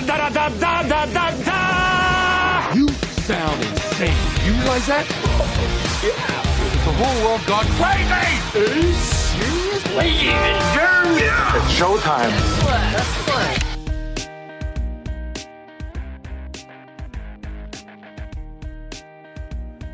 da 0.00 0.16
da 0.16 0.28
da 0.28 0.48
da 0.48 0.82
da 0.82 1.06
da 1.06 1.30
da. 1.44 2.72
You 2.74 2.88
sound 2.88 3.62
insane. 3.64 4.16
You 4.44 4.52
realize 4.52 4.86
that? 4.86 5.06
Yeah. 6.04 6.42
The 6.84 6.92
whole 6.92 7.26
world 7.26 7.44
gone 7.46 7.66
crazy. 7.80 8.12
Are 8.12 8.76
you 8.76 8.92
serious? 8.92 9.96
Ladies 9.96 10.28
and 10.28 10.58
germs. 10.74 11.20
It's 11.56 11.72
showtime. 11.78 12.32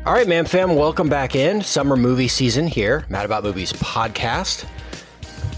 All 0.05 0.11
right, 0.13 0.27
man, 0.27 0.43
fam, 0.45 0.75
welcome 0.75 1.07
back 1.07 1.33
in. 1.33 1.61
Summer 1.61 1.95
movie 1.95 2.27
season 2.27 2.67
here, 2.67 3.05
Mad 3.07 3.23
About 3.23 3.43
Movies 3.43 3.71
podcast. 3.71 4.65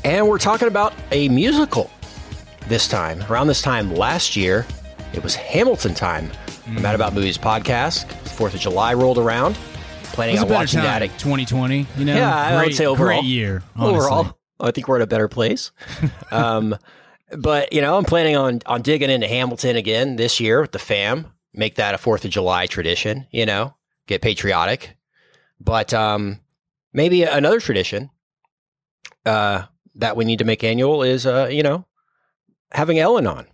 And 0.03 0.27
we're 0.29 0.37
talking 0.37 0.67
about 0.67 0.93
a 1.11 1.29
musical 1.29 1.89
this 2.67 2.87
time. 2.87 3.23
Around 3.29 3.47
this 3.47 3.61
time 3.61 3.93
last 3.93 4.35
year, 4.35 4.65
it 5.13 5.23
was 5.23 5.35
Hamilton 5.35 5.93
time. 5.93 6.29
Mm. 6.65 6.81
Mad 6.81 6.95
About 6.95 7.13
Movies 7.13 7.37
podcast. 7.37 8.05
Fourth 8.29 8.53
of 8.53 8.59
July 8.59 8.93
rolled 8.93 9.17
around. 9.17 9.55
Planning 10.13 10.39
on 10.39 10.49
watching 10.49 10.79
time, 10.79 11.01
that. 11.01 11.01
At, 11.01 11.19
2020, 11.19 11.87
you 11.97 12.05
know? 12.05 12.15
Yeah, 12.15 12.35
I 12.35 12.55
great, 12.55 12.67
would 12.67 12.75
say 12.75 12.85
overall. 12.85 13.19
Great 13.19 13.29
year. 13.29 13.63
Honestly. 13.75 13.97
Overall, 13.97 14.37
I 14.59 14.71
think 14.71 14.87
we're 14.87 14.97
in 14.97 15.01
a 15.01 15.07
better 15.07 15.27
place. 15.27 15.71
um, 16.31 16.75
but, 17.37 17.73
you 17.73 17.81
know, 17.81 17.97
I'm 17.97 18.05
planning 18.05 18.35
on, 18.35 18.61
on 18.65 18.81
digging 18.81 19.09
into 19.09 19.27
Hamilton 19.27 19.75
again 19.75 20.15
this 20.15 20.39
year 20.39 20.61
with 20.61 20.71
the 20.71 20.79
fam. 20.79 21.27
Make 21.53 21.75
that 21.75 21.93
a 21.93 21.97
Fourth 21.97 22.25
of 22.25 22.31
July 22.31 22.67
tradition, 22.67 23.27
you 23.31 23.45
know? 23.45 23.75
get 24.07 24.21
patriotic. 24.21 24.97
But 25.59 25.93
um, 25.93 26.39
maybe 26.93 27.23
another 27.23 27.59
tradition 27.59 28.09
uh, 29.25 29.63
that 29.95 30.17
we 30.17 30.25
need 30.25 30.39
to 30.39 30.45
make 30.45 30.63
annual 30.63 31.03
is, 31.03 31.25
uh, 31.25 31.47
you 31.51 31.63
know, 31.63 31.85
having 32.75 32.99
Ellen 32.99 33.25
on 33.25 33.47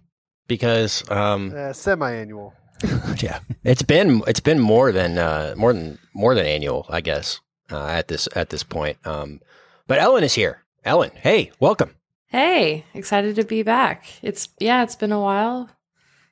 because 0.48 1.10
um, 1.10 1.54
uh, 1.56 1.74
semi-annual. 1.74 2.54
yeah, 3.18 3.40
it's 3.64 3.84
been 3.84 4.24
it's 4.28 4.40
been 4.40 4.60
more 4.60 4.92
than 4.92 5.18
uh, 5.18 5.54
more 5.56 5.72
than 5.72 6.00
more 6.14 6.36
than 6.36 6.46
annual, 6.46 6.86
I 6.90 7.02
guess, 7.02 7.40
uh, 7.72 7.86
at 7.86 8.08
this 8.08 8.28
at 8.36 8.50
this 8.50 8.64
point. 8.64 8.98
Um, 9.06 9.40
but 9.88 10.00
Ellen 10.00 10.24
is 10.24 10.34
here. 10.34 10.64
Ellen, 10.84 11.12
hey, 11.16 11.52
welcome. 11.60 11.96
Hey, 12.26 12.86
excited 12.94 13.36
to 13.36 13.44
be 13.44 13.62
back. 13.62 14.06
It's 14.24 14.50
yeah, 14.60 14.84
it's 14.84 14.96
been 14.96 15.12
a 15.12 15.20
while. 15.20 15.70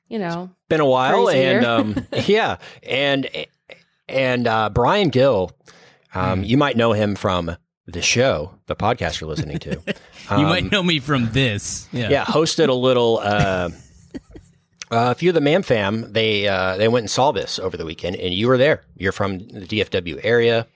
You 0.08 0.18
know, 0.18 0.50
been 0.68 0.80
a 0.80 0.86
while, 0.86 1.28
and 1.28 1.64
um, 1.64 2.06
yeah, 2.26 2.56
and 2.82 3.28
and 4.08 4.48
uh, 4.48 4.70
Brian 4.70 5.10
Gill, 5.10 5.52
um, 6.14 6.42
mm. 6.42 6.48
you 6.48 6.56
might 6.56 6.76
know 6.76 6.92
him 6.92 7.14
from 7.14 7.56
the 7.92 8.02
show, 8.02 8.54
the 8.66 8.76
podcast 8.76 9.20
you're 9.20 9.28
listening 9.28 9.58
to. 9.58 9.78
Um, 10.28 10.38
you 10.40 10.46
might 10.46 10.70
know 10.70 10.82
me 10.82 11.00
from 11.00 11.30
this. 11.30 11.88
Yeah, 11.92 12.10
yeah 12.10 12.24
hosted 12.24 12.68
a 12.68 12.74
little. 12.74 13.18
Uh, 13.22 13.70
a 14.90 15.14
few 15.14 15.30
of 15.30 15.34
the 15.34 15.40
Mam 15.40 15.62
Fam, 15.62 16.12
they 16.12 16.48
uh, 16.48 16.76
they 16.76 16.88
went 16.88 17.04
and 17.04 17.10
saw 17.10 17.32
this 17.32 17.58
over 17.58 17.76
the 17.76 17.84
weekend, 17.84 18.16
and 18.16 18.34
you 18.34 18.48
were 18.48 18.58
there. 18.58 18.82
You're 18.96 19.12
from 19.12 19.38
the 19.38 19.66
DFW 19.66 20.20
area, 20.24 20.66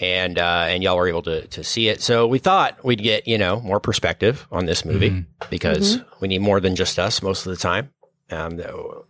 and 0.00 0.38
uh, 0.38 0.66
and 0.68 0.82
y'all 0.82 0.96
were 0.96 1.08
able 1.08 1.22
to 1.22 1.46
to 1.46 1.64
see 1.64 1.88
it. 1.88 2.02
So 2.02 2.26
we 2.26 2.38
thought 2.38 2.84
we'd 2.84 3.02
get 3.02 3.26
you 3.26 3.38
know 3.38 3.60
more 3.60 3.80
perspective 3.80 4.46
on 4.52 4.66
this 4.66 4.84
movie 4.84 5.10
mm-hmm. 5.10 5.50
because 5.50 5.96
mm-hmm. 5.96 6.08
we 6.20 6.28
need 6.28 6.40
more 6.40 6.60
than 6.60 6.76
just 6.76 6.98
us 6.98 7.22
most 7.22 7.46
of 7.46 7.50
the 7.50 7.58
time. 7.58 7.90
Um, 8.30 8.60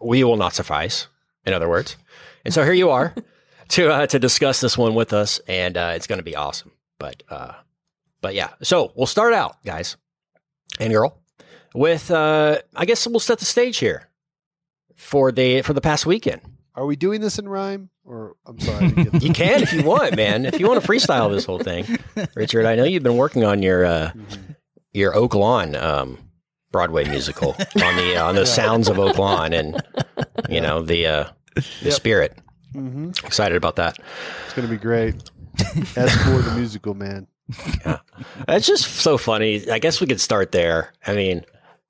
we 0.01 0.23
will 0.23 0.37
not 0.37 0.55
suffice, 0.55 1.09
in 1.45 1.53
other 1.53 1.69
words. 1.69 1.97
And 2.45 2.55
so 2.55 2.63
here 2.63 2.73
you 2.73 2.91
are. 2.91 3.15
to 3.69 3.91
uh, 3.91 4.07
to 4.07 4.19
discuss 4.19 4.61
this 4.61 4.77
one 4.77 4.95
with 4.95 5.13
us, 5.13 5.41
and 5.47 5.77
uh, 5.77 5.93
it's 5.95 6.07
going 6.07 6.19
to 6.19 6.25
be 6.25 6.37
awesome. 6.37 6.73
But 6.99 7.23
uh, 7.29 7.55
but 8.21 8.35
yeah, 8.35 8.51
so 8.63 8.93
we'll 8.97 9.07
start 9.07 9.33
out, 9.33 9.63
guys 9.65 9.97
and 10.79 10.93
girl, 10.93 11.21
with 11.75 12.11
uh, 12.11 12.59
I 12.75 12.85
guess 12.85 13.07
we'll 13.07 13.21
set 13.21 13.39
the 13.39 13.45
stage 13.45 13.79
here 13.79 14.09
for 14.95 15.33
the 15.33 15.63
for 15.63 15.73
the 15.73 15.81
past 15.81 16.07
weekend. 16.07 16.41
Are 16.75 16.87
we 16.87 16.97
doing 16.97 17.21
this 17.21 17.39
in 17.39 17.49
rhyme? 17.49 17.91
Or 18.05 18.37
I'm 18.47 18.59
sorry, 18.61 18.89
you 19.21 19.33
can 19.33 19.63
if 19.63 19.73
you 19.73 19.83
want, 19.83 20.17
man. 20.17 20.47
If 20.47 20.61
you 20.61 20.69
want 20.69 20.83
to 20.83 20.89
freestyle 20.89 21.31
this 21.31 21.45
whole 21.45 21.59
thing, 21.59 21.99
Richard. 22.35 22.67
I 22.67 22.75
know 22.75 22.85
you've 22.85 23.03
been 23.03 23.17
working 23.17 23.45
on 23.45 23.63
your 23.63 23.85
uh, 23.85 24.13
mm-hmm. 24.15 24.53
your 24.93 25.15
Oak 25.15 25.35
Lawn 25.35 25.75
um, 25.77 26.19
Broadway 26.71 27.09
musical 27.09 27.51
on 27.59 27.97
the 27.97 28.17
on 28.17 28.35
the 28.35 28.41
yeah. 28.43 28.45
sounds 28.45 28.89
of 28.89 28.99
Oak 28.99 29.19
Lawn 29.19 29.53
and 29.53 29.83
you 30.49 30.61
know 30.61 30.83
the 30.83 31.07
uh, 31.07 31.25
the 31.55 31.65
yep. 31.83 31.93
spirit. 31.93 32.39
Mm-hmm. 32.75 33.11
Excited 33.27 33.57
about 33.57 33.77
that. 33.77 33.99
It's 34.45 34.55
going 34.55 34.69
to 34.69 34.73
be 34.73 34.79
great. 34.79 35.31
As 35.97 36.15
for 36.25 36.39
the 36.43 36.55
musical, 36.57 36.95
man. 36.95 37.27
Yeah. 37.85 37.99
It's 38.49 38.67
just 38.67 38.85
so 38.85 39.19
funny. 39.19 39.69
I 39.71 39.79
guess 39.79 40.01
we 40.01 40.07
could 40.07 40.21
start 40.21 40.53
there. 40.53 40.93
I 41.07 41.15
mean, 41.15 41.45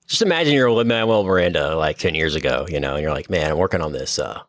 just 0.07 0.23
imagine 0.23 0.55
you're 0.55 0.73
with 0.73 0.87
Manuel 0.87 1.25
Miranda 1.25 1.77
like 1.77 1.99
10 1.99 2.15
years 2.15 2.35
ago, 2.35 2.67
you 2.69 2.81
know, 2.81 2.95
and 2.95 3.03
you're 3.03 3.13
like, 3.13 3.29
man, 3.29 3.51
I'm 3.51 3.59
working 3.59 3.81
on 3.83 3.93
this, 3.93 4.19
uh, 4.19 4.41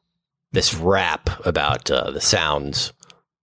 this 0.52 0.74
rap 0.74 1.30
about 1.46 1.90
uh, 1.92 2.12
the 2.12 2.22
sounds 2.22 2.94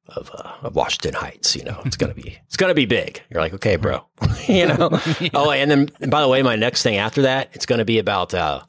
of, 0.08 0.30
uh, 0.32 0.52
of 0.62 0.76
Washington 0.76 1.14
Heights. 1.14 1.56
You 1.56 1.64
know, 1.64 1.80
it's 1.84 1.96
gonna 1.96 2.14
be 2.14 2.38
it's 2.46 2.56
gonna 2.56 2.74
be 2.74 2.86
big. 2.86 3.22
You're 3.30 3.40
like, 3.40 3.54
okay, 3.54 3.76
bro. 3.76 4.06
you 4.48 4.66
know. 4.66 5.00
yeah. 5.20 5.28
Oh, 5.34 5.50
and 5.50 5.70
then 5.70 5.90
and 6.00 6.10
by 6.10 6.22
the 6.22 6.28
way, 6.28 6.42
my 6.42 6.56
next 6.56 6.82
thing 6.82 6.96
after 6.96 7.22
that, 7.22 7.50
it's 7.52 7.66
gonna 7.66 7.84
be 7.84 7.98
about 7.98 8.32
uh, 8.34 8.62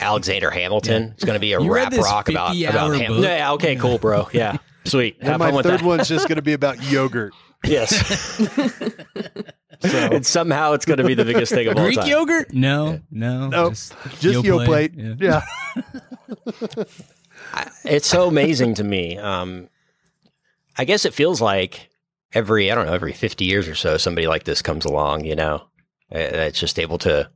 Alexander 0.00 0.50
Hamilton. 0.50 1.02
Yeah. 1.02 1.10
It's 1.12 1.24
going 1.24 1.34
to 1.34 1.40
be 1.40 1.52
a 1.52 1.60
you 1.60 1.72
rap 1.72 1.92
rock 1.92 2.28
about 2.28 2.56
about 2.56 2.96
Hamilton. 2.96 3.22
Yeah, 3.22 3.52
okay, 3.52 3.76
cool, 3.76 3.98
bro. 3.98 4.28
Yeah, 4.32 4.58
sweet. 4.84 5.16
and 5.20 5.38
my 5.38 5.62
third 5.62 5.82
one's 5.82 6.08
just 6.08 6.28
going 6.28 6.36
to 6.36 6.42
be 6.42 6.52
about 6.52 6.82
yogurt. 6.90 7.32
Yes. 7.66 7.96
so. 9.80 9.98
And 10.12 10.26
somehow 10.26 10.74
it's 10.74 10.84
going 10.84 10.98
to 10.98 11.04
be 11.04 11.14
the 11.14 11.24
biggest 11.24 11.50
thing 11.50 11.66
of 11.66 11.76
Greek 11.76 11.96
all 11.96 12.02
time. 12.02 12.10
yogurt? 12.10 12.52
No, 12.52 13.00
no. 13.10 13.48
Nope. 13.48 13.72
Just, 13.72 13.94
just 14.20 14.44
plate. 14.44 14.92
Yeah. 14.94 15.14
yeah. 15.18 15.42
it's 17.84 18.06
so 18.06 18.28
amazing 18.28 18.74
to 18.74 18.84
me. 18.84 19.16
Um, 19.16 19.70
I 20.76 20.84
guess 20.84 21.06
it 21.06 21.14
feels 21.14 21.40
like 21.40 21.88
every, 22.34 22.70
I 22.70 22.74
don't 22.74 22.84
know, 22.84 22.92
every 22.92 23.14
50 23.14 23.46
years 23.46 23.66
or 23.66 23.74
so, 23.74 23.96
somebody 23.96 24.26
like 24.26 24.44
this 24.44 24.60
comes 24.60 24.84
along, 24.84 25.24
you 25.24 25.36
know, 25.36 25.64
that's 26.10 26.60
just 26.60 26.78
able 26.78 26.98
to 26.98 27.30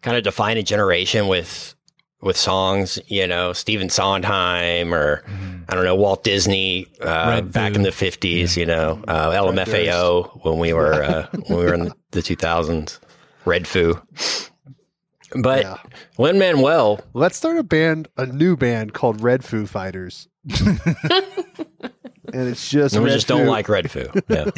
kind 0.00 0.16
of 0.16 0.22
define 0.22 0.56
a 0.56 0.62
generation 0.62 1.28
with 1.28 1.74
with 2.22 2.36
songs, 2.36 2.98
you 3.06 3.26
know, 3.26 3.52
Stephen 3.52 3.88
Sondheim 3.88 4.94
or 4.94 5.22
mm. 5.22 5.64
I 5.68 5.74
don't 5.74 5.84
know 5.84 5.96
Walt 5.96 6.24
Disney 6.24 6.86
uh, 7.00 7.40
back 7.40 7.74
in 7.74 7.82
the 7.82 7.92
fifties, 7.92 8.56
yeah. 8.56 8.60
you 8.60 8.66
know, 8.66 9.02
uh, 9.08 9.30
LMFAO 9.30 10.44
when 10.44 10.58
we 10.58 10.72
were 10.72 11.02
uh, 11.02 11.26
when 11.46 11.58
we 11.58 11.64
were 11.64 11.74
in 11.74 11.92
the 12.10 12.22
two 12.22 12.36
thousands, 12.36 13.00
Red 13.44 13.66
Foo. 13.66 14.00
But 15.34 15.62
yeah. 15.62 15.76
Lin 16.18 16.38
Manuel, 16.38 17.00
let's 17.14 17.36
start 17.36 17.56
a 17.56 17.62
band, 17.62 18.08
a 18.16 18.26
new 18.26 18.56
band 18.56 18.94
called 18.94 19.22
Red 19.22 19.44
Foo 19.44 19.66
Fighters. 19.66 20.28
and 20.60 22.48
it's 22.48 22.68
just 22.68 22.98
we 22.98 23.10
just 23.10 23.28
Foo. 23.28 23.38
don't 23.38 23.46
like 23.46 23.68
Red 23.68 23.90
Foo. 23.90 24.08
Yeah. 24.28 24.50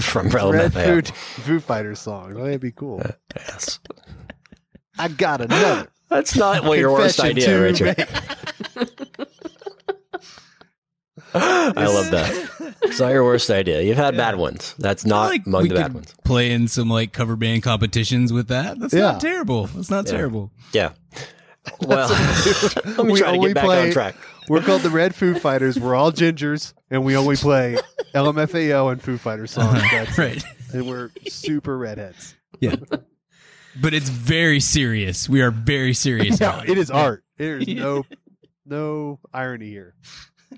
From 0.00 0.28
Red 0.28 0.72
Foo, 0.72 1.02
Foo 1.02 1.60
Fighters 1.60 2.00
song. 2.00 2.34
That'd 2.34 2.60
be 2.60 2.72
cool. 2.72 3.00
Uh, 3.04 3.12
yes. 3.36 3.78
I 4.98 5.08
got 5.08 5.40
another. 5.40 5.88
That's 6.08 6.36
not 6.36 6.64
what 6.64 6.78
your 6.78 6.92
worst 6.92 7.20
idea, 7.20 7.60
Richard. 7.60 7.96
I 11.34 11.86
love 11.86 12.10
that. 12.12 12.76
It's 12.82 13.00
not 13.00 13.08
your 13.08 13.24
worst 13.24 13.50
idea. 13.50 13.82
You've 13.82 13.96
had 13.96 14.14
yeah. 14.14 14.30
bad 14.30 14.36
ones. 14.36 14.74
That's 14.78 15.04
not 15.04 15.30
like 15.30 15.46
among 15.46 15.68
the 15.68 15.74
bad 15.74 15.92
ones. 15.92 16.14
Play 16.24 16.52
in 16.52 16.68
some 16.68 16.88
like 16.88 17.12
cover 17.12 17.34
band 17.34 17.62
competitions 17.62 18.32
with 18.32 18.48
that. 18.48 18.78
That's 18.78 18.94
yeah. 18.94 19.12
not 19.12 19.20
terrible. 19.20 19.66
That's 19.66 19.90
not 19.90 20.06
yeah. 20.06 20.12
terrible. 20.12 20.52
Yeah. 20.72 20.92
Well, 21.80 22.08
let 22.84 22.98
me 22.98 23.12
we 23.12 23.18
try 23.18 23.32
to 23.36 23.38
get 23.38 23.54
back 23.54 23.64
play, 23.64 23.86
on 23.86 23.92
track. 23.92 24.14
We're 24.48 24.60
called 24.60 24.82
the 24.82 24.90
Red 24.90 25.14
Foo 25.14 25.34
Fighters. 25.34 25.80
We're 25.80 25.94
all 25.94 26.12
gingers, 26.12 26.74
and 26.90 27.04
we 27.04 27.16
only 27.16 27.36
play 27.36 27.78
LMFAO 28.14 28.92
and 28.92 29.02
Foo 29.02 29.16
Fighters 29.16 29.50
songs. 29.52 29.78
Uh-huh. 29.78 30.04
That's 30.04 30.18
right. 30.18 30.36
It. 30.36 30.44
And 30.74 30.86
we're 30.86 31.10
super 31.28 31.76
redheads. 31.76 32.34
Yeah 32.60 32.76
but 33.80 33.94
it's 33.94 34.08
very 34.08 34.60
serious. 34.60 35.28
We 35.28 35.42
are 35.42 35.50
very 35.50 35.94
serious. 35.94 36.40
yeah, 36.40 36.62
it 36.66 36.78
is 36.78 36.90
art. 36.90 37.24
There's 37.36 37.66
no 37.68 38.04
no 38.66 39.20
irony 39.32 39.68
here. 39.68 39.94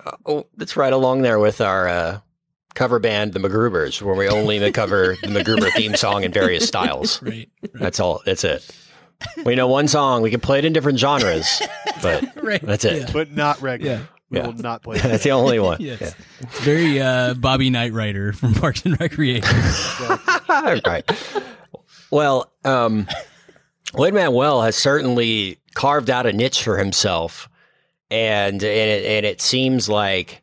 Uh, 0.04 0.12
oh, 0.26 0.46
that's 0.56 0.76
right 0.76 0.92
along 0.92 1.22
there 1.22 1.38
with 1.38 1.60
our 1.60 1.88
uh, 1.88 2.20
cover 2.74 2.98
band, 2.98 3.32
the 3.32 3.40
MacGrubbers, 3.40 4.00
where 4.02 4.14
we 4.14 4.28
only 4.28 4.70
cover 4.70 5.16
the 5.22 5.28
MacGruber 5.28 5.72
theme 5.72 5.96
song 5.96 6.22
in 6.22 6.32
various 6.32 6.66
styles. 6.68 7.20
Right, 7.26 7.48
right, 7.62 7.72
That's 7.74 7.98
all. 7.98 8.22
That's 8.24 8.44
it. 8.44 8.68
We 9.44 9.54
know 9.54 9.66
one 9.66 9.88
song. 9.88 10.22
We 10.22 10.30
can 10.30 10.40
play 10.40 10.58
it 10.58 10.64
in 10.64 10.72
different 10.74 10.98
genres, 10.98 11.62
but 12.02 12.24
right. 12.42 12.60
that's 12.60 12.84
it. 12.84 13.00
Yeah. 13.00 13.10
But 13.12 13.32
not 13.32 13.60
regular. 13.62 13.94
Yeah. 13.94 14.02
We 14.28 14.38
yeah. 14.38 14.46
will 14.46 14.52
not 14.54 14.82
play. 14.82 14.98
That's 14.98 15.24
the 15.24 15.30
only 15.30 15.58
one. 15.58 15.78
yes. 15.80 16.00
Yeah. 16.00 16.10
It's 16.40 16.60
very 16.60 17.00
uh, 17.00 17.34
Bobby 17.34 17.70
Knight 17.70 17.92
from 18.34 18.54
Parks 18.54 18.84
and 18.84 19.00
Recreation. 19.00 19.56
right. 20.48 21.04
Well, 22.16 22.50
um, 22.64 23.06
Lin 23.92 24.14
Manuel 24.14 24.62
has 24.62 24.74
certainly 24.76 25.58
carved 25.74 26.08
out 26.08 26.24
a 26.24 26.32
niche 26.32 26.62
for 26.62 26.78
himself, 26.78 27.48
and 28.10 28.62
and 28.62 28.90
it, 28.94 29.04
and 29.04 29.26
it 29.26 29.42
seems 29.42 29.88
like 29.88 30.42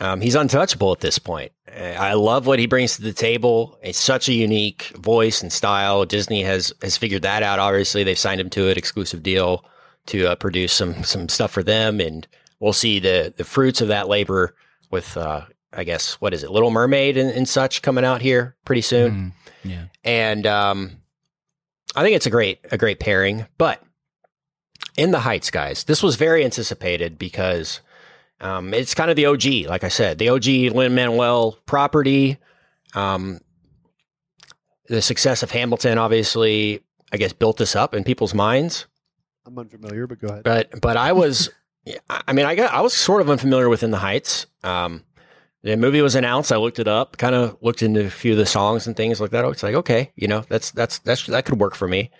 Um, 0.00 0.20
he's 0.20 0.34
untouchable 0.34 0.90
at 0.90 0.98
this 0.98 1.20
point. 1.20 1.52
I 1.72 2.14
love 2.14 2.46
what 2.46 2.58
he 2.58 2.66
brings 2.66 2.96
to 2.96 3.02
the 3.02 3.12
table. 3.12 3.78
It's 3.82 4.00
such 4.00 4.28
a 4.28 4.32
unique 4.32 4.92
voice 4.96 5.42
and 5.42 5.52
style. 5.52 6.04
Disney 6.04 6.42
has 6.42 6.72
has 6.82 6.96
figured 6.96 7.22
that 7.22 7.42
out. 7.44 7.60
Obviously, 7.60 8.02
they've 8.02 8.18
signed 8.18 8.40
him 8.40 8.50
to 8.50 8.68
an 8.68 8.76
exclusive 8.76 9.22
deal 9.22 9.64
to 10.06 10.32
uh, 10.32 10.34
produce 10.34 10.72
some 10.72 11.04
some 11.04 11.28
stuff 11.28 11.52
for 11.52 11.62
them, 11.62 12.00
and 12.00 12.26
we'll 12.58 12.72
see 12.72 12.98
the 12.98 13.32
the 13.36 13.44
fruits 13.44 13.80
of 13.80 13.88
that 13.88 14.08
labor 14.08 14.56
with, 14.90 15.16
uh, 15.16 15.42
I 15.72 15.84
guess, 15.84 16.20
what 16.20 16.34
is 16.34 16.42
it, 16.42 16.50
Little 16.50 16.70
Mermaid 16.70 17.16
and, 17.16 17.30
and 17.30 17.48
such 17.48 17.80
coming 17.80 18.04
out 18.04 18.22
here 18.22 18.56
pretty 18.64 18.82
soon. 18.82 19.12
Mm, 19.12 19.32
yeah. 19.70 19.84
And 20.04 20.46
um, 20.46 21.01
I 21.94 22.02
think 22.02 22.16
it's 22.16 22.26
a 22.26 22.30
great 22.30 22.60
a 22.70 22.78
great 22.78 23.00
pairing. 23.00 23.46
But 23.58 23.82
in 24.96 25.10
the 25.10 25.20
Heights, 25.20 25.50
guys, 25.50 25.84
this 25.84 26.02
was 26.02 26.16
very 26.16 26.44
anticipated 26.44 27.18
because 27.18 27.80
um, 28.40 28.74
it's 28.74 28.94
kind 28.94 29.10
of 29.10 29.16
the 29.16 29.26
OG, 29.26 29.68
like 29.68 29.84
I 29.84 29.88
said, 29.88 30.18
the 30.18 30.28
OG 30.28 30.46
Lin 30.74 30.94
Manuel 30.94 31.58
property. 31.66 32.38
Um, 32.94 33.40
the 34.88 35.00
success 35.00 35.42
of 35.42 35.50
Hamilton, 35.52 35.96
obviously, 35.96 36.82
I 37.12 37.16
guess, 37.16 37.32
built 37.32 37.56
this 37.56 37.76
up 37.76 37.94
in 37.94 38.04
people's 38.04 38.34
minds. 38.34 38.86
I'm 39.46 39.58
unfamiliar, 39.58 40.06
but 40.06 40.20
go 40.20 40.28
ahead. 40.28 40.42
But 40.42 40.80
but 40.80 40.96
I 40.96 41.12
was, 41.12 41.50
I 42.10 42.32
mean, 42.32 42.46
I 42.46 42.54
got 42.54 42.72
I 42.72 42.80
was 42.80 42.92
sort 42.92 43.20
of 43.20 43.30
unfamiliar 43.30 43.68
with 43.68 43.82
In 43.82 43.90
the 43.90 43.98
Heights. 43.98 44.46
Um, 44.62 45.04
the 45.62 45.76
movie 45.76 46.02
was 46.02 46.14
announced. 46.14 46.52
I 46.52 46.56
looked 46.56 46.78
it 46.78 46.88
up, 46.88 47.16
kind 47.16 47.34
of 47.34 47.56
looked 47.60 47.82
into 47.82 48.04
a 48.04 48.10
few 48.10 48.32
of 48.32 48.38
the 48.38 48.46
songs 48.46 48.86
and 48.86 48.96
things 48.96 49.20
like 49.20 49.30
that. 49.30 49.44
It's 49.44 49.62
like, 49.62 49.74
okay, 49.76 50.12
you 50.16 50.28
know, 50.28 50.44
that's 50.48 50.70
that's 50.72 50.98
that's 51.00 51.26
that 51.26 51.44
could 51.44 51.60
work 51.60 51.74
for 51.74 51.86
me 51.86 52.10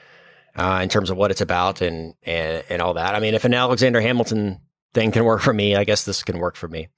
uh, 0.57 0.81
in 0.83 0.89
terms 0.89 1.11
of 1.11 1.17
what 1.17 1.31
it's 1.31 1.41
about 1.41 1.81
and 1.81 2.15
and 2.23 2.65
and 2.69 2.81
all 2.81 2.95
that. 2.95 3.15
I 3.15 3.21
mean, 3.21 3.35
if 3.35 3.45
an 3.45 3.55
Alexander 3.55 4.01
Hamilton 4.01 4.61
thing 4.95 5.11
can 5.11 5.25
work 5.25 5.41
for 5.41 5.53
me, 5.53 5.75
I 5.75 5.85
guess 5.85 6.05
this 6.05 6.23
can 6.23 6.39
work 6.39 6.57
for 6.57 6.69
me. 6.69 6.89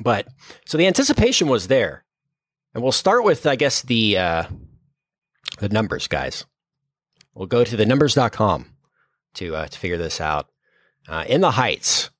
But 0.00 0.26
so 0.64 0.78
the 0.78 0.86
anticipation 0.86 1.48
was 1.48 1.68
there, 1.68 2.04
and 2.74 2.82
we'll 2.82 2.92
start 2.92 3.24
with, 3.24 3.46
I 3.46 3.56
guess, 3.56 3.82
the 3.82 4.18
uh, 4.18 4.44
the 5.58 5.68
numbers, 5.68 6.08
guys. 6.08 6.44
We'll 7.34 7.46
go 7.46 7.64
to 7.64 7.76
the 7.76 7.86
numbers.com 7.86 8.66
to 9.34 9.56
uh, 9.56 9.66
to 9.66 9.78
figure 9.78 9.98
this 9.98 10.20
out. 10.20 10.48
Uh, 11.08 11.24
in 11.28 11.40
the 11.40 11.52
Heights 11.52 12.10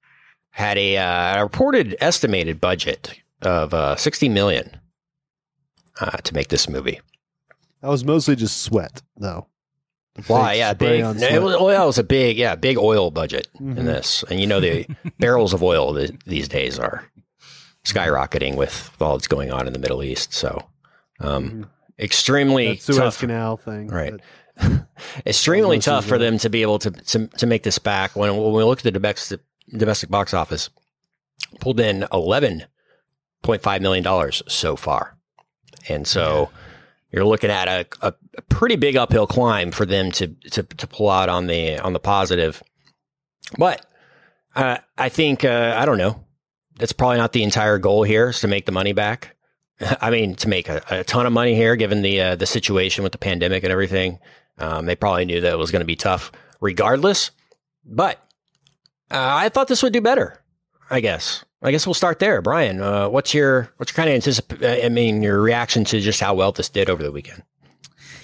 had 0.51 0.77
a, 0.77 0.99
uh, 0.99 1.39
a 1.39 1.43
reported 1.45 1.97
estimated 2.01 2.61
budget 2.61 3.22
of 3.43 3.75
uh, 3.75 3.97
60 3.97 4.29
million 4.29 4.79
uh, 6.01 6.17
to 6.19 6.35
make 6.35 6.49
this 6.49 6.69
movie. 6.69 7.01
That 7.81 7.89
was 7.89 8.05
mostly 8.05 8.37
just 8.37 8.63
sweat, 8.63 9.03
though. 9.17 9.49
The 10.15 10.23
Why? 10.25 10.55
Yeah, 10.55 10.75
big. 10.75 11.01
no, 11.03 11.11
It 11.13 11.43
was, 11.43 11.55
it 11.55 11.61
was 11.87 11.99
a 11.99 12.05
big, 12.05 12.37
yeah, 12.37 12.55
big 12.55 12.77
oil 12.79 13.11
budget 13.11 13.49
in 13.59 13.75
Mhm. 13.77 13.85
this, 13.87 14.23
and 14.31 14.39
you 14.41 14.47
know 14.47 14.61
the 14.61 14.87
barrels 15.19 15.53
of 15.55 15.63
oil 15.63 15.95
th- 15.95 16.13
these 16.27 16.49
days 16.49 16.79
are 16.79 17.05
skyrocketing 17.85 18.57
with 18.57 18.91
all 19.01 19.17
that's 19.17 19.27
going 19.27 19.51
on 19.51 19.67
in 19.67 19.73
the 19.73 19.79
Middle 19.79 20.03
East. 20.03 20.33
So, 20.35 20.69
um, 21.21 21.51
Mhm. 21.51 21.69
extremely 21.99 22.69
That 22.75 22.83
Suez 22.83 22.97
tough. 22.99 23.19
Canal 23.21 23.57
thing. 23.57 23.89
Right. 23.89 24.15
extremely 25.27 25.79
tough 25.79 26.05
for 26.05 26.19
them 26.19 26.39
to 26.39 26.51
be 26.51 26.63
able 26.63 26.79
to, 26.81 26.91
to 26.91 27.27
to 27.27 27.47
make 27.47 27.63
this 27.63 27.79
back. 27.79 28.15
When 28.15 28.37
when 28.37 28.53
we 28.53 28.63
look 28.65 28.79
at 28.81 28.85
the 28.85 28.91
domestic 28.91 29.41
domestic 29.77 30.11
box 30.11 30.35
office, 30.35 30.69
pulled 31.61 31.81
in 31.81 32.07
eleven 32.13 32.65
point 33.43 33.63
five 33.63 33.83
million 33.83 34.05
dollars 34.05 34.43
so 34.49 34.77
far, 34.77 35.17
and 35.89 36.07
so 36.07 36.51
you're 37.13 37.25
looking 37.25 37.51
at 37.51 37.69
a, 37.69 37.87
a, 38.01 38.15
a 38.39 38.43
pretty 38.43 38.77
big 38.77 38.97
uphill 38.97 39.27
climb 39.27 39.71
for 39.71 39.85
them 39.85 40.11
to 40.13 40.29
to 40.51 40.63
to 40.63 40.87
pull 40.87 41.11
out 41.11 41.29
on 41.29 41.47
the 41.47 41.79
on 41.79 41.93
the 41.93 42.01
positive. 42.01 42.63
But 43.59 43.85
uh, 44.55 44.79
I 44.97 45.09
think 45.09 45.45
uh, 45.45 45.75
I 45.77 45.85
don't 45.85 45.99
know. 45.99 46.25
That's 46.77 46.93
probably 46.93 47.19
not 47.19 47.33
the 47.33 47.43
entire 47.43 47.79
goal 47.79 48.03
here 48.03 48.31
is 48.31 48.41
to 48.41 48.49
make 48.49 48.67
the 48.67 48.73
money 48.73 48.93
back. 48.93 49.37
I 50.01 50.11
mean, 50.11 50.35
to 50.37 50.49
make 50.49 50.69
a, 50.69 50.83
a 50.91 51.05
ton 51.05 51.27
of 51.27 51.33
money 51.33 51.55
here, 51.55 51.77
given 51.77 52.03
the 52.03 52.21
uh, 52.21 52.37
the 52.37 52.47
situation 52.47 53.03
with 53.03 53.13
the 53.13 53.19
pandemic 53.19 53.63
and 53.63 53.73
everything. 53.73 54.19
Um, 54.59 54.87
they 54.87 54.97
probably 54.97 55.25
knew 55.25 55.41
that 55.41 55.53
it 55.53 55.59
was 55.59 55.71
going 55.71 55.81
to 55.81 55.87
be 55.87 55.97
tough, 55.97 56.31
regardless. 56.61 57.31
But 57.85 58.19
uh, 59.11 59.17
I 59.19 59.49
thought 59.49 59.69
this 59.69 59.83
would 59.83 59.93
do 59.93 60.01
better. 60.01 60.43
I 60.91 61.01
guess. 61.01 61.45
I 61.63 61.71
guess 61.71 61.87
we'll 61.87 61.95
start 61.95 62.19
there, 62.19 62.43
Brian. 62.43 62.81
Uh, 62.81 63.09
what's 63.09 63.33
your 63.35 63.73
what's 63.77 63.93
your 63.93 64.05
kind 64.05 64.11
of 64.11 64.23
anticip- 64.23 64.85
I 64.85 64.89
mean, 64.89 65.23
your 65.23 65.41
reaction 65.41 65.85
to 65.87 66.01
just 66.01 66.21
how 66.21 66.35
well 66.35 66.53
this 66.53 66.69
did 66.69 66.91
over 66.91 67.03
the 67.03 67.13
weekend? 67.13 67.43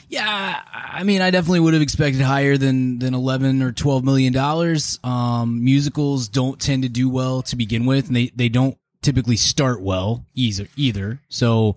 Yeah, 0.09 0.63
I 0.73 1.03
mean, 1.05 1.21
I 1.21 1.31
definitely 1.31 1.61
would 1.61 1.75
have 1.75 1.83
expected 1.83 2.23
higher 2.23 2.57
than 2.57 2.99
than 2.99 3.15
eleven 3.15 3.63
or 3.63 3.73
twelve 3.73 4.05
million 4.05 4.33
dollars. 4.33 4.99
Um, 5.05 5.63
musicals 5.63 6.29
don't 6.29 6.59
tend 6.59 6.83
to 6.83 6.89
do 6.89 7.09
well 7.09 7.43
to 7.43 7.57
begin 7.57 7.85
with, 7.87 8.09
and 8.09 8.17
they 8.17 8.33
they 8.35 8.49
don't 8.49 8.79
typically 9.03 9.37
start 9.37 9.83
well 9.83 10.25
either. 10.35 10.67
Either, 10.77 11.21
so 11.29 11.77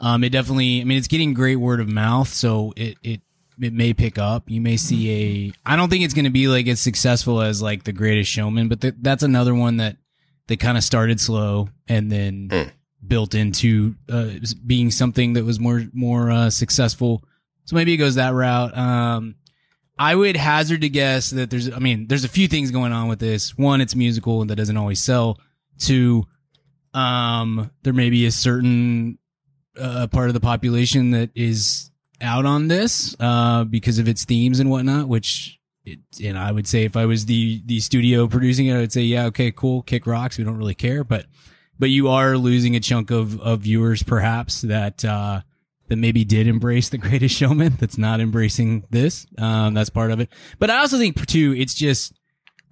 um, 0.00 0.24
it 0.24 0.30
definitely. 0.30 0.80
I 0.80 0.84
mean, 0.84 0.96
it's 0.98 1.06
getting 1.06 1.34
great 1.34 1.56
word 1.56 1.80
of 1.80 1.88
mouth, 1.88 2.28
so 2.28 2.72
it 2.76 2.96
it 3.02 3.20
it 3.60 3.74
may 3.74 3.92
pick 3.92 4.16
up. 4.18 4.44
You 4.50 4.62
may 4.62 4.78
see 4.78 5.10
a. 5.10 5.52
I 5.70 5.76
don't 5.76 5.90
think 5.90 6.02
it's 6.02 6.14
going 6.14 6.24
to 6.24 6.30
be 6.30 6.48
like 6.48 6.66
as 6.68 6.80
successful 6.80 7.42
as 7.42 7.60
like 7.60 7.84
The 7.84 7.92
Greatest 7.92 8.30
Showman, 8.30 8.68
but 8.68 8.80
th- 8.80 8.94
that's 9.02 9.22
another 9.22 9.54
one 9.54 9.76
that 9.76 9.98
that 10.48 10.58
kind 10.60 10.76
of 10.78 10.84
started 10.84 11.20
slow 11.20 11.68
and 11.88 12.10
then 12.10 12.48
Mm. 12.50 12.70
built 13.06 13.34
into 13.34 13.94
uh, 14.08 14.30
being 14.66 14.90
something 14.90 15.32
that 15.34 15.44
was 15.44 15.58
more 15.60 15.84
more 15.92 16.30
uh, 16.30 16.50
successful. 16.50 17.22
So 17.64 17.74
maybe 17.76 17.92
it 17.94 17.96
goes 17.98 18.14
that 18.16 18.32
route. 18.34 18.76
Um, 18.76 19.34
I 19.98 20.14
would 20.14 20.36
hazard 20.36 20.82
to 20.82 20.88
guess 20.88 21.30
that 21.30 21.50
there's, 21.50 21.72
I 21.72 21.78
mean, 21.78 22.06
there's 22.06 22.24
a 22.24 22.28
few 22.28 22.48
things 22.48 22.70
going 22.70 22.92
on 22.92 23.08
with 23.08 23.18
this. 23.18 23.56
One, 23.56 23.80
it's 23.80 23.96
musical 23.96 24.40
and 24.40 24.50
that 24.50 24.56
doesn't 24.56 24.76
always 24.76 25.02
sell. 25.02 25.40
Two, 25.78 26.26
um, 26.94 27.70
there 27.82 27.92
may 27.92 28.10
be 28.10 28.26
a 28.26 28.30
certain 28.30 29.18
uh, 29.80 30.06
part 30.08 30.28
of 30.28 30.34
the 30.34 30.40
population 30.40 31.10
that 31.12 31.30
is 31.34 31.90
out 32.20 32.46
on 32.46 32.68
this 32.68 33.16
uh, 33.20 33.64
because 33.64 33.98
of 33.98 34.06
its 34.08 34.24
themes 34.24 34.60
and 34.60 34.70
whatnot. 34.70 35.08
Which, 35.08 35.58
it, 35.86 36.00
and 36.22 36.36
I 36.36 36.52
would 36.52 36.66
say 36.66 36.84
if 36.84 36.96
I 36.96 37.06
was 37.06 37.26
the 37.26 37.62
the 37.64 37.80
studio 37.80 38.26
producing 38.26 38.66
it, 38.66 38.74
I 38.74 38.80
would 38.80 38.92
say, 38.92 39.02
yeah, 39.02 39.26
okay, 39.26 39.52
cool, 39.52 39.82
kick 39.82 40.06
rocks. 40.06 40.36
We 40.36 40.44
don't 40.44 40.58
really 40.58 40.74
care, 40.74 41.04
but 41.04 41.26
but 41.78 41.88
you 41.90 42.08
are 42.08 42.36
losing 42.36 42.76
a 42.76 42.80
chunk 42.80 43.10
of 43.10 43.40
of 43.40 43.60
viewers, 43.60 44.02
perhaps 44.02 44.60
that. 44.62 45.04
uh 45.04 45.40
that 45.88 45.96
maybe 45.96 46.24
did 46.24 46.48
embrace 46.48 46.88
the 46.88 46.98
greatest 46.98 47.36
showman 47.36 47.76
that's 47.80 47.96
not 47.96 48.20
embracing 48.20 48.84
this. 48.90 49.24
Um, 49.38 49.74
that's 49.74 49.90
part 49.90 50.10
of 50.10 50.18
it. 50.18 50.30
But 50.58 50.68
I 50.68 50.78
also 50.78 50.98
think 50.98 51.24
too, 51.26 51.54
it's 51.56 51.74
just, 51.74 52.12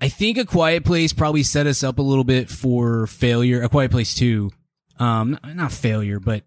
I 0.01 0.09
think 0.09 0.37
a 0.37 0.45
quiet 0.45 0.85
place 0.85 1.13
probably 1.13 1.45
set 1.45 1.67
us 1.69 1.85
up 1.85 2.01
a 2.01 2.03
little 2.03 2.25
bit 2.25 2.51
for 2.51 3.07
failure. 3.07 3.63
A 3.63 3.69
quiet 3.69 3.93
place 3.93 4.15
too. 4.15 4.51
Um, 4.99 5.39
not, 5.45 5.57
not 5.57 5.73
failure, 5.73 6.19
but 6.19 6.43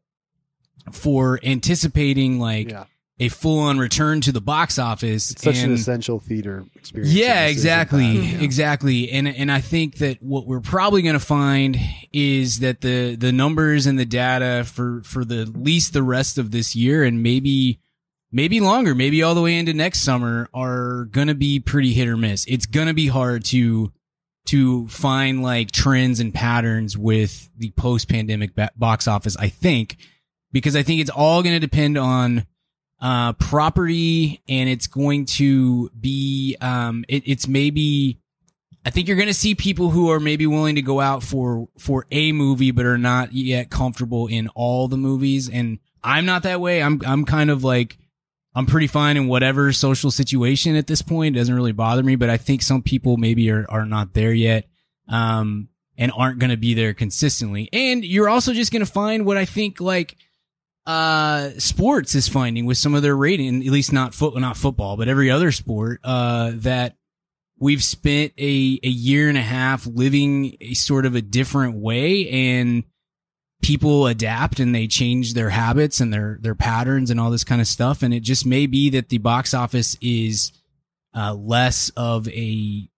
for 0.91 1.39
anticipating 1.43 2.37
like 2.39 2.71
yeah, 2.71 2.85
a 3.19 3.29
full 3.29 3.59
on 3.59 3.79
return 3.79 4.21
to 4.21 4.31
the 4.31 4.41
box 4.41 4.77
office. 4.77 5.31
it's 5.31 5.41
such 5.41 5.63
an 5.63 5.73
essential 5.73 6.19
theater 6.19 6.65
experience. 6.75 7.13
yeah, 7.13 7.47
exactly, 7.47 8.17
bad. 8.17 8.43
exactly. 8.43 9.09
And 9.11 9.27
and 9.27 9.51
I 9.51 9.59
think 9.61 9.97
that 9.97 10.21
what 10.21 10.45
we're 10.45 10.59
probably 10.59 11.01
going 11.01 11.13
to 11.13 11.19
find 11.19 11.77
is 12.13 12.59
that 12.59 12.81
the 12.81 13.15
the 13.15 13.31
numbers 13.31 13.87
and 13.87 13.97
the 13.97 14.05
data 14.05 14.63
for 14.65 15.01
for 15.03 15.25
the 15.25 15.41
at 15.41 15.57
least 15.57 15.93
the 15.93 16.03
rest 16.03 16.37
of 16.37 16.51
this 16.51 16.75
year 16.75 17.03
and 17.03 17.23
maybe 17.23 17.79
maybe 18.31 18.59
longer, 18.59 18.93
maybe 18.93 19.23
all 19.23 19.33
the 19.33 19.41
way 19.41 19.57
into 19.57 19.73
next 19.73 20.01
summer 20.01 20.49
are 20.53 21.05
going 21.05 21.27
to 21.27 21.35
be 21.35 21.59
pretty 21.59 21.93
hit 21.93 22.07
or 22.07 22.17
miss. 22.17 22.45
It's 22.47 22.65
going 22.65 22.87
to 22.87 22.93
be 22.93 23.07
hard 23.07 23.43
to 23.45 23.91
to 24.45 24.87
find 24.87 25.43
like 25.43 25.71
trends 25.71 26.19
and 26.19 26.33
patterns 26.33 26.97
with 26.97 27.49
the 27.57 27.71
post 27.71 28.07
pandemic 28.09 28.51
box 28.75 29.07
office. 29.07 29.35
I 29.37 29.49
think 29.49 29.97
because 30.51 30.75
I 30.75 30.83
think 30.83 31.01
it's 31.01 31.09
all 31.09 31.41
going 31.41 31.55
to 31.55 31.59
depend 31.59 31.97
on 31.97 32.45
uh, 32.99 33.33
property 33.33 34.41
and 34.47 34.69
it's 34.69 34.87
going 34.87 35.25
to 35.25 35.89
be, 35.99 36.55
um, 36.61 37.05
it, 37.07 37.23
it's 37.25 37.47
maybe, 37.47 38.19
I 38.85 38.89
think 38.89 39.07
you're 39.07 39.17
going 39.17 39.27
to 39.27 39.33
see 39.33 39.53
people 39.53 39.89
who 39.89 40.09
are 40.11 40.19
maybe 40.19 40.47
willing 40.47 40.75
to 40.75 40.81
go 40.81 40.99
out 40.99 41.23
for, 41.23 41.67
for 41.77 42.05
a 42.11 42.31
movie, 42.31 42.71
but 42.71 42.85
are 42.85 42.97
not 42.97 43.33
yet 43.33 43.69
comfortable 43.69 44.27
in 44.27 44.47
all 44.49 44.87
the 44.87 44.97
movies. 44.97 45.49
And 45.49 45.79
I'm 46.03 46.25
not 46.25 46.43
that 46.43 46.61
way. 46.61 46.81
I'm, 46.81 47.01
I'm 47.05 47.25
kind 47.25 47.49
of 47.49 47.63
like, 47.63 47.97
I'm 48.55 48.65
pretty 48.65 48.87
fine 48.87 49.17
in 49.17 49.27
whatever 49.27 49.71
social 49.73 50.09
situation 50.09 50.75
at 50.75 50.87
this 50.87 51.01
point. 51.01 51.35
It 51.35 51.39
doesn't 51.39 51.53
really 51.53 51.73
bother 51.73 52.01
me, 52.01 52.15
but 52.15 52.29
I 52.29 52.37
think 52.37 52.61
some 52.61 52.81
people 52.81 53.17
maybe 53.17 53.51
are, 53.51 53.65
are 53.69 53.85
not 53.85 54.13
there 54.13 54.33
yet. 54.33 54.67
Um, 55.07 55.69
and 55.97 56.11
aren't 56.15 56.37
going 56.37 56.51
to 56.51 56.57
be 56.57 56.75
there 56.75 56.93
consistently. 56.93 57.69
And 57.73 58.05
you're 58.05 58.29
also 58.29 58.53
just 58.53 58.71
going 58.71 58.85
to 58.85 58.91
find 58.91 59.25
what 59.25 59.35
I 59.35 59.45
think 59.45 59.81
like, 59.81 60.15
uh, 60.87 61.49
sports 61.57 62.15
is 62.15 62.29
finding 62.29 62.65
with 62.65 62.77
some 62.77 62.95
of 62.95 63.01
their 63.01 63.15
rating, 63.15 63.61
at 63.61 63.73
least 63.73 63.91
not 63.91 64.15
foot, 64.15 64.35
not 64.37 64.55
football, 64.55 64.95
but 64.95 65.09
every 65.09 65.29
other 65.29 65.51
sport, 65.51 65.99
uh, 66.05 66.51
that 66.55 66.95
we've 67.59 67.83
spent 67.83 68.31
a, 68.37 68.79
a 68.81 68.87
year 68.87 69.27
and 69.27 69.37
a 69.37 69.41
half 69.41 69.85
living 69.85 70.55
a 70.61 70.73
sort 70.73 71.05
of 71.05 71.13
a 71.13 71.21
different 71.21 71.77
way 71.77 72.29
and 72.29 72.85
people 73.61 74.07
adapt 74.07 74.61
and 74.61 74.73
they 74.73 74.87
change 74.87 75.33
their 75.33 75.49
habits 75.49 75.99
and 75.99 76.13
their, 76.13 76.37
their 76.41 76.55
patterns 76.55 77.11
and 77.11 77.19
all 77.19 77.31
this 77.31 77.43
kind 77.43 77.59
of 77.59 77.67
stuff. 77.67 78.01
And 78.01 78.13
it 78.13 78.21
just 78.21 78.45
may 78.45 78.65
be 78.65 78.89
that 78.91 79.09
the 79.09 79.17
box 79.17 79.53
office 79.53 79.97
is, 79.99 80.53
uh, 81.13 81.33
less 81.33 81.89
of 81.97 82.29
a, 82.29 82.89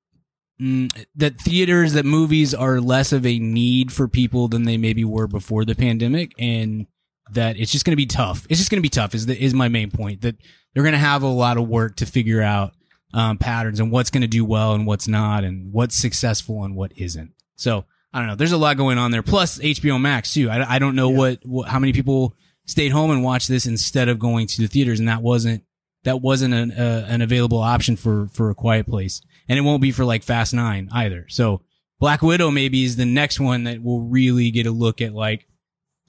mm, 0.62 1.06
that 1.16 1.40
theaters, 1.42 1.94
that 1.94 2.06
movies 2.06 2.54
are 2.54 2.80
less 2.80 3.12
of 3.14 3.26
a 3.26 3.40
need 3.40 3.92
for 3.92 4.08
people 4.08 4.48
than 4.48 4.64
they 4.64 4.78
maybe 4.78 5.04
were 5.04 5.28
before 5.28 5.66
the 5.66 5.74
pandemic, 5.74 6.34
and 6.38 6.86
that 7.34 7.58
it's 7.58 7.72
just 7.72 7.86
going 7.86 7.94
to 7.94 7.98
be 7.98 8.06
tough. 8.06 8.46
It's 8.50 8.60
just 8.60 8.72
going 8.72 8.80
to 8.80 8.84
be 8.84 8.90
tough. 8.90 9.14
Is 9.14 9.26
the, 9.26 9.42
is 9.42 9.54
my 9.54 9.68
main 9.68 9.92
point 9.92 10.22
that 10.22 10.36
they're 10.74 10.84
going 10.84 10.94
to 10.94 11.00
have 11.00 11.24
a 11.24 11.28
lot 11.28 11.58
of 11.58 11.68
work 11.68 11.96
to 11.98 12.06
figure 12.06 12.42
out 12.42 12.74
um, 13.14 13.38
patterns 13.38 13.80
and 13.80 13.92
what's 13.92 14.10
going 14.10 14.22
to 14.22 14.28
do 14.28 14.46
well 14.46 14.74
and 14.74 14.86
what's 14.86 15.08
not, 15.08 15.44
and 15.44 15.74
what's 15.74 15.96
successful 15.96 16.64
and 16.64 16.76
what 16.76 16.92
isn't. 16.98 17.34
So 17.56 17.86
I 18.14 18.20
don't 18.20 18.28
know. 18.28 18.36
There's 18.36 18.52
a 18.52 18.58
lot 18.58 18.78
going 18.78 18.98
on 18.98 19.12
there. 19.12 19.24
Plus 19.24 19.60
HBO 19.60 20.00
Max 20.00 20.34
too. 20.34 20.50
I, 20.50 20.76
I 20.76 20.80
don't 20.80 20.96
know 20.96 21.10
what, 21.10 21.40
what 21.44 21.70
how 21.70 21.80
many 21.80 21.94
people 21.94 22.36
stayed 22.66 22.92
home 22.92 23.12
and 23.12 23.24
watched 23.24 23.48
this 23.48 23.66
instead 23.66 24.10
of 24.10 24.20
going 24.20 24.48
to 24.48 24.62
the 24.62 24.68
theaters, 24.68 25.00
and 25.00 25.08
that 25.08 25.22
wasn't 25.22 25.64
that 26.04 26.22
wasn't 26.22 26.54
an 26.54 26.72
uh, 26.72 27.06
an 27.10 27.22
available 27.22 27.60
option 27.60 27.96
for 27.96 28.28
for 28.34 28.50
a 28.50 28.56
Quiet 28.56 28.88
Place, 28.88 29.22
and 29.48 29.58
it 29.58 29.62
won't 29.62 29.82
be 29.82 29.92
for 29.92 30.06
like 30.06 30.24
Fast 30.24 30.54
Nine 30.54 30.90
either. 30.92 31.26
So 31.30 31.62
Black 32.00 32.22
Widow 32.22 32.52
maybe 32.52 32.84
is 32.84 32.96
the 32.96 33.06
next 33.06 33.40
one 33.40 33.66
that 33.66 33.84
will 33.84 34.02
really 34.02 34.52
get 34.52 34.66
a 34.66 34.72
look 34.72 35.02
at 35.02 35.14
like 35.14 35.46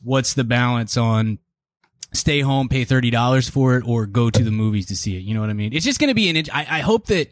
what's 0.02 0.35
the 0.35 0.45
balance 0.45 0.97
on 0.97 1.38
stay 2.12 2.40
home, 2.40 2.69
pay 2.69 2.85
thirty 2.85 3.11
dollars 3.11 3.49
for 3.49 3.76
it, 3.76 3.87
or 3.87 4.07
go 4.07 4.30
to 4.30 4.42
the 4.42 4.50
movies 4.50 4.87
to 4.87 4.97
see 4.97 5.16
it. 5.16 5.21
You 5.21 5.35
know 5.35 5.40
what 5.40 5.50
I 5.50 5.54
mean? 5.54 5.73
It's 5.73 5.85
just 5.85 6.00
going 6.00 6.09
to 6.09 6.14
be 6.14 6.28
an. 6.28 6.45
I, 6.52 6.78
I 6.78 6.80
hope 6.80 7.07
that 7.07 7.30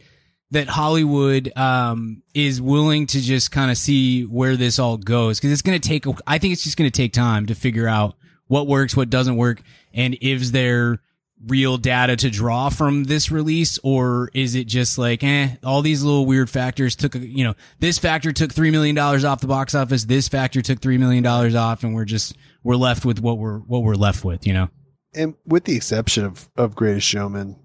that 0.50 0.68
Hollywood 0.68 1.56
um, 1.56 2.22
is 2.34 2.60
willing 2.60 3.06
to 3.08 3.20
just 3.20 3.50
kind 3.50 3.70
of 3.70 3.76
see 3.76 4.22
where 4.22 4.56
this 4.56 4.78
all 4.78 4.96
goes 4.96 5.38
because 5.38 5.52
it's 5.52 5.62
going 5.62 5.78
to 5.78 5.88
take. 5.88 6.04
I 6.26 6.38
think 6.38 6.52
it's 6.52 6.64
just 6.64 6.76
going 6.76 6.90
to 6.90 6.96
take 6.96 7.12
time 7.12 7.46
to 7.46 7.54
figure 7.54 7.88
out 7.88 8.16
what 8.46 8.66
works, 8.66 8.96
what 8.96 9.10
doesn't 9.10 9.36
work, 9.36 9.62
and 9.92 10.16
is 10.20 10.52
there 10.52 11.00
real 11.46 11.76
data 11.78 12.16
to 12.16 12.30
draw 12.30 12.68
from 12.68 13.04
this 13.04 13.30
release 13.30 13.78
or 13.84 14.28
is 14.34 14.54
it 14.56 14.64
just 14.66 14.98
like 14.98 15.22
eh 15.22 15.50
all 15.62 15.82
these 15.82 16.02
little 16.02 16.26
weird 16.26 16.50
factors 16.50 16.96
took 16.96 17.14
a, 17.14 17.18
you 17.20 17.44
know 17.44 17.54
this 17.78 17.96
factor 17.98 18.32
took 18.32 18.52
3 18.52 18.72
million 18.72 18.96
dollars 18.96 19.24
off 19.24 19.40
the 19.40 19.46
box 19.46 19.72
office 19.74 20.04
this 20.06 20.26
factor 20.26 20.60
took 20.62 20.80
3 20.80 20.98
million 20.98 21.22
dollars 21.22 21.54
off 21.54 21.84
and 21.84 21.94
we're 21.94 22.04
just 22.04 22.36
we're 22.64 22.74
left 22.74 23.04
with 23.04 23.20
what 23.20 23.38
we're 23.38 23.58
what 23.60 23.84
we're 23.84 23.94
left 23.94 24.24
with 24.24 24.46
you 24.48 24.52
know 24.52 24.68
and 25.14 25.34
with 25.46 25.64
the 25.64 25.76
exception 25.76 26.24
of 26.24 26.48
of 26.56 26.74
Greatest 26.74 27.06
Showman, 27.06 27.56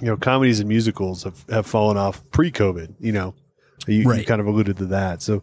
you 0.00 0.06
know, 0.06 0.16
comedies 0.16 0.60
and 0.60 0.68
musicals 0.68 1.24
have, 1.24 1.44
have 1.50 1.66
fallen 1.66 1.96
off 1.96 2.22
pre-COVID. 2.30 2.94
You 3.00 3.12
know, 3.12 3.34
you, 3.86 4.12
you 4.12 4.24
kind 4.24 4.40
of 4.40 4.46
alluded 4.46 4.76
to 4.78 4.86
that. 4.86 5.20
So, 5.20 5.42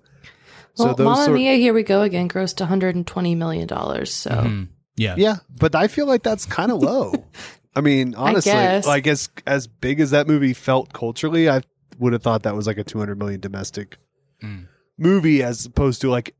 so 0.74 0.86
Well, 0.86 0.96
those 0.96 1.06
Mamma 1.06 1.26
sort, 1.26 1.36
Mia, 1.36 1.56
here 1.56 1.74
we 1.74 1.84
go 1.84 2.02
again, 2.02 2.30
grossed 2.30 2.60
120 2.62 3.36
million 3.36 3.68
dollars. 3.68 4.14
So 4.14 4.32
Mhm. 4.32 4.70
Yeah 5.02 5.16
yeah, 5.18 5.36
but 5.60 5.76
I 5.76 5.88
feel 5.88 6.06
like 6.08 6.24
that's 6.24 6.46
kind 6.46 6.72
of 6.72 6.82
low. 6.82 7.14
I 7.76 7.82
mean, 7.82 8.16
honestly, 8.16 8.52
guess. 8.52 8.86
like 8.86 9.08
as 9.08 9.30
as 9.48 9.68
big 9.68 10.00
as 10.00 10.12
that 10.12 10.28
movie 10.28 10.54
felt 10.54 10.92
culturally, 10.94 11.50
I 11.50 11.62
would 12.00 12.14
have 12.14 12.22
thought 12.24 12.44
that 12.44 12.56
was 12.56 12.68
like 12.68 12.78
a 12.78 12.84
200 12.84 13.18
million 13.18 13.40
domestic 13.40 13.98
Mm. 14.44 14.68
movie 14.98 15.44
as 15.44 15.66
opposed 15.68 16.02
to 16.02 16.10
like, 16.10 16.34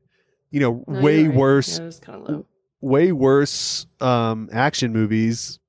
you 0.50 0.58
know, 0.60 0.84
No, 0.88 1.00
way 1.02 1.26
right. 1.28 1.36
worse 1.36 1.78
Yeah, 1.78 1.82
it 1.84 1.86
was 1.86 2.00
kind 2.00 2.22
of 2.22 2.28
low. 2.28 2.46
way 2.80 3.12
worse 3.12 3.86
um 4.00 4.48
action 4.52 4.92
movies 4.92 5.60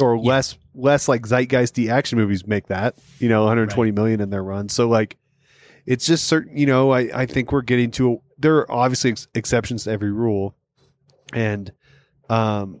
or 0.00 0.16
less 0.18 0.56
less 0.74 1.08
like 1.08 1.22
zeitgeisty 1.22 1.88
action 1.90 2.16
movies 2.18 2.46
make 2.46 2.66
that 2.68 2.94
you 3.18 3.28
know 3.28 3.42
120 3.44 3.90
million 3.92 4.20
in 4.20 4.30
their 4.30 4.42
run 4.42 4.68
so 4.68 4.88
like 4.88 5.16
it's 5.86 6.04
just 6.06 6.24
certain 6.26 6.56
you 6.56 6.66
know 6.66 6.92
i 6.92 7.00
i 7.22 7.26
think 7.26 7.50
we're 7.52 7.62
getting 7.62 7.90
to 7.92 8.12
a, 8.12 8.16
there 8.38 8.56
are 8.58 8.70
obviously 8.72 9.10
ex- 9.10 9.28
exceptions 9.34 9.84
to 9.84 9.90
every 9.90 10.10
rule 10.12 10.54
and 11.32 11.72
um 12.30 12.80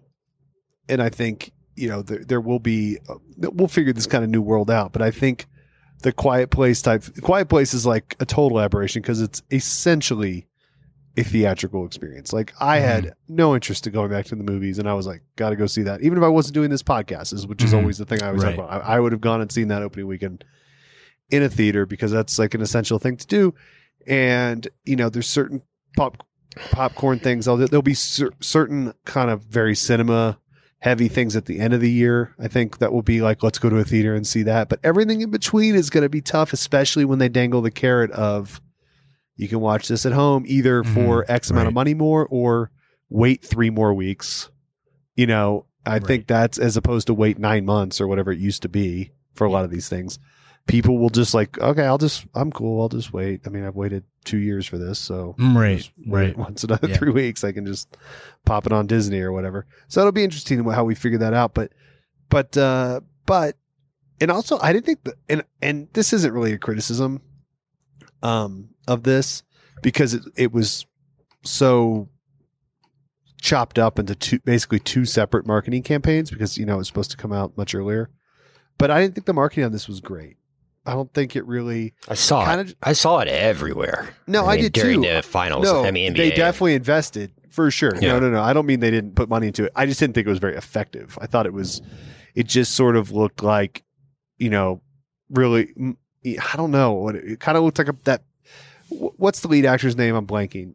and 0.88 1.02
i 1.02 1.08
think 1.08 1.52
you 1.76 1.88
know 1.88 2.02
there, 2.02 2.24
there 2.24 2.40
will 2.40 2.58
be 2.58 2.98
uh, 3.08 3.14
we'll 3.52 3.68
figure 3.68 3.92
this 3.92 4.06
kind 4.06 4.24
of 4.24 4.30
new 4.30 4.42
world 4.42 4.70
out 4.70 4.92
but 4.92 5.02
i 5.02 5.10
think 5.10 5.46
the 6.02 6.12
quiet 6.12 6.50
place 6.50 6.82
type 6.82 7.02
quiet 7.22 7.48
place 7.48 7.72
is 7.74 7.86
like 7.86 8.14
a 8.20 8.26
total 8.26 8.60
aberration 8.60 9.00
because 9.02 9.20
it's 9.20 9.42
essentially 9.50 10.46
a 11.16 11.22
theatrical 11.22 11.86
experience. 11.86 12.32
Like 12.32 12.52
I 12.60 12.78
had 12.80 13.14
no 13.28 13.54
interest 13.54 13.86
in 13.86 13.92
going 13.92 14.10
back 14.10 14.26
to 14.26 14.34
the 14.34 14.42
movies, 14.42 14.80
and 14.80 14.88
I 14.88 14.94
was 14.94 15.06
like, 15.06 15.22
got 15.36 15.50
to 15.50 15.56
go 15.56 15.66
see 15.66 15.82
that, 15.84 16.02
even 16.02 16.18
if 16.18 16.24
I 16.24 16.28
wasn't 16.28 16.54
doing 16.54 16.70
this 16.70 16.82
podcast, 16.82 17.32
is 17.32 17.46
which 17.46 17.62
is 17.62 17.70
Mhm. 17.72 17.76
always 17.76 17.98
the 17.98 18.04
thing 18.04 18.20
I 18.20 18.26
always 18.26 18.42
Right. 18.42 18.52
about. 18.54 18.68
I, 18.68 18.96
I 18.96 19.00
would 19.00 19.12
have 19.12 19.20
gone 19.20 19.40
and 19.40 19.50
seen 19.52 19.68
that 19.68 19.80
opening 19.80 20.08
weekend 20.08 20.44
in 21.30 21.44
a 21.44 21.48
theater 21.48 21.86
because 21.86 22.10
that's 22.10 22.36
like 22.36 22.52
an 22.54 22.60
essential 22.60 22.98
thing 22.98 23.16
to 23.16 23.26
do. 23.28 23.54
And 24.08 24.66
you 24.84 24.96
know, 24.96 25.08
there's 25.08 25.28
certain 25.28 25.62
pop 25.96 26.26
popcorn 26.70 27.18
things. 27.18 27.44
There'll, 27.44 27.58
there'll 27.58 27.82
be 27.82 27.94
cer- 27.94 28.32
certain 28.40 28.94
kind 29.04 29.30
of 29.30 29.42
very 29.42 29.74
cinema 29.74 30.38
heavy 30.78 31.08
things 31.08 31.34
at 31.34 31.46
the 31.46 31.60
end 31.60 31.72
of 31.72 31.80
the 31.80 31.90
year. 31.90 32.34
I 32.38 32.48
think 32.48 32.78
that 32.78 32.92
will 32.92 33.02
be 33.02 33.22
like, 33.22 33.42
let's 33.42 33.58
go 33.58 33.70
to 33.70 33.78
a 33.78 33.84
theater 33.84 34.14
and 34.14 34.26
see 34.26 34.42
that. 34.42 34.68
But 34.68 34.80
everything 34.84 35.22
in 35.22 35.30
between 35.30 35.74
is 35.74 35.88
going 35.88 36.02
to 36.02 36.10
be 36.10 36.20
tough, 36.20 36.52
especially 36.52 37.06
when 37.06 37.18
they 37.18 37.28
dangle 37.30 37.62
the 37.62 37.70
carrot 37.70 38.10
of 38.10 38.60
you 39.36 39.48
can 39.48 39.60
watch 39.60 39.88
this 39.88 40.04
at 40.06 40.12
home 40.12 40.44
either 40.46 40.82
mm-hmm. 40.82 40.94
for 40.94 41.24
X 41.26 41.50
amount 41.50 41.68
of 41.68 41.74
money 41.74 41.94
more 41.94 42.26
or 42.26 42.70
wait 43.08 43.42
three 43.42 43.70
more 43.70 43.94
weeks. 43.94 44.50
You 45.16 45.26
know, 45.26 45.66
I 45.86 45.94
Right. 45.94 46.06
think 46.06 46.26
that's 46.26 46.58
as 46.58 46.76
opposed 46.76 47.06
to 47.08 47.14
wait 47.14 47.38
nine 47.38 47.64
months 47.64 48.00
or 48.00 48.06
whatever 48.06 48.30
it 48.32 48.38
used 48.38 48.62
to 48.62 48.68
be 48.68 49.12
for 49.32 49.46
a 49.46 49.50
lot 49.50 49.64
of 49.64 49.70
these 49.70 49.88
things. 49.88 50.18
People 50.66 50.98
will 50.98 51.10
just 51.10 51.34
like, 51.34 51.58
okay, 51.58 51.84
I'll 51.84 51.98
just, 51.98 52.26
I'm 52.34 52.50
cool. 52.50 52.80
I'll 52.80 52.88
just 52.88 53.12
wait. 53.12 53.42
I 53.46 53.50
mean, 53.50 53.64
I've 53.64 53.74
waited 53.74 54.04
two 54.24 54.38
years 54.38 54.66
for 54.66 54.78
this, 54.78 54.98
so 54.98 55.34
Mm, 55.38 55.56
right 55.56 55.90
right 56.06 56.36
Once 56.36 56.64
another 56.64 56.88
Yeah. 56.88 56.96
three 56.96 57.10
weeks, 57.22 57.44
I 57.44 57.52
can 57.52 57.66
just 57.66 57.96
pop 58.44 58.66
it 58.66 58.72
on 58.72 58.86
Disney 58.86 59.20
or 59.20 59.32
whatever. 59.32 59.66
So 59.88 60.00
it'll 60.00 60.12
be 60.12 60.24
interesting 60.24 60.64
how 60.64 60.84
we 60.84 60.94
figure 60.94 61.18
that 61.18 61.34
out. 61.34 61.54
But, 61.54 61.72
but, 62.28 62.56
uh, 62.56 63.00
but, 63.26 63.56
and 64.20 64.30
also 64.30 64.58
I 64.60 64.72
didn't 64.72 64.86
think 64.86 65.04
that, 65.04 65.14
and 65.28 65.44
and 65.60 65.88
this 65.92 66.12
isn't 66.12 66.32
really 66.32 66.52
a 66.52 66.58
criticism, 66.58 67.20
um, 68.22 68.70
of 68.88 69.02
this 69.02 69.42
because 69.82 70.14
it 70.14 70.22
it 70.36 70.52
was 70.52 70.86
so 71.42 72.08
chopped 73.40 73.78
up 73.78 73.98
into 73.98 74.14
two 74.14 74.38
basically 74.40 74.78
two 74.78 75.04
separate 75.04 75.46
marketing 75.46 75.82
campaigns 75.82 76.30
because 76.30 76.56
you 76.56 76.64
know 76.64 76.74
it 76.74 76.78
was 76.78 76.86
supposed 76.88 77.10
to 77.10 77.16
come 77.16 77.32
out 77.32 77.56
much 77.58 77.74
earlier. 77.74 78.08
But 78.78 78.90
I 78.90 79.00
didn't 79.00 79.14
think 79.14 79.26
the 79.26 79.34
marketing 79.34 79.64
on 79.64 79.72
this 79.72 79.86
was 79.88 80.00
great. 80.00 80.36
I 80.86 80.92
don't 80.92 81.12
think 81.12 81.34
it 81.34 81.46
really. 81.46 81.94
I 82.08 82.14
saw 82.14 82.44
Kinda 82.44 82.70
it. 82.70 82.76
I 82.82 82.92
saw 82.92 83.20
it 83.20 83.28
everywhere. 83.28 84.14
No, 84.26 84.46
I, 84.46 84.56
mean, 84.56 84.64
did 84.64 84.72
during 84.72 85.02
too. 85.02 85.08
the 85.08 85.22
finals. 85.22 85.64
No, 85.64 85.84
I 85.84 85.90
mean, 85.90 86.12
NBA. 86.12 86.16
they 86.16 86.30
definitely 86.30 86.74
invested 86.74 87.32
for 87.50 87.70
sure. 87.70 87.94
Yeah. 87.94 88.12
No, 88.12 88.18
no, 88.20 88.30
no. 88.30 88.42
I 88.42 88.52
don't 88.52 88.66
mean 88.66 88.80
they 88.80 88.90
didn't 88.90 89.14
put 89.14 89.28
money 89.28 89.46
into 89.46 89.64
it. 89.64 89.72
I 89.74 89.86
just 89.86 89.98
didn't 89.98 90.14
think 90.14 90.26
it 90.26 90.30
was 90.30 90.40
very 90.40 90.56
effective. 90.56 91.18
I 91.20 91.26
thought 91.26 91.46
it 91.46 91.52
was, 91.52 91.80
it 92.34 92.46
just 92.46 92.74
sort 92.74 92.96
of 92.96 93.12
looked 93.12 93.42
like, 93.42 93.82
you 94.38 94.50
know, 94.50 94.82
really. 95.30 95.72
I 96.26 96.56
don't 96.56 96.70
know 96.70 96.92
what 96.92 97.16
it, 97.16 97.24
it 97.24 97.40
kind 97.40 97.56
of 97.56 97.64
looked 97.64 97.78
like 97.78 97.88
a, 97.88 97.96
that. 98.04 98.22
What's 98.88 99.40
the 99.40 99.48
lead 99.48 99.64
actor's 99.64 99.96
name? 99.96 100.14
I'm 100.14 100.26
blanking. 100.26 100.74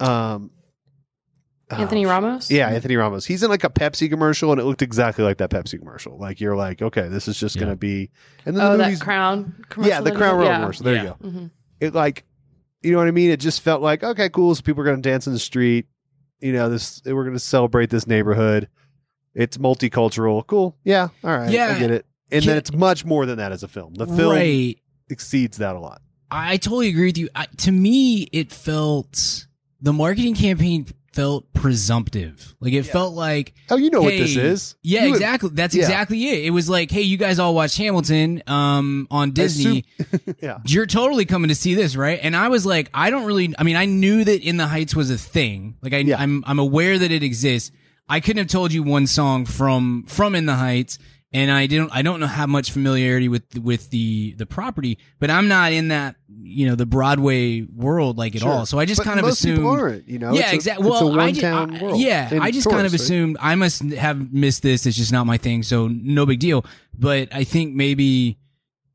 Um, 0.00 0.50
Anthony 1.70 2.04
oh, 2.04 2.10
Ramos? 2.10 2.50
Yeah, 2.50 2.68
Anthony 2.68 2.96
Ramos. 2.96 3.24
He's 3.24 3.42
in 3.42 3.50
like 3.50 3.64
a 3.64 3.70
Pepsi 3.70 4.10
commercial, 4.10 4.52
and 4.52 4.60
it 4.60 4.64
looked 4.64 4.82
exactly 4.82 5.24
like 5.24 5.38
that 5.38 5.50
Pepsi 5.50 5.78
commercial. 5.78 6.18
Like 6.18 6.40
you're 6.40 6.56
like, 6.56 6.82
okay, 6.82 7.08
this 7.08 7.26
is 7.28 7.38
just 7.38 7.56
Yeah. 7.56 7.62
gonna 7.62 7.76
be. 7.76 8.10
And 8.44 8.56
then 8.56 8.64
Oh, 8.66 8.72
the 8.72 8.84
that 8.84 9.00
crown 9.00 9.64
commercial. 9.70 9.90
yeah, 9.94 10.00
the 10.00 10.12
Crown 10.12 10.34
he- 10.34 10.40
Royal 10.40 10.50
yeah. 10.50 10.60
commercial. 10.60 10.84
There 10.84 10.94
Yeah. 10.94 11.02
you 11.02 11.08
go 11.08 11.28
Mhm. 11.28 11.50
it 11.80 11.94
like 11.94 12.24
you 12.82 12.92
know 12.92 12.98
what 12.98 13.08
I 13.08 13.12
mean? 13.12 13.30
It 13.30 13.40
just 13.40 13.62
felt 13.62 13.80
like 13.80 14.02
okay, 14.04 14.28
cool. 14.28 14.54
So 14.54 14.60
people 14.62 14.82
are 14.82 14.84
going 14.84 15.00
to 15.00 15.08
dance 15.10 15.26
in 15.26 15.32
the 15.32 15.38
street. 15.38 15.86
You 16.40 16.52
know, 16.52 16.68
this 16.68 17.00
we're 17.06 17.24
going 17.24 17.32
to 17.32 17.40
celebrate 17.40 17.88
this 17.88 18.06
neighborhood. 18.06 18.68
It's 19.34 19.56
multicultural. 19.56 20.46
Cool. 20.46 20.76
Yeah. 20.84 21.08
All 21.24 21.36
right. 21.36 21.50
Yeah. 21.50 21.74
I 21.74 21.78
get 21.78 21.90
it. 21.90 22.04
And 22.30 22.44
Yeah. 22.44 22.50
then 22.50 22.58
it's 22.58 22.72
much 22.74 23.04
more 23.06 23.24
than 23.24 23.38
that 23.38 23.52
as 23.52 23.62
a 23.62 23.68
film. 23.68 23.94
The 23.94 24.06
film 24.06 24.34
right 24.34 24.76
exceeds 25.08 25.56
that 25.58 25.76
a 25.76 25.80
lot. 25.80 26.02
I 26.30 26.58
totally 26.58 26.88
agree 26.88 27.06
with 27.06 27.16
you. 27.18 27.28
I, 27.34 27.46
to 27.58 27.72
me, 27.72 28.28
it 28.32 28.52
felt 28.52 29.46
the 29.80 29.92
marketing 29.94 30.34
campaign 30.34 30.86
felt 31.14 31.52
presumptive. 31.52 32.54
Like 32.60 32.72
it 32.72 32.82
felt 32.84 33.14
like 33.14 33.54
Oh, 33.70 33.76
you 33.76 33.90
know 33.90 34.02
what 34.02 34.10
this 34.10 34.36
is? 34.36 34.74
Yeah, 34.82 35.04
You 35.04 35.10
would- 35.12 35.16
exactly. 35.16 35.50
That's 35.52 35.74
yeah. 35.74 35.82
exactly 35.82 36.28
it. 36.28 36.44
It 36.46 36.50
was 36.50 36.68
like, 36.68 36.90
hey, 36.90 37.02
you 37.02 37.16
guys 37.16 37.38
all 37.38 37.54
watched 37.54 37.78
Hamilton 37.78 38.42
um 38.46 39.06
on 39.10 39.30
Disney. 39.32 39.84
yeah. 40.40 40.58
You're 40.66 40.86
totally 40.86 41.24
coming 41.24 41.48
to 41.48 41.54
see 41.54 41.74
this, 41.74 41.94
right? 41.96 42.18
And 42.22 42.34
I 42.36 42.48
was 42.48 42.66
like, 42.66 42.90
I 42.92 43.10
don't 43.10 43.24
really. 43.26 43.54
I 43.58 43.62
mean, 43.62 43.76
I 43.76 43.84
knew 43.84 44.24
that 44.24 44.42
In 44.42 44.56
the 44.56 44.66
Heights 44.66 44.94
was 44.96 45.10
a 45.10 45.18
thing. 45.18 45.76
Like, 45.82 45.92
I, 45.94 45.98
Yeah. 45.98 46.20
I'm 46.20 46.42
I'm 46.46 46.58
aware 46.58 46.98
that 46.98 47.10
it 47.12 47.22
exists. 47.22 47.70
I 48.08 48.20
couldn't 48.20 48.38
have 48.38 48.48
told 48.48 48.72
you 48.72 48.82
one 48.82 49.06
song 49.06 49.46
from 49.46 50.04
from 50.06 50.34
In 50.34 50.46
the 50.46 50.56
Heights, 50.56 50.98
and 51.34 51.50
I 51.50 51.66
didn't. 51.66 51.90
I 51.92 52.00
don't 52.00 52.20
know 52.20 52.26
how 52.26 52.46
much 52.46 52.70
familiarity 52.70 53.28
with 53.28 53.58
with 53.58 53.90
the 53.90 54.32
the 54.38 54.46
property, 54.46 54.98
but 55.18 55.28
I'm 55.30 55.48
not 55.48 55.72
in 55.72 55.88
that 55.88 56.16
you 56.42 56.66
know 56.66 56.74
the 56.76 56.86
Broadway 56.86 57.62
world 57.62 58.16
like 58.16 58.34
at 58.36 58.42
Sure. 58.42 58.50
all. 58.50 58.66
So 58.66 58.78
I 58.78 58.86
just 58.86 59.00
But 59.00 59.04
kind 59.06 59.20
of 59.20 59.26
assumed. 59.26 59.66
aren't. 59.66 60.08
You 60.08 60.18
know. 60.20 60.32
yeah, 60.32 60.52
exactly. 60.52 60.88
Well, 60.88 61.12
I, 61.12 61.16
one 61.26 61.34
ju- 61.34 61.46
I- 61.46 61.94
yeah, 61.96 62.38
I 62.40 62.50
just 62.50 62.70
kind 62.70 62.86
of 62.86 62.92
right? 62.92 63.00
assumed 63.00 63.36
I 63.40 63.54
must 63.56 63.82
have 63.82 64.32
missed 64.32 64.62
this. 64.62 64.86
It's 64.86 64.96
just 64.96 65.12
not 65.12 65.26
my 65.26 65.36
thing, 65.36 65.62
so 65.62 65.88
no 65.88 66.24
big 66.24 66.38
deal. 66.38 66.64
But 66.98 67.28
I 67.34 67.44
think 67.44 67.74
maybe 67.74 68.38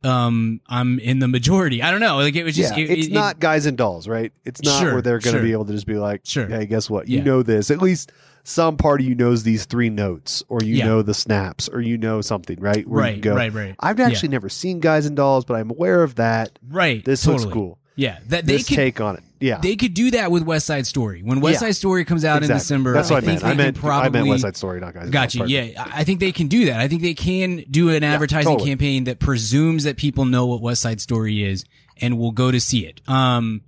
um, 0.03 0.61
I'm 0.67 0.97
in 0.99 1.19
the 1.19 1.27
majority. 1.27 1.83
I 1.83 1.91
don't 1.91 1.99
know. 1.99 2.15
Like 2.17 2.35
it 2.35 2.45
was 2.45 2.55
just, 2.55 2.77
yeah, 2.77 2.85
it- 2.85 2.89
it's 2.89 3.07
it- 3.07 3.13
not 3.13 3.39
guys 3.39 3.65
and 3.65 3.77
dolls, 3.77 4.07
right? 4.07 4.31
It's 4.45 4.61
not 4.63 4.79
Sure, 4.81 4.93
where 4.93 5.01
they're 5.01 5.19
going 5.19 5.33
to 5.33 5.39
sure. 5.39 5.43
be 5.45 5.51
able 5.51 5.65
to 5.65 5.73
just 5.73 5.85
be 5.87 5.95
like, 5.95 6.21
Sure. 6.23 6.47
hey, 6.47 6.65
guess 6.67 6.89
what? 6.89 7.09
You 7.09 7.17
Yeah. 7.17 7.23
know 7.25 7.43
this. 7.43 7.69
At 7.69 7.81
least 7.81 8.13
some 8.43 8.77
part 8.77 9.01
of 9.01 9.07
you 9.07 9.15
knows 9.15 9.43
these 9.43 9.65
three 9.65 9.89
notes, 9.89 10.43
or 10.49 10.59
you 10.63 10.75
Yeah. 10.75 10.85
know 10.85 11.01
the 11.01 11.13
snaps, 11.13 11.69
or 11.69 11.81
you 11.81 11.97
know 11.97 12.21
something, 12.21 12.59
right? 12.59 12.87
Where 12.87 13.01
right, 13.03 13.13
can 13.13 13.21
go, 13.21 13.35
right, 13.35 13.53
right, 13.53 13.75
I've 13.79 13.99
actually 13.99 14.29
never 14.29 14.49
seen 14.49 14.79
guys 14.79 15.05
and 15.05 15.15
dolls, 15.15 15.45
but 15.45 15.55
I'm 15.55 15.69
aware 15.69 16.03
of 16.03 16.15
that. 16.15 16.57
right. 16.69 17.03
This 17.03 17.23
totally. 17.23 17.43
looks 17.45 17.53
cool. 17.53 17.75
Yeah, 17.95 18.19
that 18.29 18.45
they 18.45 18.53
This 18.57 18.67
could 18.69 18.75
take 18.77 19.01
on 19.01 19.17
it. 19.17 19.23
Yeah. 19.41 19.59
they 19.61 19.75
could 19.75 19.93
do 19.93 20.11
that 20.11 20.31
with 20.31 20.43
West 20.43 20.65
Side 20.65 20.87
Story. 20.87 21.21
When 21.21 21.41
West 21.41 21.55
Yeah. 21.55 21.67
Side 21.67 21.75
Story 21.75 22.05
comes 22.05 22.23
out 22.23 22.43
in 22.43 22.47
December, 22.49 22.93
That's 22.93 23.09
what 23.09 23.17
I, 23.23 23.25
think 23.25 23.41
meant. 23.41 23.53
I 23.53 23.57
meant, 23.57 23.77
probably 23.77 24.07
I 24.07 24.09
meant 24.09 24.27
West 24.29 24.41
Side 24.43 24.55
Story, 24.55 24.79
not 24.79 24.93
guys 24.93 25.03
and 25.03 25.11
Got 25.11 25.35
you. 25.35 25.45
Yeah, 25.47 25.83
I 25.83 25.99
I 26.01 26.03
think 26.05 26.21
they 26.21 26.31
can 26.31 26.47
do 26.47 26.65
that. 26.67 26.79
I 26.79 26.87
think 26.87 27.01
they 27.01 27.13
can 27.13 27.65
do 27.69 27.89
an 27.89 28.03
advertising 28.05 28.51
totally. 28.53 28.69
campaign 28.69 29.03
that 29.05 29.19
presumes 29.19 29.83
that 29.83 29.97
people 29.97 30.23
know 30.23 30.45
what 30.45 30.61
West 30.61 30.81
Side 30.81 31.01
Story 31.01 31.43
is 31.43 31.65
and 31.99 32.17
will 32.17 32.31
go 32.31 32.51
to 32.51 32.59
see 32.61 32.85
it. 32.85 33.01
Um, 33.07 33.61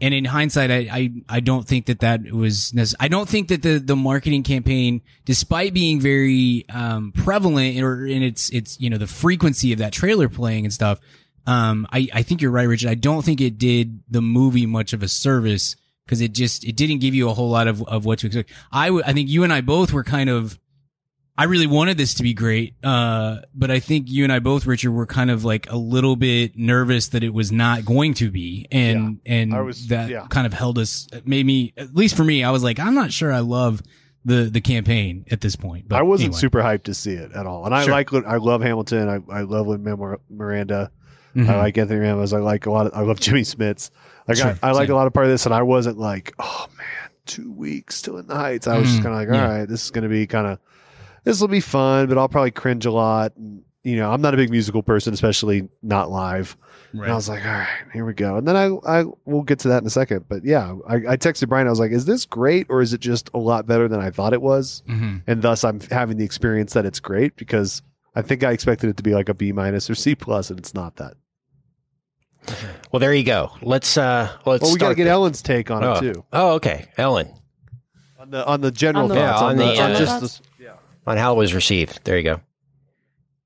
and 0.00 0.12
in 0.12 0.24
hindsight, 0.26 0.70
I, 0.70 0.88
I, 0.90 1.10
I 1.28 1.40
don't 1.40 1.66
think 1.66 1.86
that 1.86 2.00
that 2.00 2.30
was 2.30 2.74
necessary. 2.74 2.98
I 3.00 3.08
don't 3.08 3.28
think 3.28 3.48
that 3.48 3.62
the, 3.62 3.78
the 3.78 3.96
marketing 3.96 4.42
campaign, 4.42 5.00
despite 5.24 5.72
being 5.72 6.00
very, 6.00 6.64
um, 6.68 7.12
prevalent 7.12 7.80
or 7.80 8.06
in 8.06 8.22
its, 8.22 8.50
its, 8.50 8.78
you 8.80 8.90
know, 8.90 8.98
the 8.98 9.06
frequency 9.06 9.72
of 9.72 9.78
that 9.78 9.92
trailer 9.92 10.28
playing 10.28 10.64
and 10.64 10.72
stuff. 10.72 11.00
Um, 11.46 11.86
I, 11.92 12.08
I 12.12 12.22
think 12.22 12.42
you're 12.42 12.50
right, 12.50 12.68
Richard. 12.68 12.90
I 12.90 12.94
don't 12.94 13.24
think 13.24 13.40
it 13.40 13.56
did 13.56 14.00
the 14.10 14.20
movie 14.20 14.66
much 14.66 14.92
of 14.92 15.02
a 15.02 15.08
service 15.08 15.76
because 16.04 16.20
it 16.20 16.32
just, 16.32 16.64
it 16.64 16.76
didn't 16.76 16.98
give 16.98 17.14
you 17.14 17.28
a 17.28 17.34
whole 17.34 17.50
lot 17.50 17.66
of, 17.66 17.82
of 17.88 18.04
what 18.04 18.18
to 18.20 18.26
expect. 18.26 18.52
I 18.72 18.90
I 18.90 19.12
think 19.12 19.28
you 19.28 19.44
and 19.44 19.52
I 19.52 19.60
both 19.60 19.92
were 19.92 20.04
kind 20.04 20.28
of, 20.28 20.58
I 21.38 21.44
really 21.44 21.66
wanted 21.66 21.98
this 21.98 22.14
to 22.14 22.22
be 22.22 22.32
great. 22.34 22.74
Uh, 22.82 23.38
but 23.54 23.70
I 23.70 23.78
think 23.80 24.10
you 24.10 24.24
and 24.24 24.32
I 24.32 24.38
both, 24.38 24.64
Richard, 24.66 24.90
were 24.92 25.06
kind 25.06 25.30
of 25.30 25.44
like 25.44 25.70
a 25.70 25.76
little 25.76 26.16
bit 26.16 26.56
nervous 26.56 27.08
that 27.08 27.22
it 27.22 27.34
was 27.34 27.52
not 27.52 27.84
going 27.84 28.14
to 28.14 28.30
be. 28.30 28.66
And, 28.72 29.20
and 29.26 29.54
I 29.54 29.60
was- 29.60 29.88
that 29.88 30.08
yeah. 30.10 30.26
kind 30.30 30.46
of 30.46 30.54
held 30.54 30.78
us, 30.78 31.06
made 31.24 31.44
me, 31.44 31.74
at 31.76 31.94
least 31.94 32.16
for 32.16 32.24
me, 32.24 32.42
I 32.42 32.50
was 32.50 32.62
like, 32.64 32.78
I'm 32.80 32.94
not 32.94 33.12
sure 33.12 33.32
I 33.32 33.40
love 33.40 33.82
the, 34.24 34.44
the 34.50 34.60
campaign 34.62 35.24
at 35.30 35.40
this 35.42 35.56
point. 35.56 35.88
But 35.88 35.96
I 35.98 36.02
wasn't 36.02 36.28
anyway. 36.28 36.40
super 36.40 36.60
hyped 36.62 36.84
to 36.84 36.94
see 36.94 37.12
it 37.12 37.32
at 37.32 37.46
all. 37.46 37.66
And 37.66 37.74
I 37.74 37.84
Sure. 37.84 37.92
like, 37.92 38.12
I 38.12 38.36
love 38.38 38.62
Hamilton. 38.62 39.08
I, 39.08 39.32
I 39.32 39.42
love 39.42 39.66
Lin 39.66 39.82
Miranda. 40.30 40.90
Mhm. 41.36 41.48
I 41.50 41.58
like 41.58 41.76
Anthony 41.76 42.00
Ramos. 42.00 42.32
I 42.32 42.38
like 42.38 42.64
a 42.64 42.70
lot 42.70 42.86
of, 42.86 42.94
I 42.94 43.02
love 43.02 43.20
Jimmy 43.20 43.42
Smits. 43.42 43.90
Like 44.26 44.38
Sure, 44.38 44.58
I, 44.62 44.68
I 44.68 44.72
like 44.72 44.88
a 44.88 44.94
lot 44.94 45.06
of 45.06 45.12
part 45.12 45.26
of 45.26 45.32
this, 45.32 45.44
and 45.44 45.54
I 45.54 45.62
wasn't 45.62 45.98
like, 45.98 46.32
oh 46.38 46.66
man, 46.78 47.10
two 47.26 47.52
weeks 47.52 47.94
still 47.96 48.16
in 48.16 48.26
the 48.26 48.34
heights. 48.34 48.66
I 48.66 48.78
was 48.78 48.88
just 48.88 49.00
Mhm, 49.00 49.02
kind 49.04 49.14
of 49.14 49.20
like, 49.20 49.28
all 49.40 49.48
right, 49.48 49.58
yeah. 49.60 49.66
this 49.66 49.84
is 49.84 49.90
going 49.90 50.02
to 50.04 50.08
be 50.08 50.26
kind 50.26 50.46
of, 50.46 50.58
this 51.26 51.40
will 51.40 51.48
be 51.48 51.60
fun, 51.60 52.06
but 52.06 52.16
I'll 52.16 52.28
probably 52.28 52.52
cringe 52.52 52.86
a 52.86 52.90
lot. 52.90 53.36
And, 53.36 53.62
you 53.84 53.96
know, 53.96 54.10
I'm 54.10 54.20
not 54.22 54.32
a 54.32 54.36
big 54.36 54.50
musical 54.50 54.82
person, 54.82 55.12
especially 55.12 55.68
not 55.82 56.10
live. 56.10 56.56
And 56.92 57.04
I 57.04 57.14
was 57.14 57.28
like, 57.28 57.44
all 57.44 57.50
right, 57.52 57.68
here 57.92 58.06
we 58.06 58.14
go. 58.14 58.36
And 58.36 58.48
then 58.48 58.56
I, 58.56 58.66
I 59.00 59.04
will 59.26 59.42
get 59.42 59.58
to 59.60 59.68
that 59.68 59.82
in 59.82 59.86
a 59.86 59.90
second. 59.90 60.24
But 60.28 60.44
yeah, 60.44 60.74
I, 60.88 60.94
I 60.94 61.16
texted 61.18 61.48
Brian. 61.48 61.66
I 61.66 61.70
was 61.70 61.78
like, 61.78 61.90
is 61.92 62.06
this 62.06 62.24
great 62.24 62.66
or 62.70 62.80
is 62.80 62.94
it 62.94 63.00
just 63.00 63.28
a 63.34 63.38
lot 63.38 63.66
better 63.66 63.86
than 63.86 64.00
I 64.00 64.10
thought 64.10 64.32
it 64.32 64.40
was? 64.40 64.82
Mhm. 64.88 65.22
And 65.26 65.42
thus, 65.42 65.62
I'm 65.62 65.78
having 65.90 66.16
the 66.16 66.24
experience 66.24 66.72
that 66.72 66.86
it's 66.86 67.00
great 67.00 67.36
because 67.36 67.82
I 68.14 68.22
think 68.22 68.42
I 68.44 68.52
expected 68.52 68.88
it 68.88 68.96
to 68.96 69.02
be 69.02 69.12
like 69.12 69.28
a 69.28 69.34
B 69.34 69.52
minus 69.52 69.90
or 69.90 69.94
C 69.94 70.14
plus, 70.14 70.48
and 70.48 70.58
it's 70.58 70.72
not 70.72 70.96
that. 70.96 71.14
Well, 72.92 73.00
there 73.00 73.12
you 73.12 73.24
go. 73.24 73.50
Let's 73.60 73.98
uh 73.98 74.30
let's. 74.46 74.62
Well, 74.62 74.72
we 74.72 74.78
got 74.78 74.90
to 74.90 74.94
get 74.94 75.04
the- 75.04 75.10
Ellen's 75.10 75.42
take 75.42 75.70
on 75.70 75.82
oh. 75.84 75.94
it 75.94 76.00
too. 76.00 76.24
Oh, 76.32 76.52
okay, 76.54 76.86
Ellen, 76.96 77.28
On 78.20 78.30
the 78.30 78.46
on 78.46 78.60
the 78.60 78.70
general 78.70 79.04
On 79.04 79.08
the- 79.10 79.14
thoughts 79.16 79.40
Yeah, 79.40 79.46
on, 79.46 79.50
on 79.52 79.56
the, 79.58 79.64
the, 79.64 79.80
on 79.82 79.90
uh, 79.92 79.98
just 79.98 80.20
this. 80.20 80.42
On 81.06 81.16
how 81.16 81.34
it 81.34 81.38
was 81.38 81.54
received. 81.54 82.00
There 82.04 82.16
you 82.16 82.24
go. 82.24 82.40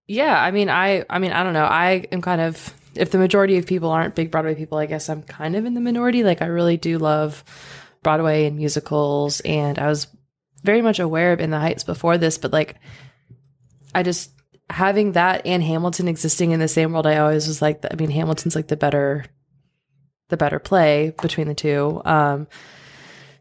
Yeah, 0.07 0.40
I 0.40 0.50
mean, 0.50 0.69
I, 0.69 1.05
I 1.09 1.19
mean, 1.19 1.33
I 1.33 1.45
don't 1.45 1.52
know. 1.52 1.64
I 1.64 2.07
am 2.11 2.21
kind 2.23 2.40
of, 2.40 2.75
if 2.95 3.11
the 3.11 3.19
majority 3.19 3.59
of 3.59 3.67
people 3.67 3.90
aren't 3.90 4.17
big 4.17 4.31
Broadway 4.31 4.55
people, 4.55 4.79
I 4.79 4.87
guess 4.87 5.09
I'm 5.09 5.23
kind 5.23 5.55
of 5.55 5.64
in 5.64 5.75
the 5.75 5.81
minority. 5.81 6.25
Like, 6.25 6.43
I 6.43 6.47
really 6.47 6.76
do 6.76 6.99
love 6.99 7.45
Broadway 8.02 8.47
and 8.47 8.57
musicals, 8.57 9.40
and 9.40 9.79
I 9.79 9.87
was 9.87 10.09
very 10.64 10.83
much 10.83 10.99
aware 10.99 11.33
of 11.33 11.40
In 11.40 11.50
the 11.50 11.61
Heights 11.61 11.85
before 11.85 12.19
this, 12.19 12.38
but 12.38 12.52
like, 12.52 12.76
I 13.95 14.02
just 14.02 14.31
having 14.69 15.12
that 15.12 15.47
and 15.47 15.62
Hamilton 15.62 16.09
existing 16.09 16.52
in 16.52 16.61
the 16.61 16.69
same 16.69 16.93
world, 16.93 17.07
I 17.07 17.19
always 17.19 17.47
was 17.47 17.61
like, 17.61 17.85
I 17.90 17.95
mean, 17.97 18.11
Hamilton's 18.11 18.55
like 18.55 18.69
the 18.69 18.76
better, 18.76 19.25
the 20.29 20.37
better 20.37 20.59
play 20.59 21.12
between 21.21 21.49
the 21.49 21.55
two. 21.55 22.00
Um, 22.05 22.47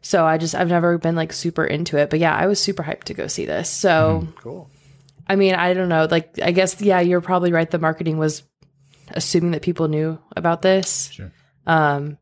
so 0.02 0.24
I 0.24 0.38
just 0.38 0.54
I've 0.54 0.68
never 0.68 0.98
been 0.98 1.14
like 1.16 1.32
super 1.32 1.64
into 1.64 1.96
it, 1.98 2.10
but 2.10 2.18
yeah, 2.18 2.34
I 2.34 2.46
was 2.46 2.60
super 2.60 2.82
hyped 2.82 3.04
to 3.04 3.14
go 3.14 3.26
see 3.26 3.46
this. 3.46 3.68
So 3.68 4.26
Cool. 4.40 4.70
I 5.28 5.36
mean, 5.36 5.54
I 5.54 5.74
don't 5.74 5.88
know. 5.88 6.08
Like, 6.10 6.40
I 6.42 6.50
guess, 6.50 6.80
yeah, 6.80 7.00
you're 7.00 7.20
probably 7.20 7.52
right. 7.52 7.70
The 7.70 7.78
marketing 7.78 8.18
was 8.18 8.42
assuming 9.08 9.52
that 9.52 9.62
people 9.62 9.86
knew 9.86 10.18
about 10.36 10.60
this. 10.62 11.10
Sure. 11.12 11.30
Um, 11.66 12.18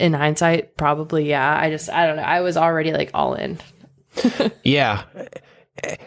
in 0.00 0.12
hindsight, 0.12 0.76
probably, 0.76 1.28
yeah. 1.28 1.56
I 1.56 1.70
just, 1.70 1.88
I 1.90 2.06
don't 2.06 2.16
know. 2.16 2.22
I 2.22 2.40
was 2.40 2.56
already 2.56 2.92
like 2.92 3.10
all 3.14 3.34
in. 3.34 3.58
Yeah. 4.64 5.04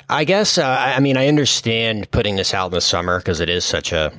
I 0.09 0.25
guess, 0.25 0.57
uh, 0.57 0.63
I 0.65 0.95
I 0.95 0.99
mean, 0.99 1.17
I 1.17 1.27
understand 1.27 2.11
putting 2.11 2.35
this 2.35 2.53
out 2.53 2.67
in 2.67 2.71
the 2.73 2.81
summer 2.81 3.17
because 3.19 3.39
it 3.39 3.49
is 3.49 3.65
such 3.65 3.91
a 3.93 4.11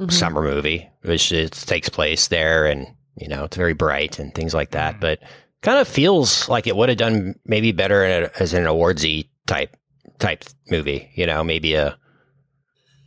Mhm. 0.00 0.12
summer 0.12 0.40
movie, 0.42 0.88
which 1.02 1.32
it 1.32 1.52
takes 1.52 1.88
place 1.88 2.28
there 2.28 2.66
and, 2.66 2.86
you 3.16 3.26
know, 3.28 3.44
it's 3.44 3.56
very 3.56 3.74
bright 3.74 4.18
and 4.20 4.32
things 4.34 4.54
like 4.54 4.70
that. 4.70 5.00
But 5.00 5.18
kind 5.62 5.78
of 5.78 5.88
feels 5.88 6.48
like 6.48 6.66
it 6.66 6.76
would 6.76 6.88
have 6.88 6.98
done 6.98 7.34
maybe 7.44 7.72
better 7.72 8.04
in 8.04 8.24
a, 8.24 8.30
as 8.38 8.54
an 8.54 8.64
awardsy 8.64 9.28
type 9.46 9.76
type 10.18 10.44
movie, 10.70 11.10
you 11.14 11.26
know, 11.26 11.42
maybe 11.44 11.74
a, 11.74 11.96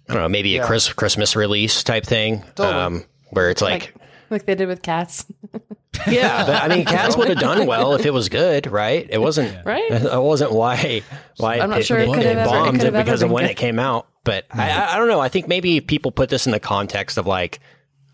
I 0.09 0.13
don't 0.13 0.23
know, 0.23 0.29
maybe 0.29 0.57
a 0.57 0.65
Chris, 0.65 0.91
Christmas 0.93 1.35
release 1.35 1.83
type 1.83 2.05
thing. 2.05 2.43
Totally. 2.55 2.67
Um, 2.73 3.05
where 3.31 3.49
it's 3.49 3.61
like, 3.61 3.93
Like 4.29 4.45
they 4.45 4.55
did 4.55 4.67
with 4.67 4.81
cats, 4.81 5.25
yeah, 6.07 6.45
but 6.45 6.63
I 6.63 6.73
mean, 6.73 6.85
Cats 6.85 7.17
would 7.17 7.27
have 7.27 7.39
done 7.39 7.67
well 7.67 7.95
if 7.95 8.05
it 8.05 8.13
was 8.13 8.29
good, 8.29 8.67
right? 8.67 9.05
It 9.09 9.17
wasn't, 9.19 9.53
right? 9.65 9.83
It 9.91 10.21
wasn't 10.21 10.53
why 10.53 11.01
why 11.37 11.59
I'm 11.59 11.69
not 11.69 11.83
sure 11.83 11.99
it 11.99 12.07
it, 12.09 12.13
could 12.13 12.25
ever- 12.25 12.41
it 12.41 12.45
bombed 12.45 12.79
could 12.79 12.87
ever 12.87 13.03
because 13.03 13.21
of 13.21 13.29
when 13.31 13.43
good. 13.43 13.51
it 13.51 13.57
came 13.57 13.77
out. 13.79 14.07
But 14.23 14.45
I, 14.51 14.69
I, 14.69 14.93
I 14.93 14.97
don't 14.97 15.07
know. 15.09 15.19
I 15.19 15.29
think 15.29 15.47
maybe 15.47 15.81
people 15.81 16.11
put 16.11 16.29
this 16.29 16.45
in 16.45 16.51
the 16.51 16.59
context 16.59 17.17
of 17.17 17.25
like 17.27 17.59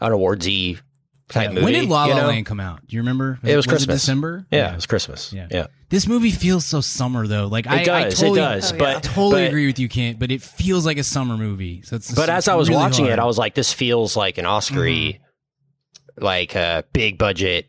an 0.02 0.12
awardsy 0.12 0.80
type 1.30 1.50
movie. 1.52 1.64
when 1.64 1.74
did 1.74 1.90
La 1.90 2.06
you 2.06 2.14
La 2.14 2.22
know? 2.22 2.28
Land 2.28 2.46
come 2.46 2.60
out? 2.60 2.86
Do 2.88 2.96
you 2.96 3.02
remember? 3.02 3.40
It 3.44 3.56
was 3.56 3.66
Christmas. 3.68 4.02
December. 4.02 4.46
Yeah, 4.52 4.72
it 4.72 4.76
was 4.76 4.86
Christmas. 4.86 5.34
Yeah. 5.34 5.48
Yeah, 5.52 5.68
This 5.90 6.08
movie 6.08 6.32
feels 6.32 6.66
so 6.66 6.82
summer 6.82 7.28
though. 7.28 7.48
Like 7.48 7.68
I, 7.68 7.82
it 7.82 7.90
I 7.90 8.04
does. 8.06 8.20
totally, 8.20 8.40
it 8.40 8.44
does. 8.44 8.72
Oh, 8.74 8.78
but 8.78 8.96
I 8.98 9.00
totally 9.02 9.42
but- 9.44 9.48
agree 9.50 9.68
with 9.68 9.80
you, 9.80 9.90
Kent. 9.90 10.20
But 10.20 10.32
it 10.32 10.42
feels 10.42 10.86
like 10.86 10.98
a 10.98 11.04
summer 11.04 11.38
movie. 11.38 11.82
So 11.84 11.96
it's. 11.98 12.12
But 12.12 12.24
it's 12.30 12.30
as 12.30 12.48
I 12.48 12.56
was 12.56 12.70
really 12.70 12.82
watching 12.82 13.06
hard. 13.06 13.20
it, 13.20 13.22
I 13.22 13.26
was 13.26 13.38
like, 13.38 13.56
this 13.56 13.74
feels 13.74 14.16
like 14.16 14.38
an 14.38 14.46
Oscar 14.46 14.82
Mm-hmm. 14.82 15.24
like 16.24 16.56
a 16.56 16.84
big 16.94 17.18
budget, 17.18 17.68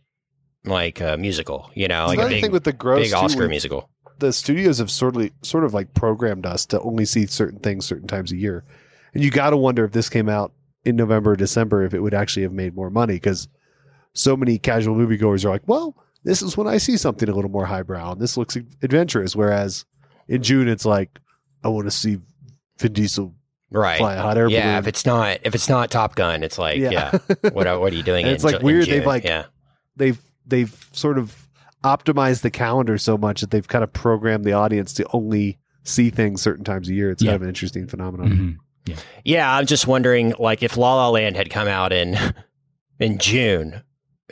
like 0.64 1.00
a 1.00 1.16
musical. 1.16 1.70
You 1.74 1.88
know, 1.88 2.06
like 2.06 2.18
a 2.18 2.28
big, 2.28 2.42
thing 2.42 2.52
with 2.52 2.64
the 2.64 2.72
gross 2.72 3.02
big 3.02 3.10
too, 3.10 3.16
Oscar 3.16 3.40
with- 3.42 3.50
musical. 3.50 3.90
the 4.18 4.32
studios 4.32 4.78
have 4.78 4.90
sort 4.90 5.16
of 5.16 5.30
sort 5.42 5.64
of 5.64 5.74
like 5.74 5.94
programmed 5.94 6.46
us 6.46 6.64
to 6.66 6.80
only 6.80 7.04
see 7.04 7.26
certain 7.26 7.58
things 7.60 7.86
certain 7.86 8.08
times 8.08 8.32
a 8.32 8.36
year, 8.36 8.64
and 9.14 9.22
you 9.22 9.30
got 9.30 9.50
to 9.50 9.56
wonder 9.56 9.84
if 9.84 9.92
this 9.92 10.08
came 10.08 10.28
out 10.28 10.52
in 10.88 10.96
November 10.96 11.32
or 11.32 11.36
December 11.36 11.84
if 11.84 11.94
it 11.94 12.00
would 12.00 12.14
actually 12.14 12.42
have 12.42 12.52
made 12.52 12.74
more 12.74 12.90
money 12.90 13.14
because 13.14 13.48
so 14.14 14.36
many 14.36 14.58
casual 14.58 14.96
moviegoers 14.96 15.44
are 15.44 15.50
like, 15.50 15.66
well, 15.66 15.96
this 16.24 16.42
is 16.42 16.56
when 16.56 16.66
I 16.66 16.78
see 16.78 16.96
something 16.96 17.28
a 17.28 17.34
little 17.34 17.50
more 17.50 17.66
highbrow 17.66 18.12
and 18.12 18.20
this 18.20 18.36
looks 18.36 18.56
adventurous, 18.82 19.36
whereas 19.36 19.84
in 20.26 20.42
June 20.42 20.68
it's 20.68 20.84
like 20.84 21.18
I 21.62 21.68
want 21.68 21.86
to 21.86 21.90
see 21.90 22.18
Vin 22.78 22.92
Diesel 22.92 23.34
Right. 23.70 23.98
fly 23.98 24.14
a 24.14 24.22
hot 24.22 24.38
air 24.38 24.48
Yeah, 24.48 24.62
balloon. 24.62 24.78
if 24.78 24.86
it's 24.88 25.04
not 25.04 25.38
if 25.42 25.54
it's 25.54 25.68
not 25.68 25.90
Top 25.90 26.14
Gun, 26.14 26.42
it's 26.42 26.58
like 26.58 26.78
Yeah. 26.78 26.90
yeah, 26.90 27.50
what 27.52 27.66
are, 27.66 27.78
what 27.78 27.92
are 27.92 27.96
you 27.96 28.02
doing? 28.02 28.22
And 28.24 28.30
in 28.30 28.34
it's 28.34 28.44
like 28.44 28.54
Ju- 28.54 28.60
in 28.60 28.64
weird, 28.64 28.84
June? 28.86 28.98
they've, 28.98 29.06
like, 29.06 29.24
yeah, 29.24 29.44
they've 29.96 30.18
they've 30.46 30.88
sort 30.92 31.18
of 31.18 31.46
optimized 31.84 32.40
the 32.40 32.50
calendar 32.50 32.96
so 32.98 33.18
much 33.18 33.40
that 33.42 33.50
they've 33.50 33.68
kind 33.68 33.84
of 33.84 33.92
programmed 33.92 34.44
the 34.44 34.52
audience 34.54 34.92
to 34.94 35.06
only 35.12 35.58
see 35.84 36.08
things 36.10 36.40
certain 36.42 36.64
times 36.64 36.88
a 36.88 36.94
year. 36.94 37.10
It's 37.10 37.22
Yeah. 37.22 37.32
kind 37.32 37.36
of 37.36 37.42
an 37.42 37.48
interesting 37.48 37.86
phenomenon. 37.86 38.30
Mhm. 38.30 38.56
Yeah. 39.24 39.52
I'm 39.52 39.66
just 39.66 39.86
wondering, 39.86 40.34
like, 40.38 40.62
if 40.62 40.76
La 40.76 40.94
La 40.96 41.10
Land 41.10 41.36
had 41.36 41.50
come 41.50 41.68
out 41.68 41.92
in 41.92 42.16
in 42.98 43.18
June 43.18 43.82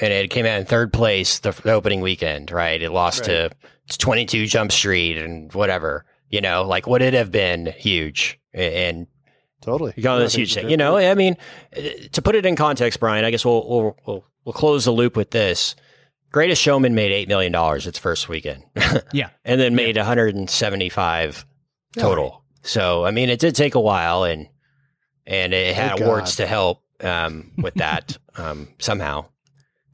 and 0.01 0.13
it 0.13 0.31
came 0.31 0.47
out 0.47 0.61
in 0.61 0.67
third 0.67 0.93
place 0.93 1.39
the, 1.39 1.53
the 1.53 1.73
opening 1.73 2.01
weekend, 2.01 2.51
right? 2.51 2.81
It 2.81 2.91
lost 2.91 3.25
to 3.25 3.51
22 3.89 4.47
Jump 4.47 4.73
Street 4.73 5.17
and 5.17 5.53
whatever. 5.53 6.05
You 6.29 6.41
know, 6.41 6.65
like, 6.65 6.87
would 6.87 7.03
it 7.03 7.15
have 7.15 7.31
been 7.31 7.67
huge? 7.67 8.39
And 8.53 9.07
Totally. 9.63 9.93
You 9.97 10.03
got 10.03 10.19
this 10.19 10.35
huge 10.35 10.55
thing. 10.55 10.71
You 10.71 10.77
know, 10.77 10.97
I 10.97 11.15
mean, 11.15 11.37
uh, 11.77 11.81
to 12.13 12.23
put 12.23 12.37
it 12.37 12.47
in 12.47 12.55
context, 12.57 13.01
Brian, 13.01 13.25
I 13.25 13.31
guess 13.31 13.45
we'll 13.45 13.69
we'll 13.69 13.97
we'll, 14.07 14.25
we'll 14.45 14.53
close 14.53 14.85
the 14.85 14.93
loop 14.93 15.17
with 15.17 15.31
this. 15.31 15.75
Greatest 16.31 16.61
Showman 16.63 16.95
made 16.95 17.11
eight 17.11 17.29
million 17.29 17.53
dollars 17.53 17.87
its 17.87 17.99
first 17.99 18.29
weekend. 18.29 18.63
Yeah. 19.13 19.31
and 19.45 19.61
then 19.61 19.75
made 19.75 19.97
175 19.97 21.47
total. 21.97 22.45
So 22.67 23.05
I 23.05 23.11
mean, 23.13 23.29
it 23.31 23.39
did 23.39 23.55
take 23.55 23.75
a 23.75 23.81
while, 23.81 24.25
and 24.25 24.49
and 25.27 25.55
it 25.55 25.75
had 25.75 25.91
Thank 25.93 26.01
awards 26.03 26.37
to 26.37 26.47
help 26.47 26.83
um, 27.01 27.53
with 27.57 27.75
that 27.75 28.19
um, 28.37 28.69
somehow. 28.79 29.27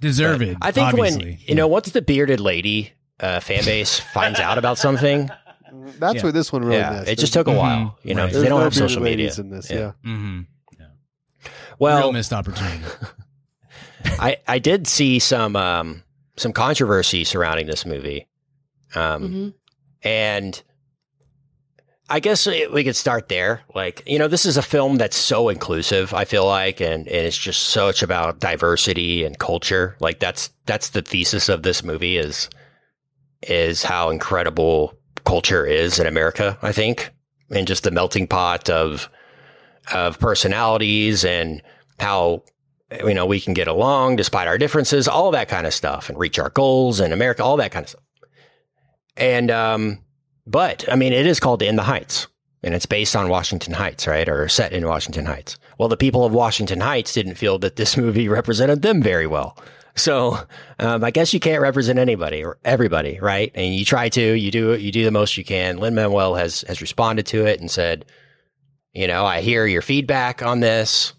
Deserved. 0.01 0.41
But 0.59 0.67
I 0.67 0.73
think 0.73 0.89
obviously. 0.89 1.25
when 1.25 1.39
you 1.47 1.55
know 1.55 1.69
once 1.69 1.91
the 1.91 2.03
bearded 2.03 2.41
lady 2.41 2.93
uh, 3.21 3.41
fan 3.41 3.65
base 3.65 4.01
finds 4.15 4.41
out 4.41 4.59
about 4.59 4.79
something, 4.79 5.31
That's 5.99 6.17
Yeah. 6.17 6.23
where 6.25 6.33
this 6.33 6.53
one 6.53 6.65
really 6.65 6.79
yeah, 6.81 6.91
missed. 7.01 7.09
it 7.11 7.19
just 7.19 7.33
took 7.33 7.47
a 7.47 7.53
while, 7.53 7.99
you 8.03 8.15
know, 8.15 8.25
Right. 8.25 8.33
they 8.33 8.49
don't 8.49 8.59
no 8.59 8.65
have 8.65 8.73
bearded 8.73 8.91
social 8.91 9.03
media. 9.03 9.27
ladies 9.27 9.39
in 9.39 9.51
this. 9.51 9.71
Yeah. 9.71 9.93
Yeah. 10.05 10.11
Mhm. 10.11 10.47
Well, 11.79 11.99
Real 11.99 12.13
missed 12.13 12.33
opportunity. 12.33 12.85
I 14.19 14.37
I 14.47 14.59
did 14.59 14.87
see 14.87 15.19
some 15.19 15.57
um 15.57 16.03
some 16.37 16.53
controversy 16.53 17.25
surrounding 17.25 17.67
this 17.67 17.85
movie, 17.87 18.27
um, 18.95 19.23
hmm 19.29 19.49
and 20.03 20.63
I 22.13 22.21
guess 22.21 22.47
we 22.47 22.85
could 22.85 22.95
start 22.95 23.31
there. 23.31 23.63
Like 23.75 24.03
you 24.07 24.19
know, 24.19 24.29
this 24.29 24.45
is 24.45 24.59
a 24.59 24.63
film 24.63 24.97
that's 24.97 25.17
so 25.17 25.49
inclusive. 25.49 26.13
I 26.13 26.27
feel 26.27 26.47
like, 26.47 26.79
and, 26.79 27.09
and 27.09 27.27
it's 27.27 27.39
just 27.39 27.71
such 27.71 28.03
about 28.03 28.39
diversity 28.39 29.25
and 29.25 29.39
culture. 29.39 29.97
Like 29.99 30.21
that's 30.21 30.51
that's 30.67 30.91
the 30.91 31.01
thesis 31.01 31.49
of 31.49 31.63
this 31.63 31.83
movie 31.83 32.19
is 32.19 32.51
is 33.41 33.83
how 33.83 34.11
incredible 34.11 34.95
culture 35.25 35.65
is 35.65 35.99
in 35.99 36.07
America. 36.07 36.59
I 36.61 36.71
think, 36.71 37.15
and 37.49 37.67
just 37.67 37.83
the 37.83 37.91
melting 37.91 38.27
pot 38.27 38.69
of 38.69 39.09
of 39.95 40.19
personalities 40.19 41.25
and 41.25 41.63
how 41.99 42.43
you 43.07 43.15
know 43.15 43.25
we 43.25 43.41
can 43.41 43.55
get 43.55 43.69
along 43.69 44.17
despite 44.17 44.49
our 44.49 44.59
differences, 44.59 45.09
all 45.09 45.31
that 45.31 45.49
kind 45.49 45.67
of 45.67 45.73
stuff, 45.73 46.11
and 46.11 46.19
reach 46.19 46.39
our 46.39 46.51
goals 46.51 47.01
in 47.01 47.11
America, 47.11 47.43
all 47.43 47.57
that 47.57 47.73
kind 47.73 47.85
of 47.85 47.89
stuff. 47.89 48.05
And 49.17 49.51
um, 49.51 50.05
but 50.47 50.85
I 50.91 50.97
mean, 50.97 51.13
it 51.13 51.27
is 51.27 51.41
called 51.41 51.63
In 51.63 51.77
the 51.77 51.85
Heights, 51.85 52.27
and 52.63 52.75
it's 52.75 52.87
based 52.87 53.17
on 53.17 53.29
Washington 53.29 53.75
Heights, 53.75 54.07
right, 54.07 54.29
or 54.29 54.49
set 54.49 54.73
in 54.73 54.87
Washington 54.87 55.27
Heights. 55.27 55.59
Well, 55.79 55.89
the 55.89 55.97
people 55.97 56.25
of 56.25 56.33
Washington 56.33 56.81
Heights 56.81 57.13
didn't 57.13 57.35
feel 57.35 57.59
that 57.61 57.77
this 57.77 57.97
movie 57.97 58.29
represented 58.29 58.83
them 58.83 59.03
very 59.03 59.27
well. 59.27 59.57
So 59.95 60.39
um, 60.79 61.05
I 61.05 61.11
guess 61.11 61.35
you 61.35 61.41
can't 61.41 61.61
represent 61.61 61.99
anybody 61.99 62.43
or 62.43 62.59
everybody, 62.65 63.19
right? 63.21 63.53
And 63.55 63.75
you 63.75 63.85
try 63.85 64.09
to, 64.09 64.33
you 64.33 64.51
do, 64.51 64.75
you 64.75 64.91
do 64.91 65.05
the 65.05 65.11
most 65.11 65.37
you 65.37 65.45
can. 65.45 65.77
Lin 65.77 65.95
Manuel 65.95 66.35
has 66.35 66.63
has 66.63 66.81
responded 66.81 67.27
to 67.27 67.47
it 67.47 67.61
and 67.61 67.71
said, 67.71 68.07
you 68.93 69.07
know, 69.07 69.25
I 69.25 69.41
hear 69.41 69.67
your 69.67 69.83
feedback 69.83 70.43
on 70.43 70.61
this. 70.61 71.13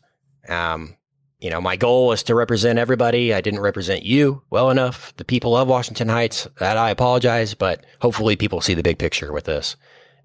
Um, 0.49 0.95
you 1.43 1.49
know, 1.49 1.59
my 1.59 1.75
goal 1.75 2.13
is 2.13 2.23
to 2.23 2.35
represent 2.35 2.79
everybody. 2.79 3.33
I 3.33 3.41
didn't 3.41 3.59
represent 3.59 4.03
you 4.03 4.43
well 4.49 4.69
enough, 4.69 5.13
the 5.17 5.25
people 5.25 5.57
of 5.57 5.67
Washington 5.67 6.07
Heights. 6.07 6.47
That 6.59 6.77
I 6.77 6.89
apologize, 6.89 7.53
but 7.53 7.85
hopefully 7.99 8.37
people 8.37 8.61
see 8.61 8.73
the 8.73 8.81
big 8.81 8.97
picture 8.97 9.33
with 9.33 9.43
this. 9.43 9.75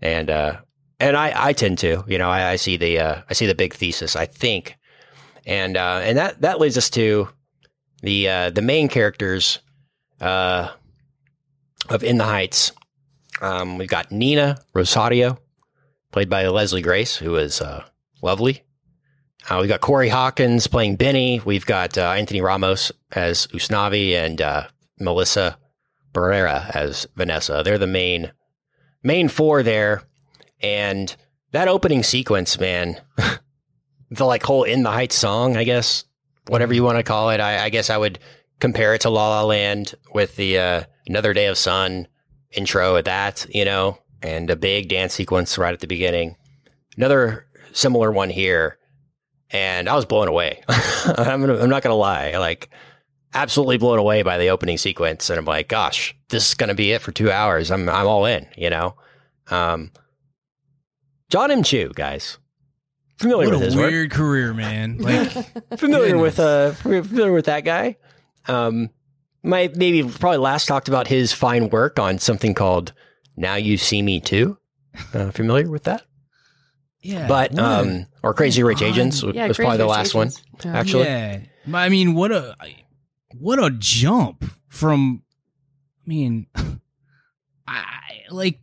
And 0.00 0.30
uh, 0.30 0.60
and 1.00 1.16
I 1.16 1.32
I 1.34 1.52
tend 1.54 1.78
to, 1.78 2.04
you 2.06 2.18
know, 2.18 2.30
I, 2.30 2.50
I 2.50 2.56
see 2.56 2.76
the 2.76 3.00
uh, 3.00 3.22
I 3.28 3.32
see 3.32 3.46
the 3.46 3.56
big 3.56 3.74
thesis. 3.74 4.14
I 4.14 4.26
think, 4.26 4.76
and 5.44 5.76
uh, 5.76 6.02
and 6.04 6.16
that 6.16 6.40
that 6.42 6.60
leads 6.60 6.78
us 6.78 6.88
to 6.90 7.28
the 8.00 8.28
uh, 8.28 8.50
the 8.50 8.62
main 8.62 8.86
characters 8.86 9.58
uh, 10.20 10.68
of 11.88 12.04
In 12.04 12.18
the 12.18 12.26
Heights. 12.26 12.70
Um, 13.40 13.76
we've 13.76 13.88
got 13.88 14.12
Nina 14.12 14.60
Rosario, 14.72 15.38
played 16.12 16.30
by 16.30 16.46
Leslie 16.46 16.80
Grace, 16.80 17.16
who 17.16 17.34
is 17.34 17.60
uh, 17.60 17.84
lovely. 18.22 18.62
Uh, 19.48 19.58
we've 19.60 19.68
got 19.68 19.80
Corey 19.80 20.10
Hawkins 20.10 20.66
playing 20.66 20.96
Benny. 20.96 21.40
We've 21.42 21.64
got 21.64 21.96
uh, 21.96 22.10
Anthony 22.10 22.42
Ramos 22.42 22.92
as 23.12 23.46
Usnavi 23.48 24.12
and 24.12 24.42
uh, 24.42 24.68
Melissa 25.00 25.58
Barrera 26.12 26.68
as 26.74 27.06
Vanessa. 27.16 27.62
They're 27.64 27.78
the 27.78 27.86
main 27.86 28.32
main 29.02 29.28
four 29.28 29.62
there. 29.62 30.02
And 30.60 31.14
that 31.52 31.68
opening 31.68 32.02
sequence, 32.02 32.60
man, 32.60 33.00
the 34.10 34.24
like 34.26 34.42
whole 34.42 34.64
In 34.64 34.82
the 34.82 34.90
Heights 34.90 35.16
song, 35.16 35.56
I 35.56 35.64
guess, 35.64 36.04
whatever 36.48 36.74
you 36.74 36.82
want 36.82 36.98
to 36.98 37.02
call 37.02 37.30
it. 37.30 37.40
I, 37.40 37.64
I 37.64 37.70
guess 37.70 37.88
I 37.88 37.96
would 37.96 38.18
compare 38.60 38.94
it 38.94 39.02
to 39.02 39.10
La 39.10 39.28
La 39.28 39.44
Land 39.44 39.94
with 40.12 40.36
the 40.36 40.58
uh, 40.58 40.82
Another 41.06 41.32
Day 41.32 41.46
of 41.46 41.56
Sun 41.56 42.06
intro 42.50 42.96
at 42.96 43.06
that, 43.06 43.46
you 43.48 43.64
know, 43.64 43.98
and 44.20 44.50
a 44.50 44.56
big 44.56 44.88
dance 44.88 45.14
sequence 45.14 45.56
right 45.56 45.72
at 45.72 45.80
the 45.80 45.86
beginning. 45.86 46.36
Another 46.96 47.46
similar 47.72 48.10
one 48.10 48.30
here 48.30 48.77
and 49.50 49.88
I 49.88 49.94
was 49.94 50.04
blown 50.04 50.28
away. 50.28 50.62
I'm, 50.68 51.40
gonna, 51.40 51.58
I'm 51.58 51.70
not 51.70 51.82
gonna 51.82 51.94
lie, 51.94 52.36
like 52.36 52.70
absolutely 53.34 53.78
blown 53.78 53.98
away 53.98 54.22
by 54.22 54.38
the 54.38 54.50
opening 54.50 54.78
sequence, 54.78 55.30
and 55.30 55.38
I'm 55.38 55.44
like, 55.44 55.68
gosh, 55.68 56.16
this 56.28 56.48
is 56.48 56.54
gonna 56.54 56.74
be 56.74 56.92
it 56.92 57.02
for 57.02 57.12
two 57.12 57.30
hours. 57.30 57.70
I'm 57.70 57.88
I'm 57.88 58.06
all 58.06 58.24
in, 58.26 58.46
you 58.56 58.70
know. 58.70 58.94
Um, 59.50 59.92
John 61.30 61.50
M. 61.50 61.62
Chu, 61.62 61.90
guys, 61.94 62.38
familiar 63.18 63.46
What 63.48 63.54
with 63.54 63.62
a 63.62 63.64
his 63.66 63.76
work, 63.76 63.90
weird 63.90 64.10
career, 64.10 64.54
man. 64.54 64.98
Like, 65.00 65.30
familiar 65.78 66.12
goodness. 66.16 66.22
with 66.22 66.40
uh, 66.40 66.72
familiar 66.72 67.32
with 67.32 67.46
that 67.46 67.64
guy. 67.64 67.96
Um, 68.46 68.90
my 69.42 69.70
maybe 69.74 70.02
probably 70.02 70.38
last 70.38 70.66
talked 70.66 70.88
about 70.88 71.06
his 71.06 71.32
fine 71.32 71.68
work 71.70 71.98
on 71.98 72.18
something 72.18 72.54
called 72.54 72.92
"Now 73.36 73.54
You 73.56 73.76
See 73.76 74.02
Me 74.02 74.20
Too." 74.20 74.58
Uh, 75.14 75.30
familiar 75.30 75.70
with 75.70 75.84
that? 75.84 76.02
Yeah, 77.00 77.28
But 77.28 77.52
what 77.52 77.60
um, 77.62 78.06
or 78.22 78.34
Crazy 78.34 78.62
Rich 78.62 78.82
odd- 78.82 78.88
Asians 78.88 79.22
was 79.24 79.34
Yeah, 79.34 79.46
was 79.48 79.56
probably 79.56 79.76
the 79.78 79.84
Rich 79.84 79.90
last 79.90 80.14
one. 80.14 80.30
Actually, 80.64 81.04
Yeah, 81.04 81.40
I 81.72 81.88
mean, 81.88 82.14
what 82.14 82.32
a 82.32 82.56
what 83.38 83.62
a 83.62 83.70
jump 83.70 84.44
from. 84.68 85.22
I 86.04 86.08
mean, 86.08 86.46
I 87.66 87.84
like 88.30 88.60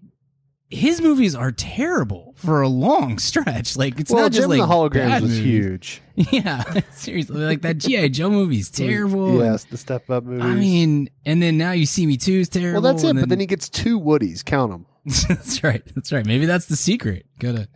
his 0.70 1.00
movies 1.00 1.36
are 1.36 1.52
terrible 1.52 2.34
for 2.38 2.62
a 2.62 2.68
long 2.68 3.20
stretch. 3.20 3.78
Like 3.78 4.00
it's 4.00 4.12
well, 4.12 4.24
not 4.24 4.32
just 4.32 4.50
Jem 4.50 4.58
like 4.58 4.68
the 4.68 4.74
Holograms 4.74 4.94
bad 5.10 5.22
was 5.22 5.32
movies. 5.32 5.46
huge. 5.46 6.02
Yeah, 6.32 6.64
seriously, 6.92 7.42
like 7.42 7.62
that 7.64 7.78
GI 7.78 8.10
Joe 8.10 8.30
movie's 8.30 8.70
terrible. 8.72 9.38
Yes, 9.40 9.66
the 9.66 9.78
Step 9.78 10.10
Up 10.10 10.24
movie. 10.24 10.42
I 10.42 10.56
mean, 10.56 11.10
and 11.26 11.42
then 11.42 11.58
now 11.58 11.72
you 11.72 11.86
see 11.86 12.06
me 12.06 12.16
too 12.18 12.40
is 12.40 12.50
terrible. 12.50 12.82
well, 12.82 12.94
that's 12.94 13.04
it. 13.04 13.10
and 13.12 13.20
But 13.20 13.30
then 13.30 13.40
he 13.42 13.46
gets 13.46 13.68
two 13.70 14.00
Woodies. 14.00 14.44
Count 14.44 14.72
them. 14.72 14.86
that's 15.28 15.62
right. 15.64 15.84
That's 15.94 16.12
right. 16.14 16.26
Maybe 16.26 16.46
that's 16.46 16.66
the 16.68 16.76
secret. 16.78 17.26
Gotta 17.40 17.68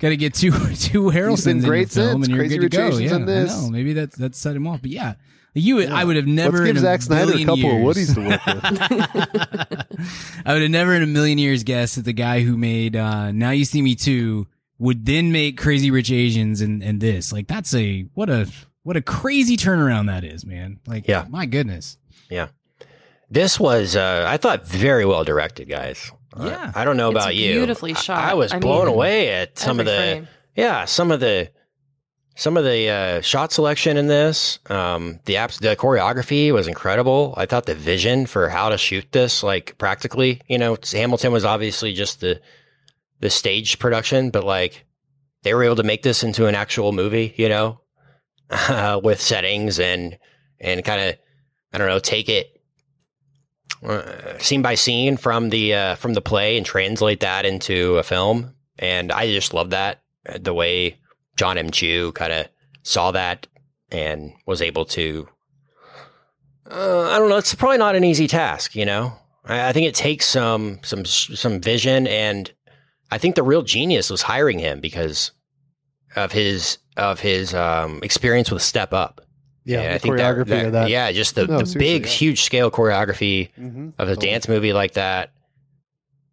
gotta 0.00 0.16
get 0.16 0.34
two 0.34 0.50
two 0.74 1.04
Harrelsons 1.04 1.36
He's 1.36 1.46
in 1.46 1.60
your 1.60 1.68
great 1.68 1.90
film 1.90 2.22
and 2.22 2.30
you're 2.30 2.40
Crazy 2.40 2.58
good 2.58 2.72
to 2.72 2.76
go. 2.76 2.98
Yeah, 2.98 3.16
in 3.16 3.26
this. 3.26 3.52
I 3.56 3.60
know. 3.62 3.70
Maybe 3.70 3.92
that's 3.92 4.16
that 4.16 4.34
set 4.34 4.56
him 4.56 4.66
off. 4.66 4.82
But 4.82 4.90
yeah, 4.90 5.14
you 5.54 5.76
would, 5.76 5.90
I 5.90 6.04
would 6.04 6.16
have 6.16 6.26
never. 6.26 6.58
Let's 6.58 6.66
give 6.66 6.76
in 6.76 6.76
a 6.78 6.80
Zack 6.80 7.02
Snyder 7.02 7.32
a 7.34 7.44
couple 7.44 7.56
years, 7.58 8.08
of 8.08 8.14
Woodies 8.14 8.14
to 8.14 8.28
work 8.28 8.46
with. 8.46 9.80
I 10.46 10.52
would 10.52 10.62
have 10.62 10.70
never 10.70 10.94
in 10.94 11.02
a 11.02 11.06
million 11.06 11.38
years 11.38 11.62
guessed 11.62 11.96
that 11.96 12.04
the 12.04 12.12
guy 12.12 12.40
who 12.40 12.56
made 12.56 12.96
uh, 12.96 13.30
Now 13.32 13.50
You 13.50 13.64
See 13.64 13.82
Me 13.82 13.94
Too 13.94 14.46
would 14.78 15.06
then 15.06 15.30
make 15.30 15.58
Crazy 15.58 15.90
Rich 15.90 16.10
Asians 16.10 16.60
and 16.60 16.82
and 16.82 17.00
this. 17.00 17.32
Like 17.32 17.46
that's 17.46 17.74
a 17.74 18.02
what 18.14 18.28
a 18.30 18.48
what 18.82 18.96
a 18.96 19.02
crazy 19.02 19.56
turnaround 19.56 20.06
that 20.06 20.24
is, 20.24 20.44
man. 20.46 20.80
Like 20.86 21.06
Yeah. 21.06 21.26
my 21.28 21.46
goodness. 21.46 21.98
Yeah, 22.30 22.48
this 23.30 23.58
was, 23.58 23.96
uh, 23.96 24.24
I 24.28 24.36
thought, 24.36 24.66
very 24.66 25.04
well 25.04 25.24
directed, 25.24 25.68
guys. 25.68 26.12
Yeah. 26.38 26.72
I 26.74 26.84
don't 26.84 26.96
know 26.96 27.10
It's 27.10 27.16
about 27.18 27.34
you. 27.36 27.52
beautifully 27.54 27.92
I- 27.94 27.98
shot. 27.98 28.18
I, 28.24 28.34
was 28.34 28.52
I 28.52 28.58
blown 28.58 28.86
mean, 28.86 28.94
away 28.94 29.28
at 29.30 29.58
some 29.58 29.80
of 29.80 29.86
the, 29.86 29.92
frame. 29.96 30.28
yeah, 30.54 30.84
some 30.84 31.10
of 31.10 31.20
the, 31.20 31.50
some 32.36 32.56
of 32.56 32.64
the 32.64 32.88
uh, 32.88 33.20
shot 33.20 33.52
selection 33.52 33.96
in 33.96 34.06
this. 34.06 34.60
Um, 34.70 35.20
the 35.26 35.34
apps, 35.34 35.58
the 35.60 35.76
choreography 35.76 36.52
was 36.52 36.68
incredible. 36.68 37.34
I 37.36 37.46
thought 37.46 37.66
the 37.66 37.74
vision 37.74 38.26
for 38.26 38.48
how 38.48 38.68
to 38.70 38.78
shoot 38.78 39.10
this, 39.12 39.42
like 39.42 39.76
practically, 39.78 40.40
you 40.48 40.56
know, 40.56 40.76
Hamilton 40.92 41.32
was 41.32 41.44
obviously 41.44 41.92
just 41.92 42.20
the, 42.20 42.40
the 43.18 43.28
stage 43.30 43.78
production, 43.78 44.30
but 44.30 44.44
like 44.44 44.86
they 45.42 45.52
were 45.52 45.64
able 45.64 45.76
to 45.76 45.82
make 45.82 46.02
this 46.02 46.22
into 46.22 46.46
an 46.46 46.54
actual 46.54 46.92
movie, 46.92 47.34
you 47.36 47.48
know, 47.48 47.80
uh, 48.50 49.00
with 49.04 49.20
settings 49.20 49.78
and 49.80 50.16
and 50.60 50.84
kind 50.84 51.00
of 51.10 51.16
I 51.72 51.78
don't 51.78 51.88
know, 51.88 51.98
take 51.98 52.28
it 52.28 52.59
uh, 53.82 54.38
scene 54.38 54.62
by 54.62 54.74
scene 54.74 55.16
from 55.16 55.50
the 55.50 55.74
uh, 55.74 55.94
from 55.94 56.14
the 56.14 56.20
play 56.20 56.56
and 56.56 56.66
translate 56.66 57.20
that 57.20 57.46
into 57.46 57.96
a 57.96 58.02
film. 58.02 58.54
And 58.78 59.12
I 59.12 59.26
just 59.32 59.54
love 59.54 59.70
that 59.70 60.02
uh, 60.28 60.38
the 60.40 60.54
way 60.54 60.98
John 61.36 61.58
M. 61.58 61.70
Chu 61.70 62.12
kind 62.12 62.32
of 62.32 62.48
saw 62.82 63.10
that 63.12 63.46
and 63.90 64.32
was 64.46 64.62
able 64.62 64.84
to. 64.86 65.28
Uh, 66.70 67.10
I 67.10 67.18
don't 67.18 67.28
know. 67.28 67.36
It's 67.36 67.54
probably 67.54 67.78
not 67.78 67.96
an 67.96 68.04
easy 68.04 68.28
task, 68.28 68.76
you 68.76 68.84
know. 68.84 69.14
I, 69.44 69.68
I 69.68 69.72
think 69.72 69.86
it 69.86 69.94
takes 69.94 70.26
some 70.26 70.80
some 70.82 71.04
some 71.04 71.60
vision, 71.60 72.06
and 72.06 72.52
I 73.10 73.18
think 73.18 73.34
the 73.34 73.42
real 73.42 73.62
genius 73.62 74.10
was 74.10 74.22
hiring 74.22 74.58
him 74.58 74.80
because 74.80 75.32
of 76.16 76.32
his 76.32 76.78
of 76.96 77.20
his 77.20 77.54
um, 77.54 78.00
experience 78.02 78.50
with 78.50 78.62
Step 78.62 78.92
Up. 78.92 79.20
Yeah, 79.64 79.80
And 79.80 79.90
the 79.90 79.94
I 79.94 79.98
think 79.98 80.14
choreography 80.16 80.66
of 80.66 80.72
that. 80.72 80.88
Yeah, 80.88 81.12
just 81.12 81.34
the, 81.34 81.46
No, 81.46 81.60
the 81.60 81.78
big, 81.78 82.02
yeah. 82.02 82.08
huge 82.08 82.42
scale 82.42 82.70
choreography 82.70 83.50
Mhm. 83.58 83.92
of 83.98 84.08
a 84.08 84.14
Totally. 84.14 84.26
dance 84.26 84.48
movie 84.48 84.72
like 84.72 84.92
that. 84.94 85.32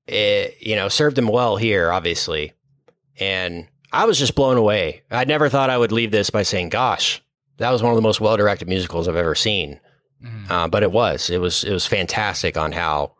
It 0.07 0.55
you 0.61 0.75
know 0.75 0.87
served 0.87 1.17
him 1.17 1.27
well 1.27 1.57
here, 1.57 1.91
obviously, 1.91 2.53
and 3.19 3.67
I 3.91 4.05
was 4.05 4.17
just 4.17 4.35
blown 4.35 4.55
away. 4.55 5.03
I 5.11 5.25
never 5.25 5.49
thought 5.49 5.69
I 5.69 5.77
would 5.77 5.91
leave 5.91 6.11
this 6.11 6.29
by 6.29 6.43
saying, 6.43 6.69
"Gosh, 6.69 7.21
that 7.57 7.71
was 7.71 7.83
one 7.83 7.91
of 7.91 7.97
the 7.97 8.01
most 8.01 8.21
well 8.21 8.37
directed 8.37 8.69
musicals 8.69 9.07
I've 9.09 9.15
ever 9.17 9.35
seen." 9.35 9.79
Uh, 10.49 10.67
but 10.67 10.81
it 10.81 10.91
was, 10.91 11.29
it 11.29 11.37
was, 11.39 11.63
it 11.63 11.71
was 11.71 11.85
fantastic 11.85 12.57
on 12.57 12.71
how 12.71 13.11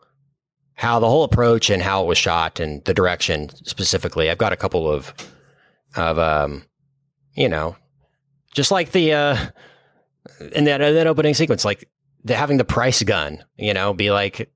how 0.74 0.98
the 0.98 1.08
whole 1.08 1.22
approach 1.24 1.68
and 1.70 1.82
how 1.82 2.02
it 2.02 2.06
was 2.06 2.18
shot 2.18 2.58
and 2.58 2.82
the 2.86 2.94
direction 2.94 3.50
specifically. 3.64 4.30
I've 4.30 4.38
got 4.38 4.52
a 4.52 4.56
couple 4.56 4.90
of 4.90 5.12
of 5.94 6.18
um, 6.18 6.64
you 7.34 7.48
know, 7.50 7.76
just 8.54 8.70
like 8.70 8.92
the 8.92 9.12
uh, 9.12 9.36
in 10.52 10.64
that 10.64 10.80
in 10.80 10.94
that 10.94 11.06
opening 11.06 11.34
sequence, 11.34 11.64
like 11.64 11.88
the, 12.24 12.34
having 12.34 12.56
the 12.58 12.64
price 12.64 13.02
gun, 13.02 13.44
you 13.56 13.72
know, 13.74 13.92
be 13.94 14.10
like 14.10 14.50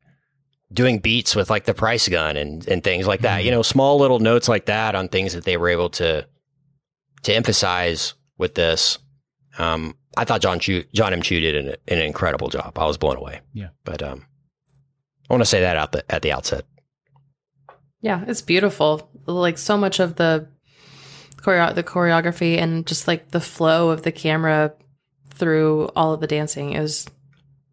doing 0.72 0.98
beats 0.98 1.36
with 1.36 1.50
like 1.50 1.64
the 1.64 1.74
price 1.74 2.08
gun 2.08 2.36
and 2.36 2.66
and 2.68 2.82
things 2.82 3.06
like 3.06 3.20
that. 3.20 3.42
Mhm. 3.42 3.44
You 3.44 3.50
know, 3.52 3.62
small 3.62 3.98
little 3.98 4.18
notes 4.20 4.48
like 4.48 4.66
that 4.66 4.94
on 4.94 5.08
things 5.08 5.34
that 5.34 5.44
they 5.44 5.56
were 5.56 5.68
able 5.68 5.90
to 5.90 6.26
to 7.24 7.34
emphasize 7.34 8.14
with 8.38 8.54
this. 8.54 8.98
Um, 9.58 9.96
I 10.16 10.24
thought 10.24 10.40
John 10.40 10.58
Chu, 10.58 10.84
John 10.92 11.12
M. 11.12 11.22
Chu 11.22 11.40
did 11.40 11.54
an, 11.54 11.74
an 11.88 11.98
incredible 11.98 12.48
job. 12.48 12.78
I 12.78 12.84
was 12.86 12.98
blown 12.98 13.16
away. 13.16 13.40
Yeah. 13.54 13.68
but 13.84 14.02
um, 14.02 14.26
I 15.30 15.32
want 15.32 15.42
to 15.42 15.46
say 15.46 15.60
that 15.60 15.76
out 15.76 15.92
the, 15.92 16.10
at 16.12 16.22
the 16.22 16.32
outset. 16.32 16.64
Yeah, 18.00 18.24
it's 18.26 18.42
beautiful. 18.42 19.08
Like 19.26 19.58
so 19.58 19.76
much 19.76 20.00
of 20.00 20.16
the 20.16 20.48
choreo- 21.36 21.74
the 21.74 21.84
choreography 21.84 22.58
and 22.58 22.86
just 22.86 23.06
like 23.06 23.30
the 23.30 23.40
flow 23.40 23.90
of 23.90 24.02
the 24.02 24.12
camera 24.12 24.72
through 25.32 25.90
all 25.96 26.12
of 26.12 26.20
the 26.20 26.26
dancing 26.26 26.74
is 26.74 27.06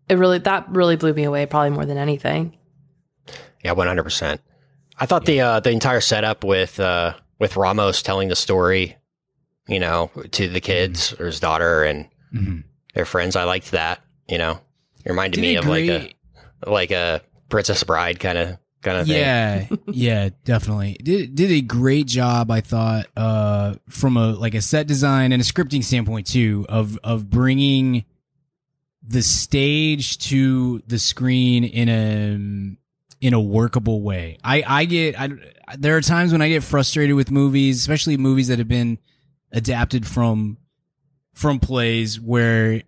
it 0.07 0.15
really 0.17 0.39
that 0.39 0.67
really 0.69 0.95
blew 0.95 1.13
me 1.13 1.23
away 1.23 1.45
probably 1.45 1.69
more 1.71 1.85
than 1.85 1.97
anything. 1.97 2.57
Yeah, 3.63 3.73
one 3.73 3.87
hundred 3.87 4.03
percent. 4.03 4.41
I 4.97 5.05
thought 5.05 5.25
the 5.25 5.41
uh, 5.41 5.59
the 5.59 5.71
entire 5.71 6.01
setup 6.01 6.43
with 6.43 6.79
uh, 6.79 7.13
with 7.39 7.55
Ramos 7.57 8.01
telling 8.01 8.27
the 8.29 8.35
story, 8.35 8.97
you 9.67 9.79
know, 9.79 10.09
to 10.31 10.47
the 10.49 10.61
kids 10.61 11.13
or 11.19 11.25
his 11.27 11.39
daughter 11.39 11.83
and 11.83 12.07
Mhm. 12.33 12.63
their 12.93 13.05
friends. 13.05 13.35
I 13.35 13.43
liked 13.45 13.71
that. 13.71 14.01
You 14.27 14.37
know, 14.37 14.59
it 15.05 15.09
reminded 15.09 15.37
Did 15.37 15.41
me 15.41 15.55
it 15.55 15.59
of 15.59 15.65
like 15.67 15.89
a 15.89 16.13
like 16.69 16.91
a 16.91 17.21
Princess 17.49 17.83
Bride 17.83 18.19
kind 18.19 18.37
of 18.37 18.57
kind 18.81 18.97
of. 18.97 19.07
Yeah, 19.07 19.67
yeah, 19.87 20.29
definitely. 20.45 20.97
Did 21.03 21.35
did 21.35 21.51
a 21.51 21.61
great 21.61 22.07
job, 22.07 22.51
I 22.51 22.61
thought, 22.61 23.07
uh, 23.15 23.75
from 23.89 24.17
a 24.17 24.31
like 24.33 24.53
a 24.55 24.61
set 24.61 24.87
design 24.87 25.31
and 25.31 25.41
a 25.41 25.45
scripting 25.45 25.83
standpoint 25.83 26.27
too, 26.27 26.65
of 26.69 26.97
of 27.03 27.29
bringing 27.29 28.05
the 29.01 29.21
stage 29.21 30.17
to 30.19 30.81
the 30.87 30.99
screen 30.99 31.63
in 31.63 31.89
a 31.89 33.25
in 33.25 33.33
a 33.33 33.41
workable 33.41 34.01
way. 34.01 34.37
I 34.43 34.63
I 34.65 34.85
get 34.85 35.19
I 35.19 35.29
there 35.77 35.97
are 35.97 36.01
times 36.01 36.31
when 36.31 36.41
I 36.41 36.49
get 36.49 36.63
frustrated 36.63 37.15
with 37.15 37.31
movies, 37.31 37.79
especially 37.79 38.17
movies 38.17 38.47
that 38.47 38.59
have 38.59 38.67
been 38.67 38.97
adapted 39.51 40.07
from 40.07 40.57
from 41.33 41.59
plays 41.59 42.19
where 42.19 42.83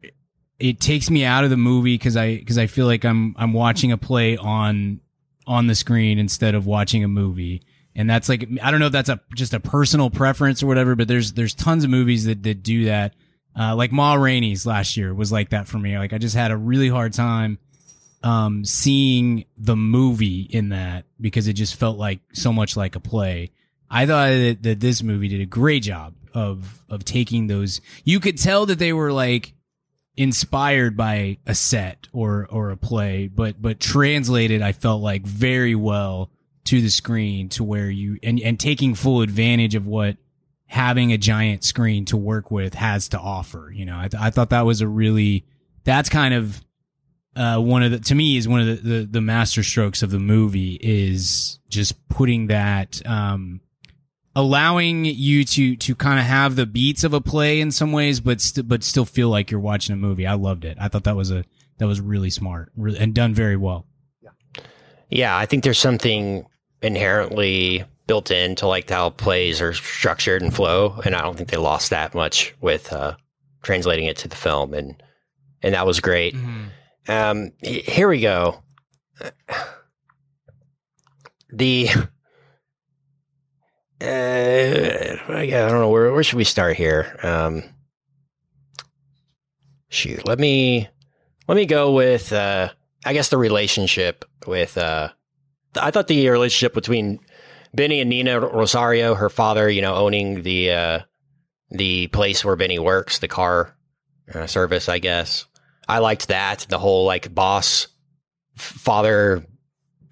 it 0.60 0.80
takes 0.80 1.10
me 1.10 1.26
out 1.26 1.44
of 1.44 1.50
the 1.50 1.58
movie 1.58 1.96
because 1.96 2.16
I 2.16 2.38
because 2.38 2.58
I 2.58 2.68
feel 2.68 2.86
like 2.86 3.04
I'm 3.04 3.36
I'm 3.38 3.54
watching 3.54 3.92
a 3.92 3.98
play 3.98 4.38
on 4.38 5.02
on 5.52 5.68
the 5.68 5.76
screen 5.76 6.18
instead 6.18 6.56
of 6.56 6.66
watching 6.66 7.04
a 7.04 7.10
movie. 7.10 7.62
And 7.94 8.10
that's 8.10 8.30
like 8.30 8.48
I 8.64 8.72
don't 8.72 8.80
know 8.80 8.86
if 8.86 8.94
that's 8.94 9.10
a 9.10 9.20
just 9.36 9.54
a 9.54 9.60
personal 9.60 10.10
preference 10.10 10.64
or 10.64 10.68
whatever, 10.68 10.96
but 10.96 11.10
there's 11.10 11.34
there's 11.34 11.54
tons 11.54 11.84
of 11.84 11.90
movies 11.90 12.24
that 12.24 12.42
that 12.44 12.64
do 12.64 12.86
that. 12.86 13.14
Uh, 13.60 13.76
like 13.76 13.92
Ma 13.92 14.14
Rainey's 14.14 14.66
last 14.66 14.96
year 14.96 15.14
was 15.14 15.30
like 15.30 15.50
that 15.50 15.68
for 15.68 15.78
me. 15.78 15.98
Like 15.98 16.14
I 16.14 16.18
just 16.18 16.36
had 16.36 16.52
a 16.52 16.58
really 16.58 16.88
hard 16.88 17.12
time 17.12 17.60
um 18.24 18.64
seeing 18.64 19.44
the 19.58 19.76
movie 19.76 20.42
in 20.42 20.70
that 20.70 21.06
because 21.20 21.48
it 21.50 21.54
just 21.54 21.76
felt 21.76 21.98
like 21.98 22.22
so 22.32 22.54
much 22.54 22.78
like 22.78 22.96
a 22.96 23.02
play. 23.02 23.52
I 23.90 24.06
thought 24.06 24.30
that, 24.30 24.64
that 24.64 24.80
this 24.80 25.04
movie 25.04 25.28
did 25.28 25.42
a 25.42 25.46
great 25.46 25.84
job 25.84 26.14
of 26.34 26.86
of 26.88 27.04
taking 27.04 27.48
those. 27.48 27.82
You 28.06 28.22
could 28.22 28.38
tell 28.38 28.66
that 28.68 28.80
they 28.80 28.94
were 28.94 29.12
like 29.12 29.54
inspired 30.18 30.98
by 30.98 31.38
a 31.46 31.56
set 31.56 32.08
or 32.12 32.48
or 32.50 32.72
a 32.72 32.78
play, 32.78 33.28
but 33.28 33.62
but 33.62 33.80
translated 33.80 34.62
I 34.62 34.72
felt 34.72 35.02
like 35.02 35.24
very 35.24 35.76
well 35.76 36.32
to 36.66 36.82
the 36.82 36.90
screen 36.90 37.50
to 37.50 37.64
where 37.64 37.90
you 37.90 38.18
and 38.24 38.40
and 38.40 38.60
taking 38.60 38.96
full 38.96 39.22
advantage 39.22 39.76
of 39.76 39.88
what 39.88 40.18
having 40.68 41.12
a 41.12 41.18
giant 41.18 41.64
screen 41.64 42.06
to 42.06 42.16
work 42.16 42.50
with 42.50 42.76
has 42.76 43.10
to 43.10 43.20
offer. 43.20 43.72
You 43.74 43.86
know, 43.86 43.98
I, 43.98 44.08
th- 44.08 44.22
I 44.22 44.30
thought 44.30 44.52
that 44.52 44.66
was 44.66 44.82
a 44.82 44.88
really 44.88 45.46
that's 45.84 46.10
kind 46.10 46.34
of 46.34 46.64
uh, 47.36 47.58
one 47.60 47.84
of 47.84 47.92
the 47.92 48.00
to 48.00 48.16
me 48.16 48.38
is 48.38 48.48
one 48.48 48.62
of 48.62 48.68
the, 48.68 48.90
the 48.90 49.06
the 49.06 49.22
master 49.22 49.64
strokes 49.64 50.04
of 50.04 50.12
the 50.12 50.20
movie 50.20 50.78
is 50.82 51.60
just 51.70 52.08
putting 52.10 52.48
that 52.48 53.02
um 53.06 53.62
allowing 54.36 55.06
you 55.06 55.44
to 55.44 55.76
to 55.76 55.96
kind 55.96 56.20
of 56.20 56.26
have 56.26 56.56
the 56.56 56.66
beats 56.66 57.04
of 57.04 57.14
a 57.14 57.20
play 57.22 57.60
in 57.60 57.70
some 57.72 57.92
ways 57.92 58.20
but 58.22 58.40
st- 58.40 58.68
but 58.68 58.82
still 58.84 59.04
feel 59.06 59.28
like 59.30 59.52
you're 59.52 59.60
watching 59.60 59.92
a 59.94 59.98
movie 59.98 60.26
i 60.26 60.34
loved 60.34 60.64
it 60.64 60.78
i 60.80 60.88
thought 60.88 61.04
that 61.04 61.18
was 61.18 61.30
a 61.32 61.44
that 61.80 61.86
was 61.88 62.00
really 62.00 62.30
smart 62.30 62.72
re- 62.78 62.96
and 62.98 63.14
done 63.14 63.34
very 63.34 63.58
well 63.58 63.86
Yeah, 64.22 64.30
yeah. 65.10 65.38
I 65.38 65.46
think 65.46 65.64
there's 65.66 65.80
something 65.80 66.46
inherently 66.82 67.84
built 68.08 68.32
into 68.32 68.68
like 68.68 68.90
how 68.90 69.10
plays 69.10 69.62
are 69.62 69.74
structured 69.74 70.42
and 70.42 70.54
flow, 70.54 71.00
and 71.06 71.16
I 71.16 71.22
don't 71.22 71.36
think 71.38 71.50
they 71.50 71.58
lost 71.58 71.90
that 71.92 72.14
much 72.14 72.54
with 72.62 72.92
uh, 72.94 73.16
translating 73.64 74.06
it 74.06 74.18
to 74.18 74.28
the 74.28 74.36
film, 74.36 74.74
and 74.74 75.02
and 75.62 75.74
that 75.76 75.86
was 75.86 76.00
great. 76.00 76.36
Um, 77.08 77.52
here 77.62 78.08
we 78.08 78.20
go. 78.22 78.62
The 81.50 81.90
uh, 84.02 85.34
I 85.34 85.46
don't 85.46 85.80
know 85.80 85.90
where 85.90 86.12
where 86.12 86.24
should 86.24 86.38
we 86.38 86.44
start 86.44 86.76
here. 86.76 87.18
Um, 87.24 87.64
shoot, 89.90 90.26
let 90.26 90.40
me 90.40 90.90
let 91.48 91.56
me 91.56 91.66
go 91.66 91.92
with 91.94 92.34
uh, 92.34 92.70
I 93.06 93.14
guess 93.14 93.30
the 93.30 93.38
relationship 93.38 94.26
with 94.48 94.78
uh, 94.78 95.10
I 95.76 95.92
thought 95.92 96.08
the 96.08 96.30
relationship 96.30 96.74
between 96.74 97.20
Benny 97.74 98.02
and 98.02 98.10
Nina 98.10 98.40
Rosario, 98.40 99.16
her 99.16 99.30
father, 99.30 99.70
you 99.70 99.82
know, 99.82 99.96
owning 99.96 100.44
the 100.44 100.72
uh, 100.72 101.00
the 101.70 102.08
place 102.08 102.44
where 102.44 102.56
Benny 102.56 102.80
works, 102.80 103.20
the 103.20 103.28
car 103.28 103.76
uh, 104.34 104.48
service, 104.48 104.90
I 104.90 105.00
guess. 105.00 105.46
I 105.88 106.00
liked 106.00 106.28
that. 106.28 106.66
The 106.70 106.80
whole 106.80 107.06
like 107.06 107.34
boss 107.34 107.88
father, 108.56 109.46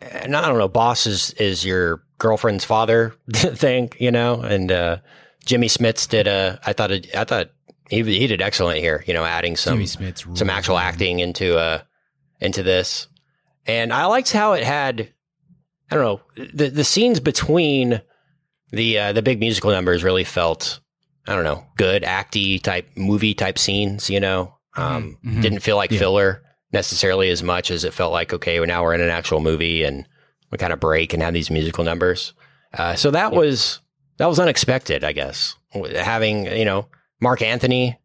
and 0.02 0.36
I 0.36 0.48
don't 0.48 0.58
know, 0.58 0.68
boss 0.68 1.06
is 1.06 1.32
is 1.34 1.66
your 1.66 2.04
girlfriend's 2.18 2.66
father 2.66 3.16
thing, 3.34 3.92
you 3.98 4.12
know. 4.12 4.42
And 4.42 4.72
uh, 4.72 4.98
Jimmy 5.46 5.68
Smits 5.68 6.08
did 6.08 6.28
a. 6.28 6.60
I 6.66 6.74
thought 6.74 6.92
it, 6.92 7.16
I 7.16 7.24
thought 7.24 7.52
he 7.90 8.04
he 8.04 8.28
did 8.28 8.42
excellent 8.42 8.80
here. 8.80 9.04
You 9.08 9.14
know, 9.14 9.26
adding 9.26 9.56
some 9.56 9.86
some 9.86 10.50
actual 10.50 10.76
man. 10.76 10.86
acting 10.86 11.20
into 11.20 11.58
uh 11.58 11.82
into 12.40 12.64
this. 12.64 13.08
And 13.66 13.92
I 13.94 14.06
liked 14.06 14.32
how 14.32 14.54
it 14.54 14.64
had 14.64 15.14
I 15.92 15.96
don't 15.96 16.04
know, 16.04 16.46
the 16.54 16.70
the 16.70 16.84
scenes 16.84 17.20
between 17.20 18.02
the 18.72 19.00
uh, 19.00 19.14
the 19.14 19.22
big 19.22 19.40
musical 19.40 19.72
numbers 19.72 20.04
really 20.04 20.24
felt 20.24 20.80
I 21.28 21.36
don't 21.36 21.44
know, 21.44 21.66
good 21.78 22.04
acty 22.04 22.62
type 22.62 22.90
movie 22.96 23.34
type 23.34 23.58
scenes, 23.60 24.10
you 24.10 24.20
know. 24.20 24.56
Um 24.76 25.18
mhm. 25.26 25.42
didn't 25.42 25.60
feel 25.60 25.76
like 25.76 25.92
Yeah. 25.92 26.00
filler 26.00 26.44
necessarily 26.72 27.30
as 27.30 27.42
much 27.44 27.72
as 27.72 27.84
it 27.84 27.94
felt 27.94 28.12
like 28.12 28.34
okay, 28.34 28.60
well, 28.60 28.68
now 28.68 28.84
we're 28.84 28.94
in 28.94 29.02
an 29.02 29.10
actual 29.10 29.40
movie 29.40 29.84
and 29.84 30.08
we 30.52 30.58
kind 30.58 30.74
of 30.74 30.80
break 30.80 31.14
and 31.14 31.22
have 31.22 31.34
these 31.34 31.52
musical 31.52 31.84
numbers. 31.84 32.34
Uh, 32.74 32.96
so 32.96 33.12
that 33.12 33.32
was 33.32 33.80
that 34.18 34.28
was 34.28 34.40
unexpected, 34.40 35.04
I 35.04 35.14
guess. 35.14 35.56
Having, 35.74 36.48
you 36.48 36.66
know, 36.66 36.88
Marc 37.22 37.42
Anthony 37.42 37.98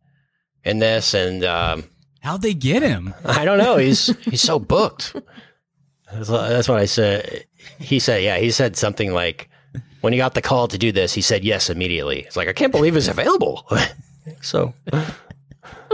in 0.64 0.78
this 0.78 1.12
and 1.14 1.44
um 1.44 1.84
how'd 2.20 2.40
they 2.40 2.54
get 2.54 2.82
him 2.82 3.14
I 3.24 3.44
don't 3.44 3.58
know. 3.58 3.76
He's 3.76 4.06
he's 4.24 4.42
so 4.42 4.58
booked. 4.58 5.14
That's, 6.12 6.28
that's 6.28 6.68
what 6.68 6.78
I 6.78 6.86
said. 6.86 7.46
He 7.78 7.98
said, 7.98 8.22
yeah, 8.22 8.36
he 8.38 8.50
said 8.50 8.76
something 8.76 9.12
like, 9.12 9.48
when 10.00 10.12
he 10.12 10.18
got 10.18 10.34
the 10.34 10.42
call 10.42 10.68
to 10.68 10.78
do 10.78 10.92
this, 10.92 11.14
he 11.14 11.22
said 11.22 11.44
yes 11.44 11.70
immediately. 11.70 12.20
It's 12.20 12.36
like 12.36 12.48
I 12.48 12.52
can't 12.52 12.72
believe 12.72 12.96
it's 12.96 13.08
available. 13.08 13.66
so 14.42 14.74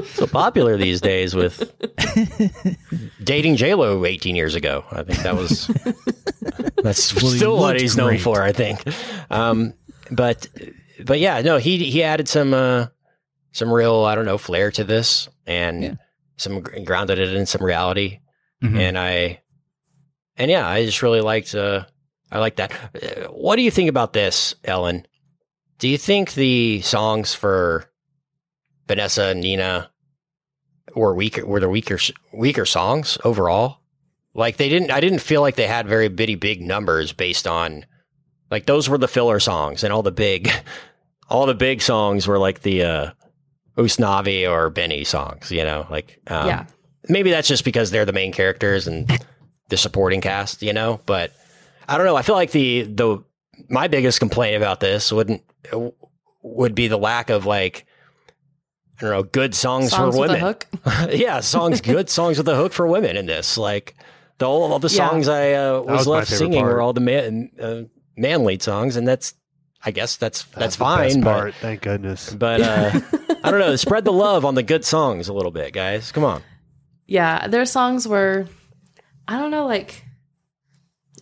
so 0.05 0.27
popular 0.27 0.77
these 0.77 1.01
days 1.01 1.35
with 1.35 1.73
dating 3.23 3.57
J 3.57 3.75
Lo 3.75 4.05
18 4.05 4.37
years 4.37 4.55
ago. 4.55 4.85
I 4.91 5.03
think 5.03 5.21
that 5.23 5.37
was 5.37 5.67
that's 6.83 7.15
Well, 7.15 7.31
he 7.33 7.37
still 7.39 7.59
what 7.59 7.81
he's 7.81 7.97
known 7.97 8.19
for. 8.19 8.43
I 8.43 8.53
think. 8.53 8.83
Um, 9.31 9.75
but 10.11 10.47
but 11.05 11.19
yeah, 11.21 11.41
no, 11.43 11.59
he 11.59 11.79
he 11.91 12.03
added 12.03 12.29
some 12.29 12.53
uh, 12.55 12.87
some 13.53 13.73
real 13.73 14.05
I 14.05 14.15
don't 14.15 14.27
know 14.27 14.39
flair 14.39 14.71
to 14.73 14.85
this 14.85 15.29
and 15.47 15.83
Yeah. 15.83 15.95
some 16.37 16.61
grounded 16.61 17.19
it 17.19 17.33
in 17.35 17.47
some 17.47 17.65
reality 17.65 18.21
Mhm. 18.63 18.79
and 18.79 18.99
I 18.99 19.41
and 20.37 20.51
yeah, 20.51 20.69
I 20.69 20.85
just 20.85 21.03
really 21.03 21.21
liked 21.21 21.55
uh 21.55 21.85
I 22.33 22.39
like 22.39 22.57
that. 22.57 22.73
Uh, 22.95 23.29
What 23.33 23.57
do 23.57 23.63
you 23.63 23.71
think 23.71 23.89
about 23.89 24.13
this, 24.13 24.55
Ellen? 24.65 25.07
Do 25.79 25.89
you 25.89 25.99
think 25.99 26.35
the 26.35 26.81
songs 26.83 27.35
for 27.35 27.87
Vanessa 28.87 29.25
and 29.29 29.41
Nina 29.41 29.91
were 30.95 31.15
weaker 31.15 31.47
were 31.47 31.61
the 31.61 31.69
weaker 31.69 31.99
weaker 32.33 32.67
songs 32.67 33.19
overall? 33.25 33.79
Like 34.35 34.57
they 34.57 34.69
didn't 34.69 34.91
I 34.91 35.01
didn't 35.01 35.21
feel 35.21 35.41
like 35.41 35.57
they 35.57 35.67
had 35.67 35.89
very 35.89 36.09
bitty 36.09 36.37
big 36.37 36.63
numbers 36.63 37.13
based 37.13 37.47
on 37.47 37.87
like 38.51 38.67
those 38.67 38.89
were 38.89 38.99
the 38.99 39.09
filler 39.09 39.41
songs 39.41 39.85
and 39.85 39.93
all 39.93 40.03
the 40.03 40.13
big 40.13 40.51
all 41.29 41.47
the 41.47 41.55
big 41.55 41.83
songs 41.83 42.27
were 42.27 42.39
like 42.39 42.63
the 42.63 42.83
uh 42.83 43.11
Usnavi 43.77 44.51
or 44.51 44.71
Benny 44.71 45.05
songs, 45.05 45.51
you 45.51 45.65
know, 45.65 45.87
like 45.91 46.21
um, 46.27 46.47
yeah. 46.47 46.67
maybe 47.09 47.31
that's 47.31 47.49
just 47.49 47.65
because 47.65 47.91
they're 47.91 48.05
the 48.05 48.13
main 48.13 48.33
characters 48.33 48.87
and 48.87 49.11
the 49.69 49.77
supporting 49.77 50.21
cast, 50.21 50.63
you 50.63 50.73
know. 50.73 51.01
But 51.07 51.33
I 51.89 51.97
don't 51.97 52.07
know. 52.07 52.17
I 52.17 52.23
feel 52.23 52.35
like 52.35 52.51
the 52.51 52.83
the 52.83 53.25
my 53.69 53.89
biggest 53.89 54.19
complaint 54.19 54.57
about 54.57 54.81
this 54.81 55.13
wouldn't 55.13 55.43
would 56.43 56.75
be 56.75 56.89
the 56.89 56.99
lack 56.99 57.31
of 57.31 57.47
like 57.47 57.87
I 59.01 59.07
don't 59.07 59.11
know 59.13 59.23
good 59.23 59.55
songs, 59.55 59.91
Songs 59.91 60.15
for 60.15 60.21
with 60.21 60.31
a 60.31 60.35
women. 60.35 60.41
hook. 60.47 60.67
yeah, 61.13 61.41
songs, 61.41 61.81
good 61.81 62.11
songs 62.11 62.39
with 62.39 62.49
a 62.49 62.55
hook 62.57 62.73
for 62.73 62.87
women 62.87 63.17
in 63.17 63.27
this. 63.27 63.57
Like 63.57 63.95
the 64.39 64.47
all, 64.49 64.73
all 64.73 64.79
the 64.79 64.89
Yeah. 64.89 65.09
songs 65.09 65.29
I 65.29 65.53
uh, 65.55 65.81
was, 65.81 65.87
was 66.01 66.07
left 66.07 66.29
singing 66.29 66.61
part. 66.63 66.75
were 66.75 66.81
all 66.81 66.93
the 66.93 67.01
man 67.01 67.51
uh, 67.61 67.83
man 68.17 68.45
lead 68.45 68.63
songs, 68.63 68.97
and 68.97 69.07
that's 69.09 69.35
I 69.85 69.91
guess 69.91 70.17
that's 70.17 70.45
that's, 70.45 70.77
the 70.77 70.85
best 70.85 71.13
fine. 71.15 71.21
But 71.23 71.33
part. 71.33 71.55
Thank 71.55 71.83
goodness. 71.83 72.35
but 72.35 72.61
uh, 72.61 73.01
I 73.43 73.51
don't 73.51 73.61
know. 73.61 73.75
Spread 73.77 74.05
the 74.05 74.13
love 74.13 74.45
on 74.45 74.55
the 74.55 74.63
good 74.63 74.85
songs 74.85 75.29
a 75.29 75.33
little 75.33 75.51
bit, 75.53 75.73
guys. 75.73 76.13
Come 76.13 76.25
on. 76.25 76.43
Yeah, 77.07 77.49
their 77.49 77.65
songs 77.65 78.07
were, 78.07 78.47
I 79.27 79.39
don't 79.39 79.51
know, 79.51 79.67
like 79.67 80.05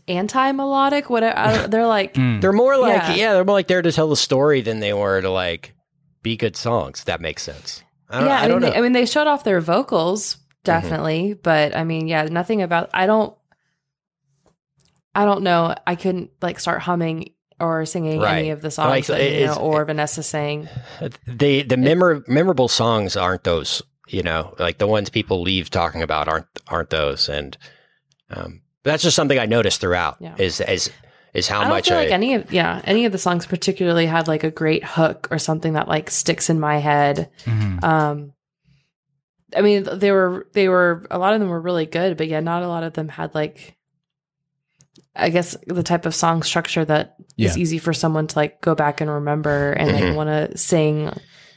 anti 0.06 0.52
melodic. 0.52 1.08
What 1.10 1.22
I 1.22 1.54
don't- 1.56 1.70
they're 1.70 1.86
like, 1.86 2.14
Mm. 2.18 2.40
They're 2.40 2.52
more 2.52 2.76
like 2.76 2.94
Yeah. 3.02 3.14
yeah. 3.14 3.32
they're 3.34 3.44
more 3.44 3.54
like 3.54 3.68
there 3.68 3.82
to 3.82 3.92
tell 3.92 4.08
the 4.08 4.16
story 4.16 4.60
than 4.60 4.80
they 4.80 4.92
were 4.92 5.20
to 5.20 5.30
like 5.30 5.74
be 6.22 6.36
good 6.36 6.56
songs. 6.56 7.04
That 7.04 7.20
makes 7.20 7.42
sense. 7.42 7.82
I 8.10 8.18
don't, 8.20 8.28
yeah. 8.28 8.40
I, 8.40 8.44
I, 8.44 8.48
don't 8.48 8.56
mean, 8.56 8.60
know. 8.60 8.66
Mm-hmm. 8.68 8.72
they, 8.72 8.78
I 8.78 8.82
mean, 8.82 8.92
they 8.92 9.06
showed 9.06 9.26
off 9.26 9.44
their 9.44 9.60
vocals 9.60 10.36
definitely, 10.64 11.34
but 11.34 11.74
I 11.76 11.84
mean, 11.84 12.08
yeah, 12.08 12.24
nothing 12.24 12.62
about. 12.62 12.90
I 12.94 13.06
don't. 13.06 13.34
I 15.14 15.24
don't 15.24 15.42
know. 15.42 15.74
I 15.86 15.96
couldn't 15.96 16.30
like 16.40 16.60
start 16.60 16.80
humming 16.80 17.32
or 17.60 17.84
singing 17.86 18.20
Right. 18.20 18.38
any 18.38 18.50
of 18.50 18.60
the 18.62 18.70
songs 18.70 18.88
Like, 18.90 19.06
that, 19.06 19.22
you 19.22 19.30
know, 19.46 19.52
it's- 19.52 19.56
or 19.58 19.84
Vanessa 19.84 20.22
sang. 20.22 20.68
the 21.26 21.62
the 21.62 21.76
memor- 21.76 22.24
memorable 22.28 22.68
songs 22.68 23.16
aren't 23.16 23.44
those. 23.44 23.82
You 24.08 24.22
know, 24.22 24.54
like 24.58 24.78
the 24.78 24.86
ones 24.86 25.10
people 25.10 25.42
leave 25.42 25.68
talking 25.70 26.02
about 26.02 26.28
aren't 26.28 26.46
aren't 26.68 26.90
those. 26.90 27.28
And 27.28 27.58
um, 28.30 28.62
that's 28.82 29.02
just 29.02 29.16
something 29.16 29.38
I 29.38 29.44
noticed 29.46 29.80
throughout. 29.80 30.16
Yeah. 30.20 30.34
Is 30.38 30.60
is 30.60 30.90
is 31.38 31.48
how 31.48 31.60
I 31.60 31.62
don't 31.64 31.70
much 31.70 31.88
feel 31.88 31.96
I 31.98 32.02
like 32.04 32.12
any 32.12 32.34
of 32.34 32.52
yeah 32.52 32.80
any 32.84 33.04
of 33.06 33.12
the 33.12 33.18
songs 33.18 33.46
particularly 33.46 34.06
had 34.06 34.28
like 34.28 34.44
a 34.44 34.50
great 34.50 34.84
hook 34.84 35.28
or 35.30 35.38
something 35.38 35.72
that 35.74 35.88
like 35.88 36.10
sticks 36.10 36.50
in 36.50 36.60
my 36.60 36.78
head. 36.78 37.30
Mhm. 37.44 37.82
Um, 37.82 38.32
I 39.56 39.62
mean, 39.62 39.86
they 39.92 40.12
were 40.12 40.46
they 40.52 40.68
were 40.68 41.06
a 41.10 41.18
lot 41.18 41.32
of 41.34 41.40
them 41.40 41.48
were 41.48 41.60
really 41.60 41.86
good, 41.86 42.16
but 42.16 42.28
yeah, 42.28 42.40
not 42.40 42.62
a 42.62 42.68
lot 42.68 42.82
of 42.82 42.92
them 42.92 43.08
had 43.08 43.34
like, 43.34 43.76
I 45.16 45.30
guess 45.30 45.56
the 45.66 45.82
type 45.82 46.04
of 46.06 46.14
song 46.14 46.42
structure 46.42 46.84
that 46.84 47.16
is 47.36 47.56
Yeah. 47.56 47.62
easy 47.62 47.78
for 47.78 47.92
someone 47.92 48.26
to 48.26 48.38
like 48.38 48.60
go 48.60 48.74
back 48.74 49.00
and 49.00 49.10
remember 49.10 49.72
and 49.72 49.90
Mhm. 49.90 50.00
like 50.08 50.16
want 50.16 50.28
to 50.52 50.58
sing 50.58 51.10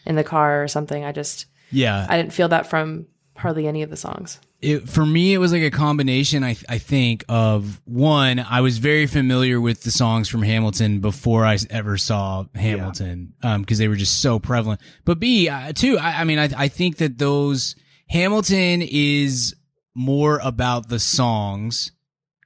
in 0.05 0.15
the 0.15 0.23
car 0.23 0.63
or 0.63 0.67
something. 0.67 1.03
I 1.03 1.11
just 1.11 1.47
Yeah. 1.69 2.05
I 2.09 2.17
didn't 2.17 2.33
feel 2.33 2.47
that 2.49 2.67
from 2.67 3.07
hardly 3.35 3.67
any 3.67 3.83
of 3.83 3.89
the 3.89 3.97
songs. 3.97 4.39
It, 4.61 4.89
for 4.89 5.05
me, 5.05 5.33
it 5.33 5.39
was 5.39 5.51
like 5.51 5.63
a 5.63 5.71
combination. 5.71 6.43
I 6.43 6.55
I 6.69 6.77
think 6.77 7.25
of 7.27 7.81
one. 7.85 8.39
I 8.39 8.61
was 8.61 8.77
very 8.77 9.07
familiar 9.07 9.59
with 9.59 9.83
the 9.83 9.91
songs 9.91 10.29
from 10.29 10.43
Hamilton 10.43 10.99
before 10.99 11.45
I 11.45 11.57
ever 11.69 11.97
saw 11.97 12.45
Hamilton, 12.53 13.33
because 13.41 13.79
they 13.79 13.87
were 13.87 13.95
just 13.95 14.21
so 14.21 14.39
prevalent. 14.39 14.81
But 15.03 15.19
B, 15.19 15.49
uh, 15.49 15.73
two. 15.73 15.97
I, 15.97 16.21
I 16.21 16.23
mean, 16.25 16.39
I 16.39 16.49
I 16.55 16.67
think 16.67 16.97
that 16.97 17.17
those 17.17 17.75
Hamilton 18.09 18.81
is 18.81 19.55
more 19.95 20.39
about 20.43 20.89
the 20.89 20.99
songs. 20.99 21.91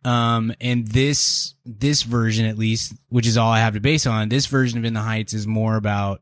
Um, 0.03 0.53
and 0.61 0.87
this, 0.87 1.55
this 1.65 2.03
version, 2.03 2.45
at 2.45 2.59
least, 2.59 2.93
which 3.09 3.25
is 3.25 3.37
all 3.37 3.51
I 3.51 3.59
have 3.59 3.73
to 3.73 3.79
base 3.79 4.05
on, 4.05 4.29
this 4.29 4.45
version 4.45 4.77
of 4.77 4.85
In 4.85 4.93
the 4.93 5.01
Heights 5.01 5.33
is 5.33 5.47
more 5.47 5.75
about 5.75 6.21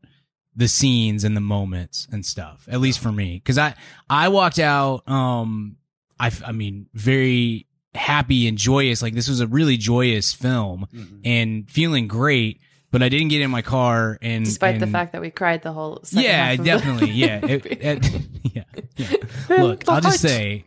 the 0.56 0.68
scenes 0.68 1.22
and 1.22 1.36
the 1.36 1.42
moments 1.42 2.08
and 2.10 2.24
stuff, 2.24 2.66
at 2.70 2.80
least 2.80 2.98
for 2.98 3.12
me. 3.12 3.40
Cause 3.44 3.58
I, 3.58 3.74
I 4.08 4.28
walked 4.28 4.58
out, 4.58 5.06
um, 5.06 5.76
I, 6.18 6.28
f- 6.28 6.42
I 6.46 6.52
mean, 6.52 6.86
very 6.94 7.66
happy 7.94 8.46
and 8.48 8.58
joyous. 8.58 9.02
Like 9.02 9.14
this 9.14 9.28
was 9.28 9.40
a 9.40 9.46
really 9.46 9.76
joyous 9.76 10.32
film 10.32 10.86
and 11.24 11.68
feeling 11.70 12.08
great, 12.08 12.60
but 12.90 13.02
I 13.02 13.08
didn't 13.08 13.28
get 13.28 13.40
in 13.42 13.50
my 13.50 13.62
car 13.62 14.18
and, 14.22 14.44
Despite 14.44 14.80
the 14.80 14.86
fact 14.86 15.12
that 15.12 15.20
we 15.20 15.30
cried 15.30 15.62
the 15.62 15.72
whole 15.72 16.00
second 16.04 16.24
yeah, 16.24 16.44
half 16.46 16.58
of 16.58 16.64
the 16.64 16.64
definitely. 16.70 17.10
Yeah. 17.12 17.40
It- 17.44 17.66
it- 17.66 18.20
yeah. 18.54 18.62
yeah. 18.96 19.16
Look, 19.58 19.88
I'll 19.88 20.00
just 20.00 20.20
say 20.20 20.64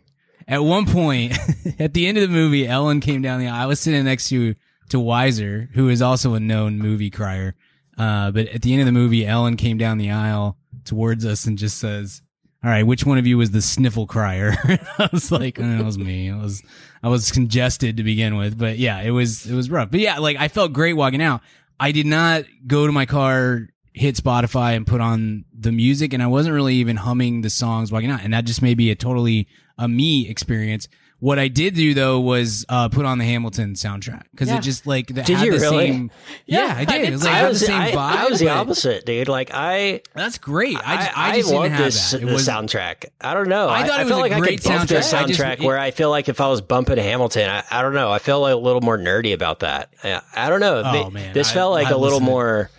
at 0.48 0.64
one 0.64 0.86
point 0.86 1.38
at 1.80 1.94
the 1.94 2.08
end 2.08 2.18
of 2.18 2.22
the 2.30 2.34
movie, 2.34 2.68
Ellen 2.68 3.00
came 3.00 3.22
down 3.22 3.40
the 3.40 3.48
aisle. 3.48 3.64
I 3.64 3.66
was 3.66 3.80
sitting 3.80 4.04
next 4.06 4.30
to, 4.30 4.56
to 4.90 4.98
Weiser, 4.98 5.70
who 5.74 5.90
is 5.90 6.02
also 6.02 6.34
a 6.34 6.40
known 6.40 6.78
movie 6.80 7.10
crier. 7.10 7.56
Uh, 7.98 8.32
but 8.32 8.48
at 8.50 8.62
the 8.62 8.72
end 8.74 8.82
of 8.82 8.86
the 8.86 8.92
movie, 8.92 9.26
Ellen 9.26 9.58
came 9.58 9.78
down 9.78 9.98
the 9.98 10.12
aisle 10.12 10.56
towards 10.86 11.26
us 11.26 11.46
and 11.46 11.58
just 11.58 11.78
says, 11.80 12.22
all 12.64 12.70
right, 12.70 12.84
which 12.84 13.06
one 13.06 13.18
of 13.18 13.28
you 13.28 13.38
was 13.38 13.52
the 13.52 13.62
sniffle 13.62 14.08
crier? 14.08 14.54
I 14.98 15.10
was 15.12 15.32
like, 15.32 15.60
uh, 15.60 15.64
oh, 15.64 15.80
it 15.80 15.86
was 15.86 15.98
me. 15.98 16.32
I 16.32 16.38
was, 16.38 16.64
I 17.04 17.10
was 17.10 17.32
congested 17.32 17.98
to 17.98 18.04
begin 18.04 18.36
with, 18.36 18.58
but 18.58 18.78
yeah, 18.78 19.00
it 19.02 19.12
was, 19.12 19.46
it 19.46 19.56
was 19.56 19.70
rough. 19.70 19.92
But 19.92 20.00
yeah, 20.00 20.18
like 20.18 20.38
I 20.38 20.48
felt 20.48 20.74
great 20.74 20.94
walking 20.94 21.22
out. 21.22 21.42
I 21.80 21.92
did 21.92 22.08
not 22.08 22.46
go 22.66 22.88
to 22.88 22.92
my 22.92 23.06
car, 23.06 23.68
hit 23.94 24.16
Spotify 24.16 24.76
and 24.76 24.88
put 24.88 25.02
on 25.02 25.46
the 25.58 25.72
music 25.72 26.14
and 26.14 26.22
I 26.22 26.28
wasn't 26.28 26.56
really 26.56 26.76
even 26.76 26.98
humming 26.98 27.42
the 27.42 27.50
songs 27.50 27.92
walking 27.92 28.12
out. 28.12 28.22
And 28.24 28.34
that 28.34 28.46
just 28.46 28.62
may 28.62 28.74
be 28.74 28.92
a 28.92 28.96
totally 28.96 29.48
a 29.78 29.88
me 29.88 30.28
experience. 30.28 30.88
What 31.20 31.40
I 31.40 31.48
did 31.48 31.74
do 31.74 31.96
though 31.96 32.20
was 32.20 32.64
uh, 32.70 32.90
put 32.90 33.04
on 33.06 33.18
the 33.18 33.26
Hamilton 33.26 33.74
soundtrack 33.74 34.26
because 34.32 34.50
Yeah. 34.50 34.58
it 34.58 34.62
just 34.62 34.86
like 34.86 35.08
the, 35.08 35.24
Did 35.24 35.38
had 35.38 35.46
you 35.48 35.52
the 35.54 35.60
really? 35.60 35.88
same. 35.88 36.12
Yeah, 36.46 36.76
I 36.78 36.86
did. 36.86 37.06
It 37.06 37.12
was 37.12 37.24
like 37.24 37.34
I 37.34 37.48
was, 37.50 37.60
the 37.60 37.66
same 37.66 37.82
I, 37.82 37.92
vibe. 37.92 37.98
I 37.98 38.28
was 38.30 38.40
the 38.40 38.50
opposite, 38.50 39.04
dude. 39.06 39.28
Like 39.28 39.50
I, 39.52 40.02
That's 40.14 40.38
great. 40.38 40.78
I 40.78 40.96
just, 40.98 41.18
I, 41.18 41.30
I, 41.32 41.36
just 41.38 41.52
love 41.52 41.64
didn't 41.64 41.76
have 41.76 41.86
this 41.86 42.12
that. 42.12 42.22
It 42.22 42.26
the 42.28 42.34
was 42.34 42.48
soundtrack. 42.48 43.06
I 43.20 43.34
don't 43.34 43.50
know. 43.50 43.68
I 43.68 43.88
thought 43.88 44.00
it 44.00 44.04
was 44.04 44.12
felt 44.12 44.20
a 44.20 44.22
like 44.22 44.32
I 44.34 44.40
great 44.40 44.62
could 44.62 44.70
bump 44.70 44.88
the 44.90 44.96
soundtrack. 44.96 44.98
I 45.24 45.26
just- 45.28 45.40
soundtrack 45.42 45.54
it- 45.54 45.62
where 45.64 45.80
I 45.80 45.90
feel 45.90 46.12
like 46.12 46.30
if 46.30 46.40
I 46.40 46.50
was 46.50 46.62
bumping 46.62 46.98
Hamilton, 47.00 47.50
I, 47.50 47.64
I 47.72 47.82
don't 47.82 47.96
know. 47.96 48.12
I 48.12 48.20
feel 48.20 48.40
like 48.40 48.54
a 48.54 48.58
little 48.58 48.82
more 48.82 48.98
nerdy 49.00 49.34
about 49.34 49.62
that. 49.62 49.90
I, 50.04 50.22
I 50.36 50.50
don't 50.50 50.60
know. 50.60 50.84
Oh, 50.86 50.92
They- 50.92 51.10
man. 51.10 51.34
this 51.34 51.50
I- 51.50 51.54
felt 51.56 51.72
like 51.72 51.88
I 51.88 51.92
a 51.92 51.98
little 51.98 52.20
listened. 52.20 52.26
more. 52.28 52.70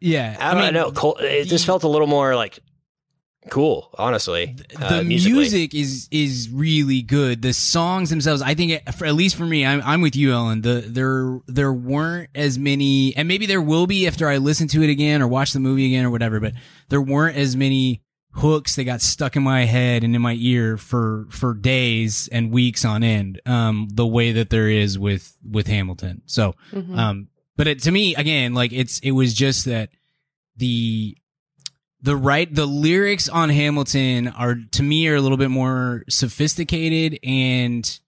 yeah. 0.00 0.34
I 0.40 0.54
don't 0.54 0.72
know. 0.72 0.92
Col- 0.92 1.16
It 1.20 1.44
just 1.44 1.66
felt 1.66 1.82
a 1.84 1.88
little 1.88 2.06
more 2.06 2.34
like 2.36 2.58
cool. 3.50 3.90
Honestly, 3.98 4.56
uh, 4.80 4.98
the 4.98 5.04
musically. 5.04 5.38
music 5.38 5.74
is 5.74 6.08
is 6.10 6.48
really 6.50 7.02
good. 7.02 7.42
The 7.42 7.52
songs 7.52 8.10
themselves, 8.10 8.42
I 8.42 8.54
think, 8.54 8.72
it, 8.72 8.94
for, 8.94 9.04
at 9.06 9.14
least 9.14 9.36
for 9.36 9.44
me, 9.46 9.64
I'm 9.66 9.82
I'm 9.84 10.00
with 10.00 10.16
you, 10.16 10.32
Ellen. 10.32 10.62
The 10.62 10.84
there 10.86 11.40
there 11.46 11.72
weren't 11.72 12.30
as 12.34 12.58
many, 12.58 13.14
and 13.16 13.26
maybe 13.28 13.46
there 13.46 13.62
will 13.62 13.86
be 13.86 14.06
after 14.06 14.28
I 14.28 14.38
listen 14.38 14.68
to 14.68 14.82
it 14.82 14.90
again 14.90 15.22
or 15.22 15.28
watch 15.28 15.52
the 15.52 15.60
movie 15.60 15.86
again 15.86 16.04
or 16.04 16.10
whatever. 16.10 16.40
But 16.40 16.54
there 16.88 17.02
weren't 17.02 17.36
as 17.36 17.56
many 17.56 18.02
hooks 18.34 18.76
that 18.76 18.84
got 18.84 19.02
stuck 19.02 19.36
in 19.36 19.42
my 19.42 19.66
head 19.66 20.02
and 20.04 20.16
in 20.16 20.22
my 20.22 20.36
ear 20.38 20.78
for 20.78 21.26
for 21.30 21.52
days 21.52 22.28
and 22.32 22.50
weeks 22.50 22.84
on 22.84 23.02
end. 23.02 23.40
Um, 23.44 23.88
the 23.92 24.06
way 24.06 24.32
that 24.32 24.48
there 24.50 24.68
is 24.68 24.98
with 24.98 25.36
with 25.48 25.66
Hamilton. 25.66 26.22
So, 26.26 26.54
Mhm. 26.72 26.96
um, 26.96 27.28
but 27.56 27.66
it, 27.66 27.82
to 27.82 27.90
me, 27.90 28.14
again, 28.14 28.54
like 28.54 28.72
it's 28.72 28.98
it 29.00 29.10
was 29.10 29.34
just 29.34 29.66
that 29.66 29.90
the 30.56 31.16
the 32.02 32.16
right 32.16 32.52
the 32.52 32.66
lyrics 32.66 33.28
on 33.28 33.48
Hamilton 33.48 34.28
are 34.28 34.56
to 34.72 34.82
me 34.82 35.06
are 35.08 35.14
a 35.14 35.20
little 35.20 35.38
bit 35.38 35.50
more 35.50 36.04
sophisticated 36.08 37.18
and 37.22 38.00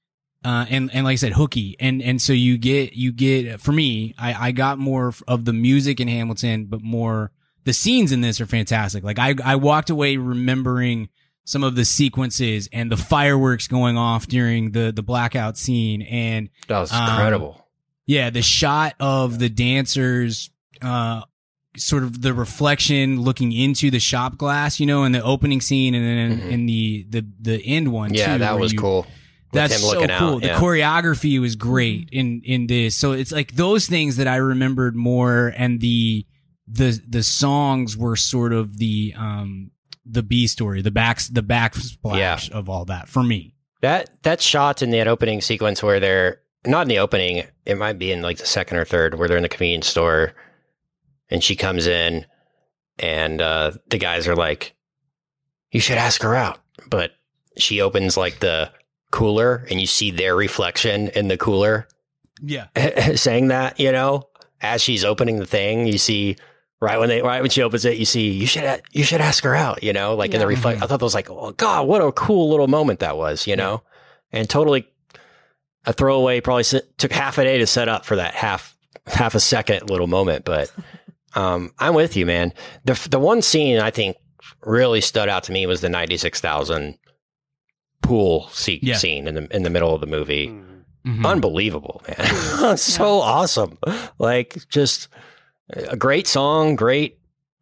uh 0.45 0.67
and 0.69 0.91
and 0.93 1.05
like 1.05 1.13
I 1.13 1.17
said 1.17 1.33
hooky 1.33 1.77
and 1.79 2.03
and 2.03 2.21
so 2.21 2.33
you 2.33 2.59
get 2.59 2.95
you 2.95 3.13
get 3.13 3.61
for 3.61 3.73
me 3.73 4.15
I 4.19 4.49
I 4.49 4.53
got 4.53 4.79
more 4.79 5.15
of 5.29 5.45
the 5.45 5.53
music 5.53 6.01
in 6.01 6.09
Hamilton 6.09 6.67
but 6.67 6.83
more 6.83 7.31
the 7.65 7.73
scenes 7.73 8.13
in 8.13 8.21
this 8.21 8.41
are 8.41 8.47
fantastic 8.47 9.05
like 9.05 9.19
I 9.19 9.35
I 9.45 9.57
walked 9.57 9.91
away 9.91 10.17
remembering 10.17 11.09
some 11.45 11.63
of 11.63 11.77
the 11.77 11.85
sequences 11.85 12.69
and 12.73 12.91
the 12.91 12.97
fireworks 12.97 13.69
going 13.69 13.97
off 13.97 14.27
during 14.27 14.73
the 14.73 14.93
the 14.93 15.03
blackout 15.03 15.57
scene 15.57 16.03
and 16.03 16.49
that 16.69 16.81
was 16.81 16.93
um, 16.93 17.09
incredible. 17.11 17.69
yeah, 18.07 18.31
the 18.31 18.43
shot 18.43 18.95
of 18.99 19.39
the 19.39 19.49
dancers, 19.49 20.51
uh, 20.83 21.23
sort 21.77 22.03
of 22.05 22.23
the 22.23 22.33
reflection 22.33 23.21
looking 23.21 23.53
into 23.53 23.91
the 23.91 23.99
shop 24.01 24.37
glass, 24.39 24.79
you 24.79 24.87
know, 24.87 25.05
in 25.05 25.13
the 25.13 25.23
opening 25.23 25.61
scene, 25.61 25.95
and 25.95 26.05
then 26.05 26.39
Mhm. 26.41 26.51
in 26.53 26.67
the 26.67 27.07
the 27.11 27.27
the 27.41 27.67
end 27.67 27.89
one. 27.93 28.15
yeah, 28.15 28.35
too, 28.35 28.39
that 28.39 28.59
was 28.59 28.73
you- 28.73 28.79
cool. 28.79 29.07
That's 29.53 29.81
so 29.81 30.05
cool. 30.07 30.11
out, 30.11 30.43
The 30.43 30.49
choreography 30.49 31.41
was 31.41 31.55
great 31.57 32.09
in 32.11 32.43
in 32.45 32.67
this. 32.67 32.97
So 32.97 33.13
it's 33.13 33.31
like 33.33 33.55
those 33.55 33.87
things 33.87 34.17
that 34.17 34.27
I 34.27 34.37
remembered 34.37 34.97
more, 34.97 35.53
and 35.57 35.81
the 35.81 36.27
the 36.67 37.01
the 37.09 37.23
songs 37.23 37.97
were 37.97 38.17
sort 38.17 38.53
of 38.53 38.79
the 38.79 39.15
um 39.17 39.71
the 40.07 40.23
B 40.23 40.47
story, 40.47 40.83
the 40.83 40.91
backs 40.91 41.29
the 41.29 41.43
backsplash 41.43 42.51
of 42.51 42.69
all 42.69 42.85
that 42.87 43.09
for 43.09 43.23
me. 43.23 43.55
That 43.81 44.11
that 44.23 44.41
shot 44.41 44.83
in 44.83 44.91
that 44.91 45.07
opening 45.09 45.41
sequence 45.41 45.83
where 45.83 46.01
they're 46.01 46.41
not 46.67 46.83
in 46.83 46.89
the 46.89 46.99
opening, 46.99 47.45
it 47.67 47.77
might 47.79 47.99
be 47.99 48.11
in 48.11 48.23
like 48.23 48.39
the 48.39 48.47
second 48.47 48.79
or 48.79 48.85
third 48.85 49.19
where 49.19 49.29
they're 49.29 49.37
in 49.37 49.43
the 49.43 49.49
convenience 49.49 49.87
store 49.87 50.35
and 51.35 51.43
she 51.45 51.55
comes 51.57 51.87
in 51.87 52.25
and 52.99 53.43
uh 53.43 53.73
the 53.91 53.99
guys 53.99 54.27
are 54.29 54.37
like, 54.37 54.75
You 55.73 55.81
should 55.81 55.99
ask 55.99 56.23
her 56.23 56.35
out. 56.35 56.61
But 56.89 57.11
she 57.59 57.81
opens 57.81 58.17
like 58.17 58.41
the 58.41 58.71
cooler 59.11 59.67
and 59.71 59.81
you 59.81 59.87
see 59.87 60.11
their 60.11 60.35
reflection 60.37 61.09
in 61.09 61.29
the 61.29 61.37
cooler 61.37 61.87
Yeah, 62.41 62.67
saying 63.17 63.49
that, 63.49 63.79
you 63.79 63.93
know, 63.93 64.29
as 64.61 64.81
she's 64.83 65.05
opening 65.05 65.39
the 65.39 65.47
thing, 65.47 65.87
you 65.87 65.99
see 65.99 66.37
right 66.81 66.99
when 66.99 67.09
they 67.09 67.23
right 67.23 67.41
when 67.41 67.51
she 67.51 67.63
opens 67.63 67.85
it, 67.85 67.97
you 67.97 68.05
see 68.05 68.31
you 68.31 68.47
should 68.47 68.83
you 68.93 69.05
should 69.05 69.21
ask 69.21 69.43
her 69.45 69.55
out, 69.55 69.83
you 69.83 69.93
know, 69.93 70.15
like 70.15 70.33
in 70.33 70.39
the 70.41 70.45
Yeah. 70.45 70.49
reflect. 70.49 70.83
I 70.83 70.87
thought 70.87 70.99
that 71.01 71.05
was 71.05 71.15
like, 71.15 71.31
oh 71.31 71.53
god, 71.53 71.87
what 71.89 72.01
a 72.01 72.13
cool 72.13 72.51
little 72.51 72.69
moment 72.69 73.01
that 73.01 73.17
was, 73.17 73.47
you 73.47 73.57
know, 73.57 73.83
and 74.33 74.49
totally 74.49 74.87
a 75.87 75.93
throwaway. 75.93 76.41
Probably 76.41 76.63
s- 76.63 76.75
took 76.99 77.13
half 77.13 77.39
a 77.39 77.45
day 77.45 77.59
to 77.59 77.67
set 77.67 77.89
up 77.89 78.05
for 78.05 78.17
that 78.17 78.35
half 78.35 78.77
half 79.07 79.35
a 79.35 79.41
second 79.41 79.91
little 79.91 80.07
moment, 80.09 80.45
but 80.45 80.73
um, 81.35 81.73
I'm 81.79 81.95
with 81.95 82.17
you, 82.17 82.27
man. 82.27 82.53
The 82.85 82.95
the 83.11 83.19
one 83.19 83.43
scene 83.43 83.79
I 83.79 83.91
think 83.91 84.17
really 84.65 85.01
stood 85.01 85.29
out 85.29 85.45
to 85.45 85.53
me 85.53 85.67
was 85.67 85.81
the 85.81 85.89
ninety 85.89 86.17
six 86.17 86.41
thousand 86.41 86.99
pool 88.03 88.49
se- 88.53 88.81
Yeah. 88.83 88.97
scene 88.97 89.27
in 89.27 89.35
the 89.35 89.57
in 89.57 89.63
the 89.63 89.71
middle 89.71 89.95
of 89.95 90.01
the 90.01 90.07
movie 90.07 90.49
Mhm. 91.07 91.27
unbelievable, 91.27 92.03
man. 92.09 92.77
so 92.77 93.21
awesome. 93.21 93.79
Like 94.19 94.57
just 94.69 95.09
a 95.71 95.97
great 95.97 96.27
song, 96.27 96.77
great 96.77 97.19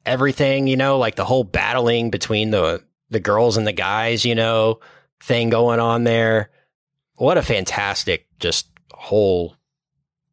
everything, 0.07 0.67
you 0.67 0.77
know, 0.77 0.99
like 0.99 1.15
the 1.17 1.25
whole 1.25 1.45
battling 1.45 2.11
between 2.11 2.51
the 2.51 2.83
the 3.11 3.21
girls 3.21 3.57
and 3.57 3.67
the 3.67 3.73
guys, 3.73 4.25
you 4.25 4.35
know, 4.35 4.81
thing 5.23 5.51
going 5.51 5.81
on 5.81 6.05
there. 6.05 6.51
What 7.17 7.37
a 7.39 7.43
fantastic 7.43 8.27
just 8.39 8.69
whole 8.93 9.57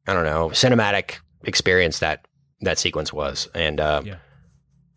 I 0.07 0.13
don't 0.13 0.25
know, 0.25 0.49
cinematic 0.49 1.17
experience 1.43 1.99
that 1.99 2.25
that 2.61 2.79
sequence 2.79 3.11
was. 3.13 3.47
And 3.53 3.79
uh, 3.79 4.01
Yeah. 4.05 4.15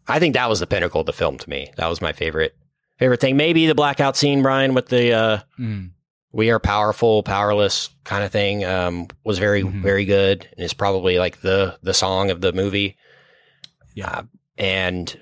I 0.09 0.19
think 0.19 0.35
that 0.35 0.49
was 0.49 0.61
the 0.61 0.67
pinnacle 0.67 1.01
of 1.01 1.07
the 1.07 1.13
film 1.13 1.39
to 1.39 1.49
me. 1.49 1.71
That 1.77 1.89
was 1.89 2.01
my 2.01 2.13
favorite 2.13 2.55
favorite 2.99 3.21
thing. 3.21 3.37
Maybe 3.37 3.67
the 3.67 3.75
blackout 3.75 4.17
scene, 4.17 4.43
Brian, 4.43 4.75
with 4.75 4.87
the 4.89 5.13
uh, 5.13 5.39
Mm. 5.61 5.91
we 6.33 6.51
are 6.51 6.59
powerful, 6.59 7.23
powerless 7.23 7.89
kind 8.05 8.25
of 8.25 8.33
thing 8.33 8.65
um, 8.65 9.07
was 9.25 9.39
very 9.39 9.63
Mhm. 9.63 9.83
very 9.83 10.05
good, 10.05 10.47
and 10.57 10.65
is 10.65 10.75
probably 10.75 11.19
like 11.19 11.41
the 11.41 11.79
the 11.83 11.95
song 11.95 12.31
of 12.31 12.41
the 12.41 12.53
movie. 12.53 12.97
Yeah. 13.95 14.09
Uh, 14.11 14.23
and 14.59 15.21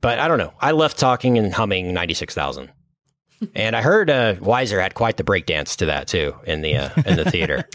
but 0.00 0.18
I 0.18 0.28
don't 0.28 0.38
know. 0.38 0.52
I 0.60 0.72
left 0.72 0.98
talking 0.98 1.36
and 1.38 1.52
humming 1.52 1.92
ninety 1.92 2.14
six 2.14 2.34
thousand. 2.34 2.70
And 3.56 3.74
I 3.74 3.82
heard 3.82 4.08
uh, 4.08 4.34
Weiser 4.36 4.80
had 4.80 4.94
quite 4.94 5.16
the 5.16 5.24
breakdance 5.24 5.74
to 5.78 5.86
that 5.86 6.06
too 6.06 6.36
in 6.46 6.62
the 6.62 6.76
uh, 6.76 6.90
in 7.06 7.16
the 7.16 7.28
theater. 7.28 7.64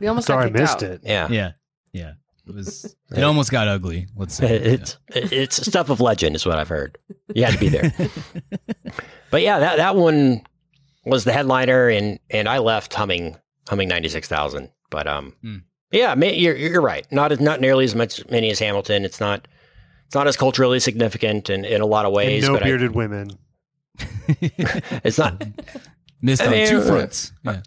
We 0.00 0.08
almost 0.08 0.26
Sorry, 0.26 0.46
I 0.46 0.48
got 0.48 0.52
kicked 0.52 0.60
missed 0.60 0.76
out. 0.76 0.82
it. 0.82 1.00
Yeah, 1.04 1.28
Yeah. 1.28 1.52
Yeah. 1.92 2.12
It 2.48 2.54
was 2.54 2.96
it 3.14 3.22
almost 3.22 3.50
got 3.52 3.68
ugly, 3.68 4.08
let's 4.16 4.34
say. 4.34 4.52
it's 4.56 4.96
it's 5.08 5.64
stuff 5.66 5.90
of 5.90 6.00
legend 6.00 6.34
is 6.36 6.44
what 6.44 6.58
I've 6.58 6.68
heard. 6.68 6.98
You 7.34 7.44
had 7.44 7.54
to 7.54 7.60
be 7.60 7.68
there. 7.68 7.92
but 9.30 9.42
yeah, 9.42 9.58
that 9.60 9.76
that 9.76 9.94
one 9.96 10.42
was 11.04 11.24
the 11.24 11.32
headliner, 11.32 11.88
and 11.88 12.18
and 12.30 12.48
I 12.48 12.58
left 12.58 12.92
humming 12.94 13.36
humming 13.68 13.88
ninety 13.88 14.08
six 14.08 14.26
thousand. 14.28 14.70
But 14.90 15.06
um, 15.06 15.34
Hmm. 15.42 15.56
yeah, 15.92 16.14
ma- 16.16 16.26
you're 16.26 16.56
you're 16.56 16.80
right. 16.82 17.06
Not 17.12 17.30
as 17.32 17.40
not 17.40 17.60
nearly 17.60 17.84
as 17.84 17.94
much 17.94 18.28
many 18.28 18.50
as 18.50 18.58
Hamilton. 18.58 19.04
It's 19.04 19.20
not 19.20 19.46
it's 20.06 20.14
not 20.14 20.26
as 20.26 20.36
culturally 20.36 20.80
significant 20.80 21.48
in, 21.48 21.64
in 21.64 21.80
a 21.80 21.86
lot 21.86 22.04
of 22.04 22.08
And 22.10 22.16
ways. 22.16 22.42
no 22.46 22.54
but 22.54 22.64
bearded 22.64 22.94
women. 22.94 23.30
It's 25.04 25.18
not. 25.18 25.42
Missed 26.20 26.42
I 26.42 26.46
on 26.46 26.50
mean, 26.52 26.68
two 26.68 26.78
uh, 26.78 26.86
fronts. 26.86 27.32
Yeah. 27.44 27.62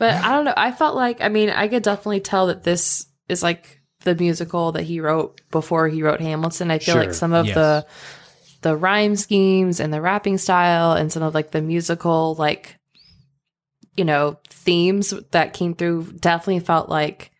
But 0.00 0.14
I 0.16 0.32
don't 0.32 0.44
know. 0.46 0.54
I 0.56 0.72
felt 0.72 0.96
like, 0.96 1.20
I 1.20 1.28
mean, 1.28 1.50
I 1.50 1.68
could 1.68 1.84
definitely 1.84 2.20
tell 2.20 2.48
that 2.48 2.64
this 2.64 3.06
is 3.28 3.42
like 3.42 3.80
the 4.02 4.14
musical 4.16 4.72
that 4.72 4.82
he 4.82 4.98
wrote 5.00 5.40
before 5.52 5.86
he 5.88 6.02
wrote 6.02 6.20
Hamilton. 6.20 6.70
I 6.72 6.78
feel 6.80 6.94
Sure. 6.94 7.04
like 7.04 7.14
some 7.14 7.32
of 7.32 7.46
Yes. 7.46 7.54
the 7.54 7.86
the 8.62 8.76
rhyme 8.76 9.14
schemes 9.16 9.78
and 9.78 9.92
the 9.92 10.00
rapping 10.00 10.36
style 10.38 10.92
and 10.92 11.12
some 11.12 11.22
of 11.22 11.34
like 11.34 11.50
the 11.52 11.62
musical 11.62 12.34
like 12.36 12.76
you 13.96 14.04
know 14.04 14.38
themes 14.48 15.12
that 15.32 15.52
came 15.54 15.74
through 15.74 16.04
definitely 16.18 16.60
felt 16.60 16.88
like 16.88 17.30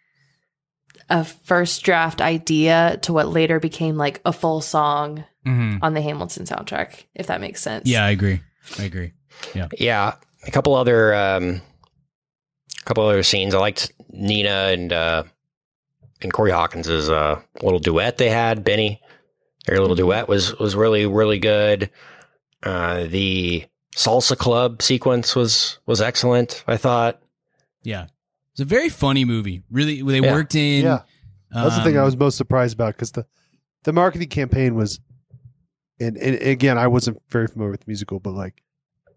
a 1.08 1.24
first 1.24 1.82
draft 1.82 2.20
idea 2.20 2.98
to 3.02 3.12
what 3.12 3.28
later 3.28 3.58
became 3.60 3.96
like 3.96 4.20
a 4.24 4.32
full 4.32 4.60
song 4.60 5.24
hmm 5.44 5.76
on 5.82 5.94
the 5.94 6.00
Hamilton 6.02 6.44
soundtrack 6.44 7.04
if 7.14 7.26
that 7.28 7.40
makes 7.40 7.62
sense. 7.62 7.88
Yeah, 7.88 8.04
I 8.04 8.10
agree. 8.10 8.40
I 8.78 8.84
agree. 8.84 9.12
Yeah. 9.54 9.68
Yeah, 9.78 10.14
a 10.46 10.50
couple 10.50 10.74
other 10.74 11.14
um, 11.14 11.62
a 12.80 12.84
couple 12.84 13.04
other 13.06 13.22
scenes. 13.22 13.54
I 13.54 13.58
liked 13.58 13.92
Nina 14.10 14.68
and 14.72 14.92
uh, 14.92 15.22
and 16.22 16.32
Corey 16.32 16.50
Hawkins's 16.50 17.08
uh, 17.08 17.40
little 17.62 17.78
duet 17.78 18.18
they 18.18 18.30
had. 18.30 18.64
Benny, 18.64 19.00
their 19.66 19.80
little 19.80 19.96
duet 19.96 20.28
was 20.28 20.58
was 20.58 20.74
really 20.76 21.06
really 21.06 21.38
good. 21.38 21.90
Uh, 22.62 23.04
the 23.06 23.64
salsa 23.96 24.36
club 24.36 24.82
sequence 24.82 25.34
was 25.34 25.78
was 25.86 26.00
excellent. 26.00 26.62
I 26.66 26.76
thought. 26.76 27.20
Yeah. 27.82 28.06
It's 28.52 28.60
a 28.60 28.64
very 28.64 28.88
funny 28.88 29.24
movie. 29.24 29.62
Really 29.70 30.02
they 30.02 30.20
Yeah. 30.20 30.32
worked 30.32 30.54
in 30.54 30.84
Yeah. 30.84 31.02
That's 31.52 31.76
the 31.76 31.82
thing 31.84 31.96
I 31.96 32.00
um, 32.00 32.04
was 32.04 32.16
most 32.16 32.36
surprised 32.36 32.74
about 32.74 32.94
because 32.94 33.12
the 33.12 33.26
the 33.84 33.92
marketing 33.92 34.28
campaign 34.28 34.74
was, 34.74 35.00
and, 35.98 36.16
and 36.18 36.36
again, 36.42 36.76
I 36.76 36.86
wasn't 36.86 37.20
very 37.30 37.46
familiar 37.46 37.70
with 37.70 37.80
the 37.80 37.86
musical, 37.88 38.20
but 38.20 38.32
like 38.34 38.62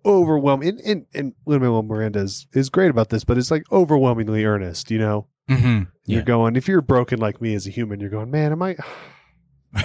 overwhelming. 0.05 0.69
And 0.69 0.79
and, 0.81 1.05
and 1.13 1.33
Lin 1.45 1.61
Manuel 1.61 1.83
Miranda 1.83 2.19
is, 2.19 2.47
is 2.53 2.69
great 2.69 2.89
about 2.91 3.09
this, 3.09 3.23
but 3.23 3.37
it's 3.37 3.51
like 3.51 3.63
overwhelmingly 3.71 4.45
earnest. 4.45 4.91
You 4.91 4.99
know, 4.99 5.27
mhm. 5.49 5.87
you're 6.05 6.19
Yeah. 6.19 6.25
going 6.25 6.55
if 6.55 6.67
you're 6.67 6.81
broken 6.81 7.19
like 7.19 7.41
me 7.41 7.53
as 7.55 7.67
a 7.67 7.69
human, 7.71 7.99
you're 7.99 8.09
going, 8.09 8.31
man, 8.31 8.51
am 8.51 8.61
I? 8.61 8.75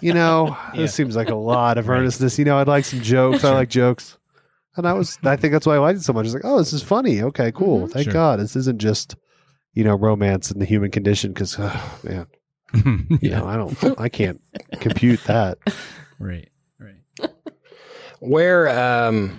You 0.00 0.12
know, 0.14 0.56
Yeah. 0.74 0.82
this 0.82 0.94
seems 0.94 1.16
like 1.16 1.28
a 1.30 1.34
lot 1.34 1.78
of 1.78 1.88
earnestness. 1.90 2.38
You 2.38 2.44
know, 2.44 2.58
I'd 2.58 2.68
like 2.68 2.84
some 2.84 3.00
jokes. 3.00 3.44
I 3.44 3.52
like 3.52 3.68
jokes. 3.68 4.16
And 4.76 4.86
I 4.86 4.92
was, 4.92 5.18
I 5.24 5.34
think 5.36 5.52
that's 5.52 5.66
why 5.66 5.74
I 5.74 5.78
liked 5.78 5.98
it 5.98 6.02
so 6.04 6.12
much. 6.12 6.26
It's 6.26 6.34
like, 6.34 6.44
oh, 6.44 6.58
this 6.58 6.72
is 6.72 6.82
funny. 6.82 7.20
Okay, 7.22 7.50
cool. 7.50 7.88
Mhm. 7.88 7.90
Thank 7.92 8.04
Sure. 8.04 8.12
God. 8.12 8.38
This 8.38 8.54
isn't 8.54 8.78
just, 8.78 9.16
you 9.74 9.82
know, 9.82 9.96
romance 9.96 10.50
and 10.52 10.60
the 10.60 10.66
human 10.66 10.90
condition. 10.92 11.34
Cause, 11.34 11.58
man, 12.04 12.26
you 13.20 13.30
know, 13.30 13.44
I 13.46 13.56
don't, 13.56 14.00
I 14.00 14.08
can't 14.08 14.40
compute 14.80 15.24
that. 15.24 15.58
Right. 16.20 16.48
Right. 18.20 18.30
Where 18.30 18.68
um, 19.08 19.38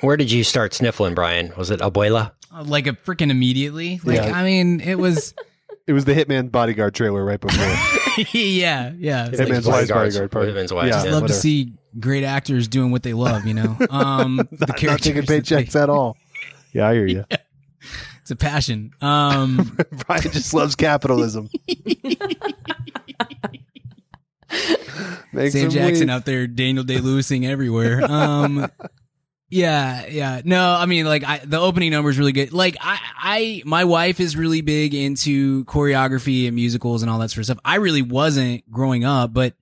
where 0.00 0.16
did 0.16 0.30
you 0.30 0.44
start 0.44 0.74
sniffling, 0.74 1.14
Brian? 1.14 1.52
Was 1.56 1.70
it 1.70 1.80
Abuela? 1.80 2.32
Uh, 2.54 2.62
Like 2.64 2.86
a 2.86 2.92
freaking 2.92 3.30
immediately. 3.30 4.00
Like 4.04 4.16
Yeah. 4.16 4.36
I 4.38 4.44
mean, 4.44 4.80
it 4.80 4.96
was 4.98 5.34
It 5.86 5.92
was 5.92 6.04
the 6.06 6.14
Hitman 6.14 6.50
Bodyguard 6.50 6.94
trailer 6.94 7.22
right 7.24 7.38
before. 7.40 7.62
yeah, 8.32 8.92
yeah. 8.96 9.26
It's 9.28 9.38
like, 9.38 9.48
Hitman's 9.48 9.66
Bodyguards. 9.66 9.68
Wise 9.68 9.88
Bodyguard. 9.90 10.30
pardon. 10.30 10.54
Hitman's 10.54 10.72
Wise, 10.72 10.86
Yeah, 10.86 10.92
just 10.92 11.06
yeah. 11.06 11.12
love 11.12 11.26
to 11.26 11.32
see 11.34 11.72
great 12.00 12.24
actors 12.24 12.68
doing 12.68 12.90
what 12.90 13.02
they 13.02 13.12
love, 13.12 13.46
you 13.46 13.54
know. 13.54 13.76
Um 13.90 14.36
the 14.36 14.44
Not, 14.60 14.68
not 14.68 14.76
characters 14.78 15.04
taking 15.06 15.20
that 15.22 15.26
they- 15.28 15.40
paychecks 15.40 15.80
at 15.80 15.90
all. 15.90 16.16
Yeah, 16.72 16.88
I 16.88 16.94
hear 16.94 17.06
you. 17.06 17.24
It's 18.22 18.30
a 18.30 18.36
passion. 18.36 18.92
Um 19.02 19.76
Brian 20.06 20.22
just 20.22 20.54
loves 20.54 20.74
capitalism. 20.74 21.50
Sam 25.50 25.70
Jackson 25.70 26.10
out 26.10 26.24
there, 26.24 26.46
Daniel 26.46 26.84
Day 26.84 26.98
Lewising 26.98 27.46
everywhere. 27.46 28.04
Um, 28.04 28.68
yeah, 29.50 30.06
yeah. 30.06 30.42
No, 30.44 30.72
I 30.72 30.86
mean, 30.86 31.06
like, 31.06 31.24
I, 31.24 31.38
the 31.38 31.58
opening 31.60 31.90
number 31.90 32.10
is 32.10 32.18
really 32.18 32.32
good. 32.32 32.52
Like, 32.52 32.76
I, 32.80 32.98
I, 33.16 33.62
my 33.64 33.84
wife 33.84 34.20
is 34.20 34.36
really 34.36 34.60
big 34.60 34.94
into 34.94 35.64
choreography 35.64 36.46
and 36.46 36.54
musicals 36.54 37.02
and 37.02 37.10
all 37.10 37.18
that 37.18 37.30
sort 37.30 37.38
of 37.38 37.44
stuff. 37.46 37.58
I 37.64 37.76
really 37.76 38.02
wasn't 38.02 38.70
growing 38.70 39.04
up, 39.04 39.32
but 39.32 39.54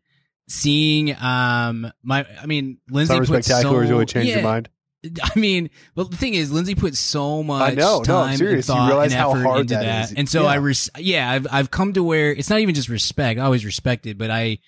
seeing, 0.49 1.15
um, 1.17 1.91
my, 2.03 2.27
I 2.41 2.47
mean, 2.47 2.79
Lindsay 2.91 3.15
Summer 3.15 3.27
put 3.27 3.45
Spectacular 3.45 3.85
so, 3.85 3.91
really 3.91 4.07
changed 4.07 4.29
yeah, 4.29 4.37
your 4.37 4.45
mind. 4.45 4.69
I 5.23 5.39
mean, 5.39 5.71
but 5.95 6.11
the 6.11 6.17
thing 6.17 6.35
is, 6.35 6.53
Lindsay 6.53 6.75
put 6.75 6.95
so 6.97 7.43
much 7.43 7.73
I 7.73 7.75
know, 7.75 7.99
no, 7.99 8.05
time 8.05 8.31
I'm 8.31 8.37
serious. 8.37 8.69
and 8.69 8.77
You 8.77 8.81
thought 8.83 8.89
realize 8.89 9.13
and 9.13 9.21
how 9.21 9.31
effort 9.33 9.43
hard 9.43 9.61
into 9.63 9.75
that 9.75 9.83
that, 9.83 10.05
is. 10.11 10.13
and 10.17 10.29
so 10.29 10.43
Yeah. 10.43 10.49
I, 10.49 10.55
res- 10.57 10.91
yeah, 10.99 11.31
I've 11.31 11.47
I've 11.51 11.71
come 11.71 11.93
to 11.95 12.05
where 12.05 12.31
it's 12.31 12.49
not 12.51 12.61
even 12.61 12.75
just 12.75 12.89
respect. 12.89 13.41
I 13.41 13.45
always 13.45 13.65
respected, 13.65 14.17
but 14.17 14.31
I 14.31 14.59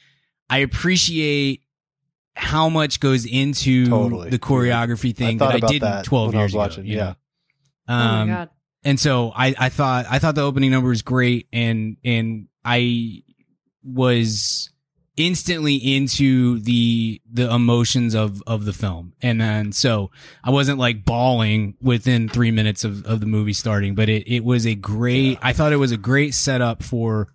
I 0.51 0.59
appreciate 0.59 1.62
how 2.36 2.68
much 2.68 3.01
goes 3.01 3.24
into 3.26 3.86
Totally. 3.86 4.30
the 4.30 4.38
choreography 4.38 5.14
thing 5.14 5.38
thought 5.38 5.53
that 5.53 5.64
I 5.64 5.66
didn't 5.66 5.82
that 5.82 6.05
12 6.05 6.26
when 6.28 6.36
I 6.36 6.40
years 6.40 6.53
was 6.53 6.57
watching, 6.57 6.84
ago. 6.84 6.90
you 6.90 6.97
yeah. 6.97 7.05
know? 7.05 7.14
Oh 7.88 7.95
Um, 7.95 8.28
my 8.28 8.34
god. 8.34 8.51
and 8.84 8.99
so 9.01 9.32
I, 9.34 9.55
I 9.59 9.68
thought 9.68 10.07
I 10.11 10.18
thought 10.18 10.34
the 10.34 10.42
opening 10.42 10.70
number 10.70 10.88
was 10.88 11.03
great 11.03 11.47
and 11.53 11.97
and 12.05 12.49
I 12.64 13.22
was 13.84 14.70
instantly 15.16 15.76
into 15.76 16.59
the 16.61 17.20
the 17.30 17.49
emotions 17.55 18.14
of 18.16 18.42
of 18.49 18.64
the 18.64 18.72
film 18.72 19.12
and 19.22 19.40
then 19.40 19.70
so 19.70 20.11
I 20.42 20.51
wasn't 20.51 20.78
like 20.80 21.05
bawling 21.05 21.76
within 21.80 22.28
three 22.28 22.51
minutes 22.51 22.82
of, 22.82 23.07
of 23.07 23.20
the 23.20 23.26
movie 23.26 23.53
starting 23.53 23.95
but 23.95 24.09
it, 24.09 24.26
it 24.26 24.42
was 24.45 24.66
a 24.66 24.74
great 24.74 25.38
I 25.40 25.53
thought 25.53 25.72
it 25.72 25.76
was 25.76 25.92
a 25.92 25.97
great 25.97 26.34
setup 26.34 26.82
for 26.82 27.28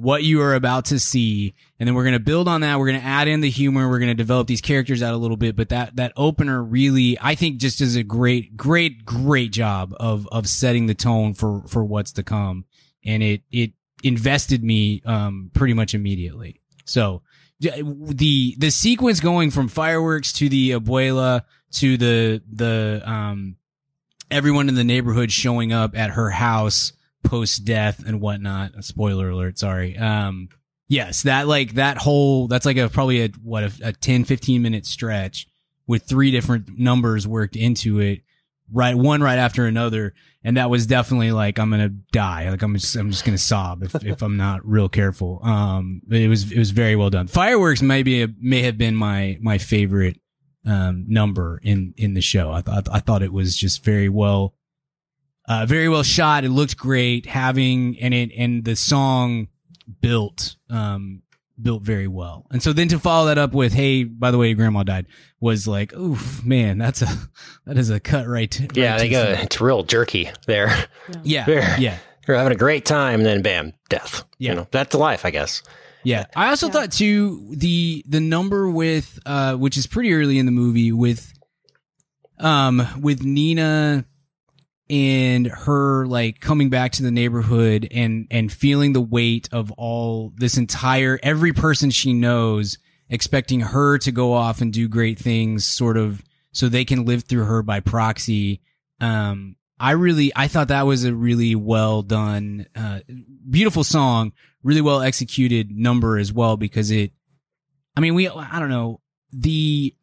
what 0.00 0.22
you 0.22 0.40
are 0.40 0.54
about 0.54 0.86
to 0.86 0.98
see. 0.98 1.54
And 1.78 1.86
then 1.86 1.94
we're 1.94 2.04
going 2.04 2.14
to 2.14 2.20
build 2.20 2.48
on 2.48 2.62
that. 2.62 2.78
We're 2.78 2.88
going 2.88 3.00
to 3.00 3.06
add 3.06 3.28
in 3.28 3.40
the 3.40 3.50
humor. 3.50 3.88
We're 3.88 3.98
going 3.98 4.08
to 4.08 4.14
develop 4.14 4.46
these 4.46 4.60
characters 4.60 5.02
out 5.02 5.14
a 5.14 5.16
little 5.16 5.36
bit. 5.36 5.56
But 5.56 5.68
that 5.70 5.96
that 5.96 6.12
opener 6.16 6.62
really 6.62 7.18
i 7.20 7.34
think 7.34 7.58
just 7.58 7.78
does 7.78 7.96
a 7.96 8.02
great 8.02 8.56
great 8.56 9.04
great 9.04 9.52
job 9.52 9.94
of 9.98 10.28
of 10.32 10.46
setting 10.48 10.86
the 10.86 10.94
tone 10.94 11.34
for 11.34 11.62
for 11.68 11.84
what's 11.84 12.12
to 12.12 12.22
come. 12.22 12.64
And 13.04 13.22
it 13.22 13.42
it 13.50 13.72
invested 14.02 14.64
me 14.64 15.02
um 15.04 15.50
pretty 15.54 15.74
much 15.74 15.94
immediately. 15.94 16.60
So 16.84 17.22
the 17.60 18.54
the 18.58 18.70
sequence 18.70 19.20
going 19.20 19.50
from 19.50 19.68
fireworks 19.68 20.32
to 20.34 20.48
the 20.48 20.70
abuela 20.70 21.42
to 21.72 21.96
the 21.96 22.42
the 22.50 23.02
um 23.04 23.56
everyone 24.30 24.68
in 24.68 24.74
the 24.74 24.84
neighborhood 24.84 25.30
showing 25.30 25.72
up 25.72 25.96
at 25.96 26.10
her 26.10 26.30
house 26.30 26.92
post 27.30 27.64
death 27.64 28.04
and 28.04 28.20
whatnot. 28.20 28.84
Spoiler 28.84 29.30
alert, 29.30 29.56
sorry. 29.56 29.96
Um, 29.96 30.48
yes, 30.88 31.22
that 31.22 31.46
like 31.46 31.74
that 31.74 31.96
whole, 31.96 32.48
that's 32.48 32.66
like 32.66 32.76
a, 32.76 32.88
probably 32.88 33.22
a, 33.22 33.28
what, 33.42 33.62
a, 33.62 33.72
a 33.84 33.92
10, 33.92 34.24
15 34.24 34.60
minute 34.60 34.84
stretch 34.84 35.46
with 35.86 36.02
three 36.02 36.32
different 36.32 36.76
numbers 36.76 37.28
worked 37.28 37.54
into 37.54 38.00
it. 38.00 38.22
Right, 38.72 38.94
one 38.94 39.22
right 39.22 39.38
after 39.38 39.66
another. 39.66 40.14
And 40.42 40.56
that 40.56 40.70
was 40.70 40.86
definitely 40.86 41.32
like, 41.32 41.58
I'm 41.58 41.70
to 41.70 41.88
die. 42.12 42.50
Like 42.50 42.62
I'm 42.62 42.74
just, 42.74 42.96
I'm 42.96 43.10
just 43.10 43.24
to 43.24 43.38
sob 43.38 43.82
if, 43.82 43.94
if 44.04 44.22
I'm 44.22 44.36
not 44.36 44.66
real 44.66 44.88
careful. 44.88 45.40
Um, 45.42 46.02
but 46.06 46.18
it 46.18 46.28
was, 46.28 46.50
it 46.50 46.58
was 46.58 46.70
very 46.70 46.96
well 46.96 47.10
done. 47.10 47.26
Fireworks 47.26 47.82
maybe, 47.82 48.26
may 48.40 48.62
have 48.62 48.78
been 48.78 48.96
my, 48.96 49.38
my 49.40 49.58
favorite, 49.58 50.20
um, 50.66 51.04
number 51.08 51.60
in, 51.62 51.94
in 51.96 52.14
the 52.14 52.20
show. 52.20 52.50
I 52.52 52.60
thought, 52.60 52.88
I 52.92 53.00
thought 53.00 53.22
it 53.22 53.32
was 53.32 53.56
just 53.56 53.84
very 53.84 54.08
well, 54.08 54.54
uh, 55.48 55.66
very 55.66 55.88
well 55.88 56.02
shot. 56.02 56.44
It 56.44 56.50
looked 56.50 56.76
great. 56.76 57.26
Having 57.26 57.98
and 58.00 58.14
it 58.14 58.30
and 58.36 58.64
the 58.64 58.76
song 58.76 59.48
built 60.00 60.56
um 60.68 61.22
built 61.60 61.82
very 61.82 62.06
well. 62.08 62.46
And 62.50 62.62
so 62.62 62.72
then 62.72 62.88
to 62.88 62.98
follow 62.98 63.26
that 63.26 63.36
up 63.38 63.52
with, 63.52 63.72
"Hey, 63.74 64.04
by 64.04 64.30
the 64.30 64.38
way, 64.38 64.48
your 64.48 64.56
grandma 64.56 64.82
died," 64.82 65.06
was 65.40 65.66
like, 65.68 65.92
"Oof, 65.94 66.44
man, 66.44 66.78
that's 66.78 67.02
a 67.02 67.08
that 67.66 67.76
is 67.76 67.90
a 67.90 68.00
cut 68.00 68.26
right." 68.26 68.50
To, 68.50 68.68
Yeah, 68.74 68.92
right 68.92 68.98
they 68.98 69.08
to 69.08 69.10
go. 69.10 69.24
the- 69.36 69.42
It's 69.42 69.60
real 69.60 69.82
jerky 69.82 70.30
there. 70.46 70.72
Yeah, 71.22 71.44
Fair. 71.44 71.76
yeah. 71.78 71.98
You're 72.28 72.36
having 72.36 72.52
a 72.52 72.56
great 72.56 72.84
time, 72.84 73.20
and 73.20 73.26
then 73.26 73.42
bam, 73.42 73.72
death. 73.88 74.22
Yeah. 74.38 74.50
You 74.50 74.56
know, 74.58 74.66
that's 74.70 74.94
life, 74.94 75.24
I 75.24 75.30
guess. 75.30 75.62
Yeah. 76.04 76.26
I 76.36 76.48
also 76.50 76.68
thought 76.70 76.92
too 76.92 77.52
the 77.56 78.04
the 78.08 78.20
number 78.20 78.70
with 78.70 79.18
uh 79.26 79.56
which 79.56 79.76
is 79.76 79.86
pretty 79.86 80.12
early 80.14 80.38
in 80.38 80.46
the 80.46 80.52
movie 80.52 80.92
with 80.92 81.32
um 82.38 82.86
with 83.00 83.22
Nina 83.22 84.04
and 84.90 85.46
her 85.46 86.04
like 86.06 86.40
coming 86.40 86.68
back 86.68 86.90
to 86.92 87.02
the 87.02 87.10
neighborhood 87.12 87.86
and 87.92 88.26
and 88.30 88.52
feeling 88.52 88.92
the 88.92 89.00
weight 89.00 89.48
of 89.52 89.70
all 89.72 90.32
this 90.36 90.56
entire 90.58 91.18
every 91.22 91.52
person 91.52 91.90
she 91.90 92.12
knows 92.12 92.76
expecting 93.08 93.60
her 93.60 93.98
to 93.98 94.10
go 94.10 94.32
off 94.32 94.60
and 94.60 94.72
do 94.72 94.88
great 94.88 95.18
things 95.18 95.64
sort 95.64 95.96
of 95.96 96.24
so 96.52 96.68
they 96.68 96.84
can 96.84 97.04
live 97.04 97.22
through 97.24 97.44
her 97.44 97.62
by 97.62 97.78
proxy. 97.78 98.60
Um 99.00 99.56
I 99.78 99.92
really 99.92 100.32
I 100.34 100.48
thought 100.48 100.68
that 100.68 100.86
was 100.86 101.04
a 101.04 101.14
really 101.14 101.54
well 101.54 102.02
done 102.02 102.66
uh 102.74 103.00
beautiful 103.48 103.84
song 103.84 104.32
really 104.64 104.80
well 104.80 105.00
executed 105.00 105.70
number 105.70 106.18
as 106.18 106.32
well 106.32 106.56
because 106.56 106.90
it 106.90 107.12
I 107.96 108.00
mean 108.00 108.14
we 108.14 108.28
I 108.28 108.58
don't 108.58 108.70
know 108.70 109.00
the 109.32 109.94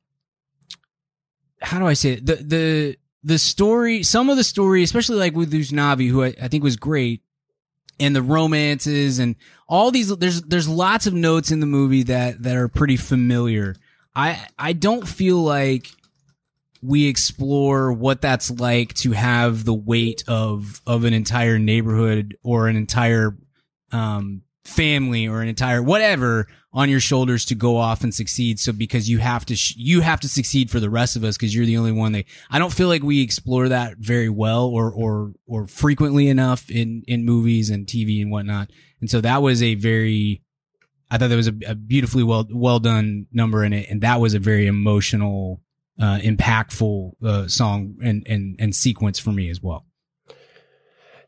how 1.61 1.79
do 1.79 1.87
I 1.87 1.93
say 1.93 2.13
it? 2.13 2.25
The 2.25 2.35
the 2.35 2.97
the 3.23 3.39
story 3.39 4.03
some 4.03 4.29
of 4.29 4.37
the 4.37 4.43
story 4.43 4.83
especially 4.83 5.17
like 5.17 5.35
with 5.35 5.51
Usnavi 5.51 6.09
who 6.09 6.23
I, 6.23 6.33
I 6.41 6.47
think 6.47 6.63
was 6.63 6.75
great 6.75 7.21
and 7.99 8.15
the 8.15 8.21
romances 8.21 9.19
and 9.19 9.35
all 9.67 9.91
these 9.91 10.15
there's 10.17 10.41
there's 10.43 10.69
lots 10.69 11.07
of 11.07 11.13
notes 11.13 11.51
in 11.51 11.59
the 11.59 11.65
movie 11.65 12.03
that 12.03 12.41
that 12.43 12.55
are 12.55 12.67
pretty 12.67 12.97
familiar. 12.97 13.75
I 14.15 14.47
I 14.57 14.73
don't 14.73 15.07
feel 15.07 15.37
like 15.37 15.87
we 16.81 17.07
explore 17.07 17.91
what 17.91 18.21
that's 18.21 18.51
like 18.51 18.93
to 18.95 19.11
have 19.11 19.65
the 19.65 19.73
weight 19.73 20.23
of 20.27 20.81
of 20.85 21.03
an 21.03 21.13
entire 21.13 21.59
neighborhood 21.59 22.37
or 22.43 22.67
an 22.67 22.75
entire 22.75 23.35
um 23.91 24.43
family 24.63 25.27
or 25.27 25.41
an 25.41 25.47
entire 25.47 25.81
whatever 25.81 26.47
on 26.77 26.89
your 26.89 26.99
shoulders 26.99 27.43
to 27.43 27.55
go 27.55 27.75
off 27.75 28.03
and 28.03 28.13
succeed. 28.13 28.59
So 28.59 28.71
because 28.71 29.09
you 29.09 29.17
have 29.17 29.45
to 29.47 29.55
sh- 29.55 29.73
you 29.77 30.01
have 30.01 30.19
to 30.19 30.29
succeed 30.29 30.69
for 30.69 30.79
the 30.79 30.91
rest 30.91 31.15
of 31.15 31.23
us 31.23 31.35
because 31.35 31.55
you're 31.55 31.65
the 31.65 31.75
only 31.75 31.91
one 31.91 32.11
that 32.11 32.25
I 32.51 32.59
don't 32.59 32.71
feel 32.71 32.87
like 32.87 33.01
we 33.01 33.23
explore 33.23 33.67
that 33.67 33.97
very 33.97 34.29
well 34.29 34.67
or 34.67 34.91
or 34.91 35.33
or 35.47 35.65
frequently 35.65 36.27
enough 36.27 36.69
in 36.69 37.03
in 37.07 37.25
movies 37.25 37.71
and 37.71 37.87
TV 37.87 38.21
and 38.21 38.29
whatnot. 38.29 38.69
And 39.01 39.09
so 39.09 39.21
that 39.21 39.41
was 39.41 39.63
a 39.63 39.73
very 39.73 40.43
I 41.09 41.17
thought 41.17 41.31
that 41.31 41.35
was 41.35 41.47
a, 41.47 41.55
a 41.65 41.73
beautifully 41.73 42.21
well 42.21 42.47
well 42.53 42.79
done 42.79 43.25
number 43.33 43.63
in 43.63 43.73
it. 43.73 43.89
And 43.89 44.01
that 44.01 44.21
was 44.21 44.35
a 44.35 44.39
very 44.39 44.67
emotional 44.67 45.63
uh 45.99 46.19
impactful 46.19 47.13
uh 47.23 47.47
song 47.47 47.95
and 48.03 48.23
and 48.29 48.55
and 48.59 48.75
sequence 48.75 49.17
for 49.17 49.31
me 49.31 49.49
as 49.49 49.63
well. 49.63 49.87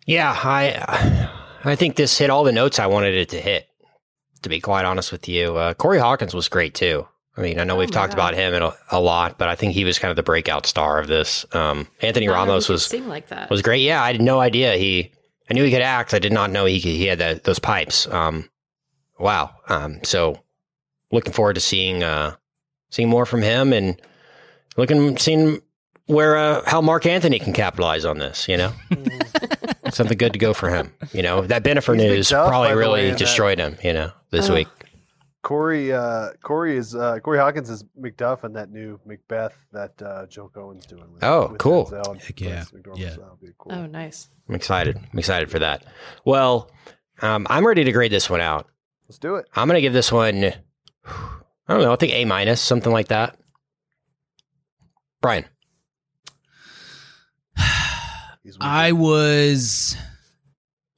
Yeah, 0.05 0.31
I 0.31 1.31
I 1.63 1.75
think 1.75 1.95
this 1.95 2.19
hit 2.19 2.29
all 2.29 2.43
the 2.43 2.51
notes 2.51 2.77
I 2.77 2.85
wanted 2.85 3.15
it 3.15 3.29
to 3.29 3.41
hit. 3.41 3.68
To 4.43 4.49
be 4.49 4.59
quite 4.59 4.85
honest 4.85 5.11
with 5.11 5.27
you, 5.27 5.57
uh, 5.57 5.73
Corey 5.73 5.99
Hawkins 5.99 6.33
was 6.33 6.47
great 6.47 6.73
too. 6.73 7.07
I 7.37 7.41
mean, 7.41 7.59
I 7.59 7.63
know 7.63 7.75
Oh 7.75 7.79
we've 7.79 7.91
talked 7.91 8.15
God. 8.15 8.33
about 8.33 8.33
him 8.35 8.53
a, 8.61 8.75
a 8.91 8.99
lot, 8.99 9.37
but 9.37 9.47
I 9.49 9.55
think 9.55 9.73
he 9.73 9.85
was 9.85 9.97
kind 9.99 10.09
of 10.09 10.15
the 10.17 10.23
breakout 10.23 10.65
star 10.65 10.99
of 10.99 11.07
this. 11.07 11.45
Um, 11.53 11.87
Anthony 12.01 12.07
I 12.07 12.11
didn't 12.11 12.25
know 12.27 12.33
he 12.33 12.39
Ramos 12.49 12.69
was 12.69 12.85
sing 12.85 13.07
like 13.07 13.27
that. 13.29 13.49
was 13.49 13.61
great. 13.61 13.81
Yeah, 13.81 14.01
I 14.03 14.11
had 14.11 14.21
no 14.21 14.39
idea 14.39 14.75
he. 14.75 15.11
I 15.49 15.53
knew 15.53 15.63
he 15.63 15.71
could 15.71 15.81
act. 15.81 16.13
I 16.13 16.19
did 16.19 16.31
not 16.33 16.51
know 16.51 16.65
he 16.65 16.79
could, 16.81 16.91
he 16.91 17.05
had 17.07 17.19
that, 17.19 17.43
those 17.43 17.59
pipes. 17.59 18.07
Um, 18.07 18.49
wow. 19.17 19.51
Um, 19.67 19.99
so 20.03 20.39
looking 21.11 21.33
forward 21.33 21.53
to 21.55 21.61
seeing 21.61 22.03
uh, 22.03 22.35
seeing 22.89 23.09
more 23.09 23.25
from 23.25 23.41
him 23.41 23.73
and 23.73 23.99
looking 24.77 25.17
seeing 25.17 25.61
where 26.05 26.37
uh, 26.37 26.61
how 26.65 26.81
Marc 26.81 27.05
Anthony 27.05 27.39
can 27.39 27.53
capitalize 27.53 28.05
on 28.05 28.17
this. 28.19 28.47
You 28.47 28.57
know, 28.57 28.71
something 29.93 30.17
good 30.17 30.33
to 30.33 30.39
go 30.39 30.53
for 30.53 30.69
him. 30.69 30.93
You 31.13 31.21
know, 31.23 31.41
that 31.41 31.63
Bennifer 31.63 31.95
He's 31.95 32.03
news 32.03 32.29
McDuff, 32.29 32.47
probably 32.49 32.73
really 32.73 32.93
way, 33.01 33.05
in 33.05 33.11
that- 33.13 33.19
destroyed 33.19 33.59
him. 33.59 33.77
You 33.83 33.93
know, 33.93 34.11
this 34.31 34.49
Oh. 34.49 34.55
week. 34.55 34.67
Corey 35.41 35.93
uh, 35.93 36.31
Corey 36.43 36.75
is 36.75 36.93
uh, 36.95 37.19
Corey 37.19 37.39
Hawkins 37.39 37.69
is 37.69 37.85
Macduff 37.99 38.43
in 38.43 38.53
that 38.53 38.69
new 38.71 38.99
Macbeth 39.05 39.55
that 39.71 39.99
uh, 40.01 40.25
Joel 40.27 40.49
Coen's 40.49 40.85
doing. 40.85 41.05
With, 41.13 41.23
Oh, 41.23 41.47
with 41.51 41.57
cool. 41.59 41.85
Heck 42.19 42.41
yeah. 42.41 42.65
Yeah. 42.95 43.13
so 43.15 43.37
cool. 43.57 43.71
oh, 43.71 43.85
nice. 43.85 44.27
I'm 44.49 44.55
excited. 44.55 44.97
I'm 44.97 45.17
excited 45.17 45.49
for 45.49 45.59
that. 45.59 45.85
Well, 46.25 46.69
um, 47.21 47.47
I'm 47.49 47.65
ready 47.65 47.85
to 47.85 47.91
grade 47.93 48.11
this 48.11 48.29
one 48.29 48.41
out. 48.41 48.67
Let's 49.07 49.17
do 49.17 49.35
it. 49.35 49.45
I'm 49.55 49.67
gonna 49.67 49.79
give 49.81 49.93
this 49.93 50.11
one. 50.11 50.43
I 51.05 51.73
don't 51.73 51.81
know. 51.83 51.93
I 51.93 51.95
think 51.95 52.13
A 52.13 52.25
minus, 52.25 52.59
something 52.61 52.91
like 52.91 53.07
that. 53.07 53.37
Brian. 55.21 55.45
He's 58.43 58.48
I 58.61 58.91
was 58.91 59.95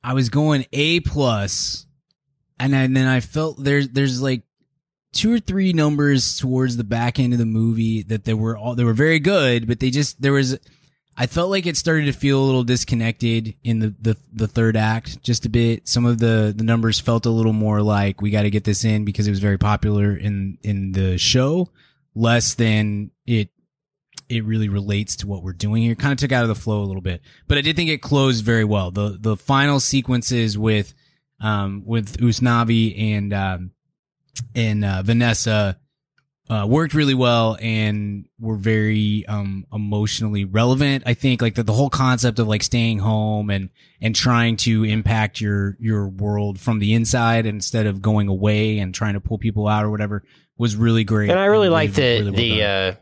I 0.04 0.14
was 0.14 0.30
going 0.30 0.66
A 0.74 1.00
plus, 1.02 1.86
and 2.60 2.74
then 2.74 2.94
then 2.94 3.08
I 3.08 3.20
felt 3.20 3.64
there's 3.64 3.90
there's 3.90 4.22
like 4.22 4.44
two 5.14 5.34
or 5.34 5.40
three 5.40 5.74
numbers 5.74 6.38
towards 6.38 6.78
the 6.78 6.84
back 6.84 7.20
end 7.20 7.34
of 7.34 7.40
the 7.40 7.46
movie 7.46 8.02
that 8.04 8.24
they 8.24 8.34
were 8.34 8.58
all 8.58 8.76
they 8.76 8.84
were 8.84 8.94
very 8.94 9.20
good, 9.20 9.68
but 9.68 9.80
they 9.80 9.90
just 9.90 10.22
there 10.22 10.34
was 10.34 10.58
I 11.18 11.28
felt 11.28 11.52
like 11.52 11.66
it 11.66 11.78
started 11.78 12.06
to 12.06 12.14
feel 12.14 12.42
a 12.42 12.46
little 12.46 12.64
disconnected 12.64 13.56
in 13.64 13.80
the 13.80 13.96
the, 14.02 14.18
the 14.34 14.48
third 14.48 14.78
act 14.78 15.22
just 15.22 15.46
a 15.46 15.50
bit. 15.50 15.88
Some 15.88 16.06
of 16.06 16.20
the 16.20 16.54
the 16.56 16.64
numbers 16.64 17.00
felt 17.00 17.26
a 17.26 17.30
little 17.30 17.54
more 17.54 17.82
like 17.82 18.22
we 18.22 18.32
got 18.32 18.44
to 18.44 18.50
get 18.50 18.64
this 18.64 18.84
in 18.84 19.06
because 19.06 19.28
it 19.28 19.32
was 19.32 19.40
very 19.40 19.58
popular 19.58 20.16
in 20.16 20.58
in 20.64 20.94
the 20.94 21.18
show, 21.18 21.70
less 22.16 22.56
than 22.56 23.12
it 23.26 23.50
it 24.32 24.46
really 24.46 24.70
relates 24.70 25.18
to 25.18 25.28
what 25.28 25.44
we're 25.44 25.54
doing 25.54 25.84
here. 25.84 25.96
Kind 25.96 26.14
of 26.14 26.18
took 26.18 26.32
out 26.32 26.44
of 26.44 26.50
the 26.50 26.56
flow 26.56 26.82
a 26.82 26.86
little 26.86 27.02
bit, 27.02 27.22
but 27.48 27.58
I 27.58 27.62
did 27.62 27.76
think 27.76 27.90
it 27.90 28.02
closed 28.02 28.46
very 28.46 28.64
well. 28.64 28.92
The 28.92 29.18
the 29.20 29.36
final 29.36 29.80
sequences 29.80 30.58
with 30.58 30.94
um 31.40 31.84
with 31.86 32.18
Usnavi 32.18 33.00
and 33.16 33.34
um 33.34 33.72
and 34.56 34.86
uh, 34.86 35.02
Vanessa 35.04 35.78
uh, 36.50 36.66
worked 36.68 36.94
really 36.94 37.14
well 37.14 37.58
and 37.62 38.26
were 38.40 38.56
very 38.56 39.26
um 39.28 39.66
emotionally 39.74 40.46
relevant. 40.46 41.04
I 41.06 41.14
think 41.14 41.42
like 41.42 41.56
the, 41.56 41.64
the 41.64 41.74
whole 41.74 41.90
concept 41.90 42.40
of 42.40 42.48
like 42.48 42.64
staying 42.64 43.00
home 43.00 43.50
and 43.50 43.70
and 44.02 44.16
trying 44.16 44.56
to 44.58 44.86
impact 44.86 45.42
your 45.42 45.76
your 45.80 46.08
world 46.08 46.60
from 46.60 46.80
the 46.80 46.94
inside 46.94 47.46
instead 47.46 47.86
of 47.86 48.02
going 48.02 48.30
away 48.30 48.80
and 48.80 48.96
trying 48.96 49.14
to 49.14 49.22
pull 49.22 49.38
people 49.38 49.68
out 49.68 49.84
or 49.84 49.92
whatever 49.92 50.24
was 50.58 50.76
really 50.76 51.04
great. 51.04 51.30
And 51.30 51.40
I 51.40 51.46
really 51.46 51.70
like 51.70 51.94
the 51.94 52.02
really 52.02 52.32
well 52.32 52.34
the 52.34 52.64
uh, 52.64 52.94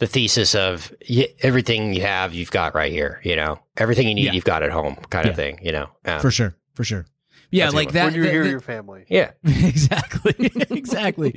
the 0.00 0.06
thesis 0.06 0.54
of 0.54 0.92
y- 1.08 1.28
everything 1.40 1.94
you 1.94 2.00
have, 2.02 2.34
you've 2.34 2.50
got 2.50 2.74
right 2.74 2.90
here. 2.92 3.20
You 3.22 3.36
know, 3.36 3.60
everything 3.76 4.08
you 4.08 4.14
need, 4.14 4.24
Yeah. 4.24 4.32
you've 4.32 4.44
got 4.44 4.62
at 4.64 4.70
home, 4.72 4.96
kind 5.10 5.26
Yeah. 5.26 5.30
of 5.30 5.36
thing. 5.36 5.60
You 5.62 5.72
know, 5.72 5.86
um, 6.04 6.20
for 6.20 6.30
sure, 6.32 6.56
for 6.74 6.82
sure. 6.84 7.06
Yeah, 7.52 7.64
That's 7.64 7.74
like 7.74 7.92
that. 7.92 8.04
when 8.04 8.14
you 8.14 8.22
the- 8.22 8.30
hear 8.30 8.44
the- 8.44 8.50
your 8.50 8.60
family. 8.60 9.04
yeah, 9.08 9.30
exactly 9.44 10.34
exactly 10.70 11.32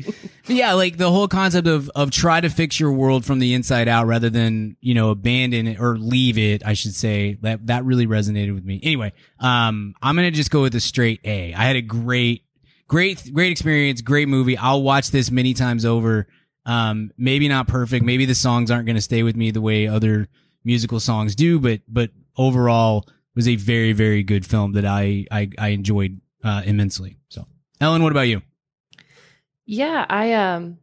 But 0.45 0.55
yeah 0.55 0.74
like 0.74 0.97
the 0.97 1.09
whole 1.09 1.28
concept 1.28 1.68
of 1.68 1.89
of 1.95 2.11
try 2.11 2.39
to 2.39 2.49
fix 2.49 2.80
your 2.80 2.91
world 2.93 3.26
from 3.26 3.39
the 3.39 3.53
inside 3.55 3.88
out 3.88 4.05
rather 4.05 4.30
than 4.30 4.78
you 4.80 4.93
know 4.93 5.09
abandon 5.09 5.68
it 5.68 5.80
or 5.80 5.97
leave 5.97 6.38
it 6.38 6.64
i 6.66 6.74
should 6.74 6.93
say 6.93 7.38
that 7.41 7.66
that 7.68 7.84
really 7.84 8.05
resonated 8.05 8.53
with 8.53 8.64
me 8.64 8.80
anyway 8.84 9.11
um 9.39 9.95
i'm 10.03 10.16
gonna 10.16 10.30
just 10.32 10.51
go 10.51 10.61
with 10.61 10.76
a 10.76 10.80
straight 10.80 11.20
a 11.24 11.53
i 11.55 11.64
had 11.64 11.76
a 11.76 11.82
great 11.82 12.43
great 12.88 13.32
great 13.34 13.51
experience 13.51 14.01
great 14.01 14.28
movie 14.28 14.55
i'll 14.57 14.84
watch 14.84 15.09
this 15.09 15.32
many 15.32 15.53
times 15.55 15.84
over 15.86 16.28
um 16.66 17.11
maybe 17.18 17.47
not 17.47 17.68
perfect 17.68 18.05
maybe 18.05 18.26
the 18.26 18.36
songs 18.36 18.72
aren't 18.72 18.86
gonna 18.88 19.01
stay 19.01 19.24
with 19.24 19.36
me 19.36 19.51
the 19.51 19.61
way 19.61 19.88
other 19.88 20.28
musical 20.64 20.99
songs 20.99 21.36
do 21.36 21.59
but 21.59 21.82
but 21.88 22.09
overall 22.38 23.05
was 23.36 23.47
a 23.47 23.55
very 23.55 23.91
very 23.93 24.24
good 24.24 24.45
film 24.45 24.72
that 24.74 24.86
i 24.86 25.26
i, 25.32 25.49
I 25.57 25.70
enjoyed 25.70 26.22
uh, 26.43 26.61
immensely 26.66 27.18
so 27.30 27.45
ellen 27.82 28.01
what 28.03 28.11
about 28.11 28.28
you 28.28 28.41
Yeah, 29.66 30.05
I 30.09 30.34
um 30.34 30.78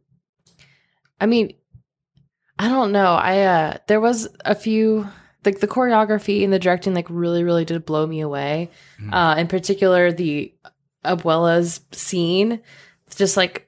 I 1.19 1.25
mean 1.27 1.53
I 2.59 2.67
don't 2.67 2.91
know. 2.91 3.13
I 3.13 3.41
uh 3.41 3.77
there 3.87 4.01
was 4.01 4.27
a 4.45 4.55
few 4.55 5.07
like 5.45 5.59
the 5.59 5.67
choreography 5.67 6.43
and 6.43 6.51
the 6.53 6.59
directing 6.59 6.93
like 6.93 7.07
really 7.09 7.43
really 7.43 7.65
did 7.65 7.85
blow 7.85 8.05
me 8.05 8.21
away. 8.21 8.69
Mhm. 8.99 9.13
Uh 9.13 9.35
in 9.39 9.47
particular 9.47 10.11
the 10.11 10.53
Abuela's 11.05 11.81
scene 11.91 12.61
just 13.15 13.37
like 13.37 13.67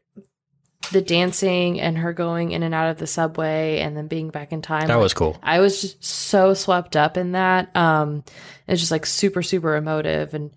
the 0.94 1.02
dancing 1.02 1.82
and 1.82 1.98
her 1.98 2.14
going 2.14 2.52
in 2.52 2.64
and 2.64 2.74
out 2.74 2.90
of 2.90 2.98
the 2.98 3.08
subway 3.08 3.80
and 3.80 3.98
then 3.98 4.08
being 4.08 4.30
back 4.30 4.52
in 4.54 4.62
time. 4.62 4.88
that 4.88 4.96
like, 4.96 5.04
was 5.04 5.14
cool. 5.14 5.38
I 5.44 5.60
was 5.60 5.82
just 5.82 6.04
so 6.04 6.54
swept 6.54 6.96
up 6.96 7.18
in 7.18 7.34
that. 7.34 7.76
Um, 7.76 8.24
it's 8.68 8.80
just 8.80 8.92
like 8.92 9.06
super, 9.06 9.42
super 9.44 9.76
emotive. 9.76 10.34
And 10.34 10.52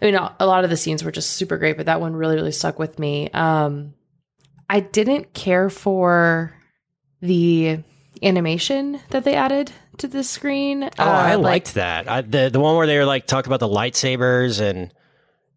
I 0.00 0.06
mean, 0.06 0.14
a 0.14 0.46
lot 0.46 0.64
of 0.64 0.70
the 0.70 0.76
scenes 0.76 1.04
were 1.04 1.10
just 1.12 1.30
super 1.32 1.58
great, 1.58 1.76
but 1.76 1.86
that 1.86 2.00
one 2.00 2.14
really, 2.16 2.36
really 2.36 2.52
stuck 2.52 2.78
with 2.78 2.98
me. 2.98 3.28
Um, 3.30 3.94
I 4.70 4.80
didn't 4.80 5.34
care 5.34 5.68
for 5.70 6.54
the 7.20 7.80
animation 8.22 9.00
that 9.10 9.24
they 9.24 9.34
added 9.34 9.72
to 9.98 10.08
the 10.08 10.22
screen. 10.22 10.84
Oh, 10.84 10.90
I 10.98 11.34
Uh, 11.34 11.38
like- 11.38 11.44
liked 11.44 11.74
that. 11.74 12.08
I, 12.08 12.20
the 12.20 12.48
the 12.50 12.60
one 12.60 12.76
where 12.76 12.86
they 12.86 12.96
were 12.98 13.04
like 13.04 13.26
talking 13.26 13.48
about 13.52 13.60
the 13.60 13.68
lightsabers 13.68 14.60
and 14.60 14.92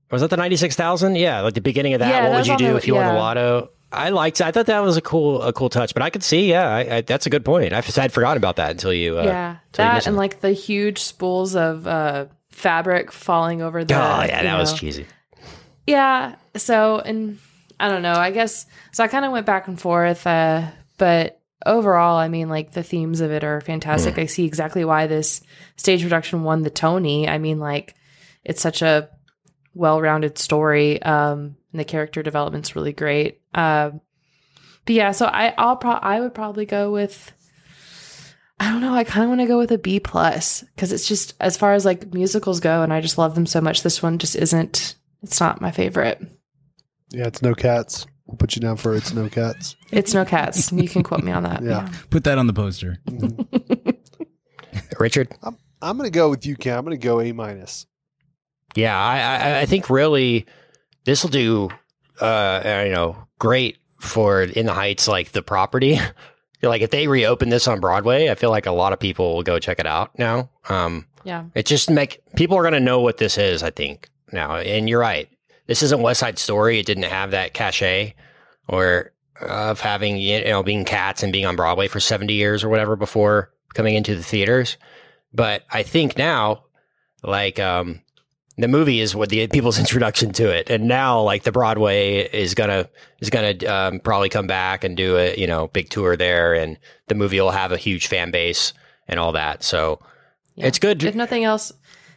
was 0.10 0.22
that 0.22 0.30
the 0.30 0.38
ninety 0.38 0.58
six 0.58 0.76
thousand? 0.76 1.16
Yeah, 1.16 1.42
like 1.42 1.54
the 1.54 1.62
beginning 1.62 1.94
of 1.94 2.00
that. 2.00 2.10
Yeah, 2.10 2.24
what 2.24 2.30
that 2.32 2.38
would 2.38 2.48
you 2.48 2.58
do 2.58 2.72
the- 2.72 2.78
if 2.78 2.88
you 2.88 2.96
won 2.96 3.06
the 3.08 3.14
yeah. 3.14 3.20
lotto? 3.20 3.70
I 3.92 4.10
liked. 4.10 4.40
It. 4.40 4.48
I 4.48 4.52
thought 4.52 4.68
that 4.68 4.80
was 4.80 4.98
a 4.98 5.02
cool 5.02 5.42
a 5.42 5.52
cool 5.52 5.70
touch. 5.70 5.94
But 5.94 6.04
I 6.04 6.10
could 6.10 6.24
see. 6.24 6.50
Yeah, 6.50 6.68
I, 6.68 6.98
I, 6.98 7.02
that's 7.02 7.26
a 7.26 7.30
good 7.30 7.44
point. 7.44 7.74
I 7.74 7.82
had 7.82 8.14
forgotten 8.14 8.38
about 8.38 8.56
that 8.56 8.72
until 8.72 8.94
you. 8.94 9.20
Uh, 9.20 9.24
yeah, 9.24 9.58
until 9.68 9.86
you 9.86 9.90
that 9.90 9.94
mentioned 9.94 10.08
and 10.08 10.16
it. 10.16 10.20
like 10.20 10.42
the 10.42 10.52
huge 10.52 11.00
spools 11.00 11.56
of 11.56 11.88
uh, 11.88 12.26
fabric 12.50 13.12
falling 13.12 13.62
over 13.62 13.84
the. 13.84 13.94
Oh 13.94 13.98
yeah, 13.98 14.42
you 14.42 14.48
that 14.48 14.58
was 14.58 14.74
cheesy. 14.74 15.06
Yeah. 15.88 16.36
So, 16.56 17.00
and 17.00 17.40
I 17.80 17.90
don't 17.90 18.02
know. 18.02 18.14
I 18.14 18.32
guess 18.32 18.66
so. 18.92 19.04
I 19.04 19.08
kind 19.08 19.26
of 19.26 19.32
went 19.32 19.46
back 19.46 19.68
and 19.68 19.80
forth, 19.80 20.26
uh, 20.26 20.68
but 20.98 21.42
overall, 21.66 22.18
I 22.18 22.28
mean, 22.28 22.50
like 22.50 22.72
the 22.72 22.84
themes 22.84 23.22
of 23.22 23.32
it 23.32 23.44
are 23.44 23.62
fantastic. 23.62 24.18
I 24.18 24.26
see 24.26 24.46
exactly 24.46 24.86
why 24.86 25.08
this 25.08 25.42
stage 25.76 26.02
production 26.04 26.44
won 26.44 26.62
the 26.62 26.70
Tony. 26.70 27.28
I 27.28 27.38
mean, 27.38 27.60
like 27.60 27.96
it's 28.44 28.62
such 28.62 28.82
a 28.82 29.10
well-rounded 29.74 30.38
story, 30.38 31.02
um, 31.02 31.56
and 31.72 31.80
the 31.80 31.86
character 31.86 32.24
development's 32.24 32.76
really 32.76 32.94
great. 32.94 33.41
Um, 33.54 34.02
but 34.86 34.96
yeah, 34.96 35.12
so 35.12 35.26
I, 35.26 35.54
I'll 35.58 35.78
pro- 35.78 35.92
I 35.92 36.20
would 36.20 36.34
probably 36.34 36.66
go 36.66 36.92
with. 36.92 37.32
I 38.60 38.72
don't 38.72 38.82
know. 38.82 38.94
I 38.94 39.04
kind 39.04 39.24
of 39.24 39.30
want 39.30 39.42
to 39.42 39.48
go 39.48 39.58
with 39.58 39.72
a 39.72 39.78
B 39.80 40.00
plus 40.00 40.62
because 40.76 40.92
it's 40.92 41.08
just 41.08 41.34
as 41.40 41.58
far 41.58 41.74
as 41.74 41.84
like 41.86 42.14
musicals 42.14 42.60
go, 42.60 42.84
and 42.84 42.94
I 42.94 43.02
just 43.02 43.18
love 43.18 43.34
them 43.36 43.46
so 43.48 43.60
much. 43.62 43.82
This 43.84 44.04
one 44.04 44.20
just 44.20 44.36
isn't. 44.36 44.96
It's 45.24 45.40
not 45.40 45.62
my 45.62 45.72
favorite. 45.72 46.22
Yeah, 47.10 47.28
it's 47.28 47.42
no 47.42 47.54
cats. 47.54 48.06
We'll 48.26 48.38
put 48.38 48.56
you 48.56 48.62
down 48.62 48.78
for 48.78 48.96
it's 48.96 49.14
no 49.14 49.30
cats. 49.30 49.76
It's 49.92 50.14
no 50.14 50.24
cats. 50.26 50.72
You 50.72 50.88
can 50.88 51.04
quote 51.04 51.24
me 51.24 51.32
on 51.32 51.44
that. 51.44 51.62
Yeah. 51.64 51.92
Put 52.10 52.24
that 52.26 52.38
on 52.38 52.48
the 52.48 52.54
poster. 52.54 53.00
Richard. 55.00 55.30
I'm 55.44 55.58
I'm 55.82 55.98
gonna 55.98 56.10
go 56.10 56.30
with 56.30 56.46
you, 56.46 56.56
Ken. 56.56 56.78
I'm 56.78 56.84
gonna 56.84 56.98
go 56.98 57.20
A 57.20 57.32
minus. 57.32 57.88
Yeah, 58.76 58.98
I, 58.98 59.20
I, 59.20 59.60
I 59.62 59.66
think 59.66 59.90
really 59.90 60.46
this 61.04 61.24
will 61.24 61.32
do, 61.32 61.70
uh, 62.22 62.84
you 62.86 62.92
know, 62.92 63.18
great 63.40 63.78
for 64.00 64.42
In 64.44 64.66
the 64.66 64.74
Heights, 64.74 65.08
like 65.08 65.32
the 65.32 65.42
property. 65.42 66.00
like 66.62 66.82
if 66.82 66.92
they 66.92 67.08
reopen 67.08 67.50
this 67.50 67.68
on 67.68 67.80
Broadway, 67.80 68.30
I 68.30 68.36
feel 68.36 68.50
like 68.52 68.66
a 68.66 68.72
lot 68.72 68.94
of 68.94 69.00
people 69.00 69.36
will 69.36 69.44
go 69.44 69.60
check 69.60 69.80
it 69.80 69.88
out 69.88 70.18
now. 70.18 70.50
Um, 70.70 71.06
Yeah. 71.24 71.46
it 71.56 71.66
just 71.66 71.90
make 71.90 72.22
people 72.36 72.58
are 72.58 72.62
going 72.64 72.74
to 72.74 72.80
know 72.80 73.00
what 73.02 73.18
this 73.18 73.38
is. 73.38 73.64
I 73.64 73.72
think 73.72 74.10
now, 74.32 74.56
and 74.58 74.88
you're 74.90 75.00
right. 75.00 75.28
This 75.68 75.84
isn't 75.84 76.02
West 76.02 76.20
Side 76.20 76.38
Story. 76.40 76.80
It 76.80 76.86
didn't 76.86 77.04
have 77.04 77.32
that 77.32 77.54
cachet 77.54 78.16
or 78.68 79.12
of 79.40 79.80
having 79.80 80.18
you 80.18 80.44
know 80.46 80.62
being 80.64 80.86
cats 80.86 81.24
and 81.24 81.32
being 81.34 81.46
on 81.46 81.56
Broadway 81.56 81.88
for 81.88 82.00
70 82.00 82.34
years 82.34 82.64
or 82.64 82.70
whatever 82.70 82.96
before 82.96 83.52
coming 83.74 83.96
into 83.96 84.16
the 84.16 84.24
theaters. 84.24 84.78
But 85.34 85.64
I 85.72 85.84
think 85.84 86.18
now, 86.18 86.66
like 87.24 87.60
um, 87.60 88.02
the 88.62 88.68
movie 88.68 89.00
is 89.02 89.16
what 89.16 89.30
the 89.30 89.46
people's 89.48 89.80
introduction 89.86 90.32
to 90.34 90.50
it, 90.50 90.70
and 90.70 90.88
now 90.88 91.22
like 91.22 91.44
the 91.44 91.52
Broadway 91.52 92.28
is 92.32 92.54
gonna 92.56 92.90
is 93.20 93.30
gonna 93.30 93.56
um, 93.68 94.00
probably 94.00 94.30
come 94.30 94.48
back 94.48 94.84
and 94.84 94.96
do 94.98 95.18
a 95.18 95.36
you 95.36 95.48
know 95.48 95.68
big 95.68 95.90
tour 95.90 96.16
there, 96.16 96.54
and 96.54 96.78
the 97.08 97.16
movie 97.16 97.40
will 97.40 97.52
have 97.52 97.72
a 97.72 97.78
huge 97.78 98.08
fan 98.08 98.32
base 98.32 98.74
and 99.08 99.20
all 99.20 99.32
that. 99.34 99.64
So 99.64 100.00
Yeah. 100.56 100.68
it's 100.68 100.80
good. 100.80 101.04
If 101.04 101.16
nothing 101.16 101.44
else, 101.44 101.72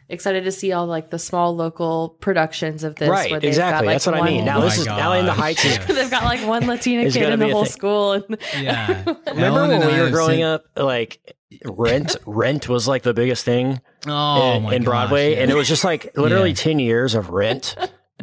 excited 0.07 0.43
to 0.43 0.51
see 0.51 0.71
all 0.71 0.85
like 0.85 1.09
the 1.09 1.19
small 1.19 1.55
local 1.55 2.09
productions 2.21 2.83
of 2.83 2.95
this. 2.95 3.09
right, 3.09 3.31
where 3.31 3.39
exactly. 3.43 3.71
Got, 3.71 3.85
like, 3.87 3.93
That's 3.95 4.05
what 4.05 4.15
I 4.15 4.21
mean. 4.23 4.45
Now 4.45 4.59
Oh 4.59 4.61
this 4.61 4.77
my 4.77 4.81
is 4.81 4.87
now 4.87 5.13
in 5.13 5.25
the 5.25 5.31
gosh. 5.31 5.39
Heights 5.39 5.65
is 5.65 5.77
Yeah. 5.77 5.85
they've 5.87 6.11
got 6.11 6.23
like 6.23 6.45
one 6.47 6.67
Latina 6.67 7.09
kid 7.09 7.29
in 7.31 7.39
the 7.39 7.49
whole 7.49 7.63
thing. 7.65 7.71
school. 7.71 8.11
And 8.13 8.37
Yeah. 8.59 9.03
Remember 9.27 9.41
Ellen 9.45 9.69
when 9.71 9.81
and 9.81 9.91
we 9.91 9.97
I 9.97 10.01
were 10.03 10.11
growing 10.11 10.39
said- 10.39 10.45
up, 10.45 10.65
like 10.77 11.35
rent, 11.65 12.15
rent 12.25 12.67
was 12.69 12.87
like 12.87 13.03
the 13.03 13.13
biggest 13.13 13.45
thing 13.45 13.81
Oh 14.07 14.57
in, 14.57 14.63
my 14.63 14.75
in 14.75 14.81
gosh, 14.83 14.85
Broadway, 14.85 15.33
yeah. 15.35 15.41
and 15.41 15.51
it 15.51 15.55
was 15.55 15.67
just 15.67 15.83
like 15.83 16.15
literally 16.17 16.49
Yeah. 16.49 16.55
ten 16.55 16.79
years 16.79 17.15
of 17.15 17.29
Rent 17.29 17.75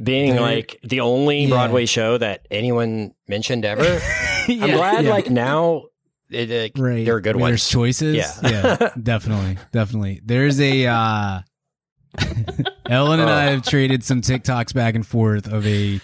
being 0.03 0.37
like 0.37 0.79
the 0.83 1.01
only 1.01 1.45
Yeah. 1.45 1.51
Broadway 1.51 1.87
show 1.87 2.19
that 2.19 2.47
anyone 2.51 3.15
mentioned 3.29 3.65
ever. 3.65 4.01
I'm 4.49 4.59
glad, 4.59 5.05
like 5.05 5.31
now, 5.31 5.85
it, 6.31 6.51
it, 6.51 6.73
right. 6.79 7.05
there 7.05 7.17
are 7.17 7.21
good 7.21 7.37
ones. 7.37 7.51
There's 7.51 7.69
choices. 7.69 8.17
Yeah. 8.17 8.33
yeah, 8.43 8.91
definitely, 9.03 9.59
definitely. 9.71 10.21
There's 10.25 10.61
a 10.61 10.87
uh, 10.87 11.41
Ellen 12.89 13.21
and 13.21 13.31
I 13.31 13.49
Oh. 13.49 13.51
have 13.53 13.63
traded 13.65 14.05
some 14.05 14.21
TikToks 14.21 14.75
back 14.75 14.95
and 14.95 15.07
forth 15.07 15.47
of 15.51 15.67
a 15.67 16.01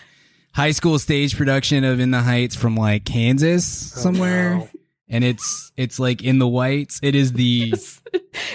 high 0.55 0.70
school 0.72 0.99
stage 0.99 1.37
production 1.37 1.85
of 1.85 2.01
In 2.01 2.11
the 2.11 2.20
Heights 2.22 2.55
from 2.57 2.76
like 2.76 3.05
Kansas 3.05 3.93
Oh, 3.97 4.01
somewhere, 4.01 4.70
and 5.09 5.24
it's 5.24 5.72
it's 5.76 5.98
like 5.98 6.22
in 6.22 6.38
the 6.38 6.48
whites. 6.48 7.00
It 7.02 7.14
is 7.14 7.32
the 7.32 7.72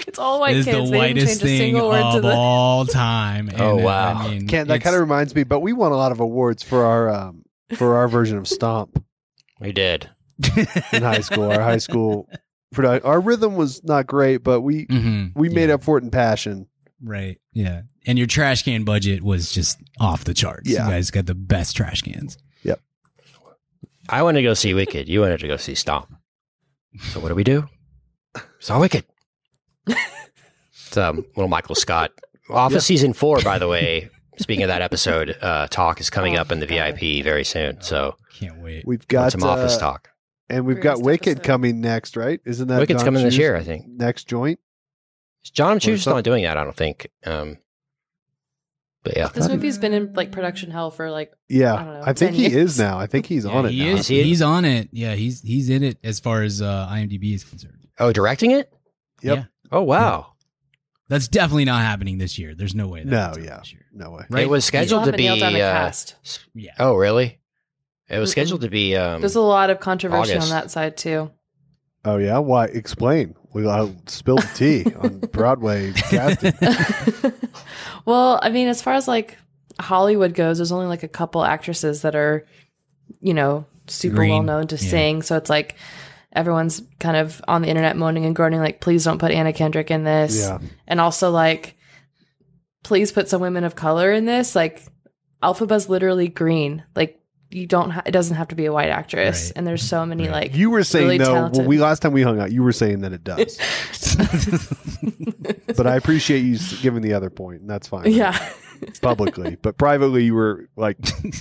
it's 0.07 0.19
all 0.19 0.39
white 0.39 0.55
it 0.55 0.59
is 0.59 0.65
kids. 0.65 0.77
the 0.77 0.91
they 0.91 0.97
whitest 0.97 1.41
thing 1.41 1.57
single 1.57 1.91
of 1.91 2.21
the. 2.21 2.33
all 2.33 2.85
time. 2.85 3.49
And, 3.53 3.61
Oh, 3.61 3.79
uh, 3.79 3.83
wow. 3.83 4.13
I 4.19 4.29
mean, 4.29 4.47
Ken, 4.47 4.67
that 4.67 4.81
kind 4.81 4.95
of 4.95 5.01
reminds 5.01 5.33
me, 5.35 5.43
but 5.43 5.59
we 5.61 5.73
won 5.73 5.91
a 5.91 5.95
lot 5.95 6.11
of 6.11 6.19
awards 6.19 6.63
for 6.63 6.85
our 6.85 7.09
um, 7.09 7.43
for 7.75 7.95
our 7.95 8.07
version 8.07 8.37
of 8.37 8.47
Stomp 8.47 9.03
We 9.59 9.71
did. 9.71 10.09
in 10.91 11.03
high 11.03 11.21
school. 11.21 11.51
Our 11.51 11.61
high 11.61 11.77
school 11.77 12.27
produ- 12.73 13.05
our 13.05 13.19
rhythm 13.21 13.55
was 13.55 13.83
not 13.83 14.07
great, 14.07 14.37
but 14.37 14.61
we 14.61 14.85
Mhm. 14.87 15.31
we 15.35 15.49
made 15.49 15.69
Yeah. 15.69 15.75
up 15.75 15.83
for 15.83 15.97
it 15.97 16.03
in 16.03 16.11
passion. 16.11 16.67
Right. 17.01 17.37
Yeah. 17.51 17.81
And 18.05 18.17
your 18.17 18.27
trash 18.27 18.63
can 18.63 18.83
budget 18.83 19.21
was 19.23 19.51
just 19.51 19.77
off 19.99 20.23
the 20.23 20.33
charts. 20.33 20.69
Yeah. 20.69 20.85
You 20.85 20.91
guys 20.93 21.11
got 21.11 21.25
the 21.25 21.35
best 21.35 21.75
trash 21.75 22.01
cans. 22.01 22.37
Yep. 22.63 22.79
I 24.09 24.23
wanted 24.23 24.39
to 24.39 24.43
go 24.43 24.53
see 24.53 24.73
Wicked. 24.73 25.07
You 25.07 25.21
wanted 25.21 25.39
to 25.41 25.47
go 25.47 25.57
see 25.57 25.75
Stomp. 25.75 26.13
So 26.99 27.19
what 27.19 27.29
do 27.29 27.35
we 27.35 27.43
do? 27.43 27.67
Saw 28.59 28.79
Wicked. 28.79 29.05
it's 29.87 30.97
um, 30.97 31.25
little 31.35 31.47
Michael 31.47 31.75
Scott. 31.75 32.11
Office 32.49 32.85
season 32.85 33.13
four, 33.13 33.41
by 33.41 33.57
the 33.59 33.67
way. 33.67 34.09
Speaking 34.39 34.63
of 34.63 34.67
that 34.69 34.81
episode, 34.81 35.37
uh, 35.41 35.67
talk 35.67 35.99
is 35.99 36.09
coming 36.09 36.37
Oh, 36.37 36.41
up 36.41 36.51
in 36.51 36.59
the 36.59 36.65
God. 36.65 36.97
VIP 36.99 37.23
very 37.23 37.43
soon. 37.43 37.81
So 37.81 38.15
Can't 38.39 38.57
wait. 38.63 38.83
We've 38.85 39.07
got 39.07 39.25
got 39.25 39.31
some 39.33 39.43
office 39.43 39.75
uh, 39.77 39.79
talk. 39.79 40.09
and 40.49 40.65
we've 40.65 40.81
got 40.81 41.01
Wicked 41.01 41.37
episode. 41.37 41.43
coming 41.45 41.81
next, 41.81 42.17
right? 42.17 42.39
Isn't 42.45 42.67
that 42.69 42.79
Wicked's 42.79 43.03
Don 43.03 43.05
coming 43.13 43.23
this 43.23 43.37
year, 43.37 43.55
I 43.55 43.63
think. 43.63 43.87
Next 43.87 44.27
joint. 44.27 44.59
Jon 45.43 45.79
Chu's 45.79 46.03
some- 46.03 46.13
not 46.15 46.23
doing 46.23 46.43
that, 46.45 46.57
I 46.57 46.63
don't 46.63 46.75
think. 46.75 47.09
Um, 47.25 47.57
but 49.03 49.15
yeah, 49.17 49.27
This 49.27 49.47
movie's 49.49 49.77
been 49.77 49.93
in 49.93 50.13
like 50.13 50.31
production 50.31 50.71
hell 50.71 50.89
for 50.91 51.11
like 51.11 51.31
Yeah, 51.49 51.73
I 51.75 51.83
don't 51.83 51.93
know, 51.93 52.03
I, 52.05 52.13
think 52.13 52.33
he 52.35 52.43
years. 52.49 52.71
is 52.73 52.79
now. 52.79 52.97
I 52.97 53.07
think 53.07 53.25
he's 53.25 53.45
Yeah, 53.45 53.51
on 53.51 53.65
it 53.65 53.71
he 53.71 53.79
now. 53.85 53.91
is. 53.95 53.99
Is? 54.01 54.07
He's 54.07 54.41
on 54.41 54.65
it. 54.65 54.89
Yeah, 54.91 55.15
he's 55.15 55.41
he's 55.41 55.69
in 55.69 55.83
it 55.83 55.97
as 56.03 56.19
far 56.19 56.41
as 56.41 56.61
uh, 56.61 56.87
IMDb 56.89 57.33
is 57.35 57.43
concerned. 57.43 57.87
oh, 57.99 58.11
directing 58.11 58.51
it. 58.51 58.71
Yep. 59.21 59.37
Yeah. 59.37 59.43
Oh 59.71 59.81
wow, 59.83 60.33
That's 61.09 61.27
definitely 61.27 61.65
not 61.65 61.81
happening 61.81 62.17
this 62.17 62.37
year. 62.39 62.55
There's 62.55 62.75
no 62.75 62.87
way. 62.87 63.03
That 63.03 63.37
No, 63.37 63.43
yeah, 63.43 63.59
This 63.59 63.73
year. 63.73 63.85
no 63.93 64.11
way. 64.11 64.25
Right? 64.29 64.43
it 64.43 64.49
was 64.49 64.65
Still 64.65 64.79
scheduled 64.81 65.05
to 65.05 65.11
be. 65.13 65.23
nailed 65.23 65.39
down 65.39 65.55
a 65.55 65.61
Uh, 65.61 65.71
cast. 65.71 66.15
Yeah. 66.53 66.71
oh 66.79 66.95
really? 66.95 67.39
It 68.09 68.19
was 68.19 68.31
scheduled 68.31 68.61
to 68.61 68.69
be. 68.69 68.95
Um, 68.95 69.21
There's 69.21 69.35
a 69.35 69.41
lot 69.41 69.69
of 69.69 69.79
controversy 69.79 70.33
August. 70.33 70.51
on 70.51 70.57
that 70.59 70.69
side 70.71 70.97
too. 70.97 71.31
Oh 72.05 72.17
yeah, 72.17 72.39
why? 72.39 72.65
Explain. 72.65 73.35
We 73.53 73.67
I'll 73.67 73.95
spill 74.07 74.37
the 74.37 74.49
tea 74.55 74.93
on 74.99 75.19
Broadway 75.19 75.93
casting. 75.93 76.53
well, 78.05 78.39
I 78.41 78.49
mean, 78.49 78.67
as 78.67 78.81
far 78.81 78.93
as 78.95 79.07
like 79.07 79.37
Hollywood 79.79 80.33
goes, 80.33 80.57
there's 80.57 80.71
only 80.71 80.87
like 80.87 81.03
a 81.03 81.07
couple 81.07 81.43
actresses 81.43 82.01
that 82.01 82.15
are, 82.15 82.45
you 83.21 83.33
know, 83.33 83.65
super 83.87 84.15
Green. 84.17 84.31
well 84.31 84.43
known 84.43 84.67
to 84.67 84.75
Yeah. 84.75 84.89
sing. 84.89 85.21
So 85.21 85.37
it's 85.37 85.49
like 85.49 85.75
everyone's 86.33 86.81
kind 86.99 87.15
of 87.15 87.41
on 87.47 87.61
the 87.61 87.69
internet 87.69 87.95
moaning 87.95 88.25
and 88.25 88.35
groaning, 88.35 88.59
like, 88.59 88.81
please 88.81 89.03
don't 89.03 89.19
put 89.19 89.31
Anna 89.31 89.53
Kendrick 89.53 89.91
in 89.91 90.03
this. 90.03 90.39
Yeah, 90.39 90.59
And 90.87 90.99
also 90.99 91.29
like, 91.29 91.77
please 92.83 93.11
put 93.11 93.29
some 93.29 93.39
women 93.41 93.63
of 93.63 93.75
color 93.75 94.11
in 94.11 94.25
this. 94.25 94.55
Like, 94.55 94.83
Elphaba's 95.43 95.87
literally 95.89 96.27
green. 96.27 96.83
Like, 96.95 97.21
you 97.53 97.67
don't. 97.67 97.91
Ha- 97.91 98.03
it 98.05 98.11
doesn't 98.11 98.35
have 98.35 98.47
to 98.49 98.55
be 98.55 98.65
a 98.65 98.73
white 98.73 98.89
actress. 98.89 99.45
Right. 99.47 99.53
And 99.57 99.67
there's 99.67 99.83
so 99.83 100.05
many 100.05 100.23
Right. 100.27 100.51
like. 100.51 100.55
you 100.55 100.69
were 100.69 100.83
saying 100.83 101.05
really 101.05 101.17
though 101.19 101.33
talented. 101.33 101.59
when 101.59 101.67
we 101.67 101.77
last 101.79 102.01
time 102.01 102.11
we 102.13 102.21
hung 102.21 102.39
out, 102.39 102.51
you 102.51 102.63
were 102.63 102.71
saying 102.71 103.01
that 103.01 103.13
it 103.13 103.23
does. 103.23 103.57
but 105.77 105.87
I 105.87 105.95
appreciate 105.95 106.39
you 106.39 106.57
giving 106.81 107.01
the 107.01 107.13
other 107.13 107.29
point, 107.29 107.61
and 107.61 107.69
that's 107.69 107.87
fine. 107.87 108.11
yeah. 108.11 108.37
publicly, 109.01 109.55
but 109.61 109.77
privately, 109.77 110.25
you 110.25 110.33
were 110.33 110.67
like 110.75 110.97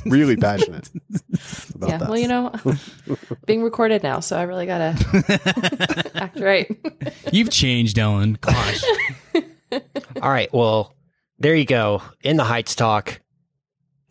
really 0.07 0.37
passionate 0.37 0.89
about 1.75 1.89
yeah. 1.91 1.99
that. 1.99 2.09
Well, 2.09 2.19
you 2.19 2.29
know, 2.29 2.53
being 3.47 3.63
recorded 3.63 4.03
now, 4.03 4.21
so 4.21 4.37
I 4.37 4.43
really 4.43 4.67
gotta 4.67 6.11
act 6.15 6.39
right. 6.39 6.71
You've 7.33 7.51
changed, 7.51 7.99
Ellen. 7.99 8.39
Gosh. 8.41 8.85
All 10.21 10.31
right. 10.31 10.53
Well, 10.53 10.95
there 11.39 11.55
you 11.55 11.65
go. 11.65 12.03
In 12.23 12.37
the 12.37 12.45
Heights 12.45 12.75
talk, 12.77 13.21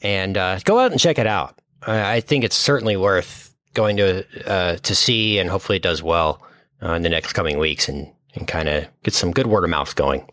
and 0.01 0.37
uh, 0.37 0.59
go 0.65 0.79
out 0.79 0.91
and 0.91 0.99
check 0.99 1.17
it 1.17 1.27
out. 1.27 1.60
I, 1.85 2.15
I 2.15 2.21
think 2.21 2.43
it's 2.43 2.57
certainly 2.57 2.97
worth 2.97 3.53
going 3.73 3.97
to 3.97 4.25
uh, 4.49 4.75
to 4.77 4.95
see, 4.95 5.39
and 5.39 5.49
hopefully 5.49 5.77
it 5.77 5.83
does 5.83 6.03
well 6.03 6.41
uh, 6.81 6.93
in 6.93 7.01
the 7.01 7.09
next 7.09 7.33
coming 7.33 7.57
weeks, 7.57 7.87
and 7.87 8.11
and 8.35 8.47
kind 8.47 8.69
of 8.69 8.87
get 9.03 9.13
some 9.13 9.31
good 9.31 9.47
word 9.47 9.63
of 9.63 9.69
mouth 9.69 9.95
going. 9.95 10.29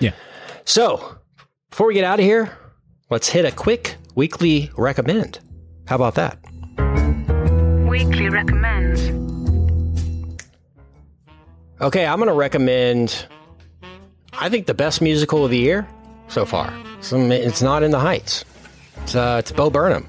Yeah. 0.00 0.12
So 0.64 1.18
before 1.70 1.86
we 1.86 1.94
get 1.94 2.04
out 2.04 2.18
of 2.18 2.24
here, 2.24 2.56
let's 3.10 3.28
hit 3.28 3.44
a 3.44 3.52
quick 3.52 3.96
weekly 4.14 4.70
recommend. 4.76 5.38
How 5.86 5.96
about 5.96 6.14
that? 6.14 6.38
Weekly 7.88 8.28
recommends. 8.28 9.10
Okay, 11.80 12.06
I'm 12.06 12.18
going 12.18 12.28
to 12.28 12.34
recommend. 12.34 13.26
I 14.32 14.48
think 14.48 14.66
the 14.66 14.74
best 14.74 15.02
musical 15.02 15.44
of 15.44 15.50
the 15.50 15.58
year 15.58 15.86
so 16.28 16.46
far. 16.46 16.72
Some, 17.00 17.32
it's 17.32 17.60
not 17.60 17.82
in 17.82 17.90
the 17.90 17.98
Heights. 17.98 18.44
It's 19.02 19.14
uh, 19.16 19.36
it's 19.40 19.50
Bo 19.50 19.68
Burnham, 19.68 20.08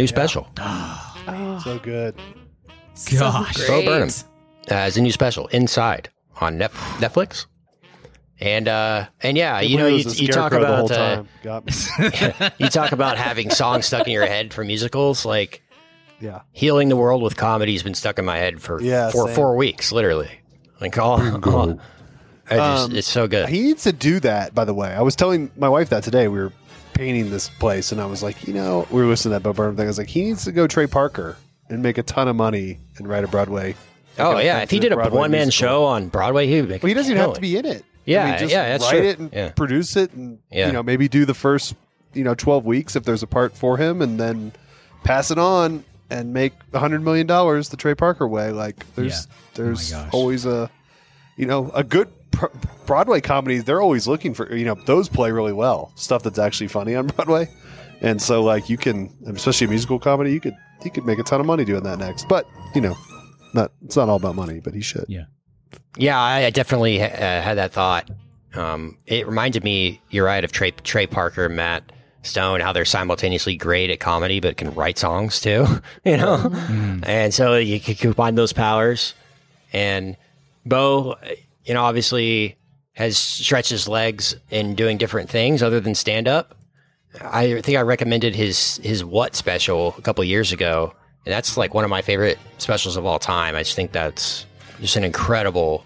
new 0.00 0.06
special. 0.06 0.48
So 1.62 1.78
good. 1.78 2.16
Gosh. 3.16 3.66
Bo 3.68 3.84
Burnham 3.84 4.08
uh, 4.70 4.74
is 4.74 4.96
a 4.96 5.00
new 5.02 5.12
special 5.12 5.46
Inside 5.48 6.08
on 6.40 6.58
Nef- 6.58 6.72
Netflix. 6.98 7.46
And 8.40 8.66
uh, 8.66 9.06
and 9.22 9.36
yeah, 9.36 9.60
you 9.60 9.76
know, 9.76 9.86
you, 9.86 9.98
you 9.98 10.28
talk 10.28 10.50
scarecrow 10.52 10.60
the 10.60 10.76
whole 10.76 10.86
about 10.86 11.18
uh. 11.18 11.24
Got 11.42 11.66
me. 11.66 12.50
you 12.58 12.68
talk 12.68 12.92
about 12.92 13.16
having 13.18 13.50
songs 13.50 13.86
stuck 13.86 14.06
in 14.06 14.12
your 14.12 14.26
head 14.26 14.52
for 14.52 14.64
musicals, 14.64 15.24
like 15.26 15.62
Yeah. 16.20 16.40
healing 16.52 16.88
the 16.88 16.96
world 16.96 17.22
with 17.22 17.36
comedy 17.36 17.74
has 17.74 17.82
been 17.82 17.94
stuck 17.94 18.18
in 18.18 18.24
my 18.24 18.38
head 18.38 18.60
for 18.60 18.80
Yeah, 18.80 19.10
for 19.10 19.26
same. 19.26 19.34
four 19.36 19.54
weeks, 19.56 19.92
literally. 19.92 20.30
Like 20.80 20.96
all, 20.98 21.20
all 21.46 21.78
I 22.50 22.56
just, 22.56 22.88
Um, 22.90 22.96
it's 22.96 23.08
so 23.08 23.28
good. 23.28 23.48
He 23.50 23.60
needs 23.60 23.84
to 23.84 23.92
do 23.92 24.18
that, 24.20 24.54
by 24.54 24.64
the 24.64 24.74
way. 24.74 24.88
I 24.92 25.02
was 25.02 25.14
telling 25.14 25.50
my 25.56 25.68
wife 25.68 25.90
that 25.90 26.02
today. 26.02 26.26
We 26.26 26.38
were 26.40 26.52
painting 27.00 27.30
this 27.30 27.48
place, 27.48 27.92
and 27.92 28.00
I 28.00 28.04
was 28.04 28.22
like, 28.22 28.46
you 28.46 28.52
know, 28.52 28.86
we 28.90 29.00
were 29.00 29.06
listening 29.08 29.30
to 29.30 29.38
that 29.38 29.42
Bo 29.42 29.54
Burnham 29.54 29.74
thing. 29.74 29.86
I 29.86 29.88
was 29.88 29.96
like, 29.96 30.08
he 30.08 30.22
needs 30.22 30.44
to 30.44 30.52
go 30.52 30.66
Trey 30.66 30.86
Parker 30.86 31.38
and 31.70 31.82
make 31.82 31.96
a 31.96 32.02
ton 32.02 32.28
of 32.28 32.36
money 32.36 32.78
and 32.98 33.08
write 33.08 33.24
a 33.24 33.28
Broadway. 33.28 33.74
oh 34.18 34.36
yeah, 34.38 34.58
if 34.60 34.70
he 34.70 34.78
did 34.78 34.92
a 34.92 34.96
Broadway 34.96 35.18
one 35.18 35.30
man 35.30 35.48
show 35.48 35.84
on 35.84 36.08
Broadway, 36.08 36.46
he 36.46 36.60
would 36.60 36.68
make. 36.68 36.82
Well, 36.82 36.88
he 36.88 36.94
doesn't 36.94 37.10
even 37.10 37.22
have 37.22 37.32
to 37.36 37.40
be 37.40 37.56
in 37.56 37.64
it. 37.64 37.86
Yeah, 38.04 38.24
I 38.24 38.30
mean, 38.32 38.38
just 38.40 38.52
yeah, 38.52 38.68
that's 38.68 38.84
write 38.84 38.98
true. 38.98 39.08
it 39.08 39.18
and 39.18 39.32
Yeah. 39.32 39.48
produce 39.52 39.96
it, 39.96 40.12
and 40.12 40.40
Yeah. 40.52 40.66
you 40.66 40.72
know, 40.74 40.82
maybe 40.82 41.08
do 41.08 41.24
the 41.24 41.32
first, 41.32 41.74
you 42.12 42.22
know, 42.22 42.34
twelve 42.34 42.66
weeks 42.66 42.96
if 42.96 43.04
there's 43.04 43.22
a 43.22 43.26
part 43.26 43.56
for 43.56 43.78
him, 43.78 44.02
and 44.02 44.20
then 44.20 44.52
pass 45.02 45.30
it 45.30 45.38
on 45.38 45.84
and 46.10 46.34
make 46.34 46.52
a 46.74 46.80
hundred 46.80 47.02
million 47.02 47.26
dollars 47.26 47.70
the 47.70 47.78
Trey 47.78 47.94
Parker 47.94 48.28
way. 48.28 48.50
Like, 48.50 48.84
there's 48.94 49.26
Yeah. 49.26 49.32
Oh 49.32 49.54
there's 49.54 49.92
Oh 49.94 50.08
always 50.12 50.44
a, 50.44 50.70
you 51.38 51.46
know, 51.46 51.70
a 51.74 51.82
good 51.82 52.08
Broadway 52.86 53.20
comedies. 53.20 53.64
They're 53.64 53.82
always 53.82 54.06
looking 54.06 54.34
for, 54.34 54.54
you 54.54 54.64
know, 54.64 54.74
those 54.86 55.08
play 55.08 55.30
really 55.30 55.52
well. 55.52 55.92
Stuff 55.96 56.22
that's 56.22 56.38
actually 56.38 56.68
funny 56.68 56.94
on 56.94 57.06
Broadway, 57.16 57.48
and 58.00 58.20
so 58.20 58.42
like 58.42 58.68
you 58.68 58.76
can, 58.76 59.14
especially 59.26 59.66
a 59.66 59.70
musical 59.70 59.98
comedy, 59.98 60.32
you 60.32 60.40
could 60.40 60.56
you 60.84 60.90
could 60.90 61.04
make 61.04 61.18
a 61.18 61.22
ton 61.22 61.40
of 61.40 61.46
money 61.46 61.64
doing 61.64 61.82
that 61.84 61.98
next. 61.98 62.28
But 62.28 62.46
you 62.74 62.80
know, 62.80 62.96
not 63.54 63.72
it's 63.84 63.96
not 63.96 64.08
all 64.08 64.16
about 64.16 64.34
money, 64.34 64.60
but 64.60 64.74
he 64.74 64.80
should. 64.80 65.06
Yeah. 65.08 65.24
Yeah, 65.96 66.20
I, 66.20 66.46
I 66.46 66.50
definitely 66.50 67.02
uh, 67.02 67.06
had 67.08 67.54
that 67.54 67.72
thought. 67.72 68.10
Um, 68.54 68.98
it 69.06 69.26
reminded 69.26 69.64
me, 69.64 70.00
you're 70.10 70.24
right, 70.24 70.42
of 70.42 70.52
Trey, 70.52 70.70
Trey 70.70 71.06
Parker, 71.06 71.48
Matt 71.48 71.92
Stone, 72.22 72.60
how 72.60 72.72
they're 72.72 72.84
simultaneously 72.84 73.56
great 73.56 73.90
at 73.90 74.00
comedy 74.00 74.40
but 74.40 74.56
can 74.56 74.74
write 74.74 74.98
songs 74.98 75.40
too, 75.40 75.66
you 76.04 76.16
know? 76.16 76.50
And 77.04 77.32
so 77.32 77.56
you 77.56 77.80
can 77.80 77.94
combine 77.94 78.34
those 78.34 78.52
powers. 78.52 79.14
And 79.72 80.16
Bo, 80.66 81.16
you 81.70 81.74
know, 81.74 81.84
obviously 81.84 82.56
has 82.94 83.16
stretched 83.16 83.70
his 83.70 83.86
legs 83.86 84.34
in 84.50 84.74
doing 84.74 84.98
different 84.98 85.30
things 85.30 85.62
other 85.62 85.78
than 85.78 85.94
stand 85.94 86.26
up. 86.26 86.56
I 87.20 87.60
think 87.60 87.78
I 87.78 87.82
recommended 87.82 88.34
his 88.34 88.78
his 88.82 89.04
What 89.04 89.36
special 89.36 89.94
a 89.96 90.02
couple 90.02 90.24
years 90.24 90.50
ago, 90.50 90.92
and 91.24 91.32
that's 91.32 91.56
like 91.56 91.72
one 91.72 91.84
of 91.84 91.90
my 91.90 92.02
favorite 92.02 92.40
specials 92.58 92.96
of 92.96 93.06
all 93.06 93.20
time. 93.20 93.54
I 93.54 93.60
just 93.60 93.76
think 93.76 93.92
that's 93.92 94.46
just 94.80 94.96
an 94.96 95.04
incredible 95.04 95.84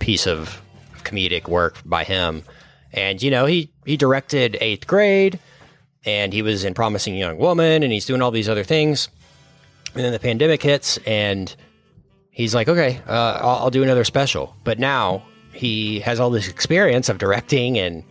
piece 0.00 0.26
of 0.26 0.60
comedic 0.96 1.48
work 1.48 1.78
by 1.82 2.04
him. 2.04 2.42
And 2.92 3.22
you 3.22 3.30
know, 3.30 3.46
he 3.46 3.72
he 3.86 3.96
directed 3.96 4.58
Eighth 4.60 4.86
Grade, 4.86 5.38
and 6.04 6.34
he 6.34 6.42
was 6.42 6.62
in 6.62 6.74
Promising 6.74 7.16
Young 7.16 7.38
Woman, 7.38 7.82
and 7.82 7.90
he's 7.90 8.04
doing 8.04 8.20
all 8.20 8.32
these 8.32 8.50
other 8.50 8.64
things. 8.64 9.08
And 9.94 10.04
then 10.04 10.12
the 10.12 10.18
pandemic 10.18 10.62
hits, 10.62 10.98
and 11.06 11.56
he's 12.32 12.54
like, 12.54 12.68
okay, 12.68 13.00
uh, 13.06 13.38
I'll, 13.40 13.64
I'll 13.64 13.70
do 13.70 13.84
another 13.84 14.02
special. 14.02 14.56
But 14.64 14.80
now 14.80 15.22
he 15.52 16.00
has 16.00 16.18
all 16.18 16.30
this 16.30 16.48
experience 16.48 17.08
of 17.08 17.18
directing 17.18 17.78
and 17.78 18.02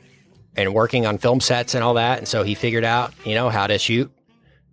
and 0.56 0.74
working 0.74 1.06
on 1.06 1.18
film 1.18 1.40
sets 1.40 1.76
and 1.76 1.84
all 1.84 1.94
that. 1.94 2.18
And 2.18 2.28
so 2.28 2.44
he 2.44 2.56
figured 2.56 2.84
out, 2.84 3.14
you 3.26 3.36
know, 3.36 3.50
how 3.50 3.68
to 3.68 3.78
shoot 3.78 4.12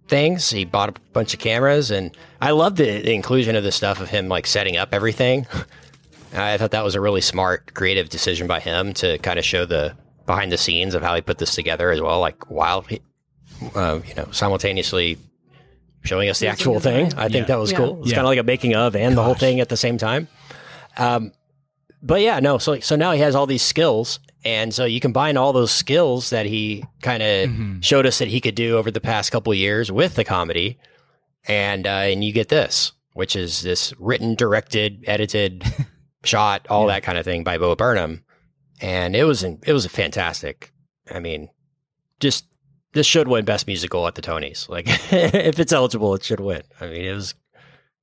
things. 0.09 0.51
He 0.51 0.64
bought 0.64 0.88
a 0.88 1.01
bunch 1.12 1.34
of 1.34 1.40
cameras, 1.40 1.90
and 1.90 2.16
I 2.40 2.51
love 2.51 2.76
the, 2.76 3.01
the 3.01 3.12
inclusion 3.12 3.55
of 3.55 3.62
the 3.62 3.70
stuff 3.70 4.01
of 4.01 4.11
him 4.11 4.28
like 4.28 4.46
setting 4.46 4.76
up 4.76 4.92
everything. 4.92 5.46
I 6.34 6.59
thought 6.59 6.72
that 6.72 6.84
was 6.84 6.94
a 6.94 7.01
really 7.01 7.20
smart, 7.20 7.74
creative 7.74 8.09
decision 8.09 8.46
by 8.46 8.61
him 8.61 8.92
to 8.94 9.18
kind 9.18 9.38
of 9.38 9.44
show 9.44 9.64
the 9.64 9.96
behind 10.26 10.53
the 10.53 10.59
scenes 10.59 10.94
of 10.94 11.03
how 11.03 11.14
he 11.14 11.22
put 11.22 11.38
this 11.38 11.55
together 11.55 11.90
as 11.90 12.01
well. 12.01 12.20
Like 12.20 12.51
while 12.51 12.82
he, 12.82 13.01
uh, 13.74 14.01
you 14.07 14.14
know, 14.14 14.28
simultaneously 14.30 15.16
showing 16.09 16.28
us 16.28 16.38
the 16.40 16.48
actual 16.48 16.80
thing. 16.80 17.12
I 17.16 17.28
think 17.28 17.34
Yeah. 17.34 17.54
that 17.54 17.59
was 17.59 17.70
Yeah. 17.72 17.78
cool. 17.78 18.00
It's 18.00 18.11
Yeah. 18.11 18.16
kind 18.16 18.26
of 18.26 18.30
like 18.30 18.38
a 18.38 18.42
making 18.42 18.74
of 18.74 18.96
and 18.96 19.16
the 19.16 19.22
whole 19.22 19.34
thing 19.34 19.61
at 19.61 19.68
the 19.68 19.76
same 19.76 19.98
time. 19.98 20.26
Um, 20.96 21.32
but 22.02 22.20
yeah, 22.22 22.40
no. 22.40 22.59
So 22.59 22.80
so 22.80 22.96
now 22.96 23.12
he 23.12 23.20
has 23.20 23.34
all 23.34 23.46
these 23.46 23.62
skills, 23.62 24.18
and 24.44 24.72
so 24.74 24.84
you 24.84 25.00
combine 25.00 25.36
all 25.36 25.52
those 25.52 25.70
skills 25.70 26.30
that 26.30 26.46
he 26.46 26.84
kind 27.02 27.22
of 27.22 27.50
Mhm. 27.50 27.84
showed 27.84 28.06
us 28.06 28.18
that 28.18 28.28
he 28.28 28.40
could 28.40 28.54
do 28.54 28.76
over 28.76 28.90
the 28.90 29.00
past 29.00 29.30
couple 29.32 29.52
of 29.52 29.59
years 29.59 29.90
with 29.92 30.14
the 30.14 30.24
comedy, 30.24 30.78
and 31.46 31.86
uh, 31.86 31.90
and 32.11 32.24
you 32.24 32.32
get 32.32 32.48
this, 32.48 32.92
which 33.14 33.34
is 33.36 33.62
this 33.62 33.92
written, 33.98 34.34
directed, 34.34 35.04
edited, 35.06 35.64
shot, 36.24 36.66
all 36.70 36.86
that 36.86 37.02
kind 37.02 37.18
of 37.18 37.24
thing 37.24 37.42
by 37.44 37.59
Bo 37.59 37.74
Burnham, 37.74 38.24
and 38.80 39.14
it 39.16 39.24
was 39.24 39.42
it 39.44 39.72
was 39.72 39.84
a 39.84 39.88
fantastic. 39.90 40.72
I 41.11 41.18
mean, 41.20 41.48
just 42.20 42.44
this 42.93 43.07
should 43.07 43.28
win 43.28 43.45
best 43.45 43.66
musical 43.66 44.07
at 44.07 44.14
the 44.14 44.22
Tonys. 44.22 44.68
Like 44.68 44.86
if 45.12 45.59
it's 45.59 45.72
eligible, 45.72 46.14
it 46.14 46.24
should 46.24 46.41
win. 46.41 46.62
I 46.80 46.86
mean, 46.86 47.03
it 47.03 47.12
was 47.14 47.34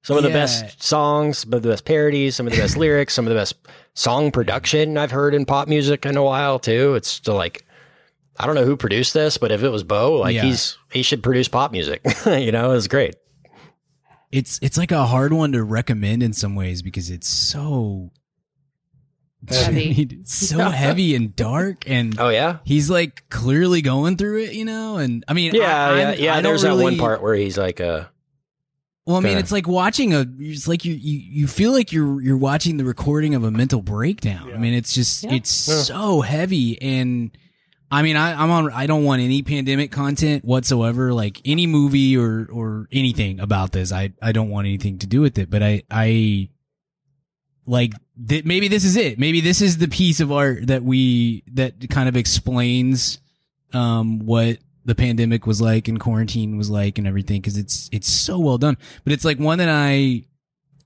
some 0.03 0.17
of 0.17 0.23
the 0.23 0.29
best 0.29 0.81
songs, 0.83 1.39
some 1.39 1.53
of 1.53 1.63
the 1.63 1.69
best 1.69 1.85
parodies, 1.85 2.35
some 2.35 2.45
of 2.47 2.53
the 2.53 2.59
best 2.59 2.77
lyrics, 2.77 3.13
some 3.13 3.25
of 3.25 3.29
the 3.29 3.39
best 3.39 3.55
song 3.95 4.31
production 4.31 4.97
I've 4.97 5.11
heard 5.11 5.33
in 5.33 5.45
pop 5.45 5.67
music 5.67 6.05
in 6.05 6.15
a 6.17 6.23
while 6.23 6.59
too. 6.59 6.95
It's 6.95 7.07
still 7.09 7.35
like 7.35 7.65
I 8.37 8.45
don't 8.45 8.55
know 8.55 8.65
who 8.65 8.75
produced 8.77 9.13
this, 9.13 9.37
but 9.37 9.51
if 9.51 9.63
it 9.63 9.69
was 9.69 9.83
Bo, 9.83 10.13
like 10.19 10.35
Yeah. 10.35 10.43
he's 10.43 10.77
he 10.91 11.01
should 11.01 11.23
produce 11.23 11.47
pop 11.47 11.71
music. 11.71 12.01
you 12.25 12.51
know, 12.51 12.71
it 12.71 12.75
was 12.75 12.87
great. 12.87 13.15
It's 14.31 14.59
it's 14.61 14.77
like 14.77 14.91
a 14.91 15.05
hard 15.05 15.33
one 15.33 15.51
to 15.53 15.63
recommend 15.63 16.21
in 16.21 16.33
some 16.33 16.55
ways 16.55 16.81
because 16.81 17.09
it's 17.09 17.27
so 17.27 18.11
Heavy. 19.49 20.19
so 20.25 20.57
heavy 20.69 21.15
and 21.15 21.35
dark 21.35 21.89
and 21.89 22.19
Oh 22.19 22.29
yeah, 22.29 22.57
he's 22.63 22.89
like 22.89 23.27
clearly 23.29 23.81
going 23.81 24.17
through 24.17 24.43
it, 24.43 24.53
you 24.53 24.65
know. 24.65 24.97
And 24.97 25.23
I 25.27 25.33
mean, 25.33 25.53
yeah, 25.55 25.87
I, 25.89 25.97
yeah, 25.97 26.11
yeah. 26.13 26.31
I 26.33 26.35
don't 26.41 26.43
There's 26.51 26.61
that 26.63 26.75
one 26.77 26.97
part 26.97 27.21
where 27.21 27.35
he's 27.35 27.57
like, 27.57 27.79
uh, 27.81 28.05
Well, 29.05 29.17
I 29.17 29.19
mean, 29.19 29.29
kinda- 29.29 29.39
it's 29.39 29.51
like 29.51 29.67
watching 29.67 30.13
a. 30.13 30.25
It's 30.39 30.67
like 30.67 30.85
you, 30.85 30.93
you 30.93 31.19
you 31.41 31.47
feel 31.47 31.71
like 31.71 31.91
you're 31.91 32.21
you're 32.21 32.37
watching 32.37 32.77
the 32.77 32.85
recording 32.85 33.35
of 33.35 33.43
a 33.43 33.51
mental 33.51 33.81
breakdown. 33.81 34.51
I 34.53 34.57
mean, 34.57 34.73
it's 34.73 34.93
just 34.93 35.23
Yeah. 35.23 35.33
it's 35.33 35.67
Yeah. 35.67 35.75
so 35.81 36.21
heavy, 36.21 36.81
and 36.81 37.31
I 37.91 38.01
mean, 38.01 38.15
I, 38.17 38.33
I'm 38.41 38.49
on. 38.49 38.71
I 38.73 38.87
don't 38.87 39.03
want 39.03 39.21
any 39.21 39.43
pandemic 39.43 39.91
content 39.91 40.43
whatsoever. 40.43 41.13
Like 41.13 41.39
any 41.45 41.67
movie 41.67 42.17
or 42.17 42.47
or 42.51 42.87
anything 42.91 43.39
about 43.39 43.73
this, 43.73 43.91
I 43.91 44.11
I 44.23 44.31
don't 44.31 44.49
want 44.49 44.65
anything 44.65 44.97
to 44.99 45.07
do 45.07 45.21
with 45.21 45.37
it. 45.37 45.51
But 45.51 45.61
I 45.61 45.83
I 45.91 46.49
like 47.65 47.93
th- 48.27 48.45
maybe 48.45 48.67
this 48.67 48.85
is 48.85 48.95
it. 48.95 49.19
Maybe 49.19 49.41
this 49.41 49.61
is 49.61 49.77
the 49.77 49.87
piece 49.87 50.19
of 50.19 50.31
art 50.31 50.67
that 50.67 50.83
we 50.83 51.43
that 51.53 51.89
kind 51.89 52.07
of 52.09 52.15
explains 52.15 53.19
um 53.73 54.19
what 54.19 54.59
the 54.85 54.95
pandemic 54.95 55.47
was 55.47 55.59
like 55.59 55.87
and 55.87 55.99
quarantine 55.99 56.57
was 56.57 56.69
like 56.69 56.97
and 56.97 57.07
everything 57.07 57.41
because 57.41 57.57
it's 57.57 57.89
it's 57.91 58.07
so 58.07 58.39
well 58.39 58.57
done 58.57 58.77
but 59.03 59.11
it's 59.11 59.25
like 59.25 59.39
one 59.39 59.57
that 59.57 59.69
i 59.69 60.23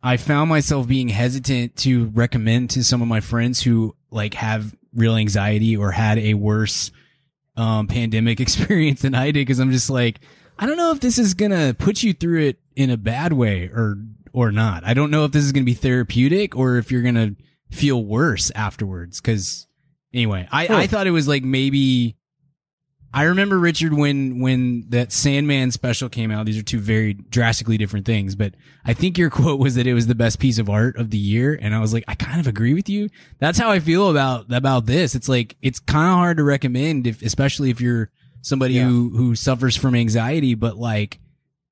i 0.02 0.16
found 0.16 0.50
myself 0.50 0.88
being 0.88 1.10
hesitant 1.10 1.76
to 1.76 2.06
recommend 2.08 2.70
to 2.70 2.84
some 2.84 3.02
of 3.02 3.08
my 3.08 3.20
friends 3.20 3.62
who 3.62 3.96
like 4.10 4.34
have 4.36 4.76
real 4.94 5.16
anxiety 5.16 5.76
or 5.76 5.92
had 5.92 6.18
a 6.18 6.34
worse 6.34 6.92
um 7.58 7.88
pandemic 7.88 8.40
experience 8.40 9.02
than 9.02 9.14
i 9.14 9.26
did 9.26 9.34
because 9.34 9.60
i'm 9.60 9.72
just 9.72 9.90
like 9.90 10.22
i 10.58 10.66
don't 10.66 10.78
know 10.78 10.92
if 10.92 11.02
this 11.02 11.20
is 11.20 11.34
gonna 11.34 11.76
put 11.78 12.02
you 12.02 12.14
through 12.14 12.42
it 12.42 12.60
in 12.76 12.90
a 12.90 12.98
bad 12.98 13.34
way 13.34 13.66
or 13.66 13.98
or 14.34 14.52
not 14.52 14.84
i 14.84 14.94
don't 14.94 15.12
know 15.12 15.26
if 15.26 15.32
this 15.32 15.44
is 15.44 15.52
gonna 15.52 15.66
be 15.66 15.74
therapeutic 15.74 16.56
or 16.56 16.78
if 16.78 16.92
you're 16.92 17.02
gonna 17.02 17.36
feel 17.72 18.04
worse 18.04 18.52
afterwards 18.56 19.22
because 19.22 19.68
anyway 20.14 20.48
i 20.52 20.68
i 20.68 20.88
thought 20.88 21.08
it 21.08 21.12
was 21.12 21.28
like 21.28 21.44
maybe 21.44 22.16
I 23.12 23.24
remember 23.24 23.58
Richard 23.58 23.94
when 23.94 24.40
when 24.40 24.86
that 24.90 25.12
Sandman 25.12 25.72
special 25.72 26.10
came 26.10 26.30
out. 26.30 26.46
These 26.46 26.60
are 26.60 26.64
two 26.64 26.80
very 26.80 27.14
drastically 27.14 27.78
different 27.78 28.06
things, 28.06 28.36
but 28.36 28.54
I 28.86 28.94
think 28.94 29.18
your 29.18 29.30
quote 29.32 29.60
was 29.60 29.76
that 29.76 29.88
it 29.88 29.94
was 29.94 30.08
the 30.08 30.16
best 30.16 30.40
piece 30.40 30.60
of 30.60 30.70
art 30.70 30.96
of 30.98 31.10
the 31.10 31.18
year, 31.18 31.58
and 31.60 31.74
I 31.74 31.80
was 31.80 31.92
like, 31.92 32.04
I 32.08 32.16
kind 32.16 32.40
of 32.40 32.46
agree 32.46 32.74
with 32.74 32.88
you. 32.88 33.10
That's 33.40 33.58
how 33.58 33.72
I 33.72 33.80
feel 33.80 34.10
about 34.10 34.54
about 34.54 34.86
this. 34.86 35.16
It's 35.16 35.28
like 35.28 35.58
it's 35.62 35.80
kind 35.80 36.10
of 36.12 36.18
hard 36.18 36.38
to 36.38 36.44
recommend, 36.44 37.08
if 37.08 37.22
especially 37.24 37.72
if 37.72 37.82
you're 37.82 38.12
somebody 38.42 38.78
who 38.78 39.10
who 39.10 39.36
suffers 39.36 39.76
from 39.76 39.96
anxiety, 39.96 40.54
but 40.54 40.78
like 40.78 41.20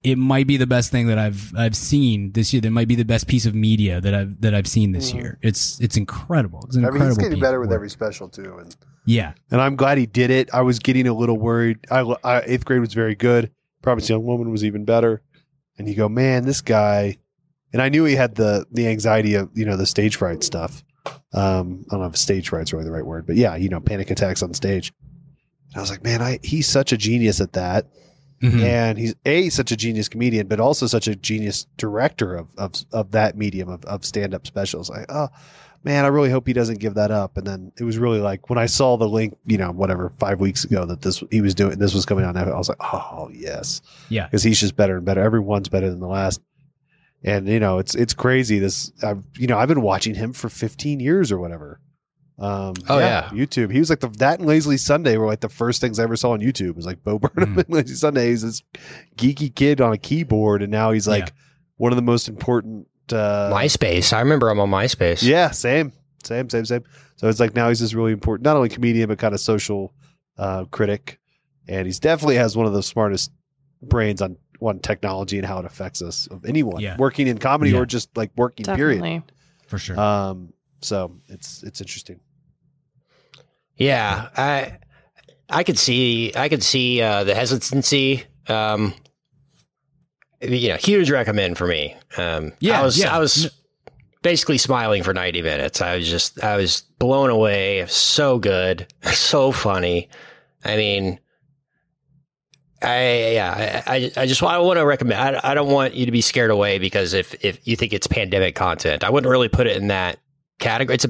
it 0.03 0.17
might 0.17 0.47
be 0.47 0.57
the 0.57 0.67
best 0.67 0.91
thing 0.91 1.07
that 1.07 1.17
I've 1.17 1.53
I've 1.55 1.75
seen 1.75 2.31
this 2.33 2.53
year. 2.53 2.61
That 2.61 2.71
might 2.71 2.87
be 2.87 2.95
the 2.95 3.05
best 3.05 3.27
piece 3.27 3.45
of 3.45 3.55
media 3.55 3.99
that 4.01 4.13
I've 4.13 4.39
that 4.41 4.53
I've 4.53 4.67
seen 4.67 4.91
this 4.91 5.13
year. 5.13 5.39
It's 5.41 5.79
it's 5.81 5.97
incredible. 5.97 6.63
It's 6.67 6.75
an 6.75 6.85
I 6.85 6.87
mean, 6.87 6.95
incredible. 6.95 7.15
it's 7.15 7.23
getting 7.23 7.37
piece 7.37 7.41
better 7.41 7.59
with 7.59 7.69
work. 7.69 7.75
every 7.75 7.89
special 7.89 8.29
too, 8.29 8.57
and 8.59 8.75
Yeah, 9.05 9.33
and 9.51 9.59
I'm 9.59 9.75
glad 9.75 9.97
he 9.97 10.05
did 10.05 10.29
it. 10.29 10.49
I 10.53 10.61
was 10.61 10.79
getting 10.79 11.07
a 11.07 11.13
little 11.13 11.37
worried. 11.37 11.79
I, 11.89 12.01
I 12.23 12.41
eighth 12.41 12.65
grade 12.65 12.81
was 12.81 12.93
very 12.93 13.15
good. 13.15 13.51
Promise 13.81 14.09
Young 14.09 14.25
Woman 14.25 14.51
was 14.51 14.63
even 14.63 14.85
better. 14.85 15.21
And 15.77 15.87
you 15.87 15.95
go, 15.95 16.09
man, 16.09 16.45
this 16.45 16.61
guy. 16.61 17.17
And 17.73 17.81
I 17.81 17.89
knew 17.89 18.05
he 18.05 18.15
had 18.15 18.35
the 18.35 18.65
the 18.71 18.87
anxiety 18.87 19.35
of 19.35 19.49
you 19.53 19.65
know 19.65 19.77
the 19.77 19.85
stage 19.85 20.15
fright 20.15 20.43
stuff. 20.43 20.83
Um, 21.33 21.85
I 21.89 21.95
don't 21.95 22.01
know 22.01 22.07
if 22.07 22.17
stage 22.17 22.49
fright's 22.49 22.73
really 22.73 22.85
the 22.85 22.91
right 22.91 23.05
word, 23.05 23.27
but 23.27 23.35
yeah, 23.35 23.55
you 23.55 23.69
know, 23.69 23.79
panic 23.79 24.09
attacks 24.11 24.41
on 24.41 24.53
stage. 24.53 24.93
And 25.69 25.77
I 25.77 25.81
was 25.81 25.89
like, 25.89 26.03
man, 26.03 26.21
I 26.21 26.39
he's 26.43 26.67
such 26.67 26.91
a 26.91 26.97
genius 26.97 27.41
at 27.41 27.53
that, 27.53 27.87
Mhm. 28.41 28.61
and 28.61 28.97
he's 28.99 29.15
a 29.25 29.49
such 29.49 29.71
a 29.71 29.75
genius 29.75 30.07
comedian, 30.07 30.47
but 30.47 30.59
also 30.59 30.85
such 30.87 31.07
a 31.07 31.15
genius 31.15 31.65
director 31.77 32.35
of 32.35 32.49
of 32.57 32.73
of 32.91 33.11
that 33.11 33.35
medium 33.37 33.67
of 33.69 33.83
of 33.85 34.05
stand 34.05 34.33
up 34.35 34.45
specials. 34.45 34.89
Like, 34.89 35.05
oh 35.09 35.29
man, 35.83 36.05
I 36.05 36.09
really 36.09 36.29
hope 36.29 36.45
he 36.45 36.53
doesn't 36.53 36.79
give 36.79 36.95
that 36.95 37.11
up. 37.11 37.37
And 37.37 37.47
then 37.47 37.71
it 37.79 37.83
was 37.83 37.97
really 37.97 38.19
like 38.19 38.49
when 38.49 38.59
I 38.59 38.65
saw 38.65 38.97
the 38.97 39.07
link, 39.07 39.35
you 39.45 39.57
know, 39.57 39.71
whatever 39.71 40.09
five 40.19 40.39
weeks 40.39 40.63
ago 40.63 40.85
that 40.85 41.01
this 41.01 41.23
he 41.31 41.41
was 41.41 41.55
doing, 41.55 41.79
this 41.79 41.93
was 41.93 42.05
coming 42.05 42.25
on. 42.25 42.35
I 42.37 42.55
was 42.57 42.69
like, 42.69 42.77
oh 42.81 43.29
yes, 43.33 43.81
Yeah. 44.09 44.25
because 44.25 44.43
he's 44.43 44.59
just 44.59 44.75
better 44.75 44.97
and 44.97 45.05
better. 45.05 45.21
Everyone's 45.21 45.69
better 45.69 45.89
than 45.89 45.99
the 45.99 46.07
last. 46.07 46.39
And 47.23 47.47
you 47.47 47.59
know, 47.59 47.79
it's 47.79 47.95
it's 47.95 48.13
crazy. 48.13 48.59
This, 48.59 48.91
I've 49.01 49.23
you 49.37 49.47
know, 49.47 49.57
I've 49.57 49.67
been 49.67 49.81
watching 49.81 50.13
him 50.13 50.33
for 50.33 50.49
15 50.49 50.99
years 50.99 51.31
or 51.31 51.39
whatever. 51.39 51.79
Um, 52.39 52.73
Oh, 52.87 52.99
yeah. 52.99 53.29
YouTube. 53.33 53.71
He 53.71 53.79
was 53.79 53.89
like 53.89 53.99
the 53.99 54.09
that 54.19 54.39
and 54.39 54.47
Lazy 54.47 54.77
Sunday 54.77 55.17
were 55.17 55.25
like 55.25 55.39
the 55.39 55.49
first 55.49 55.81
things 55.81 55.97
I 55.99 56.03
ever 56.03 56.15
saw 56.15 56.31
on 56.31 56.39
YouTube. 56.39 56.69
It 56.69 56.75
was 56.75 56.85
like 56.85 57.03
Bo 57.03 57.17
Burnham 57.19 57.55
Mm. 57.55 57.59
and 57.65 57.69
Lazy 57.73 57.95
Sunday. 57.95 58.29
He's 58.29 58.43
this 58.43 58.61
geeky 59.15 59.53
kid 59.53 59.81
on 59.81 59.91
a 59.93 59.97
keyboard, 59.97 60.61
and 60.61 60.71
now 60.71 60.91
he's 60.91 61.07
like 61.07 61.25
Yeah. 61.27 61.33
one 61.77 61.91
of 61.91 61.95
the 61.95 62.01
most 62.03 62.27
important. 62.29 62.87
Uh, 63.11 63.49
MySpace. 63.53 64.11
I 64.13 64.19
remember 64.19 64.49
I'm 64.49 64.59
on 64.59 64.69
MySpace. 64.69 65.23
yeah, 65.23 65.49
same, 65.51 65.93
same, 66.23 66.49
same, 66.49 66.65
same. 66.65 66.83
So 67.15 67.27
it's 67.29 67.39
like 67.39 67.55
now 67.55 67.69
he's 67.69 67.79
this 67.79 67.93
really 67.93 68.11
important, 68.11 68.43
not 68.43 68.55
only 68.57 68.69
comedian 68.69 69.07
but 69.07 69.17
kind 69.17 69.33
of 69.33 69.39
social 69.39 69.93
uh, 70.37 70.65
critic, 70.65 71.17
and 71.67 71.85
he's 71.87 71.99
definitely 71.99 72.35
has 72.35 72.55
one 72.57 72.65
of 72.67 72.73
the 72.73 72.83
smartest 72.83 73.31
brains 73.81 74.21
on 74.21 74.37
on 74.61 74.79
technology 74.79 75.37
and 75.37 75.45
how 75.47 75.59
it 75.59 75.65
affects 75.65 76.01
us 76.01 76.27
of 76.27 76.43
anyone 76.45 76.81
Yeah. 76.81 76.97
working 76.97 77.27
in 77.27 77.37
comedy 77.37 77.71
Yeah. 77.71 77.79
or 77.79 77.85
just 77.85 78.15
like 78.17 78.31
working. 78.35 78.65
Period. 78.65 79.23
For 79.67 79.77
sure. 79.79 79.99
Um, 79.99 80.51
so 80.81 81.15
it's 81.29 81.63
it's 81.63 81.79
interesting. 81.81 82.19
Yeah, 83.77 84.29
I 84.35 84.79
I 85.49 85.63
could 85.63 85.77
see 85.77 86.33
I 86.35 86.49
could 86.49 86.63
see 86.63 87.01
uh, 87.01 87.23
the 87.23 87.35
hesitancy. 87.35 88.23
Um, 88.47 88.93
you 90.41 90.69
know, 90.69 90.77
huge 90.77 91.09
recommend 91.09 91.57
for 91.57 91.67
me. 91.67 91.95
Um, 92.17 92.53
Yeah, 92.59 92.79
I 92.79 92.83
was 92.83 92.97
yeah. 92.97 93.15
I 93.15 93.19
was 93.19 93.49
basically 94.21 94.57
smiling 94.57 95.03
for 95.03 95.13
ninety 95.13 95.41
minutes. 95.41 95.81
I 95.81 95.95
was 95.95 96.09
just 96.09 96.43
I 96.43 96.57
was 96.57 96.81
blown 96.99 97.29
away. 97.29 97.85
So 97.87 98.39
good, 98.39 98.87
so 99.03 99.51
funny. 99.51 100.09
I 100.63 100.75
mean, 100.75 101.19
I 102.81 103.31
yeah 103.33 103.83
I 103.87 103.95
I, 103.95 104.11
I 104.17 104.25
just 104.25 104.41
I 104.43 104.57
want 104.59 104.77
to 104.77 104.85
recommend. 104.85 105.37
I, 105.37 105.51
I 105.51 105.53
don't 105.53 105.71
want 105.71 105.93
you 105.93 106.05
to 106.05 106.11
be 106.11 106.21
scared 106.21 106.51
away 106.51 106.79
because 106.79 107.13
if 107.13 107.35
if 107.43 107.65
you 107.67 107.75
think 107.75 107.93
it's 107.93 108.07
pandemic 108.07 108.55
content, 108.55 109.03
I 109.03 109.09
wouldn't 109.09 109.29
really 109.29 109.49
put 109.49 109.67
it 109.67 109.77
in 109.77 109.87
that 109.87 110.19
category. 110.59 110.95
It's 110.95 111.05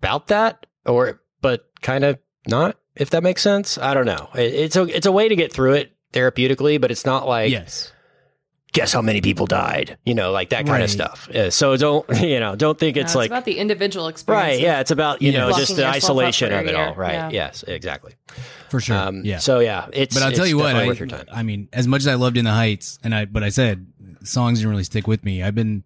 about 0.00 0.28
that, 0.28 0.66
or 0.86 1.21
but 1.42 1.68
kind 1.82 2.04
of 2.04 2.18
not. 2.48 2.76
If 2.96 3.10
that 3.10 3.22
makes 3.22 3.42
sense, 3.42 3.76
I 3.78 3.92
don't 3.94 4.06
know. 4.06 4.28
It, 4.34 4.54
it's 4.54 4.76
a 4.76 4.82
it's 4.84 5.06
a 5.06 5.12
way 5.12 5.28
to 5.28 5.36
get 5.36 5.52
through 5.52 5.74
it 5.74 5.92
therapeutically, 6.12 6.80
but 6.80 6.90
it's 6.90 7.04
not 7.06 7.26
like 7.26 7.50
yes. 7.50 7.90
guess 8.72 8.92
how 8.92 9.00
many 9.02 9.20
people 9.22 9.46
died, 9.46 9.96
you 10.04 10.14
know, 10.14 10.30
like 10.30 10.50
that 10.50 10.58
kind 10.66 10.70
Right. 10.72 10.82
of 10.82 10.90
stuff. 10.90 11.28
Yeah, 11.32 11.48
so 11.48 11.76
don't 11.76 12.06
you 12.20 12.38
know? 12.40 12.54
Don't 12.54 12.78
think 12.78 12.96
No, 12.96 13.02
it's 13.02 13.14
like 13.14 13.30
about 13.30 13.44
the 13.46 13.58
individual 13.58 14.08
experience. 14.08 14.44
right. 14.44 14.60
Yeah, 14.60 14.80
it's 14.80 14.90
about 14.90 15.22
you 15.22 15.32
Yeah. 15.32 15.38
know 15.46 15.52
just 15.52 15.74
the 15.76 15.86
isolation 15.86 16.52
of 16.52 16.66
it 16.66 16.74
all, 16.74 16.94
right? 16.94 17.14
Yeah. 17.14 17.30
Yes. 17.30 17.64
Exactly. 17.66 18.12
For 18.68 18.80
sure. 18.80 18.96
Um, 18.96 19.22
yeah. 19.24 19.38
So 19.38 19.60
yeah, 19.60 19.86
it's. 19.92 20.14
But 20.14 20.22
I'll 20.24 20.32
tell 20.32 20.46
you 20.46 20.58
what, 20.58 20.74
I, 20.76 20.86
worth 20.86 20.98
your 20.98 21.08
time. 21.08 21.26
I 21.32 21.42
mean, 21.42 21.68
as 21.72 21.86
much 21.86 22.00
as 22.02 22.08
I 22.08 22.14
loved 22.14 22.36
In 22.36 22.44
the 22.44 22.50
Heights, 22.52 22.98
and 23.02 23.14
I, 23.14 23.24
but 23.24 23.42
I 23.42 23.48
said 23.48 23.86
songs 24.24 24.58
didn't 24.58 24.70
really 24.70 24.84
stick 24.84 25.06
with 25.06 25.24
me. 25.24 25.42
I've 25.42 25.54
been, 25.54 25.84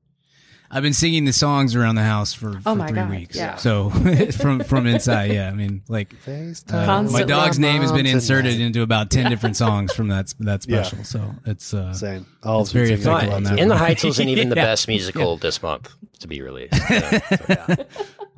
I've 0.70 0.82
been 0.82 0.92
singing 0.92 1.24
the 1.24 1.32
songs 1.32 1.74
around 1.76 1.94
the 1.94 2.02
house 2.02 2.32
for, 2.32 2.52
for 2.54 2.60
Oh 2.66 2.74
my 2.74 2.88
three 2.88 2.96
God, 2.96 3.10
weeks. 3.10 3.36
yeah. 3.36 3.56
So 3.56 3.90
from 4.38 4.60
from 4.64 4.86
inside, 4.86 5.30
yeah. 5.32 5.48
I 5.48 5.52
mean, 5.52 5.82
like 5.88 6.14
uh, 6.26 7.02
my 7.10 7.22
dog's 7.22 7.58
name 7.58 7.82
has 7.82 7.92
been 7.92 8.04
Tonight. 8.04 8.14
inserted 8.14 8.60
into 8.60 8.82
about 8.82 9.10
ten 9.10 9.30
different 9.30 9.56
songs 9.56 9.92
from 9.92 10.08
that 10.08 10.34
that 10.40 10.66
Yeah. 10.68 10.82
special. 10.82 11.04
So 11.04 11.34
it's 11.46 11.72
uh, 11.72 11.92
Same. 11.92 12.26
All 12.42 12.62
It's 12.62 12.72
very 12.72 12.92
of 12.92 13.02
them 13.02 13.12
effective 13.14 13.34
on 13.34 13.42
that 13.44 13.58
in 13.58 13.68
the 13.68 13.74
one. 13.74 13.84
Heights 13.84 14.04
wasn't 14.04 14.28
even 14.28 14.48
the 14.48 14.56
Yeah. 14.56 14.64
best 14.64 14.88
musical 14.88 15.36
this 15.36 15.62
month 15.62 15.94
to 16.20 16.28
be 16.28 16.40
released. 16.42 16.74
Yeah. 16.90 17.20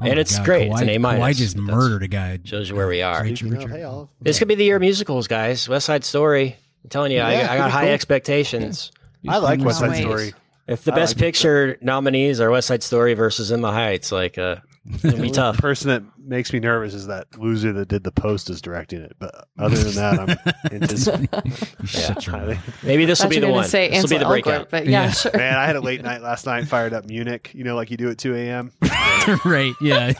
oh 0.00 0.04
And 0.04 0.18
it's 0.18 0.36
God, 0.36 0.44
great. 0.44 0.70
It's 0.70 0.80
an 0.80 0.88
A 0.90 0.98
minus. 0.98 1.20
Kawhi 1.22 1.34
just 1.36 1.56
That's- 1.56 1.74
murdered 1.74 2.02
a 2.04 2.08
guy. 2.08 2.38
Shows 2.44 2.68
you 2.70 2.76
where 2.76 2.86
we 2.86 3.02
are. 3.02 3.22
Richard, 3.24 3.46
You 3.46 3.50
know, 3.52 3.56
Richard. 3.58 3.70
hey, 3.72 3.82
Olive. 3.82 4.08
This 4.20 4.38
could 4.38 4.46
be 4.48 4.54
the 4.54 4.64
year 4.64 4.76
of 4.76 4.80
musicals, 4.80 5.26
guys. 5.26 5.68
West 5.68 5.86
Side 5.86 6.04
Story. 6.04 6.56
I'm 6.84 6.90
telling 6.90 7.10
you, 7.10 7.18
Yeah, 7.18 7.26
I, 7.26 7.54
I 7.54 7.56
got 7.58 7.70
high 7.72 7.84
cool. 7.86 7.94
expectations. 7.94 8.92
I 9.26 9.38
like 9.38 9.60
West 9.60 9.80
Side 9.80 9.96
Story. 9.96 10.34
If 10.68 10.84
the 10.84 10.92
I 10.92 10.96
Best 10.96 11.14
like 11.16 11.22
it. 11.22 11.24
Picture 11.26 11.78
nominees 11.80 12.40
are 12.40 12.50
West 12.50 12.68
Side 12.68 12.82
Story 12.82 13.14
versus 13.14 13.50
In 13.50 13.62
the 13.62 13.72
Heights, 13.72 14.12
like 14.12 14.36
uh, 14.36 14.56
it's 14.90 15.02
gonna 15.02 15.16
be 15.20 15.30
tough. 15.32 15.56
The 15.56 15.62
person 15.62 15.88
that 15.88 16.02
makes 16.18 16.52
me 16.52 16.60
nervous 16.60 16.92
is 16.92 17.06
that 17.06 17.38
loser 17.38 17.72
that 17.72 17.88
did 17.88 18.04
the 18.04 18.12
post 18.12 18.50
is 18.50 18.60
directing 18.60 19.00
it. 19.00 19.16
But 19.18 19.48
other 19.58 19.76
than 19.78 19.94
that, 19.94 20.20
I'm 20.20 20.72
anticipating. 20.72 21.52
You 21.80 21.86
shut 21.86 22.26
your 22.26 22.36
mouth. 22.36 22.82
Maybe 22.84 23.06
this 23.06 23.22
will 23.22 23.30
be 23.30 23.38
the 23.38 23.48
one. 23.48 23.64
say 23.64 23.88
This 23.88 24.02
will 24.02 24.10
be 24.10 24.18
the 24.18 24.26
breakout. 24.26 24.66
Elgort, 24.66 24.70
but 24.70 24.86
yeah, 24.86 25.04
Yeah. 25.04 25.10
sure. 25.12 25.32
Man, 25.34 25.56
I 25.56 25.64
had 25.64 25.76
a 25.76 25.80
late 25.80 26.02
night 26.02 26.20
last 26.20 26.44
night. 26.44 26.68
Fired 26.68 26.92
up 26.92 27.06
Munich. 27.06 27.50
You 27.54 27.64
know, 27.64 27.74
like 27.74 27.90
you 27.90 27.96
do 27.96 28.10
at 28.10 28.18
2 28.18 28.34
a.m. 28.34 28.70
right? 29.46 29.72
Yeah. 29.80 30.12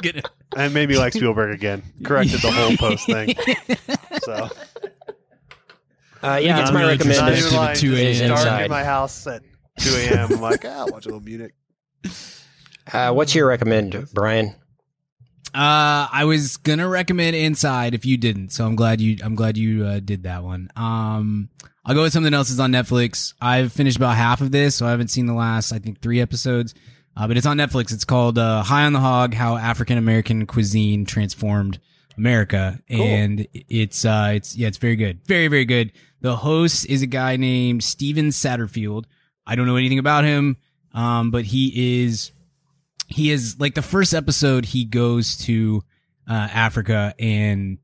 Get 0.00 0.16
it. 0.16 0.26
And 0.56 0.64
it 0.70 0.74
made 0.74 0.88
me 0.88 0.96
like 0.96 1.12
Spielberg 1.12 1.54
again. 1.54 1.82
Corrected 2.02 2.40
the 2.40 2.50
whole 2.50 2.76
post 2.78 3.04
thing. 3.06 3.34
So 4.22 4.48
Uh, 6.22 6.36
yeah, 6.40 6.56
that's 6.56 6.68
I'm 6.70 6.74
my 6.74 6.80
really 6.82 6.92
recommendation. 6.92 7.26
Respect 7.26 7.46
even 7.46 7.58
lying. 7.58 7.76
2 7.76 7.94
a.m. 7.96 8.28
dark 8.28 8.38
inside. 8.40 8.64
in 8.64 8.70
my 8.70 8.84
house 8.84 9.26
at 9.26 9.42
2 9.78 9.90
a.m. 9.94 10.32
I'm 10.32 10.40
like, 10.40 10.64
ah, 10.64 10.80
I'll 10.80 10.86
watch 10.88 11.06
a 11.06 11.08
little 11.08 11.20
Munich. 11.20 11.54
Uh, 12.92 13.12
what's 13.12 13.34
your 13.34 13.46
recommend, 13.46 14.08
Brian? 14.12 14.54
Uh, 15.54 16.08
I 16.10 16.24
was 16.24 16.56
gonna 16.56 16.88
recommend 16.88 17.36
Inside 17.36 17.94
if 17.94 18.06
you 18.06 18.16
didn't, 18.16 18.50
so 18.50 18.64
I'm 18.64 18.74
glad 18.74 19.00
you 19.00 19.18
I'm 19.22 19.34
glad 19.34 19.56
you 19.58 19.84
uh, 19.84 20.00
did 20.00 20.22
that 20.22 20.42
one. 20.42 20.70
Um, 20.76 21.50
I'll 21.84 21.94
go 21.94 22.02
with 22.02 22.12
something 22.12 22.32
else 22.32 22.48
that's 22.48 22.60
on 22.60 22.72
Netflix. 22.72 23.34
I've 23.40 23.70
finished 23.72 23.98
about 23.98 24.16
half 24.16 24.40
of 24.40 24.50
this, 24.50 24.74
so 24.74 24.86
I 24.86 24.90
haven't 24.90 25.08
seen 25.08 25.26
the 25.26 25.34
last 25.34 25.72
I 25.72 25.78
think 25.78 26.00
three 26.00 26.20
episodes. 26.20 26.74
Uh, 27.14 27.28
but 27.28 27.36
it's 27.36 27.44
on 27.44 27.58
Netflix. 27.58 27.92
It's 27.92 28.06
called 28.06 28.38
uh, 28.38 28.62
High 28.62 28.84
on 28.84 28.94
the 28.94 29.00
Hog: 29.00 29.34
How 29.34 29.56
African 29.56 29.98
American 29.98 30.46
Cuisine 30.46 31.04
Transformed 31.04 31.78
America, 32.16 32.80
and 32.88 33.46
it's 33.52 34.04
uh 34.06 34.32
it's 34.34 34.56
yeah 34.56 34.68
it's 34.68 34.78
very 34.78 34.96
good, 34.96 35.20
very 35.26 35.48
very 35.48 35.66
good. 35.66 35.92
The 36.22 36.36
host 36.36 36.86
is 36.86 37.02
a 37.02 37.06
guy 37.06 37.36
named 37.36 37.84
Stephen 37.84 38.28
Satterfield. 38.28 39.04
I 39.46 39.56
don't 39.56 39.66
know 39.66 39.76
anything 39.76 39.98
about 39.98 40.24
him, 40.24 40.56
um, 40.92 41.30
but 41.30 41.44
he 41.44 42.02
is 42.04 42.32
he 43.08 43.30
is 43.30 43.56
like 43.58 43.74
the 43.74 43.82
first 43.82 44.14
episode 44.14 44.64
he 44.64 44.84
goes 44.84 45.36
to 45.38 45.82
uh, 46.28 46.48
Africa 46.52 47.14
and 47.18 47.78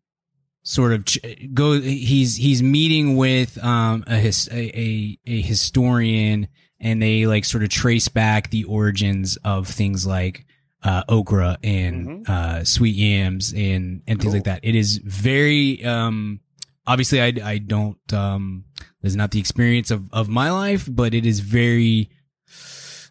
sort 0.62 0.92
of 0.92 1.04
ch- 1.04 1.18
go 1.54 1.80
he's 1.80 2.36
he's 2.36 2.62
meeting 2.62 3.16
with 3.16 3.62
um 3.64 4.04
a, 4.06 4.16
his, 4.16 4.48
a 4.52 4.78
a 4.78 5.18
a 5.26 5.40
historian 5.40 6.46
and 6.78 7.02
they 7.02 7.26
like 7.26 7.44
sort 7.44 7.62
of 7.62 7.70
trace 7.70 8.08
back 8.08 8.50
the 8.50 8.64
origins 8.64 9.38
of 9.44 9.66
things 9.66 10.06
like 10.06 10.44
uh 10.82 11.02
okra 11.08 11.58
and 11.64 12.28
uh 12.28 12.62
sweet 12.64 12.94
yams 12.94 13.52
and 13.52 14.02
and 14.06 14.20
things 14.20 14.34
like 14.34 14.44
that. 14.44 14.60
It 14.62 14.74
is 14.74 14.98
very 14.98 15.82
um 15.84 16.40
obviously 16.86 17.20
i 17.20 17.32
i 17.44 17.58
don't 17.58 18.12
um 18.12 18.64
is 19.02 19.16
not 19.16 19.30
the 19.30 19.40
experience 19.40 19.90
of 19.90 20.12
of 20.12 20.28
my 20.28 20.50
life 20.50 20.88
but 20.90 21.14
it 21.14 21.26
is 21.26 21.40
very 21.40 22.10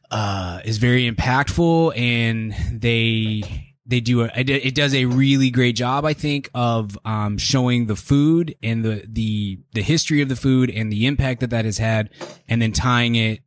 uh, 0.09 0.61
is 0.63 0.77
very 0.77 1.09
impactful 1.09 1.97
and 1.97 2.55
they 2.71 3.67
they 3.85 3.99
do 3.99 4.21
a 4.21 4.31
it 4.35 4.75
does 4.75 4.93
a 4.93 5.05
really 5.05 5.49
great 5.49 5.75
job 5.75 6.05
I 6.05 6.13
think 6.13 6.49
of 6.53 6.97
um, 7.05 7.37
showing 7.37 7.87
the 7.87 7.95
food 7.95 8.55
and 8.61 8.83
the 8.83 9.03
the 9.07 9.59
the 9.73 9.81
history 9.81 10.21
of 10.21 10.29
the 10.29 10.35
food 10.35 10.69
and 10.69 10.91
the 10.91 11.07
impact 11.07 11.39
that 11.41 11.49
that 11.49 11.65
has 11.65 11.77
had 11.77 12.09
and 12.47 12.61
then 12.61 12.71
tying 12.71 13.15
it 13.15 13.41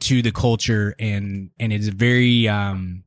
to 0.00 0.22
the 0.22 0.32
culture 0.32 0.94
and 0.98 1.50
and 1.58 1.72
it's 1.72 1.88
a 1.88 1.92
very 1.92 2.48
um 2.48 3.04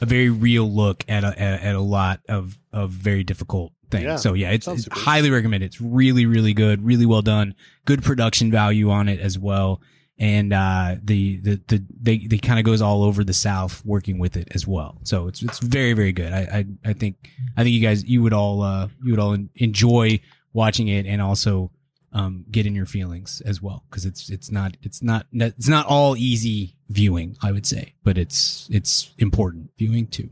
a 0.00 0.06
very 0.06 0.30
real 0.30 0.70
look 0.70 1.04
at 1.08 1.24
a 1.24 1.40
at 1.40 1.74
a 1.74 1.80
lot 1.80 2.20
of 2.28 2.58
of 2.72 2.90
very 2.90 3.24
difficult 3.24 3.72
things. 3.90 4.04
Yeah, 4.04 4.16
so 4.16 4.34
yeah, 4.34 4.50
it's, 4.50 4.66
it's 4.68 4.88
highly 4.90 5.30
recommended. 5.30 5.66
It's 5.66 5.80
really 5.80 6.26
really 6.26 6.54
good, 6.54 6.84
really 6.84 7.06
well 7.06 7.22
done. 7.22 7.54
Good 7.84 8.02
production 8.02 8.50
value 8.50 8.90
on 8.90 9.08
it 9.08 9.20
as 9.20 9.38
well. 9.38 9.80
And 10.18 10.52
uh 10.52 10.96
the 11.02 11.38
the 11.38 11.60
the 11.68 11.84
they 12.00 12.18
they 12.18 12.38
kind 12.38 12.58
of 12.58 12.64
goes 12.64 12.82
all 12.82 13.04
over 13.04 13.22
the 13.22 13.32
south 13.32 13.84
working 13.84 14.18
with 14.18 14.36
it 14.36 14.48
as 14.52 14.66
well. 14.66 14.98
So 15.04 15.28
it's 15.28 15.42
it's 15.42 15.60
very 15.60 15.92
very 15.92 16.12
good. 16.12 16.32
I 16.32 16.66
I 16.84 16.90
I 16.90 16.92
think 16.92 17.30
I 17.56 17.62
think 17.62 17.74
you 17.74 17.80
guys 17.80 18.04
you 18.04 18.22
would 18.22 18.32
all 18.32 18.62
uh 18.62 18.88
you 19.04 19.12
would 19.12 19.20
all 19.20 19.36
enjoy 19.54 20.20
watching 20.52 20.88
it 20.88 21.06
and 21.06 21.22
also 21.22 21.70
um 22.12 22.46
get 22.50 22.66
in 22.66 22.74
your 22.74 22.86
feelings 22.86 23.42
as 23.44 23.62
well 23.62 23.84
because 23.88 24.04
it's 24.06 24.28
it's 24.28 24.50
not 24.50 24.76
it's 24.82 25.02
not 25.02 25.26
it's 25.32 25.68
not 25.68 25.86
all 25.86 26.16
easy 26.16 26.74
viewing 26.88 27.36
I 27.40 27.52
would 27.52 27.66
say, 27.66 27.94
but 28.02 28.18
it's 28.18 28.68
it's 28.72 29.12
important 29.18 29.70
viewing 29.78 30.08
too. 30.08 30.30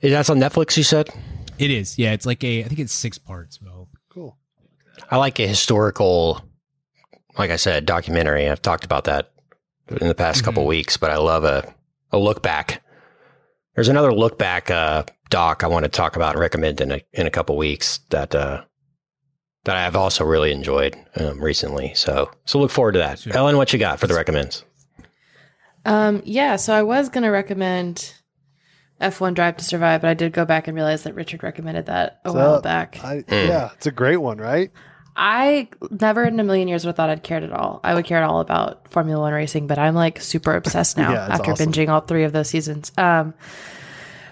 Is 0.00 0.12
That's 0.12 0.30
on 0.30 0.38
Netflix. 0.38 0.76
You 0.76 0.82
said. 0.82 1.10
It 1.58 1.70
is. 1.70 1.98
Yeah, 1.98 2.12
it's 2.12 2.26
like 2.26 2.42
a 2.44 2.64
I 2.64 2.68
think 2.68 2.80
it's 2.80 2.92
6 2.94 3.18
parts. 3.18 3.60
Well, 3.62 3.88
Cool. 4.12 4.36
I 5.10 5.16
like 5.16 5.38
a 5.40 5.46
historical, 5.46 6.42
like 7.38 7.50
I 7.50 7.56
said, 7.56 7.86
documentary. 7.86 8.48
I've 8.48 8.60
talked 8.62 8.84
about 8.84 9.04
that 9.04 9.32
in 10.00 10.06
the 10.08 10.14
past 10.14 10.44
couple 10.44 10.64
Mhm. 10.64 10.68
weeks, 10.68 10.96
but 10.96 11.10
I 11.10 11.16
love 11.16 11.44
a 11.44 11.74
a 12.10 12.18
look 12.18 12.42
back 12.42 12.82
There's 13.74 13.88
another 13.88 14.12
look 14.12 14.36
back 14.38 14.70
uh, 14.70 15.04
doc 15.30 15.64
I 15.64 15.66
want 15.66 15.84
to 15.84 15.88
talk 15.88 16.14
about 16.16 16.32
and 16.34 16.40
recommend 16.40 16.80
in 16.82 16.92
a 16.92 17.00
in 17.14 17.26
a 17.26 17.30
couple 17.30 17.56
weeks 17.56 18.00
that 18.10 18.34
uh, 18.34 18.64
that 19.64 19.76
I've 19.76 19.96
also 19.96 20.24
really 20.24 20.52
enjoyed 20.52 20.94
um, 21.16 21.42
recently. 21.42 21.94
So 21.94 22.30
so 22.44 22.58
look 22.60 22.70
forward 22.70 22.92
to 22.92 22.98
that. 22.98 23.26
Ellen, 23.34 23.56
what 23.56 23.72
you 23.72 23.78
got 23.78 23.98
for 23.98 24.06
the 24.06 24.14
recommends? 24.14 24.64
Um, 25.86 26.20
yeah, 26.26 26.56
so 26.56 26.74
I 26.74 26.82
was 26.82 27.08
going 27.08 27.24
to 27.24 27.30
recommend 27.30 28.12
F1 29.02 29.34
Drive 29.34 29.56
to 29.58 29.64
Survive, 29.64 30.00
but 30.00 30.08
I 30.08 30.14
did 30.14 30.32
go 30.32 30.44
back 30.44 30.68
and 30.68 30.74
realize 30.74 31.02
that 31.02 31.14
Richard 31.14 31.42
recommended 31.42 31.86
that 31.86 32.20
a 32.24 32.32
while 32.32 32.60
back. 32.62 32.98
I, 33.04 33.24
Yeah, 33.28 33.70
it's 33.74 33.86
a 33.86 33.90
great 33.92 34.16
one, 34.18 34.38
right? 34.38 34.70
I 35.14 35.68
never 35.90 36.24
in 36.24 36.40
a 36.40 36.44
million 36.44 36.68
years 36.68 36.84
would 36.84 36.90
have 36.90 36.96
thought 36.96 37.10
I'd 37.10 37.22
cared 37.22 37.42
at 37.44 37.52
all. 37.52 37.80
I 37.84 37.92
would 37.94 38.06
care 38.06 38.16
at 38.22 38.24
all 38.24 38.40
about 38.40 38.88
Formula 38.90 39.20
One 39.20 39.32
racing, 39.34 39.66
but 39.66 39.78
I'm 39.78 39.94
like 39.94 40.20
super 40.22 40.54
obsessed 40.56 40.96
now 40.96 41.12
Yeah, 41.12 41.26
after 41.28 41.50
awesome. 41.52 41.70
binging 41.70 41.88
all 41.90 42.00
three 42.00 42.24
of 42.24 42.32
those 42.32 42.48
seasons. 42.48 42.92
Um, 42.96 43.34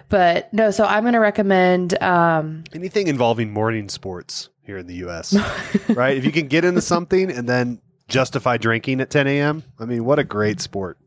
but 0.08 0.52
no, 0.52 0.70
so 0.70 0.84
I'm 0.84 1.02
going 1.04 1.12
to 1.12 1.20
recommend. 1.20 2.00
Um, 2.02 2.64
Anything 2.72 3.08
involving 3.08 3.52
morning 3.52 3.88
sports 3.88 4.48
here 4.62 4.78
in 4.78 4.86
the 4.86 4.94
U.S., 4.96 5.36
right? 5.90 6.16
If 6.16 6.24
you 6.24 6.32
can 6.32 6.48
get 6.48 6.64
into 6.64 6.80
something 6.80 7.30
and 7.30 7.48
then 7.48 7.80
justify 8.08 8.56
drinking 8.56 9.00
at 9.00 9.10
10 9.10 9.26
a.m., 9.26 9.62
I 9.78 9.84
mean, 9.84 10.04
what 10.04 10.18
a 10.18 10.24
great 10.24 10.60
sport. 10.60 10.98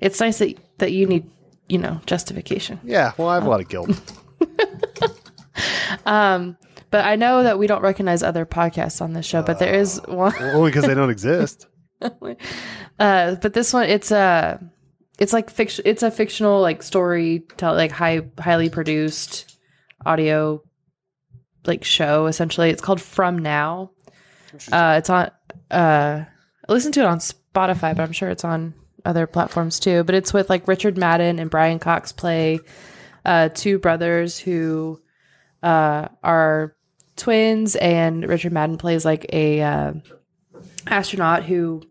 it's 0.00 0.18
nice 0.18 0.38
that 0.38 0.56
that 0.78 0.90
you 0.92 1.06
need, 1.06 1.30
you 1.68 1.78
know, 1.78 2.00
justification. 2.06 2.80
Yeah, 2.84 3.12
well, 3.16 3.28
I 3.28 3.34
have 3.34 3.46
a 3.46 3.50
lot 3.50 3.60
of 3.60 3.68
guilt. 3.68 3.90
Um, 6.06 6.56
but 6.90 7.04
I 7.04 7.16
know 7.16 7.42
that 7.42 7.58
we 7.58 7.66
don't 7.66 7.82
recognize 7.82 8.22
other 8.22 8.46
podcasts 8.46 9.00
on 9.00 9.12
this 9.12 9.26
show, 9.26 9.42
but 9.42 9.58
there 9.58 9.74
is 9.74 10.00
one. 10.06 10.34
Only 10.40 10.70
because 10.70 10.86
they 10.86 10.94
don't 10.94 11.10
exist. 11.10 11.66
Uh, 13.00 13.34
but 13.36 13.54
this 13.54 13.72
one, 13.72 13.88
it's 13.88 14.12
a, 14.12 14.60
it's 15.18 15.32
like 15.32 15.50
fiction. 15.50 15.82
It's 15.84 16.04
a 16.04 16.12
fictional 16.12 16.60
like 16.60 16.80
story, 16.82 17.42
tell 17.56 17.74
like 17.74 17.90
high, 17.90 18.20
highly 18.38 18.70
produced 18.70 19.58
audio, 20.06 20.62
like 21.64 21.82
show. 21.82 22.26
Essentially, 22.26 22.70
it's 22.70 22.82
called 22.82 23.00
From 23.00 23.38
Now. 23.38 23.90
Uh, 24.70 24.96
it's 24.98 25.10
on. 25.10 25.30
Uh, 25.72 26.24
I 26.68 26.72
listened 26.72 26.94
to 26.94 27.00
it 27.00 27.06
on 27.06 27.18
Spotify, 27.18 27.96
but 27.96 28.00
I'm 28.00 28.12
sure 28.12 28.28
it's 28.28 28.44
on 28.44 28.74
other 29.04 29.26
platforms 29.26 29.78
too. 29.80 30.04
But 30.04 30.14
it's 30.14 30.32
with 30.32 30.48
like 30.50 30.66
Richard 30.68 30.96
Madden 30.96 31.38
and 31.38 31.50
Brian 31.50 31.78
Cox 31.78 32.12
play 32.12 32.60
uh, 33.24 33.48
two 33.54 33.78
brothers 33.78 34.38
who 34.38 35.00
uh, 35.62 36.08
are 36.22 36.74
twins, 37.16 37.76
and 37.76 38.26
Richard 38.28 38.52
Madden 38.52 38.76
plays 38.78 39.04
like 39.04 39.26
a 39.32 39.62
uh, 39.62 39.92
astronaut 40.86 41.44
who 41.44 41.82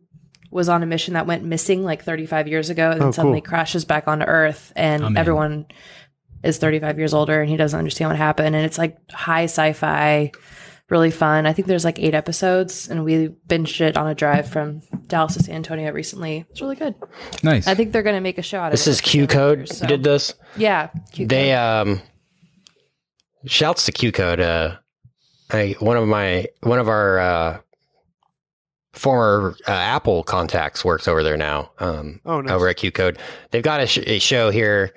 was 0.52 0.70
on 0.70 0.84
a 0.84 0.86
mission 0.86 1.16
that 1.16 1.26
went 1.26 1.44
missing 1.44 1.84
like 1.84 2.04
35 2.04 2.48
years 2.48 2.70
ago 2.70 2.92
and 2.92 3.02
Oh, 3.02 3.04
then 3.06 3.14
suddenly 3.14 3.42
cool. 3.42 3.50
crashes 3.50 3.86
back 3.86 4.08
onto 4.08 4.26
Earth, 4.26 4.72
and 4.76 5.04
I'm 5.04 5.18
everyone 5.18 5.66
is 6.44 6.58
35 6.58 6.98
years 7.00 7.14
older 7.14 7.40
and 7.42 7.50
he 7.50 7.56
doesn't 7.56 7.78
understand 7.80 8.10
what 8.10 8.18
happened. 8.18 8.54
And 8.56 8.66
it's 8.66 8.78
like 8.78 8.98
high 9.12 9.46
sci-fi, 9.46 10.32
really 10.90 11.12
fun. 11.12 11.46
I 11.46 11.54
think 11.54 11.68
there's 11.68 11.86
like 11.86 12.00
eight 12.00 12.14
episodes, 12.14 12.88
and 12.90 13.04
we 13.04 13.30
binged 13.48 13.82
it 13.82 13.98
on 13.98 14.08
a 14.08 14.14
drive 14.16 14.48
from 14.50 14.82
Dallas 15.08 15.34
to 15.36 15.44
San 15.44 15.56
Antonio 15.56 15.92
recently. 15.92 16.46
It's 16.50 16.62
really 16.62 16.76
good. 16.76 16.94
Nice. 17.42 17.68
I 17.68 17.74
think 17.76 17.92
they're 17.92 18.04
going 18.04 18.16
to 18.16 18.22
make 18.22 18.38
a 18.38 18.42
show 18.44 18.60
out 18.60 18.68
of 18.68 18.72
This 18.74 18.86
This 18.86 18.96
is 18.96 19.02
Q 19.02 19.26
Code 19.28 19.70
So- 19.70 19.88
did 19.88 20.04
this. 20.04 20.34
Yeah, 20.58 20.90
Q 21.12 21.26
They 21.28 21.54
um 21.54 22.02
shouts 23.46 23.86
to 23.86 23.92
Q 23.92 24.12
Code. 24.12 24.40
Uh, 24.40 24.78
I 25.52 25.76
one 25.80 25.98
of 25.98 26.08
my 26.08 26.48
one 26.62 26.80
of 26.80 26.88
our 26.88 27.20
uh, 27.20 27.60
former 28.94 29.56
uh, 29.68 29.72
Apple 29.72 30.24
contacts 30.24 30.86
works 30.86 31.08
over 31.08 31.24
there 31.24 31.38
now. 31.38 31.72
Um, 31.80 32.20
Oh, 32.26 32.42
nice. 32.42 32.52
over 32.54 32.68
at 32.68 32.78
Q 32.78 32.92
Code, 32.92 33.18
they've 33.52 33.64
got 33.64 33.82
a, 33.82 33.88
sh- 33.88 34.00
a 34.06 34.20
show 34.20 34.50
here 34.52 34.94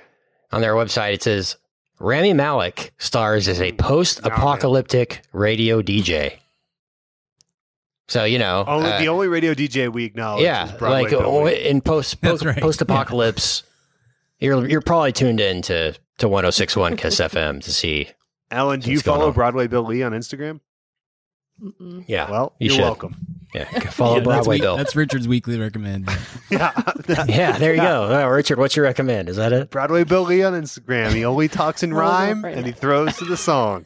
on 0.52 0.60
their 0.60 0.74
website. 0.74 1.14
It 1.14 1.22
says 1.22 1.56
Rami 1.98 2.32
Malek 2.34 2.92
stars 2.98 3.48
as 3.48 3.60
a 3.60 3.72
post-apocalyptic 3.72 5.22
radio 5.32 5.80
DJ. 5.82 6.34
So 8.08 8.24
you 8.24 8.38
know, 8.38 8.64
Only, 8.66 8.90
uh, 8.90 8.98
the 9.00 9.08
only 9.08 9.26
radio 9.28 9.52
DJ 9.54 9.92
we 9.92 10.04
acknowledge 10.04 10.40
is 10.42 10.44
yeah, 10.44 10.70
Broadway 10.78 11.02
like 11.02 11.10
Billy. 11.10 11.54
uh, 11.54 11.68
in 11.68 11.80
post 11.80 12.20
That's 12.20 12.44
right. 12.44 12.60
post 12.60 12.80
apocalypse, 12.80 13.62
you're 14.38 14.68
you're 14.68 14.80
probably 14.80 15.12
tuned 15.12 15.40
in 15.40 15.62
to 15.62 15.92
to 16.18 16.28
1061 16.28 16.96
Kiss 16.96 17.16
FM 17.16 17.62
to 17.64 17.72
see. 17.72 18.08
Alan, 18.50 18.78
do 18.80 18.92
you 18.92 19.00
follow 19.00 19.26
on? 19.28 19.32
Broadway 19.32 19.66
Bill 19.66 19.82
Lee 19.84 20.04
on 20.04 20.12
Instagram? 20.12 20.60
Mm-mm. 21.60 22.04
Yeah, 22.06 22.30
Well, 22.30 22.54
you 22.60 22.66
you 22.68 22.72
are 22.72 22.76
should. 22.76 22.82
welcome. 22.84 23.16
Yeah, 23.56 23.80
follow 23.90 24.14
Yeah, 24.14 24.20
that's, 24.20 24.24
Broadway 24.26 24.54
week- 24.56 24.62
Bill. 24.62 24.76
that's 24.76 24.96
Richard's 24.96 25.28
weekly 25.28 25.58
recommend. 25.58 26.08
Yeah. 26.48 26.70
yeah, 27.26 27.58
there 27.58 27.74
you 27.74 27.80
go. 27.80 28.22
Uh, 28.24 28.28
Richard, 28.28 28.58
what's 28.58 28.76
your 28.76 28.84
recommend? 28.84 29.28
Is 29.28 29.36
that 29.36 29.52
it? 29.52 29.68
Broadway 29.70 30.04
Bill 30.04 30.22
Lee 30.22 30.44
on 30.44 30.52
Instagram. 30.52 31.12
He 31.12 31.24
only 31.24 31.48
talks 31.48 31.82
in 31.82 31.92
rhyme 31.92 32.44
right 32.44 32.56
and 32.56 32.64
he 32.64 32.70
throws 32.70 33.16
to 33.16 33.24
the 33.24 33.36
song. 33.36 33.84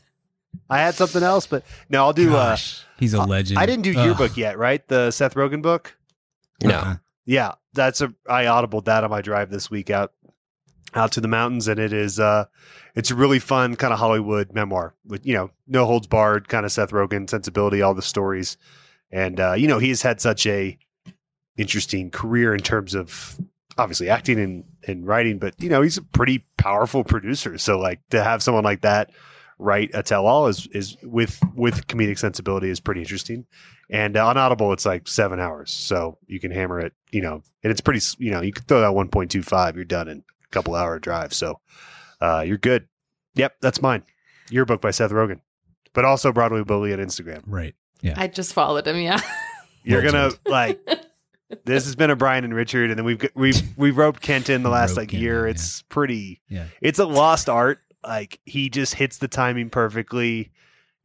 I 0.68 0.78
had 0.78 0.94
something 0.94 1.22
else, 1.22 1.46
but 1.46 1.64
no, 1.88 2.04
I'll 2.04 2.12
do. 2.12 2.34
Uh, 2.36 2.56
he's 2.98 3.14
a 3.14 3.22
legend. 3.22 3.58
I 3.58 3.64
didn't 3.64 3.82
do 3.82 3.92
your 3.92 4.10
Ugh. 4.10 4.18
book 4.18 4.36
yet, 4.36 4.58
right? 4.58 4.86
The 4.88 5.10
Seth 5.10 5.34
Rogen 5.34 5.62
book. 5.62 5.96
No. 6.62 6.74
Uh-uh. 6.76 6.96
Yeah, 7.24 7.52
that's 7.72 8.00
a. 8.02 8.12
I 8.28 8.44
audibled 8.44 8.84
that 8.84 9.04
on 9.04 9.10
my 9.10 9.22
drive 9.22 9.48
this 9.50 9.70
week 9.70 9.88
out 9.88 10.12
out 10.94 11.12
to 11.12 11.20
the 11.22 11.28
mountains, 11.28 11.66
and 11.68 11.78
it 11.80 11.92
is. 11.94 12.20
uh 12.20 12.44
It's 12.94 13.10
a 13.10 13.14
really 13.14 13.38
fun 13.38 13.76
kind 13.76 13.92
of 13.94 13.98
Hollywood 14.00 14.52
memoir 14.52 14.94
with 15.06 15.24
you 15.24 15.32
know 15.34 15.50
no 15.66 15.86
holds 15.86 16.06
barred 16.08 16.48
kind 16.48 16.66
of 16.66 16.72
Seth 16.72 16.90
Rogen 16.90 17.30
sensibility, 17.30 17.80
all 17.80 17.94
the 17.94 18.02
stories, 18.02 18.56
and 19.10 19.40
uh, 19.40 19.52
you 19.52 19.68
know 19.68 19.78
he's 19.78 20.02
had 20.02 20.20
such 20.20 20.46
a 20.46 20.78
interesting 21.56 22.10
career 22.10 22.54
in 22.54 22.60
terms 22.60 22.94
of 22.94 23.38
obviously 23.78 24.08
acting 24.08 24.38
and, 24.38 24.64
and 24.86 25.06
writing, 25.06 25.38
but 25.38 25.54
you 25.60 25.68
know 25.68 25.82
he's 25.82 25.96
a 25.96 26.02
pretty 26.02 26.44
powerful 26.56 27.04
producer. 27.04 27.58
So 27.58 27.78
like 27.78 28.00
to 28.10 28.22
have 28.22 28.42
someone 28.42 28.64
like 28.64 28.82
that 28.82 29.10
write 29.58 29.90
a 29.92 30.02
tell 30.02 30.26
all 30.26 30.46
is 30.46 30.66
is 30.68 30.96
with 31.02 31.38
with 31.54 31.86
comedic 31.86 32.18
sensibility 32.18 32.70
is 32.70 32.80
pretty 32.80 33.02
interesting. 33.02 33.46
And 33.90 34.16
on 34.16 34.36
Audible, 34.36 34.72
it's 34.72 34.86
like 34.86 35.08
seven 35.08 35.40
hours, 35.40 35.70
so 35.70 36.18
you 36.26 36.40
can 36.40 36.50
hammer 36.50 36.80
it. 36.80 36.92
You 37.10 37.22
know, 37.22 37.42
and 37.62 37.70
it's 37.70 37.80
pretty. 37.80 38.00
You 38.18 38.30
know, 38.30 38.40
you 38.40 38.52
can 38.52 38.64
throw 38.64 38.80
that 38.80 38.94
one 38.94 39.08
point 39.08 39.30
two 39.30 39.42
five. 39.42 39.76
You're 39.76 39.84
done 39.84 40.08
in 40.08 40.18
a 40.18 40.48
couple 40.50 40.74
hour 40.74 40.98
drive, 40.98 41.34
so 41.34 41.60
uh, 42.20 42.42
you're 42.46 42.58
good. 42.58 42.88
Yep, 43.34 43.56
that's 43.60 43.82
mine. 43.82 44.02
Your 44.50 44.64
book 44.64 44.80
by 44.80 44.90
Seth 44.90 45.10
Rogen, 45.12 45.40
but 45.92 46.04
also 46.04 46.32
Broadway 46.32 46.62
Bully 46.62 46.92
on 46.92 46.98
Instagram. 46.98 47.42
Right. 47.46 47.74
I 48.16 48.26
just 48.28 48.52
followed 48.52 48.86
him. 48.86 48.96
Yeah. 48.96 49.20
You're 49.84 50.02
gonna 50.02 50.30
like. 50.46 50.80
This 51.64 51.84
has 51.86 51.96
been 51.96 52.10
a 52.10 52.16
Brian 52.16 52.44
and 52.44 52.54
Richard, 52.54 52.90
and 52.90 52.98
then 52.98 53.04
we've 53.04 53.28
we've 53.34 53.60
we've 53.76 53.96
roped 53.96 54.20
Kent 54.20 54.48
in 54.50 54.62
the 54.62 54.68
last 54.70 54.90
roped 54.90 54.98
like 54.98 55.08
Kent 55.10 55.22
year. 55.22 55.38
in, 55.40 55.44
yeah. 55.46 55.50
It's 55.50 55.82
pretty. 55.82 56.40
Yeah. 56.48 56.66
It's 56.80 56.98
a 56.98 57.04
lost 57.06 57.48
art. 57.48 57.80
Like 58.06 58.38
he 58.46 58.70
just 58.70 58.94
hits 58.94 59.18
the 59.18 59.26
timing 59.28 59.68
perfectly, 59.68 60.52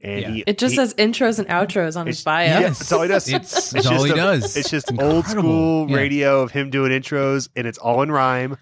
and 0.01 0.21
Yeah. 0.21 0.29
he 0.31 0.43
It 0.45 0.57
just 0.59 0.73
he- 0.73 0.75
says 0.77 0.93
intros 0.95 1.39
and 1.39 1.47
outros 1.47 1.97
on 1.99 2.05
his 2.05 2.17
It's- 2.21 2.23
bio. 2.23 2.45
yeah, 2.45 2.59
that's 2.67 2.91
all 2.91 3.01
he 3.01 3.07
does. 3.07 3.27
It's, 3.27 3.57
It's 3.57 3.73
it's 3.75 3.85
all 3.87 3.93
just 3.93 4.05
he 4.05 4.11
a- 4.11 4.15
does. 4.15 4.55
It's 4.57 4.69
just 4.69 4.91
incredible. 4.91 5.15
old 5.15 5.25
school 5.25 5.89
Yeah. 5.89 5.95
radio 5.97 6.41
of 6.41 6.51
him 6.51 6.69
doing 6.69 6.91
intros, 6.91 7.49
and 7.55 7.65
it's 7.65 7.77
all 7.79 8.01
in 8.03 8.11
rhyme, 8.11 8.57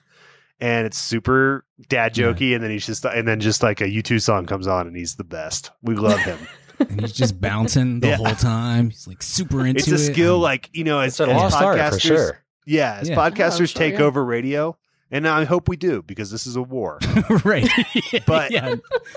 and 0.61 0.85
it's 0.87 0.97
super 0.97 1.65
dad 1.89 2.17
Yeah. 2.17 2.27
jokey. 2.27 2.55
And 2.55 2.63
then 2.63 2.71
he's 2.71 2.85
just, 2.85 3.03
and 3.03 3.27
then 3.27 3.39
just 3.41 3.61
like 3.61 3.81
a 3.81 3.89
U 3.89 4.01
two 4.01 4.19
song 4.19 4.45
comes 4.45 4.67
on, 4.67 4.87
and 4.87 4.95
he's 4.95 5.15
the 5.15 5.23
best. 5.25 5.71
We 5.81 5.95
love 5.95 6.19
him. 6.21 6.39
and 6.79 7.01
he's 7.01 7.13
just 7.13 7.39
bouncing 7.39 7.99
the 7.99 8.07
Yeah. 8.09 8.15
whole 8.17 8.35
time. 8.35 8.89
He's 8.89 9.07
like 9.07 9.21
super 9.23 9.65
into 9.65 9.79
it. 9.79 9.87
it's 9.87 9.91
a 9.91 9.95
it. 9.95 10.13
skill, 10.13 10.39
like 10.39 10.69
you 10.73 10.83
know, 10.83 10.99
as, 10.99 11.13
It's 11.13 11.19
a 11.19 11.23
as 11.31 11.41
lost 11.41 11.61
art 11.61 11.77
podcasters, 11.79 11.91
for 11.93 11.99
sure. 11.99 12.39
yeah, 12.65 12.97
as 13.01 13.09
Yeah. 13.09 13.15
podcasters 13.15 13.61
Oh, 13.61 13.65
sure, 13.65 13.79
take 13.79 13.93
yeah. 13.95 14.01
over 14.01 14.23
radio, 14.25 14.77
and 15.11 15.27
I 15.27 15.43
hope 15.45 15.69
we 15.69 15.75
do 15.77 16.01
because 16.01 16.31
this 16.31 16.47
is 16.47 16.55
a 16.55 16.61
war. 16.61 16.99
right. 17.45 17.69
But- 18.25 18.51
yeah, 18.51 18.75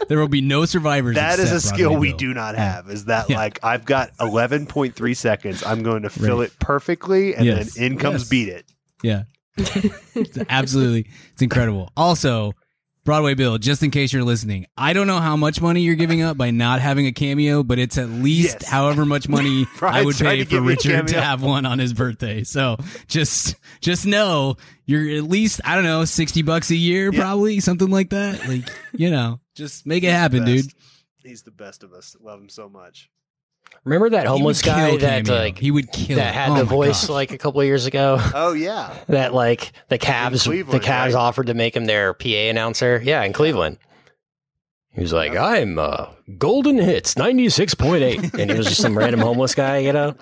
there 0.08 0.18
will 0.18 0.28
be 0.28 0.40
no 0.40 0.64
survivors. 0.64 1.16
That 1.16 1.38
is 1.38 1.52
a 1.52 1.60
skill 1.60 1.90
Broadway 1.90 2.00
we 2.00 2.08
Bill. 2.10 2.18
do 2.18 2.34
not 2.34 2.54
have. 2.56 2.88
Is 2.90 3.06
that 3.06 3.28
Yeah. 3.30 3.36
like 3.36 3.58
I've 3.62 3.84
got 3.84 4.10
eleven 4.20 4.66
point 4.66 4.94
three 4.94 5.14
seconds. 5.14 5.62
I'm 5.64 5.82
going 5.82 6.02
to 6.02 6.10
fill 6.10 6.38
Right. 6.40 6.48
it 6.48 6.58
perfectly, 6.58 7.34
and 7.34 7.44
Yes. 7.46 7.74
then 7.74 7.92
in 7.92 7.98
comes 7.98 8.22
Yes. 8.22 8.28
beat 8.28 8.48
it. 8.48 8.66
Yeah. 9.02 9.22
it's 9.58 10.38
absolutely 10.50 11.06
it's 11.32 11.40
incredible. 11.42 11.90
Also, 11.96 12.52
Broadway 13.06 13.32
Bill, 13.32 13.56
just 13.56 13.82
in 13.82 13.90
case 13.90 14.12
you're 14.12 14.22
listening, 14.24 14.66
I 14.76 14.92
don't 14.92 15.06
know 15.06 15.20
how 15.20 15.36
much 15.36 15.62
money 15.62 15.80
you're 15.80 15.94
giving 15.94 16.20
up 16.20 16.36
by 16.36 16.50
not 16.50 16.80
having 16.82 17.06
a 17.06 17.12
cameo, 17.12 17.62
but 17.62 17.78
it's 17.78 17.96
at 17.96 18.10
least 18.10 18.58
Yes. 18.60 18.68
however 18.68 19.06
much 19.06 19.26
money 19.30 19.66
I 19.80 20.04
would 20.04 20.16
pay 20.16 20.44
for 20.44 20.50
give 20.50 20.62
me 20.62 20.72
a 20.72 20.76
Richard 20.76 21.08
to 21.08 21.20
have 21.22 21.42
one 21.42 21.64
on 21.64 21.78
his 21.78 21.94
birthday. 21.94 22.44
So 22.44 22.76
just 23.08 23.56
just 23.80 24.04
know 24.04 24.56
you're 24.84 25.08
at 25.16 25.24
least 25.24 25.62
I 25.64 25.74
don't 25.76 25.84
know 25.84 26.04
sixty 26.04 26.42
bucks 26.42 26.70
a 26.70 26.76
year, 26.76 27.10
Yeah. 27.12 27.20
probably 27.20 27.60
something 27.60 27.88
like 27.88 28.10
that. 28.10 28.46
Like 28.46 28.68
you 28.92 29.10
know, 29.10 29.40
just 29.54 29.86
make 29.86 30.04
it 30.04 30.10
happen, 30.10 30.44
dude. 30.44 30.66
He's 31.22 31.42
the 31.42 31.50
best 31.50 31.82
of 31.82 31.92
us. 31.92 32.14
Love 32.20 32.40
him 32.40 32.48
so 32.48 32.68
much. 32.68 33.08
Remember 33.84 34.10
that 34.10 34.26
homeless 34.26 34.62
guy 34.62 34.96
that 34.96 35.26
cameo. 35.26 35.40
like 35.40 35.58
he 35.58 35.70
would 35.70 35.92
kill 35.92 36.16
that 36.16 36.34
had 36.34 36.50
Oh 36.50 36.54
the 36.56 36.64
voice 36.64 37.02
gosh. 37.02 37.08
like 37.10 37.30
a 37.32 37.38
couple 37.38 37.60
of 37.60 37.66
years 37.68 37.86
ago? 37.86 38.18
Oh 38.34 38.52
yeah, 38.52 38.92
that 39.08 39.32
like 39.32 39.72
the 39.88 39.98
Cavs 39.98 40.44
the 40.70 40.80
Cavs 40.80 40.88
right? 41.06 41.14
offered 41.14 41.46
to 41.46 41.54
make 41.54 41.76
him 41.76 41.84
their 41.84 42.12
PA 42.12 42.26
announcer. 42.28 43.00
Yeah, 43.04 43.22
in 43.22 43.32
Cleveland. 43.32 43.78
He 44.90 45.02
was 45.02 45.12
like, 45.12 45.36
"I'm 45.36 45.78
uh, 45.78 46.06
Golden 46.38 46.78
Hits 46.78 47.14
96.8." 47.14 48.34
and 48.40 48.50
he 48.50 48.56
was 48.56 48.66
just 48.66 48.80
some 48.80 48.96
random 48.98 49.20
homeless 49.20 49.54
guy, 49.54 49.78
you 49.78 49.92
know. 49.92 50.14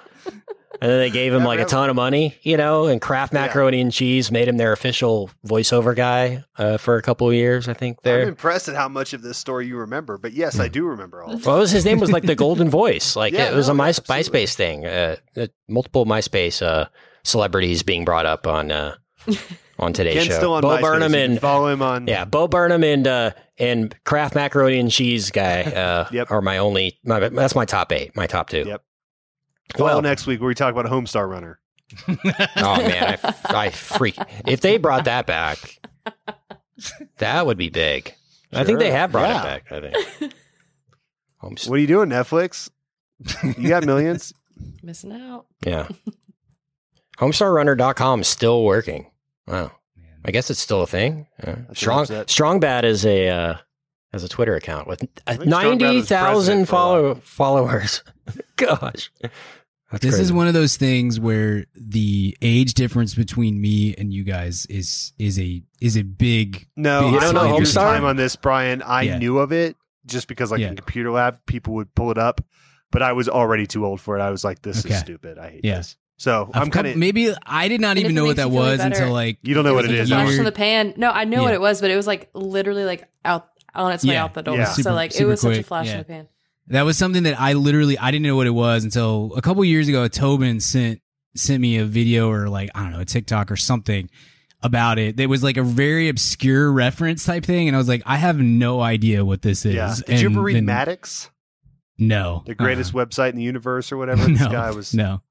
And 0.81 0.91
then 0.91 0.99
they 0.99 1.11
gave 1.11 1.33
him 1.33 1.45
like 1.45 1.61
a 1.61 1.65
ton 1.65 1.89
of 1.89 1.97
money, 1.97 2.37
you 2.43 2.57
know, 2.57 2.87
and 2.87 3.01
Kraft 3.01 3.33
macaroni 3.33 3.81
and 3.81 3.93
cheese 3.93 4.31
made 4.31 4.49
him 4.49 4.57
their 4.57 4.73
official 4.73 5.31
voiceover 5.47 5.95
guy 5.95 6.45
uh, 6.59 6.77
for 6.79 6.97
a 6.97 7.03
couple 7.03 7.29
of 7.29 7.35
years, 7.35 7.69
I 7.69 7.75
think. 7.75 7.99
I'm 8.05 8.29
impressed 8.29 8.69
at 8.69 8.75
how 8.75 8.89
much 8.89 9.13
of 9.13 9.23
this 9.23 9.39
story 9.39 9.67
you 9.67 9.77
remember, 9.79 10.19
but 10.19 10.33
yes, 10.33 10.59
I 10.59 10.69
do 10.69 10.85
remember 10.87 11.23
all. 11.23 11.33
of 11.35 11.41
it. 11.41 11.47
well, 11.47 11.59
was, 11.59 11.71
his 11.71 11.85
name 11.85 12.01
was 12.01 12.11
like 12.11 12.25
the 12.25 12.35
Golden 12.35 12.69
Voice. 12.69 13.15
Like 13.25 13.33
Yeah, 13.33 13.51
it 13.51 13.55
was 13.55 13.69
no, 13.69 13.73
a 13.73 13.77
My, 13.77 13.89
absolutely. 13.89 14.25
MySpace 14.41 14.55
thing. 14.55 14.87
Uh, 14.87 15.17
uh, 15.37 15.47
multiple 15.69 16.05
MySpace 16.05 16.61
uh, 16.61 16.87
celebrities 17.23 17.83
being 17.83 18.05
brought 18.05 18.27
up 18.27 18.47
on 18.47 18.71
uh, 18.73 18.97
on 19.79 19.93
today's 19.93 20.15
Ken's 20.15 20.27
show. 20.27 20.37
still 20.37 20.53
on 20.55 20.63
Bo 20.63 20.69
MySpace. 20.77 20.81
Burnham 20.83 21.15
and 21.15 21.41
follow 21.41 21.69
him 21.69 21.83
on. 21.83 22.07
yeah, 22.07 22.25
Bo 22.25 22.49
Burnham 22.49 22.85
and 22.85 23.07
uh, 23.07 23.31
and 23.59 23.95
Kraft 24.05 24.35
macaroni 24.35 24.79
and 24.79 24.91
cheese 24.91 25.31
guy 25.31 25.63
uh, 25.65 26.09
Yep. 26.13 26.31
are 26.31 26.43
my 26.43 26.59
only. 26.59 26.99
My, 27.05 27.29
that's 27.29 27.55
my 27.55 27.65
top 27.65 27.93
eight. 27.93 28.15
My 28.17 28.27
top 28.27 28.51
two. 28.51 28.65
Yep. 28.67 28.84
Follow 29.77 29.91
Well, 29.91 30.03
next 30.03 30.27
week 30.27 30.41
where 30.41 30.49
we 30.49 30.55
talk 30.55 30.73
about 30.73 30.87
Homestar 30.87 31.29
Runner. 31.29 31.59
Oh 32.57 32.77
man, 32.77 33.19
I, 33.23 33.35
I 33.49 33.71
freak. 33.71 34.17
If 34.47 34.61
they 34.63 34.79
brought 34.79 35.05
that 35.05 35.27
back, 35.27 35.79
that 37.19 37.47
would 37.47 37.59
be 37.59 37.69
big. 37.69 38.15
I 38.53 38.65
think 38.65 38.79
they 38.79 38.91
have 38.91 39.13
brought 39.13 39.29
Yeah. 39.29 39.41
it 39.41 39.45
back. 39.69 39.73
I 39.73 39.81
think. 40.21 40.35
Homes- 41.39 41.69
What 41.69 41.77
are 41.77 41.81
you 41.81 41.87
doing, 41.87 42.09
Netflix? 42.09 42.71
You 43.59 43.69
got 43.69 43.85
millions. 43.85 44.33
Missing 44.83 45.13
out. 45.13 45.47
yeah. 45.65 45.89
HomestarRunner.com 47.19 48.21
is 48.23 48.29
still 48.29 48.65
working. 48.65 49.11
Wow. 49.47 49.73
I 50.25 50.31
guess 50.31 50.51
it's 50.51 50.61
still 50.61 50.83
a 50.83 50.87
thing. 50.87 51.27
Yeah. 51.43 51.57
Strong 51.75 52.03
upset. 52.03 52.31
Strong 52.31 52.61
Bad 52.61 52.85
is 52.85 53.05
a 53.05 53.29
uh, 53.29 53.57
has 54.15 54.25
a 54.25 54.29
Twitter 54.29 54.55
account 54.57 54.87
with 54.89 55.03
uh, 55.27 55.35
think 55.35 55.43
Strong 55.43 55.51
Bad 55.51 55.69
was 55.71 55.79
ninety 55.81 56.03
thousand 56.03 56.67
president 56.67 56.69
for 56.69 56.75
a 56.75 56.79
while. 56.79 57.15
follow 57.15 57.15
followers. 57.67 58.03
Gosh, 58.57 59.11
That's 59.91 60.03
This 60.03 60.19
is 60.19 60.33
one 60.33 60.47
of 60.49 60.55
those 60.55 60.77
things 60.77 61.21
where 61.21 61.67
the 61.75 62.37
age 62.41 62.75
difference 62.75 63.15
between 63.15 63.61
me 63.61 63.95
and 63.97 64.13
you 64.13 64.25
guys 64.25 64.67
is 64.67 65.13
is 65.19 65.39
a 65.39 65.63
is 65.81 65.97
a 65.97 66.03
big 66.03 66.67
No, 66.77 67.11
You 67.11 67.19
I 67.19 67.21
don't 67.21 67.35
know 67.35 67.45
your 67.59 67.61
Homestar? 67.61 67.75
time 67.75 68.05
on 68.05 68.17
this, 68.17 68.37
Brian. 68.37 68.81
I 68.83 69.03
Yeah. 69.03 69.19
knew 69.19 69.39
of 69.39 69.53
it 69.53 69.77
just 70.07 70.29
because, 70.29 70.51
like 70.51 70.61
Yeah. 70.61 70.69
in 70.69 70.77
computer 70.77 71.11
lab, 71.11 71.39
people 71.47 71.75
would 71.75 71.95
pull 71.95 72.11
it 72.11 72.19
up, 72.19 72.41
but 72.91 73.03
I 73.03 73.13
was 73.13 73.29
already 73.29 73.67
too 73.67 73.85
old 73.85 74.01
for 74.01 74.17
it. 74.19 74.23
I 74.23 74.31
was 74.31 74.45
like, 74.45 74.63
"This 74.63 74.85
Okay. 74.85 74.95
is 74.95 75.01
stupid. 75.01 75.39
I 75.39 75.51
hate 75.51 75.61
Yeah. 75.65 75.79
this." 75.79 75.97
So 76.17 76.49
I've 76.55 76.63
I'm 76.63 76.71
kind 76.71 76.87
of. 76.87 76.97
maybe 76.97 77.35
I 77.45 77.67
did 77.69 77.81
not 77.81 77.99
even 77.99 78.15
know 78.15 78.25
what 78.25 78.37
that 78.37 78.51
was 78.51 78.79
better- 78.79 78.95
until 78.95 79.13
like 79.13 79.39
You 79.43 79.53
don't 79.55 79.65
know 79.65 79.75
what 79.75 79.85
it 79.85 79.91
is. 79.91 79.99
like 79.99 80.03
is. 80.05 80.11
a 80.11 80.15
flash 80.15 80.27
Weird. 80.29 80.37
from 80.39 80.45
the 80.45 80.53
pan. 80.53 80.95
No, 80.97 81.11
I 81.11 81.25
know 81.25 81.43
what 81.43 81.53
it 81.55 81.61
was, 81.61 81.81
but 81.81 81.91
it 81.91 81.97
was 81.97 82.07
like 82.07 82.31
literally 82.35 82.85
like 82.85 83.09
out 83.25 83.49
Oh, 83.75 83.85
on 83.85 83.93
its 83.93 84.05
way 84.05 84.15
Yeah. 84.15 84.25
out 84.25 84.35
the 84.35 84.43
door. 84.43 84.57
Yeah. 84.57 84.65
So 84.67 84.83
Super- 84.83 84.93
like 84.95 85.11
it 85.11 85.15
super 85.17 85.31
was 85.31 85.41
such 85.41 85.53
a 85.53 85.55
quick. 85.57 85.67
flash 85.67 85.87
Yeah. 85.87 85.93
in 85.93 85.99
the 85.99 86.05
pan. 86.05 86.29
that 86.69 86.83
was 86.83 86.97
something 86.97 87.25
that 87.25 87.39
I 87.41 87.53
literally 87.55 87.99
I 87.99 88.11
didn't 88.11 88.27
know 88.27 88.37
what 88.37 88.47
it 88.47 88.51
was 88.55 88.85
until 88.85 89.33
a 89.37 89.43
couple 89.43 89.65
years 89.65 89.89
ago. 89.89 90.07
Tobin 90.09 90.61
sent 90.61 91.01
sent 91.37 91.61
me 91.61 91.79
a 91.79 91.85
video 91.85 92.31
or 92.31 92.49
like 92.49 92.71
I 92.75 92.83
don't 92.83 92.93
know 92.93 93.01
a 93.01 93.05
TikTok 93.05 93.51
or 93.51 93.57
something 93.57 94.09
about 94.63 94.99
it. 94.99 95.19
It 95.21 95.27
was 95.27 95.43
like 95.43 95.57
a 95.59 95.63
very 95.63 96.09
obscure 96.09 96.73
reference 96.73 97.25
type 97.25 97.45
thing, 97.45 97.69
and 97.69 97.77
I 97.77 97.79
was 97.79 97.89
like, 97.89 98.03
I 98.07 98.17
have 98.17 98.39
no 98.39 98.81
idea 98.81 99.23
what 99.25 99.43
this 99.43 99.67
is. 99.67 99.75
yeah. 99.75 99.95
Did 100.07 100.21
you 100.23 100.31
ever 100.31 100.41
read 100.41 100.57
then- 100.57 100.65
Maddox, 100.65 101.29
No, 101.99 102.43
the 102.47 102.55
greatest 102.55 102.95
Uh-uh. 102.95 103.05
website 103.05 103.31
in 103.31 103.37
the 103.37 103.43
universe 103.43 103.93
or 103.93 103.97
whatever? 103.99 104.25
This 104.27 104.41
no, 104.41 104.51
guy 104.51 104.71
was. 104.71 104.95
no. 104.95 105.23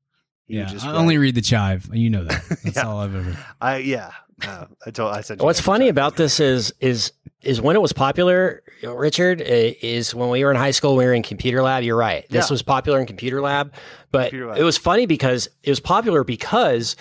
he 0.46 0.58
Yeah, 0.58 0.66
just 0.66 0.86
I 0.86 0.92
only 0.94 1.18
read 1.18 1.34
the 1.36 1.42
chive. 1.42 1.90
You 1.94 2.10
know 2.12 2.26
that. 2.26 2.44
That's 2.64 2.76
Yeah. 2.78 2.84
all 2.84 3.00
I've 3.00 3.16
ever. 3.16 3.38
I 3.60 3.78
yeah. 3.78 4.12
Uh, 4.48 4.66
I 4.86 4.92
told. 4.92 5.16
I 5.16 5.22
said. 5.22 5.42
What's 5.42 5.60
funny 5.62 5.90
about 5.90 6.16
this 6.16 6.40
is 6.40 6.74
is 6.80 7.12
is 7.42 7.62
when 7.62 7.76
it 7.76 7.82
was 7.82 7.92
popular, 7.94 8.64
Richard, 8.84 9.42
is 9.42 10.16
when 10.16 10.30
we 10.30 10.44
were 10.44 10.52
in 10.52 10.58
high 10.58 10.72
school, 10.72 10.96
we 10.96 11.06
were 11.06 11.14
in 11.14 11.24
computer 11.24 11.62
lab. 11.62 11.84
You're 11.84 11.98
right. 11.98 12.26
This 12.30 12.50
Yeah. 12.50 12.54
was 12.54 12.62
popular 12.62 13.00
in 13.00 13.06
computer 13.06 13.42
lab, 13.42 13.74
but 14.12 14.30
Computer 14.30 14.48
lab. 14.48 14.58
it 14.60 14.64
was 14.64 14.78
funny 14.78 15.06
because 15.06 15.50
it 15.64 15.70
was 15.70 15.80
popular 15.82 16.24
because 16.24 16.96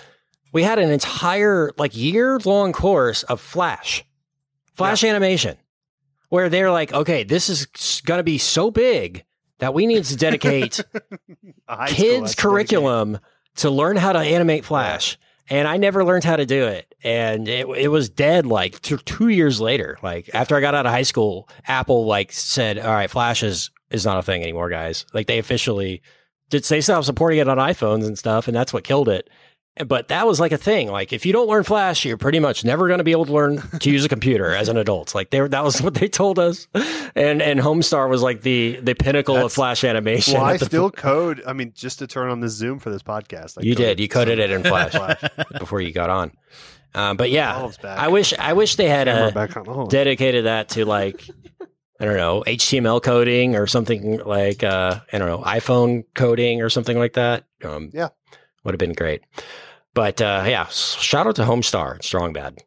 we 0.51 0.63
had 0.63 0.79
an 0.79 0.89
entire 0.91 1.71
like 1.77 1.95
year 1.95 2.39
long 2.45 2.73
course 2.73 3.23
of 3.23 3.39
Flash, 3.39 4.03
Flash 4.75 5.03
animation, 5.03 5.57
where 6.29 6.49
they're 6.49 6.71
like, 6.71 6.93
okay, 6.93 7.23
this 7.23 7.47
is 7.49 7.65
going 8.05 8.19
to 8.19 8.23
be 8.23 8.37
so 8.37 8.69
big 8.69 9.23
that 9.59 9.73
we 9.73 9.85
need 9.87 10.03
to 10.03 10.17
dedicate 10.17 10.79
kids 11.87 12.35
curriculum 12.35 13.19
to 13.55 13.69
learn 13.69 13.95
how 13.97 14.13
to 14.13 14.19
animate 14.19 14.65
Flash. 14.65 15.17
And 15.49 15.67
I 15.67 15.77
never 15.77 16.03
learned 16.03 16.23
how 16.23 16.35
to 16.35 16.45
do 16.45 16.65
it. 16.65 16.92
And 17.03 17.47
it, 17.47 17.67
it 17.67 17.87
was 17.89 18.09
dead 18.09 18.45
like 18.45 18.81
two, 18.81 18.97
two 18.97 19.27
years 19.27 19.59
later. 19.59 19.97
Like 20.01 20.29
after 20.33 20.55
I 20.55 20.61
got 20.61 20.73
out 20.73 20.85
of 20.85 20.91
high 20.91 21.03
school, 21.03 21.49
Apple 21.67 22.05
like 22.05 22.31
said, 22.31 22.79
all 22.79 22.93
right, 22.93 23.09
Flash 23.09 23.43
is, 23.43 23.71
is 23.91 24.05
not 24.05 24.17
a 24.17 24.23
thing 24.23 24.41
anymore, 24.41 24.69
guys. 24.69 25.05
Like 25.13 25.27
they 25.27 25.39
officially 25.39 26.01
did 26.49 26.63
they 26.63 26.81
stopped 26.81 27.05
supporting 27.05 27.39
it 27.39 27.49
on 27.49 27.57
iPhones 27.57 28.05
and 28.05 28.17
stuff. 28.17 28.47
And 28.47 28.55
that's 28.55 28.71
what 28.71 28.83
killed 28.83 29.09
it. 29.09 29.29
But 29.87 30.09
that 30.09 30.27
was 30.27 30.39
like 30.39 30.51
a 30.51 30.57
thing. 30.57 30.91
Like 30.91 31.11
if 31.11 31.25
you 31.25 31.33
don't 31.33 31.47
learn 31.47 31.63
Flash, 31.63 32.05
you're 32.05 32.15
pretty 32.15 32.39
much 32.39 32.63
never 32.63 32.87
going 32.87 32.99
to 32.99 33.03
be 33.03 33.11
able 33.11 33.25
to 33.25 33.33
learn 33.33 33.57
to 33.79 33.89
use 33.89 34.05
a 34.05 34.09
computer 34.09 34.53
as 34.53 34.69
an 34.69 34.77
adult. 34.77 35.15
Like 35.15 35.31
they 35.31 35.41
were, 35.41 35.49
that 35.49 35.63
was 35.63 35.81
what 35.81 35.95
they 35.95 36.07
told 36.07 36.37
us. 36.37 36.67
And 37.15 37.41
and 37.41 37.59
Homestar 37.59 38.07
was 38.07 38.21
like 38.21 38.43
the 38.43 38.79
the 38.83 38.93
pinnacle 38.93 39.35
of 39.35 39.51
Flash 39.51 39.83
animation. 39.83 40.35
Well, 40.35 40.45
I 40.45 40.57
the- 40.57 40.65
still 40.65 40.91
code. 40.91 41.41
I 41.47 41.53
mean, 41.53 41.73
just 41.75 41.99
to 41.99 42.07
turn 42.07 42.29
on 42.29 42.39
the 42.39 42.49
Zoom 42.49 42.77
for 42.77 42.91
this 42.91 43.01
podcast. 43.01 43.57
I 43.57 43.61
You 43.63 43.73
did. 43.73 43.99
You 43.99 44.07
coded 44.07 44.37
it 44.37 44.51
in 44.51 44.63
Flash 44.63 44.93
before 45.59 45.81
you 45.81 45.91
got 45.91 46.11
on. 46.11 46.31
Um, 46.95 47.17
but 47.17 47.31
yeah, 47.31 47.69
I 47.83 48.07
wish 48.09 48.33
I 48.37 48.53
wish 48.53 48.75
they 48.75 48.87
had 48.89 49.07
uh, 49.07 49.31
back 49.31 49.55
on. 49.57 49.87
Dedicated 49.87 50.45
that 50.45 50.69
to 50.69 50.85
like 50.85 51.27
I 51.99 52.05
don't 52.05 52.17
know 52.17 52.43
HTML 52.45 53.01
coding 53.01 53.55
or 53.55 53.65
something 53.67 54.19
like 54.19 54.63
uh, 54.63 54.99
I 55.11 55.17
don't 55.17 55.27
know 55.27 55.39
iPhone 55.39 56.03
coding 56.15 56.61
or 56.61 56.69
something 56.69 56.97
like 56.97 57.13
that. 57.13 57.45
Um, 57.63 57.89
Yeah. 57.93 58.09
would 58.63 58.73
have 58.73 58.79
been 58.79 58.93
great. 58.93 59.21
But 59.93 60.21
uh, 60.21 60.43
yeah, 60.47 60.65
shout 60.67 61.27
out 61.27 61.35
to 61.37 61.43
Homestar, 61.43 62.03
Strong 62.03 62.33
Bad. 62.33 62.59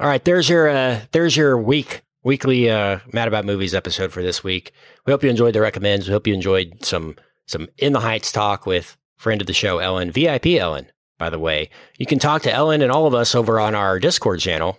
All 0.00 0.08
right, 0.08 0.24
there's 0.24 0.48
your 0.48 0.68
uh, 0.68 1.00
there's 1.12 1.36
your 1.36 1.56
week 1.58 2.02
weekly 2.24 2.70
uh, 2.70 2.98
Mad 3.12 3.28
About 3.28 3.44
Movies 3.44 3.74
episode 3.74 4.12
for 4.12 4.22
this 4.22 4.42
week. 4.44 4.72
We 5.06 5.12
hope 5.12 5.22
you 5.24 5.30
enjoyed 5.30 5.54
the 5.54 5.60
recommends. 5.60 6.06
We 6.08 6.12
hope 6.12 6.26
you 6.26 6.34
enjoyed 6.34 6.84
some 6.84 7.16
some 7.46 7.68
in 7.78 7.92
the 7.92 8.00
heights 8.00 8.30
talk 8.32 8.66
with 8.66 8.96
friend 9.16 9.40
of 9.40 9.46
the 9.46 9.52
show 9.54 9.78
Ellen, 9.78 10.10
VIP 10.10 10.46
Ellen. 10.58 10.91
By 11.18 11.30
the 11.30 11.38
way, 11.38 11.70
you 11.98 12.06
can 12.06 12.18
talk 12.18 12.42
to 12.42 12.52
Ellen 12.52 12.82
and 12.82 12.90
all 12.90 13.06
of 13.06 13.14
us 13.14 13.34
over 13.34 13.60
on 13.60 13.74
our 13.74 13.98
Discord 13.98 14.40
channel. 14.40 14.78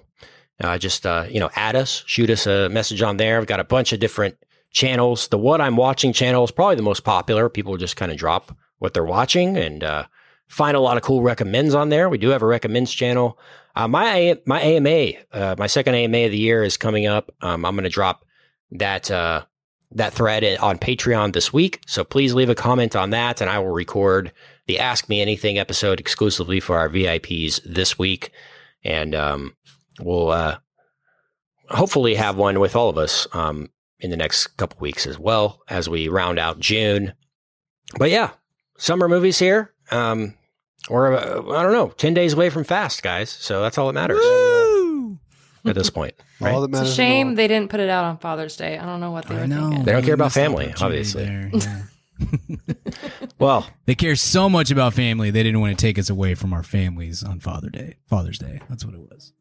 Uh, 0.61 0.77
just 0.77 1.05
uh, 1.05 1.25
you 1.29 1.39
know, 1.39 1.49
add 1.55 1.75
us, 1.75 2.03
shoot 2.05 2.29
us 2.29 2.45
a 2.45 2.69
message 2.69 3.01
on 3.01 3.17
there. 3.17 3.39
We've 3.39 3.47
got 3.47 3.59
a 3.59 3.65
bunch 3.65 3.93
of 3.93 3.99
different 3.99 4.37
channels. 4.71 5.27
The 5.29 5.37
What 5.37 5.61
I'm 5.61 5.77
Watching 5.77 6.13
channel 6.13 6.43
is 6.43 6.51
probably 6.51 6.75
the 6.75 6.81
most 6.83 7.03
popular. 7.03 7.49
People 7.49 7.77
just 7.77 7.95
kind 7.95 8.11
of 8.11 8.17
drop 8.17 8.55
what 8.79 8.93
they're 8.93 9.05
watching 9.05 9.57
and 9.57 9.83
uh, 9.83 10.05
find 10.47 10.75
a 10.75 10.79
lot 10.79 10.97
of 10.97 11.03
cool 11.03 11.21
recommends 11.21 11.73
on 11.73 11.89
there. 11.89 12.09
We 12.09 12.17
do 12.17 12.29
have 12.29 12.41
a 12.41 12.47
recommends 12.47 12.93
channel. 12.93 13.39
Uh, 13.75 13.87
my 13.87 14.39
my 14.45 14.61
AMA, 14.61 15.13
uh, 15.31 15.55
my 15.57 15.67
second 15.67 15.95
AMA 15.95 16.17
of 16.17 16.31
the 16.31 16.37
year 16.37 16.63
is 16.63 16.77
coming 16.77 17.07
up. 17.07 17.31
Um, 17.41 17.65
I'm 17.65 17.75
going 17.75 17.83
to 17.85 17.89
drop 17.89 18.25
that 18.71 19.09
uh, 19.09 19.45
that 19.91 20.13
thread 20.13 20.43
on 20.59 20.77
Patreon 20.77 21.33
this 21.33 21.51
week. 21.51 21.81
So 21.87 22.03
please 22.03 22.33
leave 22.33 22.49
a 22.49 22.55
comment 22.55 22.95
on 22.95 23.11
that, 23.11 23.41
and 23.41 23.49
I 23.49 23.59
will 23.59 23.71
record 23.71 24.31
the 24.67 24.79
Ask 24.79 25.09
Me 25.09 25.21
Anything 25.21 25.57
episode 25.57 25.99
exclusively 25.99 26.59
for 26.59 26.77
our 26.77 26.89
VIPs 26.89 27.59
this 27.65 27.97
week, 27.99 28.31
and 28.83 29.13
um, 29.15 29.55
we'll 29.99 30.29
uh, 30.31 30.57
hopefully 31.69 32.15
have 32.15 32.37
one 32.37 32.59
with 32.59 32.75
all 32.75 32.89
of 32.89 32.97
us 32.97 33.27
um, 33.33 33.69
in 33.99 34.09
the 34.09 34.17
next 34.17 34.47
couple 34.57 34.77
weeks 34.79 35.05
as 35.05 35.17
well 35.19 35.61
as 35.69 35.89
we 35.89 36.07
round 36.07 36.39
out 36.39 36.59
June. 36.59 37.13
But 37.97 38.09
yeah, 38.09 38.31
summer 38.77 39.07
movies 39.09 39.39
here. 39.39 39.73
Um, 39.91 40.35
we're 40.89 41.13
uh, 41.13 41.41
I 41.57 41.63
don't 41.63 41.71
know, 41.73 41.89
ten 41.89 42.13
days 42.13 42.33
away 42.33 42.49
from 42.49 42.63
fast, 42.63 43.03
guys. 43.03 43.29
So 43.29 43.61
that's 43.61 43.77
all 43.77 43.87
that 43.87 43.93
matters 43.93 44.19
at 45.65 45.75
this 45.75 45.89
point. 45.89 46.13
Right? 46.41 46.53
All 46.53 46.61
that 46.67 46.69
It's 46.81 46.89
a 46.89 46.93
shame 46.93 47.29
all- 47.29 47.35
they 47.35 47.47
didn't 47.47 47.69
put 47.69 47.79
it 47.79 47.89
out 47.89 48.03
on 48.05 48.17
Father's 48.17 48.57
Day. 48.57 48.77
I 48.77 48.85
don't 48.85 48.99
know 48.99 49.11
what 49.11 49.25
they 49.27 49.35
I 49.35 49.41
were 49.41 49.47
know. 49.47 49.61
thinking. 49.69 49.85
They 49.85 49.91
don't 49.93 50.03
care 50.03 50.13
about 50.13 50.31
family, 50.33 50.73
obviously. 50.81 51.25
there, 51.25 51.49
yeah. 51.53 51.83
Well, 53.39 53.67
They 53.85 53.95
care 53.95 54.15
so 54.15 54.47
much 54.49 54.71
about 54.71 54.93
family. 54.93 55.29
They 55.31 55.43
didn't 55.43 55.59
want 55.59 55.77
to 55.77 55.81
take 55.81 55.99
us 55.99 56.09
away 56.09 56.33
from 56.35 56.53
our 56.53 56.63
families 56.63 57.23
on 57.23 57.39
Father 57.39 57.69
Day. 57.69 57.97
Father's 58.07 58.37
Day. 58.39 58.61
That's 58.69 58.85
what 58.85 58.93
it 58.93 59.01
was. 59.01 59.33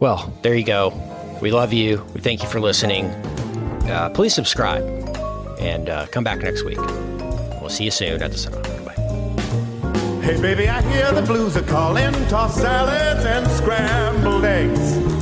Well, 0.00 0.36
there 0.42 0.54
you 0.56 0.64
go. 0.64 0.92
We 1.40 1.52
love 1.52 1.72
you. 1.72 2.04
We 2.14 2.20
thank 2.20 2.42
you 2.42 2.48
for 2.48 2.58
listening. 2.60 3.06
Uh, 3.86 4.10
please 4.12 4.34
subscribe 4.34 4.82
and 5.60 5.88
uh, 5.88 6.06
come 6.08 6.24
back 6.24 6.40
next 6.40 6.64
week. 6.64 6.78
We'll 7.60 7.68
see 7.68 7.84
you 7.84 7.90
soon 7.92 8.20
at 8.22 8.32
the 8.32 8.38
cinema. 8.38 8.62
Goodbye. 8.62 10.26
Hey, 10.26 10.40
baby, 10.40 10.68
I 10.68 10.82
hear 10.82 11.12
the 11.12 11.22
blues 11.22 11.56
are 11.56 11.62
calling. 11.62 12.12
Toss 12.28 12.56
salads 12.56 13.24
and 13.24 13.46
scrambled 13.52 14.44
eggs. 14.44 15.21